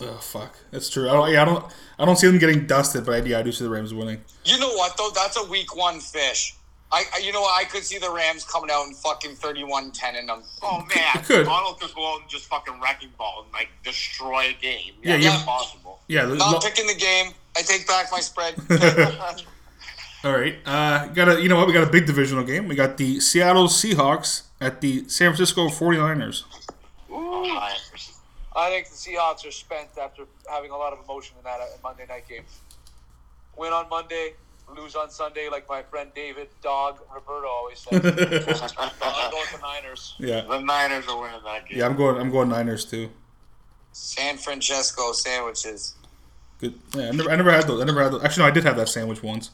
oh 0.00 0.14
fuck, 0.14 0.56
that's 0.70 0.88
true. 0.88 1.08
I 1.08 1.12
don't. 1.12 1.30
Yeah, 1.30 1.42
I 1.42 1.44
don't. 1.44 1.64
I 1.98 2.04
don't 2.06 2.16
see 2.16 2.26
them 2.26 2.38
getting 2.38 2.66
dusted, 2.66 3.04
but 3.04 3.14
I, 3.22 3.26
yeah, 3.26 3.38
I 3.38 3.42
do 3.42 3.52
see 3.52 3.64
the 3.64 3.70
Rams 3.70 3.92
winning. 3.92 4.22
You 4.44 4.58
know 4.58 4.70
what 4.70 4.96
though? 4.96 5.10
That's 5.14 5.36
a 5.36 5.44
week 5.44 5.76
one 5.76 6.00
fish. 6.00 6.56
I, 6.90 7.04
I 7.14 7.18
you 7.18 7.32
know 7.32 7.40
what? 7.42 7.58
I 7.60 7.64
could 7.68 7.84
see 7.84 7.98
the 7.98 8.10
Rams 8.10 8.44
coming 8.44 8.70
out 8.70 8.84
and 8.86 8.94
fucking 8.96 9.36
31-10 9.36 10.18
in 10.20 10.26
them. 10.26 10.42
Oh 10.62 10.78
man, 10.94 11.16
It 11.16 11.24
could. 11.24 11.46
Donald 11.46 11.80
could 11.80 11.94
go 11.94 12.12
out 12.14 12.20
and 12.20 12.28
just 12.28 12.46
fucking 12.46 12.80
wrecking 12.82 13.08
ball 13.16 13.44
and 13.44 13.52
like 13.52 13.68
destroy 13.82 14.50
a 14.50 14.52
game. 14.60 14.92
Yeah, 15.02 15.14
Yeah, 15.14 15.16
yeah. 15.16 15.30
that's 15.30 15.42
possible. 15.44 16.00
Yeah. 16.08 16.26
the- 16.26 16.34
Not 16.36 16.52
lo- 16.52 16.60
picking 16.60 16.86
the 16.86 16.94
game. 16.94 17.32
I 17.56 17.62
take 17.62 17.86
back 17.86 18.08
my 18.12 18.20
spread. 18.20 18.56
all 20.24 20.32
right. 20.32 20.56
Uh, 20.64 21.06
got 21.08 21.28
a. 21.28 21.40
You 21.42 21.48
know 21.48 21.56
what? 21.56 21.66
We 21.66 21.72
got 21.72 21.86
a 21.86 21.90
big 21.90 22.06
divisional 22.06 22.44
game. 22.44 22.68
We 22.68 22.74
got 22.74 22.96
the 22.96 23.20
Seattle 23.20 23.66
Seahawks 23.68 24.42
at 24.60 24.80
the 24.80 25.08
San 25.08 25.30
Francisco 25.30 25.68
49ers. 25.68 26.44
Oh, 27.10 27.68
I 28.54 28.70
think 28.70 28.88
the 28.88 28.94
Seahawks 28.94 29.46
are 29.46 29.50
spent 29.50 29.88
after 30.00 30.24
having 30.48 30.70
a 30.70 30.76
lot 30.76 30.92
of 30.92 31.04
emotion 31.04 31.36
in 31.38 31.44
that 31.44 31.60
uh, 31.60 31.66
Monday 31.82 32.06
night 32.08 32.28
game. 32.28 32.44
Win 33.56 33.72
on 33.72 33.88
Monday, 33.88 34.34
lose 34.76 34.94
on 34.94 35.10
Sunday, 35.10 35.48
like 35.50 35.68
my 35.68 35.82
friend 35.82 36.10
David 36.14 36.48
Dog 36.62 37.00
Roberto 37.12 37.48
always 37.48 37.78
says. 37.78 38.74
I'm 38.78 39.30
going 39.30 39.46
for 39.46 39.60
Niners. 39.60 40.14
Yeah. 40.18 40.42
the 40.42 40.60
Niners 40.60 41.06
are 41.08 41.20
winning 41.20 41.40
that 41.44 41.66
game. 41.68 41.78
Yeah, 41.78 41.86
I'm 41.86 41.96
going. 41.96 42.20
I'm 42.20 42.30
going 42.30 42.48
Niners 42.48 42.84
too. 42.84 43.10
San 43.92 44.38
Francisco 44.38 45.12
sandwiches. 45.12 45.94
Good. 46.58 46.74
Yeah, 46.94 47.08
I 47.08 47.10
never, 47.10 47.30
I 47.30 47.36
never 47.36 47.52
had 47.52 47.66
those. 47.66 47.80
I 47.80 47.84
never 47.84 48.02
had 48.02 48.12
those. 48.12 48.24
Actually, 48.24 48.44
no, 48.44 48.48
I 48.48 48.52
did 48.52 48.64
have 48.64 48.76
that 48.76 48.88
sandwich 48.88 49.22
once. 49.22 49.50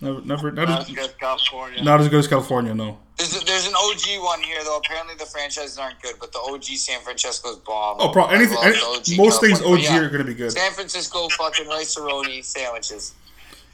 Never, 0.00 0.20
never, 0.20 0.52
not 0.52 0.68
That's 0.68 0.88
as, 0.90 0.94
good, 0.94 1.18
California. 1.18 1.82
not 1.82 2.00
as 2.00 2.08
good 2.08 2.20
as 2.20 2.28
California. 2.28 2.72
No. 2.72 2.98
There's, 3.16 3.34
a, 3.42 3.44
there's 3.44 3.66
an 3.66 3.74
OG 3.74 4.22
one 4.22 4.40
here 4.42 4.62
though. 4.62 4.76
Apparently 4.76 5.16
the 5.16 5.26
franchises 5.26 5.76
aren't 5.76 6.00
good, 6.00 6.14
but 6.20 6.30
the 6.32 6.38
OG 6.38 6.62
San 6.64 7.00
Francisco's 7.00 7.56
bomb. 7.56 7.96
Oh, 7.98 8.10
pro- 8.12 8.26
anything. 8.26 8.58
Any, 8.62 9.16
most 9.16 9.40
things 9.40 9.60
OG 9.60 9.80
Yeah. 9.80 9.98
are 9.98 10.08
going 10.08 10.20
to 10.20 10.24
be 10.24 10.34
good. 10.34 10.52
San 10.52 10.70
Francisco 10.70 11.28
fucking 11.30 11.66
rice 11.66 11.98
sandwiches. 12.46 13.14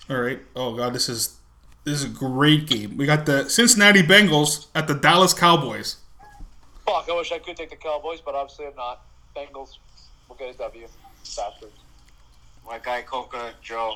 All 0.08 0.16
right. 0.16 0.40
Oh 0.56 0.74
god, 0.74 0.94
this 0.94 1.10
is 1.10 1.36
this 1.84 1.94
is 2.02 2.04
a 2.04 2.08
great 2.08 2.66
game. 2.66 2.96
We 2.96 3.04
got 3.04 3.26
the 3.26 3.48
Cincinnati 3.50 4.02
Bengals 4.02 4.68
at 4.74 4.86
the 4.88 4.94
Dallas 4.94 5.34
Cowboys. 5.34 5.96
Fuck, 6.86 7.08
I 7.10 7.16
wish 7.16 7.32
I 7.32 7.38
could 7.38 7.56
take 7.56 7.70
the 7.70 7.76
Cowboys, 7.76 8.20
but 8.22 8.34
obviously 8.34 8.66
I'm 8.66 8.76
not. 8.76 9.02
Bengals 9.36 9.76
we'll 10.28 10.38
get 10.38 10.54
a 10.54 10.58
W. 10.58 10.86
Bastards. 11.22 11.72
My 12.66 12.78
guy 12.78 13.02
Coca 13.02 13.52
Joe. 13.62 13.94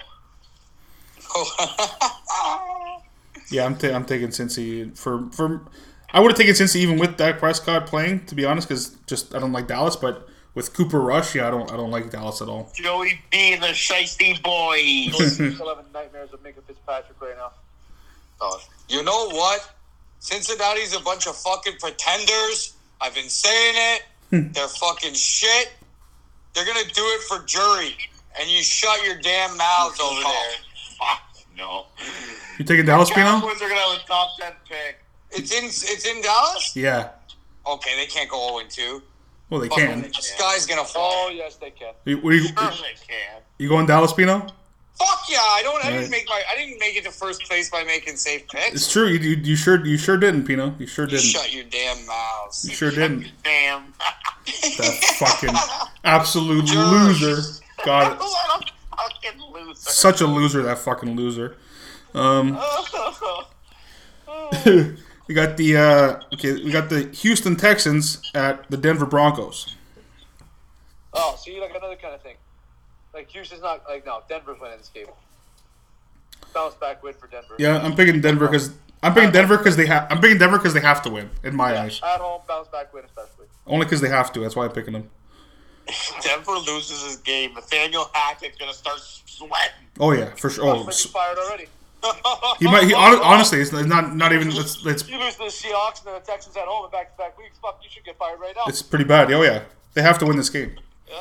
Yeah, 3.51 3.65
I'm 3.65 3.77
ta- 3.77 3.89
I'm 3.95 4.05
taking 4.05 4.29
Cincy 4.29 4.97
for 4.97 5.31
for. 5.31 5.63
I 6.13 6.21
would 6.21 6.31
have 6.31 6.39
taken 6.39 6.55
Cincy 6.55 6.77
even 6.77 6.99
with 6.99 7.17
Dak 7.17 7.39
Prescott 7.39 7.87
playing, 7.87 8.27
to 8.27 8.35
be 8.35 8.45
honest, 8.45 8.69
because 8.69 8.91
just 9.07 9.35
I 9.35 9.39
don't 9.39 9.53
like 9.53 9.67
Dallas. 9.67 9.97
But 9.97 10.29
with 10.55 10.75
Cooper 10.75 11.01
Rush, 11.01 11.35
yeah, 11.35 11.49
I 11.49 11.51
don't 11.51 11.71
I 11.73 11.77
don't 11.77 11.91
like 11.91 12.11
Dallas 12.11 12.43
at 12.43 12.49
all. 12.49 12.71
Joey 12.75 13.21
B 13.31 13.55
and 13.55 13.63
the 13.63 13.69
Shiesty 13.69 14.43
Boys. 14.43 15.35
Still 15.35 15.69
having 15.75 15.91
nightmares 15.93 16.33
of 16.33 16.43
Minkah 16.43 16.63
Fitzpatrick 16.67 17.21
right 17.21 17.37
now. 17.37 17.53
Oh, 18.41 18.61
you 18.89 19.03
know 19.03 19.29
what? 19.31 19.75
Cincinnati's 20.21 20.95
a 20.95 21.01
bunch 21.01 21.27
of 21.27 21.37
fucking 21.37 21.75
pretenders. 21.81 22.75
I've 23.01 23.15
been 23.15 23.29
saying 23.29 23.75
it. 23.77 24.03
Hmm. 24.31 24.53
They're 24.53 24.69
fucking 24.69 25.15
shit. 25.15 25.73
They're 26.55 26.67
gonna 26.67 26.85
do 26.93 27.03
it 27.03 27.23
for 27.23 27.45
jury, 27.47 27.97
and 28.39 28.49
you 28.51 28.63
shut 28.63 29.05
your 29.07 29.19
damn 29.21 29.57
mouths 29.57 30.01
over 30.01 30.21
there. 30.21 30.51
Fuck 30.99 31.23
no. 31.57 31.87
You 32.59 32.65
taking 32.65 32.87
Dallas, 32.87 33.11
Pino? 33.11 33.25
Cowboys 33.41 33.57
are 33.63 33.69
gonna 33.69 33.81
have 33.81 34.01
a 34.01 34.07
top 34.07 34.31
ten 34.39 34.53
pick. 34.69 34.99
It's 35.31 35.53
in 35.53 35.65
it's 35.67 36.07
in 36.07 36.23
Dallas. 36.23 36.75
Yeah. 36.75 37.11
Okay, 37.67 37.97
they 37.97 38.07
can't 38.07 38.31
go 38.31 38.59
0 38.69 38.69
2. 38.71 39.03
Well, 39.51 39.61
they 39.61 39.69
can. 39.69 40.03
The 40.03 40.13
sky's 40.15 40.67
gonna 40.67 40.85
fall. 40.85 41.27
Oh, 41.27 41.31
yes, 41.31 41.57
they 41.57 41.71
can. 41.71 41.93
You, 42.05 42.19
what 42.19 42.33
are 42.33 42.37
you, 42.37 42.49
Sure 42.49 42.55
they 42.57 42.97
can. 43.07 43.41
you 43.59 43.69
going 43.69 43.87
Dallas, 43.87 44.13
Pino? 44.13 44.41
Fuck 44.99 45.21
yeah! 45.31 45.37
I 45.39 45.61
don't. 45.63 45.85
I 45.85 45.89
Right. 45.91 45.97
didn't 45.99 46.11
make 46.11 46.27
my. 46.29 46.43
I 46.53 46.57
didn't 46.59 46.81
make 46.81 46.97
it 46.97 47.05
to 47.05 47.13
first 47.13 47.43
place 47.45 47.71
by 47.71 47.85
making 47.85 48.17
safe 48.17 48.49
picks. 48.49 48.75
It's 48.75 48.93
true. 48.93 49.07
You, 49.07 49.19
you, 49.21 49.37
you 49.37 49.55
sure 49.57 49.85
you 49.87 49.97
sure 49.97 50.17
didn't, 50.17 50.45
Pino. 50.45 50.75
You 50.79 50.87
sure 50.89 51.07
didn't. 51.07 51.23
shut 51.23 51.53
your 51.55 51.65
damn 51.65 52.05
mouth. 52.05 52.59
You 52.65 52.71
sure 52.75 52.91
didn't. 52.91 53.31
Damn. 53.45 53.93
That 54.47 55.01
fucking 55.19 55.55
absolute 56.05 56.65
Jerk. 56.65 56.91
loser. 56.91 57.43
God, 57.85 58.19
what 58.19 58.63
a 58.63 58.67
fucking 58.99 59.41
loser. 59.53 59.75
such 59.75 60.21
a 60.21 60.27
loser. 60.27 60.63
That 60.63 60.79
fucking 60.79 61.17
loser. 61.17 61.57
Um, 62.15 62.55
we 65.29 65.35
got 65.35 65.57
the 65.57 65.77
uh, 65.77 66.21
okay. 66.35 66.55
We 66.55 66.71
got 66.71 66.89
the 66.89 67.09
Houston 67.09 67.57
Texans 67.57 68.31
at 68.35 68.71
the 68.71 68.77
Denver 68.77 69.07
Broncos. 69.07 69.75
Oh, 71.15 71.37
see, 71.39 71.61
like 71.61 71.71
another 71.71 71.97
kind 71.97 72.15
of 72.15 72.23
thing. 72.23 72.37
Like 73.15 73.31
Houston's 73.31 73.63
not 73.63 73.83
like 73.89 74.07
no. 74.07 74.23
Denver's 74.29 74.61
winning 74.61 74.79
this 74.79 74.89
game. 74.89 75.07
Bounce 76.55 76.75
back 76.75 77.03
win 77.03 77.15
for 77.15 77.27
Denver. 77.27 77.57
Yeah, 77.59 77.79
I'm 77.79 77.95
picking 77.97 78.21
Denver 78.21 78.47
because 78.47 78.73
I'm 79.03 79.15
picking 79.15 79.31
Denver 79.31 79.59
because 79.59 79.77
they 79.77 79.87
have. 79.87 80.07
I'm 80.11 80.21
picking 80.21 80.39
Denver 80.39 80.59
because 80.59 80.75
they 80.75 80.81
have 80.81 81.03
to 81.03 81.11
win 81.11 81.31
in 81.43 81.55
my 81.57 81.79
eyes. 81.79 82.01
At 82.03 82.21
home, 82.21 82.43
bounce 82.49 82.69
back 82.69 82.93
win 82.93 83.05
especially. 83.05 83.47
Only 83.67 83.87
because 83.87 84.01
they 84.01 84.09
have 84.09 84.33
to. 84.33 84.41
That's 84.41 84.57
why 84.57 84.65
I'm 84.65 84.73
picking 84.73 84.93
them. 84.93 85.11
Denver 86.23 86.53
loses 86.53 87.03
his 87.05 87.17
game. 87.19 87.55
Nathaniel 87.55 88.11
Hackett's 88.13 88.59
gonna 88.59 88.73
start 88.73 88.99
sweating. 89.01 89.87
Oh 90.01 90.13
yeah, 90.13 90.35
for 90.35 90.51
sure. 90.51 90.65
Oh, 90.67 90.85
fired 90.85 91.39
already. 91.39 91.67
he 92.61 92.67
might. 92.67 92.85
He 92.85 92.95
honestly, 92.95 93.61
it's 93.61 93.73
not 93.73 94.15
not 94.15 94.33
even. 94.33 94.49
It's 94.49 94.85
it's, 94.87 95.09
You 95.09 95.19
lose 95.19 95.35
to 95.35 95.39
the 95.41 95.45
Seahawks 95.47 95.99
and 95.99 96.09
then 96.09 96.15
the 96.15 96.27
Texans 96.27 96.57
at 96.57 96.65
home 96.65 96.85
in 96.85 96.91
back-to-back 96.91 97.37
weeks. 97.39 97.59
Fuck, 97.61 97.81
you 97.83 97.91
should 97.91 98.05
get 98.05 98.17
fired 98.19 98.39
right 98.39 98.55
now. 98.55 98.65
it's 98.67 98.83
pretty 98.83 99.05
bad. 99.05 99.33
Oh 99.33 99.43
yeah, 99.43 99.65
they 99.95 100.03
have 100.03 100.19
to 100.19 100.27
win 100.27 100.37
this 100.37 100.51
game. 100.51 100.77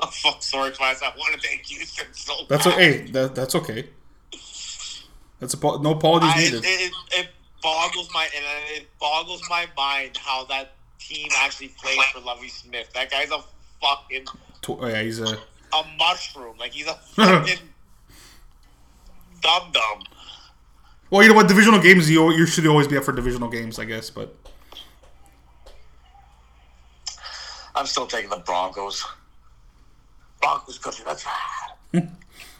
Oh, 0.00 0.06
fuck, 0.06 0.42
sorry, 0.44 0.70
class. 0.70 1.02
I 1.02 1.08
want 1.08 1.40
to 1.40 1.48
thank 1.48 1.62
Houston 1.66 2.06
so 2.12 2.32
That's 2.48 2.66
bad. 2.66 2.74
okay. 2.74 3.10
That, 3.10 3.34
that's 3.34 3.56
okay. 3.56 3.88
That's 5.40 5.54
a 5.54 5.58
no 5.60 5.92
apologies 5.92 6.30
I, 6.34 6.38
it, 6.38 6.44
needed. 6.44 6.64
it, 6.64 6.92
it 7.12 7.28
boggles 7.62 8.08
my 8.14 8.28
and 8.36 8.44
it 8.76 8.88
boggles 9.00 9.42
my 9.48 9.66
mind 9.76 10.16
how 10.16 10.44
that 10.46 10.74
team 10.98 11.28
actually 11.38 11.68
plays 11.68 12.02
for 12.12 12.20
Lovie 12.20 12.48
Smith. 12.48 12.92
That 12.94 13.10
guy's 13.10 13.30
a 13.30 13.40
fucking 13.80 14.26
oh, 14.68 14.86
yeah, 14.86 15.02
he's 15.02 15.20
a. 15.20 15.26
a 15.26 15.84
mushroom. 15.98 16.56
Like 16.58 16.72
he's 16.72 16.86
a 16.86 16.94
fucking 17.14 17.58
dum 19.40 19.70
dum. 19.72 20.04
Well, 21.10 21.22
you 21.22 21.28
know 21.30 21.34
what? 21.34 21.48
Divisional 21.48 21.80
games, 21.80 22.10
you 22.10 22.30
you 22.32 22.46
should 22.46 22.66
always 22.66 22.86
be 22.88 22.96
up 22.96 23.04
for 23.04 23.12
divisional 23.12 23.48
games, 23.48 23.78
I 23.78 23.84
guess. 23.84 24.10
But 24.10 24.34
I'm 27.74 27.86
still 27.86 28.06
taking 28.06 28.30
the 28.30 28.38
Broncos. 28.38 29.06
Broncos 30.40 30.78
country. 30.78 31.04
That's 31.06 31.24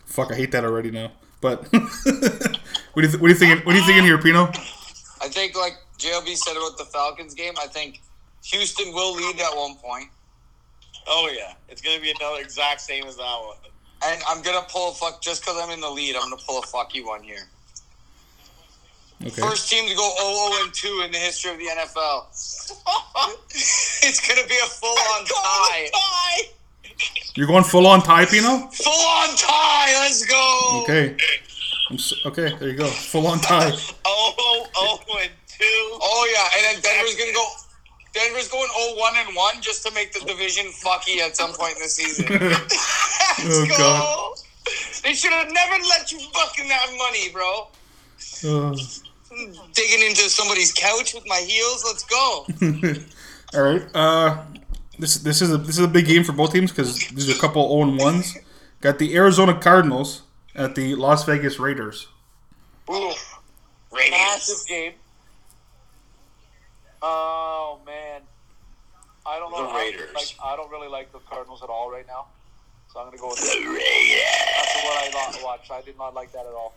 fuck, 0.07 0.32
I 0.32 0.34
hate 0.34 0.53
that 0.53 0.64
already 0.64 0.91
now. 0.91 1.12
But 1.41 1.62
what 1.72 1.72
do 1.72 3.03
you 3.03 3.09
th- 3.09 3.20
what 3.20 3.28
do 3.28 3.28
you 3.28 3.34
think? 3.34 3.66
What 3.66 3.72
do 3.72 3.78
you 3.78 3.84
thinking 3.84 4.05
here, 4.05 4.18
Pino? 4.18 4.51
I 5.20 5.28
think, 5.28 5.57
like 5.57 5.76
JLB 5.99 6.36
said 6.36 6.57
about 6.57 6.78
the 6.78 6.84
Falcons 6.84 7.34
game, 7.34 7.55
I 7.61 7.66
think 7.66 8.01
Houston 8.53 8.94
will 8.94 9.14
lead 9.14 9.38
at 9.40 9.57
one 9.57 9.74
point. 9.76 10.09
Oh 11.07 11.30
yeah, 11.34 11.55
it's 11.68 11.80
gonna 11.80 12.01
be 12.01 12.12
another 12.18 12.40
exact 12.40 12.80
same 12.80 13.05
as 13.05 13.16
that 13.16 13.38
one. 13.40 13.57
And 14.05 14.22
I'm 14.28 14.42
gonna 14.42 14.66
pull 14.68 14.90
a 14.90 14.94
fuck 14.94 15.20
just 15.20 15.42
because 15.42 15.61
I'm 15.61 15.70
in 15.70 15.80
the 15.80 15.90
lead. 15.90 16.16
I'm 16.16 16.30
gonna 16.30 16.42
pull 16.46 16.59
a 16.59 16.62
fucky 16.62 17.05
one 17.05 17.22
here. 17.22 17.49
Okay. 19.20 19.42
First 19.42 19.68
team 19.68 19.88
to 19.88 19.94
go 19.96 20.49
0 20.53 20.64
and 20.64 20.72
2 20.72 21.03
in 21.05 21.11
the 21.11 21.18
history 21.18 21.51
of 21.51 21.59
the 21.59 21.64
NFL. 21.64 22.26
it's 23.51 24.26
gonna 24.26 24.46
be 24.46 24.55
a 24.55 24.66
full 24.66 24.90
on 24.90 25.24
tie. 25.26 25.90
You're 27.34 27.49
going 27.49 27.64
full 27.64 27.86
on 27.86 28.01
tie, 28.01 28.24
Pino? 28.26 28.68
Full 28.68 28.92
on 28.92 29.36
tie. 29.36 29.92
Let's 30.01 30.24
go. 30.24 30.80
Okay. 30.84 31.16
I'm 31.90 31.96
s 31.96 32.14
okay, 32.26 32.55
there 32.59 32.68
you 32.68 32.76
go. 32.76 32.86
Full 32.86 33.26
on 33.26 33.40
tie. 33.40 33.72
Oh, 34.05 34.34
oh, 34.38 34.66
oh, 34.76 35.18
and 35.20 35.30
two. 35.49 35.64
Oh 35.64 36.28
yeah, 36.32 36.57
and 36.57 36.76
then 36.76 36.82
Denver's 36.82 37.16
gonna 37.16 37.32
go. 37.32 37.46
Denver's 38.14 38.48
going 38.48 38.68
0-1 38.96 39.26
and 39.26 39.36
1 39.36 39.61
just 39.61 39.86
to 39.86 39.92
make 39.94 40.12
the 40.12 40.20
division 40.20 40.66
fucky 40.66 41.18
at 41.18 41.36
some 41.36 41.52
point 41.52 41.76
in 41.76 41.82
the 41.82 41.88
season. 41.88 42.26
Let's 42.40 43.44
Oh, 43.44 43.66
go. 43.68 43.76
God. 43.76 44.34
They 45.02 45.14
should 45.14 45.32
have 45.32 45.50
never 45.52 45.74
let 45.88 46.11
you 46.12 46.18
fucking 46.18 46.66
have 46.66 46.90
money, 46.98 47.30
bro. 47.32 47.68
Uh, 48.44 48.76
Digging 49.74 50.06
into 50.09 50.22
somebody's 50.28 50.72
couch 50.72 51.14
with 51.14 51.24
my 51.26 51.36
heels. 51.46 51.84
Let's 51.86 52.04
go. 52.04 52.46
all 53.59 53.62
right. 53.72 53.86
Uh, 53.94 54.42
this 54.98 55.16
this 55.18 55.40
is 55.42 55.52
a 55.52 55.59
this 55.59 55.78
is 55.78 55.84
a 55.84 55.88
big 55.88 56.06
game 56.06 56.24
for 56.24 56.32
both 56.32 56.52
teams 56.52 56.72
because 56.72 56.98
these 57.11 57.28
are 57.30 57.36
a 57.36 57.38
couple 57.38 57.68
0 57.68 57.90
and 57.90 57.98
ones. 58.00 58.36
Got 58.80 58.98
the 58.98 59.14
Arizona 59.16 59.54
Cardinals 59.59 60.22
at 60.54 60.74
the 60.74 60.94
Las 60.96 61.24
Vegas 61.24 61.59
Raiders. 61.59 62.09
Ooh. 62.90 63.12
Massive 63.92 64.66
game. 64.66 64.92
Oh 67.03 67.80
man, 67.86 68.22
I 69.26 69.38
don't 69.38 69.51
know. 69.53 69.62
The 69.64 69.70
how- 69.70 69.78
Raiders. 69.78 70.14
Like, 70.14 70.34
I 70.42 70.57
don't 70.57 70.70
really 70.70 70.88
like 70.88 71.12
the 71.12 71.20
Cardinals 71.20 71.62
at 71.62 71.68
all 71.68 71.90
right 71.90 72.07
now, 72.07 72.26
so 72.92 73.01
I'm 73.01 73.07
gonna 73.07 73.18
go 73.18 73.28
with 73.28 73.38
the 73.38 73.66
Raiders. 73.68 74.22
That's 74.57 74.84
what 74.84 75.05
I 75.05 75.11
not 75.12 75.42
watched. 75.44 75.70
I 75.70 75.80
did 75.82 75.96
not 75.99 76.14
like 76.14 76.32
that 76.32 76.46
at 76.46 76.53
all. 76.53 76.74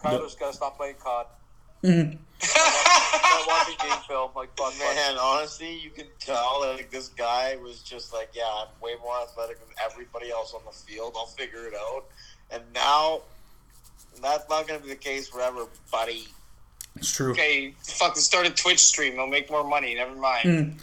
Cardinals 0.00 0.34
gotta 0.36 0.54
stop 0.54 0.76
playing 0.76 0.96
COD. 1.02 1.26
Mm-hmm. 1.84 2.16
Start 2.38 3.46
watching 3.48 3.76
game 3.82 3.98
film 4.08 4.30
like 4.36 4.48
fuck. 4.56 4.72
Man, 4.78 5.16
honestly, 5.20 5.78
you 5.78 5.90
can 5.90 6.06
tell 6.20 6.60
that 6.62 6.76
like 6.76 6.90
this 6.90 7.08
guy 7.08 7.56
was 7.56 7.82
just 7.82 8.12
like, 8.12 8.30
yeah, 8.34 8.44
I'm 8.46 8.68
way 8.80 8.94
more 9.02 9.20
athletic 9.20 9.58
than 9.58 9.74
everybody 9.84 10.30
else 10.30 10.54
on 10.54 10.60
the 10.64 10.72
field. 10.72 11.14
I'll 11.16 11.26
figure 11.26 11.66
it 11.66 11.74
out. 11.74 12.04
And 12.52 12.62
now, 12.74 13.22
that's 14.20 14.48
not 14.48 14.68
going 14.68 14.78
to 14.80 14.86
be 14.86 14.92
the 14.92 14.98
case 14.98 15.28
forever, 15.28 15.66
buddy. 15.90 16.26
It's 16.96 17.12
true. 17.14 17.32
Okay, 17.32 17.74
fucking 17.82 18.20
start 18.22 18.46
a 18.46 18.50
Twitch 18.50 18.78
stream. 18.80 19.16
They'll 19.16 19.26
make 19.26 19.50
more 19.50 19.64
money. 19.66 19.94
Never 19.94 20.14
mind. 20.14 20.76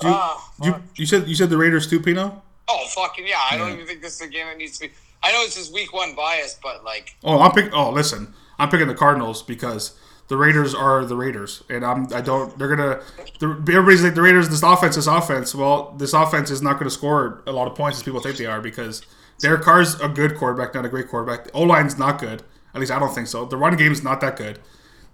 Do 0.00 0.08
you, 0.08 0.14
Ah, 0.14 0.52
you, 0.62 0.74
you 0.96 1.06
said 1.06 1.28
you 1.28 1.34
said 1.34 1.50
the 1.50 1.58
Raiders 1.58 1.88
too, 1.88 2.00
Pino? 2.00 2.42
Oh 2.68 2.86
fucking 2.94 3.26
yeah! 3.26 3.40
I 3.50 3.56
don't 3.58 3.72
even 3.72 3.86
think 3.86 4.00
this 4.00 4.14
is 4.14 4.20
a 4.26 4.28
game 4.28 4.46
that 4.46 4.56
needs 4.56 4.78
to 4.78 4.88
be. 4.88 4.94
I 5.22 5.32
know 5.32 5.42
it's 5.42 5.56
just 5.56 5.72
week 5.74 5.92
one 5.92 6.14
bias, 6.14 6.58
but 6.62 6.82
like, 6.84 7.14
Oh, 7.22 7.38
I'm 7.40 7.52
pick. 7.52 7.70
Oh, 7.74 7.90
listen, 7.90 8.32
I'm 8.58 8.70
picking 8.70 8.88
the 8.88 8.94
Cardinals 8.94 9.42
because 9.42 9.98
the 10.28 10.36
Raiders 10.38 10.74
are 10.74 11.04
the 11.04 11.16
Raiders, 11.16 11.62
and 11.68 11.84
I'm. 11.84 12.06
I 12.14 12.22
don't. 12.22 12.56
They're 12.58 12.74
gonna. 12.74 13.02
The, 13.40 13.48
everybody's 13.48 14.02
like 14.02 14.14
the 14.14 14.22
Raiders. 14.22 14.48
This 14.48 14.62
offense, 14.62 14.96
this 14.96 15.06
offense. 15.06 15.54
Well, 15.54 15.94
this 15.98 16.14
offense 16.14 16.50
is 16.50 16.62
not 16.62 16.74
going 16.74 16.84
to 16.86 16.90
score 16.90 17.42
a 17.46 17.52
lot 17.52 17.68
of 17.68 17.74
points 17.76 17.98
as 17.98 18.02
people 18.04 18.20
think 18.20 18.38
they 18.38 18.46
are 18.46 18.62
because 18.62 19.02
Derek 19.40 19.60
Carr's 19.62 20.00
a 20.00 20.08
good 20.08 20.36
quarterback, 20.38 20.72
not 20.74 20.86
a 20.86 20.88
great 20.88 21.08
quarterback. 21.08 21.44
The 21.44 21.52
O 21.52 21.62
line's 21.64 21.98
not 21.98 22.18
good. 22.18 22.42
At 22.72 22.80
least 22.80 22.92
I 22.92 22.98
don't 22.98 23.14
think 23.14 23.26
so. 23.26 23.44
The 23.44 23.58
run 23.58 23.76
game's 23.76 24.02
not 24.02 24.20
that 24.22 24.36
good. 24.36 24.58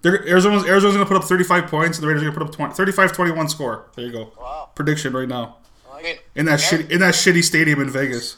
They're, 0.02 0.26
Arizona's 0.28 0.64
Arizona's 0.64 0.96
going 0.96 1.06
to 1.06 1.12
put 1.12 1.16
up 1.20 1.24
35 1.28 1.66
points, 1.68 1.98
and 1.98 2.04
the 2.04 2.08
Raiders 2.08 2.22
are 2.22 2.26
going 2.30 2.34
to 2.48 2.54
put 2.54 2.60
up 2.60 2.74
20, 2.74 2.92
35-21 2.92 3.50
score. 3.50 3.86
There 3.96 4.04
you 4.06 4.12
go. 4.12 4.32
Wow. 4.38 4.70
Prediction 4.74 5.12
right 5.12 5.28
now 5.28 5.56
I 5.92 6.02
mean, 6.02 6.16
in 6.34 6.44
that 6.46 6.60
shitty 6.60 6.90
in 6.90 7.00
that 7.00 7.14
shitty 7.14 7.42
stadium 7.42 7.80
in 7.80 7.90
Vegas. 7.90 8.36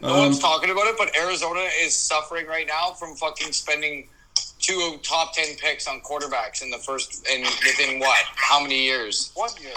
no 0.00 0.16
one's 0.18 0.36
um, 0.36 0.40
talking 0.42 0.70
about 0.70 0.86
it, 0.86 0.94
but 0.96 1.14
Arizona 1.16 1.68
is 1.82 1.94
suffering 1.94 2.46
right 2.46 2.66
now 2.66 2.92
from 2.92 3.14
fucking 3.16 3.52
spending 3.52 4.08
two 4.60 4.98
top 5.02 5.34
ten 5.34 5.56
picks 5.56 5.86
on 5.88 6.00
quarterbacks 6.00 6.62
in 6.62 6.70
the 6.70 6.78
first 6.78 7.26
in 7.28 7.42
within 7.42 7.98
what? 7.98 8.24
How 8.34 8.60
many 8.62 8.84
years? 8.84 9.32
One 9.34 9.50
year, 9.60 9.72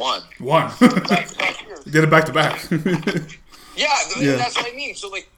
One. 0.00 0.22
One. 0.38 0.70
back 1.08 1.36
back 1.38 1.66
years. 1.66 1.80
Did 1.84 2.04
it 2.04 2.10
back 2.10 2.26
to 2.26 2.32
back. 2.32 2.62
Yeah, 3.74 3.88
Yeah. 4.18 4.36
that's 4.36 4.54
what 4.54 4.70
I 4.70 4.76
mean. 4.76 4.94
So 4.94 5.08
like, 5.08 5.30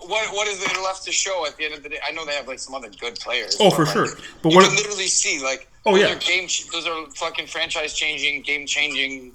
what 0.00 0.32
what 0.34 0.48
is 0.48 0.64
there 0.64 0.82
left 0.82 1.04
to 1.04 1.12
show 1.12 1.46
at 1.46 1.56
the 1.56 1.64
end 1.64 1.74
of 1.74 1.82
the 1.82 1.88
day? 1.88 1.98
I 2.06 2.12
know 2.12 2.24
they 2.24 2.34
have 2.34 2.48
like 2.48 2.58
some 2.58 2.74
other 2.74 2.88
good 3.00 3.16
players. 3.16 3.56
Oh, 3.60 3.70
for 3.70 3.84
like, 3.84 3.92
sure. 3.92 4.06
But 4.42 4.50
you 4.50 4.56
what- 4.56 4.66
can 4.66 4.76
literally 4.76 5.06
see 5.08 5.42
like, 5.42 5.68
Oh, 5.84 5.96
yeah. 5.96 6.14
game. 6.14 6.48
Those 6.72 6.86
are 6.86 7.06
fucking 7.16 7.48
franchise 7.48 7.92
changing, 7.94 8.42
game 8.42 8.66
changing, 8.66 9.32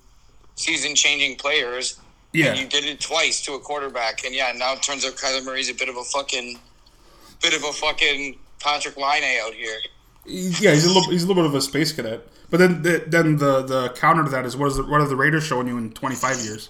season 0.55 0.95
changing 0.95 1.35
players. 1.37 1.99
Yeah. 2.31 2.47
And 2.47 2.59
you 2.59 2.67
did 2.67 2.85
it 2.85 3.01
twice 3.01 3.41
to 3.45 3.53
a 3.53 3.59
quarterback, 3.59 4.23
and 4.25 4.33
yeah, 4.33 4.51
now 4.55 4.73
it 4.73 4.83
turns 4.83 5.03
out 5.05 5.13
Kyler 5.15 5.43
Murray's 5.43 5.69
a 5.69 5.73
bit 5.73 5.89
of 5.89 5.97
a 5.97 6.03
fucking, 6.03 6.57
bit 7.41 7.53
of 7.53 7.63
a 7.63 7.71
fucking 7.73 8.37
Patrick 8.59 8.95
Line 8.97 9.23
out 9.43 9.53
here. 9.53 9.77
Yeah, 10.25 10.71
he's 10.71 10.85
a 10.85 10.87
little 10.89 11.09
he's 11.09 11.23
a 11.23 11.27
little 11.27 11.43
bit 11.43 11.49
of 11.49 11.55
a 11.55 11.61
space 11.61 11.91
cadet. 11.93 12.21
But 12.49 12.57
then 12.59 12.81
the, 12.81 13.03
then 13.07 13.37
the 13.37 13.61
the 13.63 13.89
counter 13.97 14.23
to 14.23 14.29
that 14.29 14.45
is 14.45 14.55
what 14.55 14.67
is 14.67 14.75
the, 14.77 14.83
what 14.83 15.01
are 15.01 15.07
the 15.07 15.15
Raiders 15.15 15.43
showing 15.45 15.67
you 15.67 15.77
in 15.77 15.91
25 15.91 16.37
years? 16.45 16.69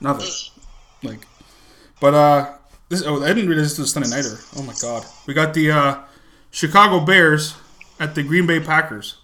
Nothing. 0.00 0.28
Like, 1.02 1.26
but 2.00 2.14
uh, 2.14 2.52
this 2.88 3.02
oh 3.04 3.22
I 3.22 3.28
didn't 3.28 3.48
realize 3.48 3.70
this 3.70 3.78
was 3.78 3.88
a 3.90 3.92
Sunday 3.92 4.10
nighter. 4.10 4.38
Oh 4.56 4.62
my 4.62 4.74
god, 4.80 5.04
we 5.26 5.34
got 5.34 5.54
the 5.54 5.70
uh, 5.70 5.98
Chicago 6.50 7.00
Bears 7.00 7.56
at 7.98 8.14
the 8.14 8.22
Green 8.22 8.46
Bay 8.46 8.60
Packers. 8.60 9.16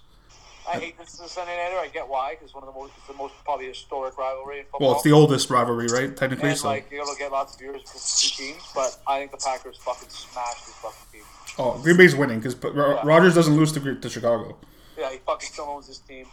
I 0.69 0.77
hate 0.79 0.99
this 0.99 1.15
is 1.15 1.21
a 1.21 1.29
Sunday 1.29 1.57
nighter. 1.57 1.77
I 1.77 1.89
get 1.93 2.09
why, 2.09 2.35
because 2.35 2.55
one 2.55 2.65
of 2.65 2.73
the 2.73 2.79
most, 2.81 2.93
it's 2.97 3.07
the 3.07 3.15
most 3.15 3.35
probably 3.45 3.67
historic 3.67 4.17
rivalry 4.17 4.61
in 4.61 4.65
football. 4.65 4.89
Well, 4.89 4.93
it's 4.95 5.05
the 5.05 5.13
oldest 5.13 5.51
rivalry, 5.51 5.87
right? 5.89 6.17
Technically, 6.17 6.51
and 6.51 6.59
so 6.59 6.69
like 6.69 6.91
you're 6.91 7.05
gonna 7.05 7.19
get 7.19 7.31
lots 7.31 7.55
of 7.55 7.61
viewers 7.61 7.83
for 7.83 7.99
two 8.21 8.45
teams, 8.45 8.63
but 8.75 8.97
I 9.07 9.19
think 9.19 9.33
the 9.33 9.37
Packers 9.37 9.77
fucking 9.79 10.09
smashed 10.09 10.67
this 10.67 10.75
fucking 10.77 11.13
team. 11.13 11.23
oh, 11.59 11.79
Green 11.83 11.97
Bay's 11.97 12.15
winning 12.17 12.39
because 12.41 12.57
Rodgers 13.05 13.35
doesn't 13.35 13.55
lose 13.57 13.73
to, 13.73 13.95
to 13.97 14.09
Chicago. 14.09 14.57
Yeah, 14.97 15.11
he 15.11 15.19
fucking 15.19 15.49
still 15.49 15.65
owns 15.65 15.89
this 15.89 15.99
team. 15.99 16.27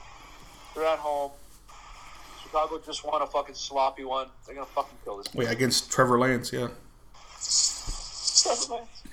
They're 0.75 0.85
at 0.85 0.99
home. 0.99 1.31
Chicago 2.49 2.81
just 2.83 3.05
won 3.05 3.21
a 3.21 3.27
fucking 3.27 3.53
sloppy 3.53 4.03
one. 4.03 4.27
They're 4.45 4.55
gonna 4.55 4.65
fucking 4.67 4.97
kill 5.03 5.17
this 5.17 5.27
team. 5.27 5.39
Wait, 5.39 5.51
against 5.51 5.91
Trevor 5.91 6.17
Lance, 6.17 6.51
yeah. 6.51 6.69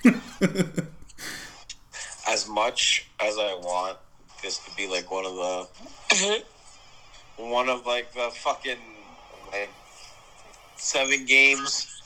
As 2.27 2.49
much 2.49 3.09
as 3.19 3.37
I 3.37 3.53
want 3.53 3.97
this 4.41 4.57
to 4.59 4.75
be 4.75 4.87
like 4.87 5.11
one 5.11 5.25
of 5.25 5.35
the 5.35 6.43
one 7.37 7.69
of 7.69 7.85
like 7.85 8.11
the 8.13 8.31
fucking 8.33 8.77
like 9.51 9.69
seven 10.75 11.25
games 11.25 12.01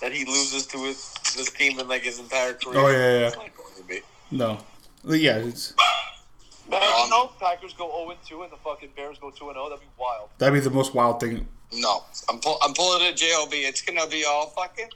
that 0.00 0.12
he 0.12 0.24
loses 0.24 0.66
to 0.68 0.78
his 0.78 1.12
this 1.36 1.50
team 1.50 1.80
in 1.80 1.88
like 1.88 2.02
his 2.02 2.20
entire 2.20 2.54
career. 2.54 2.78
Oh, 2.78 2.88
yeah, 2.88 2.96
yeah, 2.96 3.18
yeah. 3.18 3.26
It's 3.26 3.36
not 3.36 3.56
going 3.56 3.74
to 3.76 3.84
be. 3.84 4.00
No, 4.30 4.58
yeah, 5.04 5.38
it's 5.38 5.74
Imagine 6.68 6.88
um, 7.04 7.10
though, 7.10 7.30
Packers 7.40 7.72
go 7.74 7.88
0 8.06 8.16
2 8.26 8.42
and 8.42 8.52
the 8.52 8.56
fucking 8.56 8.90
Bears 8.96 9.18
go 9.18 9.30
2 9.30 9.36
0. 9.52 9.52
That'd 9.68 9.80
be 9.80 9.86
wild. 9.98 10.28
that'd 10.38 10.54
be 10.54 10.60
the 10.60 10.70
most 10.70 10.94
wild 10.94 11.20
thing. 11.20 11.46
No, 11.74 12.04
I'm 12.28 12.38
pull, 12.38 12.58
I'm 12.62 12.74
pulling 12.74 13.02
it 13.02 13.16
JLB. 13.16 13.52
It's 13.68 13.82
gonna 13.82 14.06
be 14.06 14.24
all 14.24 14.46
fucking 14.48 14.88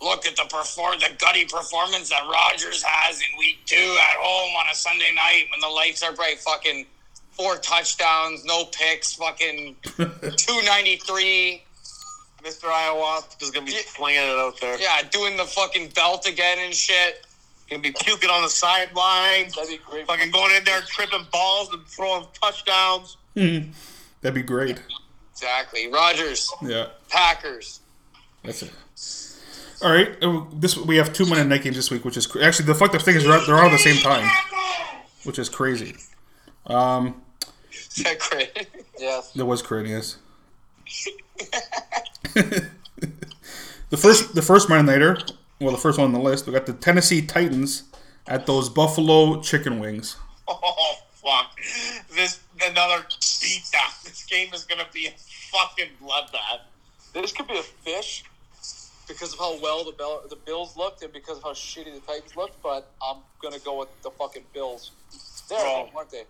look 0.00 0.26
at 0.26 0.36
the 0.36 0.44
perform 0.44 0.98
the 1.00 1.08
gutty 1.18 1.44
performance 1.46 2.10
that 2.10 2.22
Rodgers 2.30 2.82
has 2.82 3.16
in 3.20 3.38
week 3.38 3.58
two 3.66 3.76
at 3.76 4.16
home 4.18 4.54
on 4.56 4.66
a 4.70 4.74
Sunday 4.74 5.12
night 5.14 5.44
when 5.50 5.60
the 5.60 5.68
lights 5.68 6.02
are 6.02 6.12
bright. 6.12 6.38
Fucking 6.40 6.86
four 7.32 7.56
touchdowns, 7.56 8.44
no 8.44 8.64
picks, 8.66 9.14
fucking 9.14 9.76
two 10.36 10.62
ninety 10.64 10.96
three. 10.96 11.62
Mr. 12.42 12.64
Ayahuasca 12.70 13.42
is 13.42 13.50
gonna 13.50 13.66
be 13.66 13.72
slinging 13.72 14.20
it 14.22 14.38
out 14.38 14.60
there. 14.60 14.78
Yeah, 14.80 15.02
doing 15.10 15.36
the 15.36 15.44
fucking 15.44 15.88
belt 15.90 16.28
again 16.28 16.58
and 16.60 16.72
shit. 16.72 17.26
Gonna 17.70 17.82
be 17.82 17.92
puking 17.92 18.30
on 18.30 18.42
the 18.42 18.48
sidelines. 18.48 19.54
That'd 19.54 19.70
be 19.70 19.78
great. 19.84 20.06
Fucking 20.06 20.30
going 20.30 20.54
in 20.56 20.64
there 20.64 20.80
tripping 20.82 21.26
balls 21.32 21.68
and 21.72 21.84
throwing 21.86 22.24
touchdowns. 22.40 23.16
That'd 23.34 24.34
be 24.34 24.42
great. 24.42 24.80
Exactly. 25.32 25.88
Rodgers, 25.92 26.50
Yeah, 26.62 26.86
Packers. 27.10 27.80
that's 28.44 28.62
it. 28.62 28.72
All 29.82 29.92
right, 29.92 30.16
uh, 30.22 30.44
this 30.54 30.74
we 30.76 30.96
have 30.96 31.12
two 31.12 31.26
Monday 31.26 31.44
night 31.44 31.62
games 31.62 31.76
this 31.76 31.90
week, 31.90 32.04
which 32.04 32.16
is 32.16 32.26
cra- 32.26 32.42
actually 32.44 32.64
the 32.66 32.74
fucked 32.74 32.94
up 32.94 33.02
thing 33.02 33.16
is 33.16 33.24
they're, 33.24 33.44
they're 33.44 33.56
all 33.58 33.66
at 33.66 33.72
the 33.72 33.78
same 33.78 33.96
time, 34.00 34.26
which 35.24 35.38
is 35.38 35.50
crazy. 35.50 35.94
Um, 36.66 37.20
Is 37.72 37.96
that 38.04 38.18
great? 38.18 38.68
Yes. 38.98 39.32
There 39.32 39.44
was 39.44 39.60
Corinthians. 39.60 40.16
the 42.34 43.96
first, 43.96 44.34
the 44.34 44.40
first 44.40 44.68
Monday 44.70 44.90
nighter, 44.92 45.18
well, 45.60 45.72
the 45.72 45.78
first 45.78 45.98
one 45.98 46.06
on 46.06 46.12
the 46.12 46.18
list, 46.20 46.46
we 46.46 46.52
got 46.52 46.66
the 46.66 46.72
Tennessee 46.72 47.22
Titans 47.22 47.84
at 48.26 48.46
those 48.46 48.68
Buffalo 48.68 49.40
Chicken 49.40 49.78
Wings. 49.78 50.16
Oh 50.48 50.94
fuck! 51.10 51.58
This 52.14 52.38
another 52.64 53.02
beatdown. 53.10 54.02
This 54.04 54.24
game 54.26 54.54
is 54.54 54.62
gonna 54.62 54.86
be 54.92 55.06
a 55.06 55.10
fucking 55.10 55.88
bloodbath. 56.00 56.60
This 57.12 57.32
could 57.32 57.48
be 57.48 57.58
a 57.58 57.62
fish 57.62 58.22
because 59.08 59.32
of 59.32 59.38
how 59.40 59.58
well 59.60 59.84
the 59.84 59.90
Bell- 59.92 60.22
the 60.28 60.36
Bills 60.36 60.76
looked 60.76 61.02
and 61.02 61.12
because 61.12 61.38
of 61.38 61.42
how 61.42 61.50
shitty 61.52 61.92
the 61.92 62.00
Titans 62.06 62.36
looked. 62.36 62.62
But 62.62 62.88
I'm 63.02 63.18
gonna 63.42 63.58
go 63.58 63.78
with 63.80 63.88
the 64.02 64.10
fucking 64.10 64.44
Bills. 64.54 64.92
They're 65.48 65.58
Bro. 65.58 65.68
home, 65.68 65.88
aren't 65.96 66.10
they? 66.10 66.24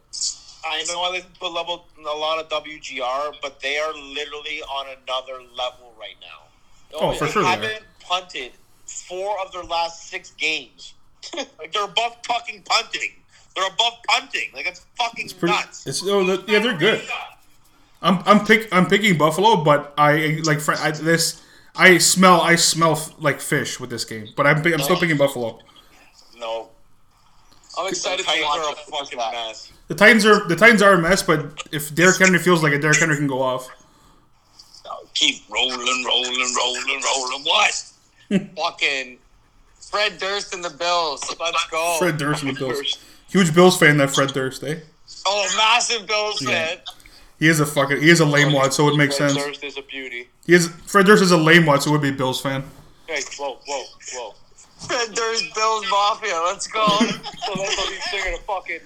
I 0.65 0.83
know 0.89 1.13
they 1.13 1.19
listen 1.19 1.31
to 1.41 1.47
a 1.47 1.49
level 1.49 1.85
a 1.99 2.03
lot 2.17 2.39
of 2.39 2.49
WGR, 2.49 3.35
but 3.43 3.61
they 3.61 3.79
are 3.79 3.93
literally 3.93 4.63
on 4.63 4.87
another 5.03 5.43
level 5.55 5.93
right 5.99 6.17
now. 6.23 6.99
Oh, 6.99 7.13
for 7.13 7.27
they 7.27 7.31
sure 7.33 7.43
They 7.43 7.49
haven't 7.49 7.85
punted 8.01 8.53
four 8.87 9.37
of 9.45 9.53
their 9.53 9.65
last 9.65 10.09
six 10.09 10.31
games. 10.33 10.95
like 11.59 11.73
they're 11.73 11.85
above 11.85 12.17
fucking 12.27 12.63
punting. 12.65 13.11
They're 13.55 13.67
above 13.67 13.95
punting. 14.09 14.51
Like 14.55 14.67
it's 14.67 14.85
fucking 14.99 15.31
Pretty, 15.39 15.55
nuts. 15.55 15.87
it's 15.87 16.03
oh, 16.05 16.25
the- 16.25 16.45
yeah, 16.51 16.59
they're 16.61 16.77
good. 16.77 17.03
I'm 18.03 18.23
I'm 18.27 18.45
pick 18.45 18.69
I'm 18.73 18.87
picking 18.87 19.17
Buffalo, 19.19 19.65
but 19.65 19.95
I 19.99 20.41
like 20.45 20.61
fr- 20.61 20.75
I, 20.79 20.91
this. 20.91 21.43
I 21.75 21.99
smell 21.99 22.41
I 22.41 22.57
smell 22.57 22.99
like 23.19 23.41
fish 23.41 23.81
with 23.81 23.91
this 23.91 24.05
game, 24.05 24.29
but 24.37 24.47
I'm 24.47 24.59
I'm 24.67 24.81
still 24.81 24.99
picking 24.99 25.17
Buffalo. 25.17 25.59
No, 26.39 26.69
I'm 27.79 27.85
the 27.85 27.91
excited 27.91 28.19
to 28.21 28.25
Titans 28.25 28.45
watch 28.47 28.59
are 28.59 28.69
a 28.69 28.71
it 28.73 28.77
because 28.87 28.89
of 28.89 29.09
fucking 29.09 29.19
that. 29.19 29.33
mess. 29.33 29.73
The 29.89 29.95
Titans 29.95 30.27
are 30.27 30.47
the 30.49 30.57
Titans 30.57 30.83
are 30.83 30.93
a 30.93 30.99
mess, 31.01 31.23
but 31.23 31.67
if 31.73 31.95
Derrick 31.95 32.19
Henry 32.19 32.39
feels 32.39 32.63
like 32.63 32.73
it, 32.73 32.81
Derrick 32.81 32.99
Henry 32.99 33.17
can 33.17 33.27
go 33.27 33.43
off. 33.43 33.69
Keep 35.15 35.49
rolling, 35.49 35.79
rolling, 35.79 36.05
rolling, 36.05 37.03
rolling. 37.03 37.43
What? 37.45 37.85
Fucking 38.29 39.19
Fred 39.81 40.19
Durst 40.19 40.55
and 40.55 40.65
the 40.65 40.71
Bills. 40.71 41.23
Let's 41.39 41.67
go. 41.67 41.97
Fred 41.99 42.19
Durst 42.19 42.43
and 42.43 42.57
the 42.57 42.59
Bills. 42.59 42.99
Huge 43.29 43.55
Bills 43.55 43.79
fan, 43.79 43.97
that 43.99 44.11
Fred 44.11 44.33
Durst, 44.33 44.63
eh? 44.65 44.81
Oh, 45.27 45.55
massive 45.57 46.07
Bills 46.07 46.41
fan. 46.41 46.79
He 47.39 47.49
is 47.49 47.61
a 47.61 47.67
fucking 47.67 48.01
he 48.01 48.09
is 48.09 48.21
a 48.21 48.25
lame 48.25 48.53
wad, 48.53 48.73
so 48.73 48.85
it 48.85 48.91
would 48.93 48.99
make 48.99 49.13
Fred 49.13 49.31
sense. 49.31 49.45
Durst 49.45 49.65
is 49.65 49.77
a 49.77 49.83
beauty. 49.83 50.29
He 50.47 50.55
is 50.55 50.69
Fred 50.87 51.07
Durst 51.07 51.23
is 51.23 51.33
a 51.33 51.37
lame 51.37 51.67
wad, 51.67 51.83
so 51.83 51.91
it 51.91 51.93
would 51.93 52.03
be 52.03 52.09
a 52.09 52.13
Bills 52.13 52.41
fan. 52.41 52.65
Hey, 53.07 53.21
whoa, 53.39 53.59
whoa, 53.67 53.85
whoa. 54.15 54.35
Fred 54.79 55.15
Durst, 55.15 55.55
Bills 55.55 55.85
Mafia. 55.91 56.41
Let's 56.47 56.67
go. 56.67 56.87
So 57.47 57.55
that's 57.55 57.77
what 57.77 57.93
he's 57.93 58.11
singing 58.11 58.35
a 58.35 58.39
fucking 58.39 58.81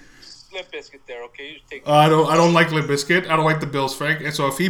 Limp 0.53 0.71
Bizkit 0.71 0.99
there, 1.07 1.23
okay? 1.25 1.53
You 1.53 1.59
take. 1.69 1.87
Uh, 1.87 1.93
I 1.93 2.09
don't 2.09 2.29
I 2.29 2.35
don't 2.35 2.53
like 2.53 2.71
Limp 2.71 2.87
Bizkit. 2.87 3.27
I 3.27 3.35
don't 3.35 3.45
like 3.45 3.59
the 3.59 3.67
Bills, 3.67 3.95
Frank. 3.95 4.21
And 4.21 4.33
so 4.33 4.47
if 4.47 4.57
he 4.57 4.69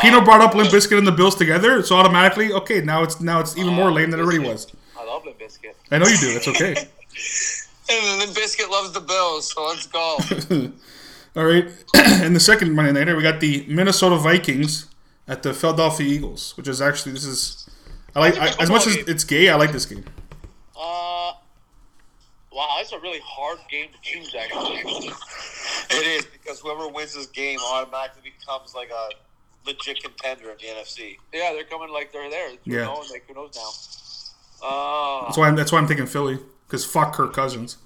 Pino 0.00 0.20
brought 0.20 0.40
up 0.40 0.54
Limp 0.54 0.70
Bizkit 0.70 0.98
and 0.98 1.06
the 1.06 1.12
Bills 1.12 1.34
together, 1.34 1.82
so 1.82 1.96
automatically 1.96 2.52
okay, 2.52 2.80
now 2.80 3.02
it's 3.02 3.20
now 3.20 3.40
it's 3.40 3.56
even 3.56 3.74
more 3.74 3.90
lame 3.90 4.10
than 4.10 4.20
it 4.20 4.22
already 4.22 4.40
was. 4.40 4.66
I 4.98 5.04
love 5.04 5.24
Limp 5.24 5.38
Bizkit. 5.38 5.74
I 5.90 5.98
know 5.98 6.06
you 6.06 6.18
do. 6.18 6.30
It's 6.30 6.48
okay. 6.48 6.70
and 7.90 8.20
the 8.22 8.40
Bizkit 8.40 8.70
loves 8.70 8.92
the 8.92 9.00
Bills, 9.00 9.52
so 9.52 9.66
let's 9.66 9.86
go. 9.86 10.18
All 11.36 11.44
right. 11.44 11.70
and 11.94 12.34
the 12.34 12.40
second 12.40 12.74
Monday 12.74 12.92
nighter, 12.92 13.16
we 13.16 13.22
got 13.22 13.40
the 13.40 13.64
Minnesota 13.68 14.16
Vikings 14.16 14.86
at 15.28 15.42
the 15.42 15.54
Philadelphia 15.54 16.06
Eagles, 16.06 16.56
which 16.56 16.66
is 16.66 16.80
actually 16.80 17.12
this 17.12 17.24
is 17.24 17.68
I 18.14 18.20
like 18.20 18.36
I, 18.38 18.48
as 18.60 18.70
much 18.70 18.86
as 18.86 18.96
it's 18.96 19.24
gay. 19.24 19.48
I 19.48 19.54
like 19.54 19.72
this 19.72 19.86
game. 19.86 20.04
Uh, 20.76 21.32
wow, 22.52 22.74
that's 22.78 22.92
a 22.92 22.98
really 22.98 23.20
hard 23.24 23.58
game 23.70 23.88
to 23.92 23.98
choose, 24.02 24.34
actually. 24.34 24.76
It 25.92 26.06
is 26.06 26.26
because 26.26 26.60
whoever 26.60 26.88
wins 26.88 27.14
this 27.14 27.26
game 27.26 27.58
automatically 27.60 28.22
becomes 28.38 28.74
like 28.74 28.90
a 28.90 29.08
legit 29.66 30.02
contender 30.02 30.50
in 30.50 30.56
the 30.58 30.66
NFC. 30.80 31.16
Yeah, 31.32 31.52
they're 31.52 31.64
coming 31.64 31.90
like 31.90 32.12
they're 32.12 32.30
there. 32.30 32.50
Who 32.50 32.56
Yeah. 32.64 32.84
knows? 32.84 33.10
Like, 33.10 33.26
who 33.26 33.34
knows 33.34 33.50
now? 33.56 34.66
Uh, 34.66 35.24
That's 35.26 35.38
why 35.38 35.48
I'm 35.48 35.56
that's 35.56 35.72
why 35.72 35.78
I'm 35.78 35.86
thinking 35.88 36.06
Philly 36.06 36.38
because 36.66 36.84
fuck 36.84 37.14
Kirk 37.14 37.32
Cousins. 37.32 37.78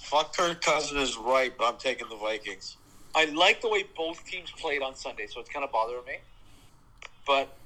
Fuck 0.00 0.36
Kirk 0.36 0.60
Cousins 0.60 1.10
is 1.10 1.16
right, 1.16 1.56
but 1.56 1.64
I'm 1.72 1.78
taking 1.78 2.08
the 2.08 2.16
Vikings. 2.16 2.76
I 3.14 3.26
like 3.26 3.60
the 3.60 3.68
way 3.68 3.84
both 3.96 4.24
teams 4.26 4.50
played 4.50 4.82
on 4.82 4.94
Sunday, 4.96 5.26
so 5.28 5.40
it's 5.40 5.48
kind 5.48 5.64
of 5.64 5.70
bothering 5.70 6.04
me. 6.06 6.16
But 7.26 7.56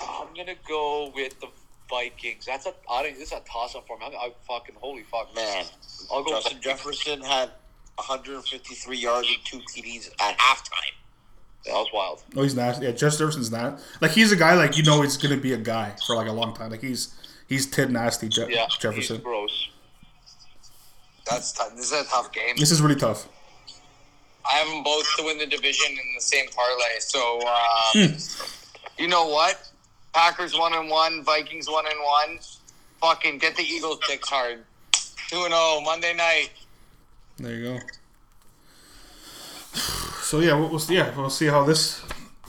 I'm 0.00 0.34
gonna 0.34 0.56
go 0.66 1.12
with 1.14 1.38
the 1.40 1.48
Vikings. 1.94 2.44
That's 2.46 2.66
a 2.66 2.72
I 2.90 3.02
think 3.02 3.18
this 3.18 3.28
is 3.28 3.38
a 3.38 3.40
toss 3.48 3.74
up 3.74 3.86
for 3.86 3.96
me. 3.98 4.06
I'm, 4.06 4.12
I 4.14 4.32
fucking 4.48 4.74
holy 4.80 5.02
fuck, 5.04 5.34
Man, 5.34 5.64
I'll 6.12 6.24
go. 6.24 6.30
Justin 6.30 6.60
Jefferson 6.60 7.20
had 7.22 7.50
153 7.96 8.96
yards 8.96 9.28
and 9.28 9.38
two 9.44 9.58
TDs 9.60 10.10
at 10.20 10.36
halftime. 10.38 10.92
That 11.66 11.72
was 11.74 11.88
wild. 11.94 12.22
Oh, 12.36 12.42
he's 12.42 12.54
not. 12.54 12.82
Yeah, 12.82 12.90
Jeff 12.90 13.12
Jefferson's 13.16 13.50
not. 13.50 13.80
Like 14.00 14.10
he's 14.10 14.32
a 14.32 14.36
guy 14.36 14.54
like 14.54 14.76
you 14.76 14.82
know 14.82 15.02
he's 15.02 15.16
gonna 15.16 15.36
be 15.36 15.52
a 15.52 15.58
guy 15.58 15.94
for 16.06 16.16
like 16.16 16.28
a 16.28 16.32
long 16.32 16.54
time. 16.54 16.70
Like 16.70 16.82
he's 16.82 17.14
he's 17.48 17.66
Ted 17.66 17.90
Nasty 17.90 18.28
Je- 18.28 18.46
Yeah, 18.50 18.66
Jefferson. 18.80 19.16
He's 19.16 19.24
gross. 19.24 19.68
That's 21.30 21.52
tough. 21.52 21.74
This 21.76 21.90
is 21.90 21.92
a 21.92 22.04
tough 22.10 22.32
game. 22.32 22.54
This 22.58 22.70
is 22.70 22.82
really 22.82 22.96
tough. 22.96 23.28
I 24.46 24.56
have 24.58 24.68
them 24.68 24.82
both 24.82 25.06
to 25.16 25.24
win 25.24 25.38
the 25.38 25.46
division 25.46 25.90
in 25.92 26.14
the 26.14 26.20
same 26.20 26.46
parlay. 26.48 26.98
So, 26.98 27.40
uh, 27.46 28.08
you 28.98 29.08
know 29.08 29.26
what? 29.28 29.70
Packers 30.14 30.56
one 30.56 30.72
and 30.74 30.88
one, 30.88 31.24
Vikings 31.24 31.68
one 31.68 31.84
and 31.86 31.98
one. 32.00 32.38
Fucking 33.00 33.38
get 33.38 33.56
the 33.56 33.62
Eagles 33.62 33.98
dicks 34.08 34.28
hard. 34.28 34.64
Two 35.28 35.44
and 35.44 35.52
zero 35.52 35.80
Monday 35.84 36.14
night. 36.14 36.50
There 37.38 37.54
you 37.54 37.64
go. 37.64 37.78
So 40.24 40.40
yeah, 40.40 40.54
we'll, 40.54 40.70
we'll 40.70 40.78
see. 40.78 40.96
Yeah, 40.96 41.14
we'll 41.14 41.28
see 41.28 41.46
how 41.46 41.64
this 41.64 42.00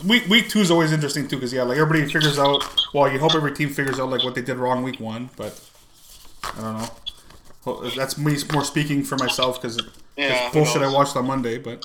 week 0.04 0.26
week 0.28 0.48
two 0.48 0.60
is 0.60 0.70
always 0.70 0.92
interesting 0.92 1.28
too 1.28 1.36
because 1.36 1.52
yeah, 1.52 1.62
like 1.62 1.76
everybody 1.76 2.10
figures 2.10 2.38
out. 2.38 2.64
Well, 2.94 3.12
you 3.12 3.18
hope 3.18 3.34
every 3.34 3.52
team 3.52 3.68
figures 3.68 4.00
out 4.00 4.08
like 4.08 4.24
what 4.24 4.34
they 4.34 4.40
did 4.40 4.56
wrong 4.56 4.82
week 4.82 4.98
one, 4.98 5.28
but 5.36 5.60
I 6.42 6.60
don't 6.62 6.78
know. 6.78 6.88
Well, 7.66 7.92
That's 7.94 8.16
me 8.16 8.36
more 8.52 8.64
speaking 8.64 9.04
for 9.04 9.16
myself 9.18 9.60
because 9.60 9.78
Yeah, 10.16 10.46
it's 10.46 10.54
bullshit 10.54 10.82
I 10.82 10.90
watched 10.90 11.16
on 11.16 11.26
Monday. 11.26 11.58
But 11.58 11.84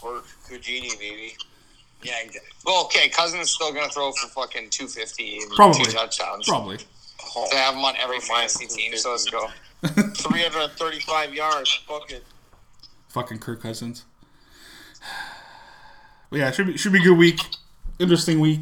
Or 0.00 0.22
Kujini, 0.48 0.96
baby. 0.98 1.36
Yeah. 2.02 2.12
exactly. 2.22 2.50
Well, 2.64 2.84
okay. 2.84 3.08
Cousins 3.08 3.50
still 3.50 3.72
gonna 3.72 3.88
throw 3.90 4.12
for 4.12 4.28
fucking 4.28 4.70
two 4.70 4.86
fifty 4.86 5.38
and 5.38 5.50
Probably. 5.52 5.84
two 5.84 5.90
touchdowns. 5.90 6.46
probably 6.48 6.78
They 7.50 7.56
have 7.56 7.74
him 7.74 7.84
on 7.84 7.94
every 7.98 8.20
fantasy 8.20 8.66
team. 8.66 8.96
So 8.96 9.10
let's 9.12 9.28
go. 9.28 9.48
335 9.84 11.34
yards. 11.34 11.72
Fuck 11.86 12.10
it. 12.10 12.24
fucking 13.08 13.38
Kirk 13.38 13.62
Cousins. 13.62 14.04
But 16.30 16.38
yeah, 16.40 16.50
should 16.50 16.66
be 16.66 16.76
should 16.76 16.92
be 16.92 16.98
a 17.00 17.02
good 17.02 17.16
week, 17.18 17.40
interesting 17.98 18.40
week. 18.40 18.60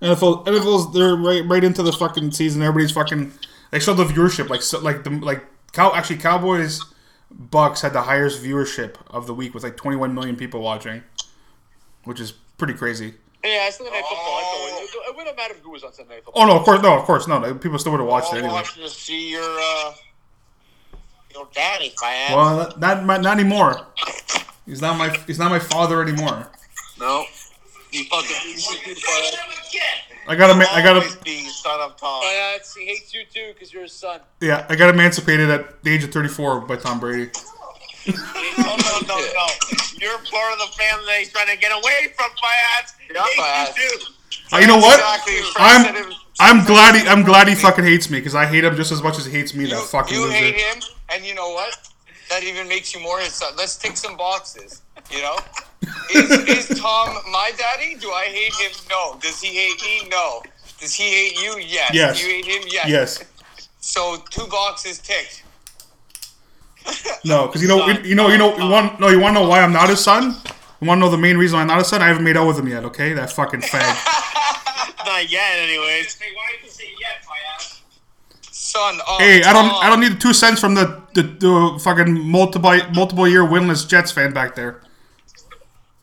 NFL 0.00 0.46
NFL's 0.46 0.92
they're 0.92 1.14
right 1.14 1.44
right 1.46 1.62
into 1.62 1.82
the 1.82 1.92
fucking 1.92 2.32
season. 2.32 2.62
Everybody's 2.62 2.90
fucking 2.92 3.32
they 3.70 3.78
show 3.78 3.94
the 3.94 4.04
viewership 4.04 4.48
like 4.48 4.62
so, 4.62 4.80
like 4.80 5.04
the 5.04 5.10
like 5.10 5.44
cow 5.72 5.92
actually 5.94 6.16
Cowboys 6.16 6.80
Bucs 7.32 7.80
had 7.82 7.92
the 7.92 8.02
highest 8.02 8.42
viewership 8.42 8.96
of 9.08 9.26
the 9.26 9.34
week 9.34 9.54
with 9.54 9.62
like 9.62 9.76
21 9.76 10.12
million 10.14 10.34
people 10.36 10.60
watching, 10.60 11.02
which 12.04 12.20
is 12.20 12.32
pretty 12.58 12.74
crazy. 12.74 13.14
Yeah, 13.44 13.66
it's 13.66 13.78
Sunday 13.78 13.90
Night 13.92 14.04
Football. 14.08 14.36
I 14.38 14.86
thought 14.92 15.08
It 15.10 15.16
wouldn't 15.16 15.36
matter 15.36 15.54
who 15.62 15.70
was 15.70 15.82
on 15.84 15.92
Sunday 15.92 16.14
Night 16.16 16.24
Football. 16.24 16.42
Oh 16.44 16.46
no, 16.46 16.56
of 16.56 16.64
course 16.64 16.80
no, 16.82 16.96
of 16.98 17.04
course 17.04 17.26
no. 17.26 17.38
no, 17.40 17.54
People 17.54 17.78
still 17.78 17.92
would 17.92 18.00
have 18.00 18.08
watched 18.08 18.32
it 18.32 18.38
anyway. 18.38 18.52
watching 18.54 18.82
to 18.84 18.88
see 18.88 19.30
your, 19.32 19.42
uh, 19.42 19.92
your 21.34 21.48
daddy, 21.54 21.92
man. 22.02 22.36
Well, 22.36 22.74
not 22.78 23.04
not, 23.04 23.20
not 23.22 23.38
anymore. 23.38 23.86
He's 24.66 24.80
not 24.80 24.96
my 24.96 25.08
he's 25.26 25.38
not 25.40 25.50
my 25.50 25.58
father 25.58 26.00
anymore. 26.02 26.48
no. 27.00 27.24
You 27.90 28.04
fucking. 28.04 28.56
I 30.26 30.34
got 30.36 30.50
him. 30.56 30.62
I 30.72 30.80
got 30.82 30.96
Always 30.96 31.14
him. 31.14 31.20
be 31.24 31.40
son 31.48 31.78
of 31.80 31.90
Tom. 31.98 32.22
Oh, 32.24 32.52
yeah, 32.56 32.62
he 32.78 32.86
hates 32.86 33.12
you 33.12 33.24
too 33.30 33.52
because 33.52 33.70
you're 33.70 33.82
his 33.82 33.92
son. 33.92 34.20
Yeah, 34.40 34.64
I 34.70 34.76
got 34.76 34.88
emancipated 34.94 35.50
at 35.50 35.82
the 35.82 35.90
age 35.90 36.04
of 36.04 36.10
34 36.10 36.60
by 36.60 36.76
Tom 36.76 37.00
Brady. 37.00 37.30
No, 38.06 38.76
no, 38.76 38.98
no, 39.06 39.16
no. 39.16 39.46
You're 40.00 40.18
part 40.18 40.52
of 40.54 40.58
the 40.58 40.72
family 40.76 41.04
that 41.06 41.16
he's 41.20 41.30
trying 41.32 41.48
to 41.48 41.56
get 41.56 41.70
away 41.72 42.12
from, 42.16 42.30
Fiat. 42.40 42.92
Yeah, 43.14 43.24
Fiat. 43.36 43.68
Hates 43.68 43.78
you 43.78 43.98
too. 43.98 44.56
Uh, 44.56 44.58
you 44.58 44.66
know 44.66 44.78
what? 44.78 44.98
Exactly. 44.98 45.40
I'm- 45.56 45.84
said 45.84 45.96
it 45.96 46.06
was- 46.06 46.16
I'm 46.40 46.64
glad 46.64 46.96
he. 46.96 47.06
I'm 47.06 47.22
glad 47.22 47.46
he 47.46 47.54
fucking 47.54 47.84
hates 47.84 48.10
me 48.10 48.18
because 48.18 48.34
I 48.34 48.46
hate 48.46 48.64
him 48.64 48.74
just 48.74 48.90
as 48.90 49.02
much 49.02 49.16
as 49.18 49.26
he 49.26 49.30
hates 49.32 49.54
me. 49.54 49.64
You, 49.64 49.70
that 49.70 49.82
fucking 49.84 50.12
you 50.16 50.22
loser. 50.24 50.32
hate 50.34 50.54
him, 50.56 50.82
and 51.10 51.24
you 51.24 51.34
know 51.34 51.50
what? 51.50 51.76
That 52.30 52.42
even 52.42 52.66
makes 52.66 52.94
you 52.94 53.00
more 53.00 53.20
his 53.20 53.34
son. 53.34 53.52
Let's 53.56 53.76
tick 53.76 53.96
some 53.96 54.16
boxes. 54.16 54.82
You 55.10 55.20
know, 55.22 55.36
is, 56.14 56.68
is 56.70 56.80
Tom 56.80 57.14
my 57.30 57.52
daddy? 57.56 57.94
Do 57.96 58.10
I 58.10 58.24
hate 58.24 58.54
him? 58.54 58.72
No. 58.90 59.18
Does 59.20 59.40
he 59.40 59.48
hate 59.48 59.80
me? 59.82 60.08
No. 60.08 60.42
Does 60.80 60.94
he 60.94 61.04
hate 61.04 61.40
you? 61.42 61.58
Yes. 61.60 61.90
Yes. 61.94 62.20
You 62.22 62.28
hate 62.30 62.44
him? 62.46 62.62
Yes. 62.66 62.88
Yes. 62.88 63.24
So 63.80 64.16
two 64.30 64.46
boxes 64.48 64.98
ticked. 64.98 65.41
No, 67.24 67.46
because 67.46 67.62
you 67.62 67.68
know, 67.68 67.86
you, 67.86 68.00
you 68.02 68.14
know, 68.16 68.28
you 68.28 68.36
know, 68.36 68.56
you 68.56 68.68
want 68.68 68.98
no, 68.98 69.08
you 69.08 69.20
want 69.20 69.36
to 69.36 69.42
know 69.42 69.48
why 69.48 69.60
I'm 69.60 69.72
not 69.72 69.88
his 69.88 70.00
son? 70.00 70.34
You 70.80 70.88
want 70.88 70.98
to 70.98 71.04
know 71.06 71.10
the 71.10 71.16
main 71.16 71.36
reason 71.36 71.56
I'm 71.56 71.68
not 71.68 71.78
his 71.78 71.86
son? 71.86 72.02
I 72.02 72.08
haven't 72.08 72.24
made 72.24 72.36
out 72.36 72.48
with 72.48 72.58
him 72.58 72.66
yet. 72.66 72.84
Okay, 72.86 73.12
that 73.12 73.30
fucking 73.30 73.60
fag. 73.60 74.32
Not 75.06 75.30
yet, 75.30 75.58
anyways. 75.58 76.18
Son 78.50 79.00
of 79.00 79.18
hey, 79.18 79.42
I 79.42 79.52
don't, 79.52 79.84
I 79.84 79.90
don't 79.90 80.00
need 80.00 80.20
two 80.20 80.32
cents 80.32 80.60
from 80.60 80.74
the 80.74 81.02
the, 81.14 81.22
the 81.22 81.80
fucking 81.82 82.18
multiple 82.26 82.74
multiple 82.94 83.28
year 83.28 83.42
winless 83.42 83.86
Jets 83.86 84.10
fan 84.10 84.32
back 84.32 84.54
there. 84.54 84.80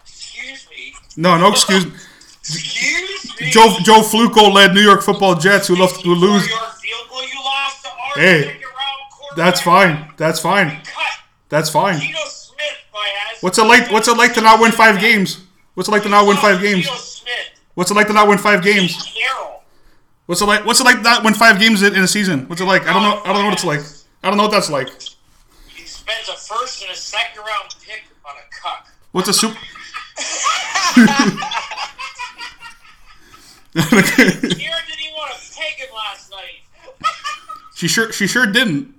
Excuse 0.02 0.68
me. 0.70 0.94
No, 1.18 1.38
no 1.38 1.50
excuse. 1.50 1.86
Excuse 2.42 3.42
me. 3.42 3.50
Joe 3.50 3.76
Joe 3.82 4.02
Flacco 4.02 4.54
led 4.54 4.76
New 4.76 4.82
York 4.82 5.02
Football 5.02 5.36
Jets 5.36 5.68
who 5.68 5.76
love 5.76 5.96
who 6.04 6.14
lose. 6.14 6.48
Your 6.48 6.60
field 6.60 7.10
goal, 7.10 7.24
you 7.24 7.44
lost 7.44 7.84
to 7.84 7.90
Hey, 8.20 8.42
second 8.42 8.62
round 8.62 8.62
quarterback. 8.62 8.69
That's 9.40 9.62
fine. 9.62 10.12
That's 10.18 10.42
fine. 10.42 10.82
That's 11.48 11.70
fine. 11.70 11.98
Geno 11.98 12.20
Smith, 12.28 12.60
my 12.94 13.10
ass. 13.32 13.42
What's 13.42 13.58
it 13.58 13.64
like? 13.64 13.90
What's 13.90 14.10
it 14.10 14.18
like 14.18 14.34
to 14.34 14.42
not 14.42 14.60
win 14.60 14.74
five 14.74 15.00
games? 15.00 15.46
What's 15.76 15.88
it 15.88 15.94
like 15.94 16.04
to 16.04 16.10
not 16.10 16.28
win 16.28 16.36
five 16.36 16.60
games? 16.60 17.24
What's 17.74 17.90
it 17.90 17.94
like 17.94 18.08
to 18.08 18.14
not 18.14 18.28
win 18.28 18.38
five 18.38 18.62
games? 18.62 18.98
What's 20.26 20.42
it 20.42 20.46
like? 20.46 20.66
What's 20.66 20.82
it 20.82 20.84
like 20.84 21.02
not 21.04 21.24
win 21.24 21.34
five 21.34 21.58
games 21.58 21.82
in, 21.84 21.96
in 21.96 22.04
a 22.04 22.08
season? 22.08 22.50
What's 22.50 22.60
it 22.60 22.66
like? 22.66 22.86
I 22.86 22.92
don't 22.92 23.02
know. 23.02 23.22
I 23.24 23.32
don't 23.32 23.44
know 23.44 23.46
what 23.46 23.54
it's 23.54 23.64
like. 23.64 23.80
I 24.22 24.28
don't 24.28 24.36
know 24.36 24.44
what 24.44 24.52
that's 24.52 24.70
like. 24.70 24.90
He 25.70 25.86
spends 25.86 26.28
a 26.28 26.34
first 26.34 26.82
and 26.82 26.92
a 26.92 26.96
second 26.96 27.38
round 27.40 27.74
pick 27.82 28.04
on 28.26 28.36
a 28.36 28.44
cuck. 28.62 28.92
What's 29.14 29.30
a 29.30 29.34
super? 29.34 29.56
Kira 33.74 34.02
didn't 34.04 35.14
want 35.16 35.32
to 35.34 35.40
peg 35.56 35.76
him 35.78 35.96
last 35.96 36.30
night. 36.30 37.08
she 37.74 37.88
sure. 37.88 38.12
She 38.12 38.28
sure 38.28 38.46
didn't. 38.46 38.99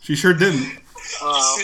She 0.00 0.16
sure 0.16 0.32
didn't. 0.32 0.78
Uh, 1.22 1.56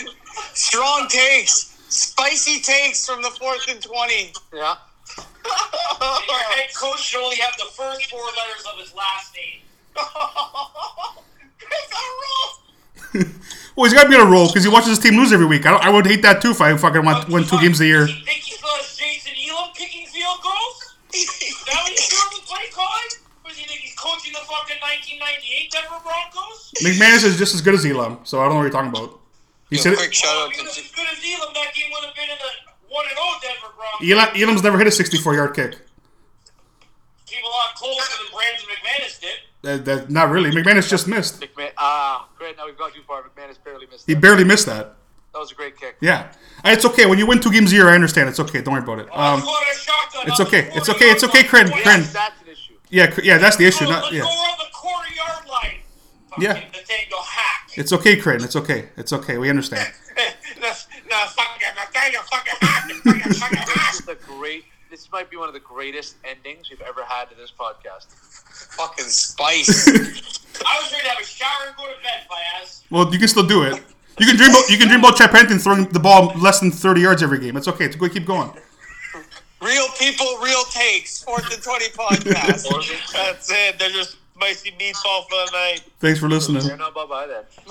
strong 0.53 1.07
takes. 1.07 1.77
Spicy 1.89 2.61
takes 2.61 3.05
from 3.07 3.21
the 3.21 3.29
fourth 3.29 3.67
and 3.69 3.81
20. 3.81 4.33
Yeah. 4.53 4.75
Your 5.17 6.39
head 6.55 6.73
coach 6.75 7.01
should 7.01 7.23
only 7.23 7.37
have 7.37 7.55
the 7.57 7.65
first 7.71 8.09
four 8.09 8.19
letters 8.21 8.65
of 8.71 8.79
his 8.79 8.93
last 8.93 9.35
name. 9.35 9.61
Well, 13.75 13.83
he's 13.85 13.93
got 13.93 14.03
to 14.03 14.09
be 14.09 14.15
on 14.15 14.27
a 14.27 14.31
roll 14.31 14.47
because 14.47 14.63
he 14.63 14.69
watches 14.69 14.95
his 14.95 14.99
team 14.99 15.19
lose 15.19 15.33
every 15.33 15.45
week. 15.45 15.65
I, 15.65 15.71
don't, 15.71 15.83
I 15.83 15.89
would 15.89 16.07
hate 16.07 16.21
that 16.21 16.41
too 16.41 16.51
if 16.51 16.61
I 16.61 16.75
fucking 16.77 17.03
went, 17.03 17.27
win 17.27 17.43
two 17.43 17.59
games 17.59 17.81
a 17.81 17.85
year. 17.85 18.07
Thank 18.07 18.19
you 18.19 18.23
think 18.23 18.39
he 18.43 18.51
still 18.55 18.71
has 18.71 18.95
Jason 18.95 19.35
Elam 19.35 19.75
kicking 19.75 20.07
field 20.07 20.39
goals? 20.39 20.95
Is 21.11 21.27
that 21.67 21.75
what 21.83 21.91
he's 21.91 22.07
doing 22.07 22.39
with 22.39 22.47
play 22.47 22.71
calling? 22.71 23.11
Or 23.43 23.51
does 23.51 23.59
he 23.59 23.67
think 23.67 23.81
he's 23.83 23.94
coaching 24.05 24.33
the 24.37 24.45
fucking 24.45 24.77
1998 25.17 25.73
Denver 25.73 25.97
Broncos? 26.05 26.69
McManus 26.85 27.25
is 27.25 27.37
just 27.41 27.55
as 27.57 27.61
good 27.61 27.73
as 27.73 27.85
Elam, 27.85 28.21
so 28.21 28.39
I 28.39 28.45
don't 28.45 28.53
know 28.53 28.61
what 28.61 28.69
you're 28.69 28.77
talking 28.77 28.93
about. 28.93 29.19
He 29.69 29.77
said 29.77 29.97
Quick 29.97 30.13
shout 30.13 30.29
out 30.37 30.53
he 30.53 30.61
to 30.61 30.69
was 30.69 30.77
as 30.77 30.91
good 30.93 31.07
as 31.09 31.17
Elam, 31.17 31.49
that 31.57 31.73
game 31.73 31.89
would 31.89 32.05
have 32.05 32.13
been 32.13 32.29
in 32.29 32.37
the 32.37 32.51
1 32.85 33.05
0 33.09 33.17
Denver 33.41 33.73
Broncos. 33.73 34.05
Elam, 34.05 34.29
Elam's 34.37 34.63
never 34.63 34.77
hit 34.77 34.87
a 34.87 34.91
64 34.91 35.33
yard 35.33 35.55
kick. 35.55 35.81
Came 37.25 37.43
a 37.43 37.49
lot 37.49 37.73
closer 37.73 38.13
than 38.21 38.29
Brandon 38.29 38.65
McManus 38.69 39.19
did. 39.19 39.37
That, 39.63 39.85
that, 39.85 40.09
not 40.11 40.29
really. 40.29 40.51
McManus 40.51 40.87
just 40.87 41.07
missed. 41.07 41.41
McMahon. 41.41 41.71
Ah, 41.77 42.29
great. 42.37 42.55
Now 42.55 42.67
we've 42.67 42.77
gone 42.77 42.93
too 42.93 43.01
far. 43.07 43.23
McManus 43.23 43.57
barely 43.63 43.87
missed. 43.87 44.05
He 44.05 44.13
that. 44.13 44.21
barely 44.21 44.43
missed 44.43 44.67
that. 44.67 44.95
That 45.33 45.39
was 45.39 45.51
a 45.51 45.55
great 45.55 45.75
kick. 45.75 45.97
Yeah, 45.99 46.31
it's 46.63 46.85
okay 46.85 47.05
when 47.07 47.19
you 47.19 47.27
win 47.27 47.41
two 47.41 47.51
games 47.51 47.73
a 47.73 47.75
year. 47.75 47.89
I 47.89 47.95
understand. 47.95 48.29
It's 48.29 48.39
okay. 48.39 48.61
Don't 48.61 48.73
worry 48.73 48.83
about 48.83 48.99
it. 48.99 49.09
Um, 49.11 49.41
Let's 49.41 49.45
go 49.45 49.51
to 49.51 49.79
shotgun 49.79 50.27
it's 50.29 50.39
okay. 50.39 50.69
It's 50.73 50.89
okay. 50.89 51.05
It's 51.11 51.23
okay, 51.25 51.43
yard 51.43 51.49
Crin. 51.49 51.69
line. 51.69 51.81
Crin. 51.81 52.03
That's 52.91 53.17
an 53.17 53.23
issue. 53.23 53.25
yeah, 53.25 53.33
yeah. 53.33 53.37
That's 53.37 53.57
the 53.57 53.65
issue. 53.65 53.85
Let's 53.85 54.01
Not 54.03 54.11
go 54.11 54.17
yeah. 54.17 54.23
around 54.23 54.57
the 54.59 54.65
quarter 54.73 55.13
yard 55.15 55.47
line. 55.47 55.79
Fucking 56.29 56.43
Yeah. 56.43 56.53
Nathaniel 56.53 57.21
Hack. 57.21 57.69
It's 57.75 57.91
okay, 57.93 58.15
Crin. 58.17 58.43
It's 58.43 58.55
okay. 58.55 58.89
It's 58.97 59.13
okay. 59.13 59.37
We 59.37 59.49
understand. 59.49 59.91
no, 60.61 60.67
no, 60.67 61.25
fucking 61.27 61.67
Nathaniel 61.75 62.21
fucking 62.31 62.53
Hack. 62.61 62.91
Fucking 62.91 63.33
fucking 63.33 63.57
Hack. 63.57 63.67
This 63.91 63.99
is 63.99 64.05
the 64.05 64.15
great. 64.25 64.65
This 64.89 65.11
might 65.11 65.29
be 65.29 65.35
one 65.35 65.47
of 65.49 65.53
the 65.53 65.59
greatest 65.59 66.15
endings 66.23 66.69
we've 66.69 66.79
ever 66.81 67.03
had 67.03 67.29
to 67.29 67.35
this 67.35 67.51
podcast. 67.51 68.05
fucking 68.77 69.05
spice. 69.05 69.87
I 70.65 70.79
was 70.81 70.91
ready 70.91 71.03
to 71.03 71.09
have 71.09 71.19
a 71.19 71.25
shower 71.25 71.67
and 71.67 71.75
go 71.75 71.83
to 71.83 72.01
bed, 72.01 72.21
my 72.29 72.39
ass. 72.61 72.83
Well, 72.89 73.11
you 73.11 73.19
can 73.19 73.27
still 73.27 73.45
do 73.45 73.63
it. 73.63 73.81
You 74.19 74.25
can 74.27 74.37
dream. 74.37 74.51
About, 74.51 74.69
you 74.69 74.77
can 74.77 74.87
dream 74.87 74.99
about 75.01 75.17
Chad 75.17 75.31
Pennington 75.31 75.59
throwing 75.59 75.85
the 75.89 75.99
ball 75.99 76.31
less 76.37 76.61
than 76.61 76.71
30 76.71 77.01
yards 77.01 77.21
every 77.21 77.39
game. 77.39 77.57
It's 77.57 77.67
okay. 77.67 77.85
It's 77.85 77.97
good. 77.97 78.13
Keep 78.13 78.25
going. 78.25 78.51
Real 79.65 79.87
people, 79.99 80.37
real 80.43 80.63
takes. 80.65 81.23
Fourth 81.23 81.51
and 81.53 81.61
20 81.61 81.85
podcast. 81.89 83.11
That's 83.13 83.51
it. 83.51 83.79
They're 83.79 83.89
just 83.89 84.17
spicy 84.35 84.71
meatball 84.71 85.23
for 85.23 85.45
the 85.45 85.49
night. 85.53 85.81
Thanks 85.99 86.19
for 86.19 86.29
listening. 86.29 86.63
You're 86.65 86.77
not 86.77 86.93
bye 86.93 87.05
bye 87.05 87.27
then. 87.27 87.43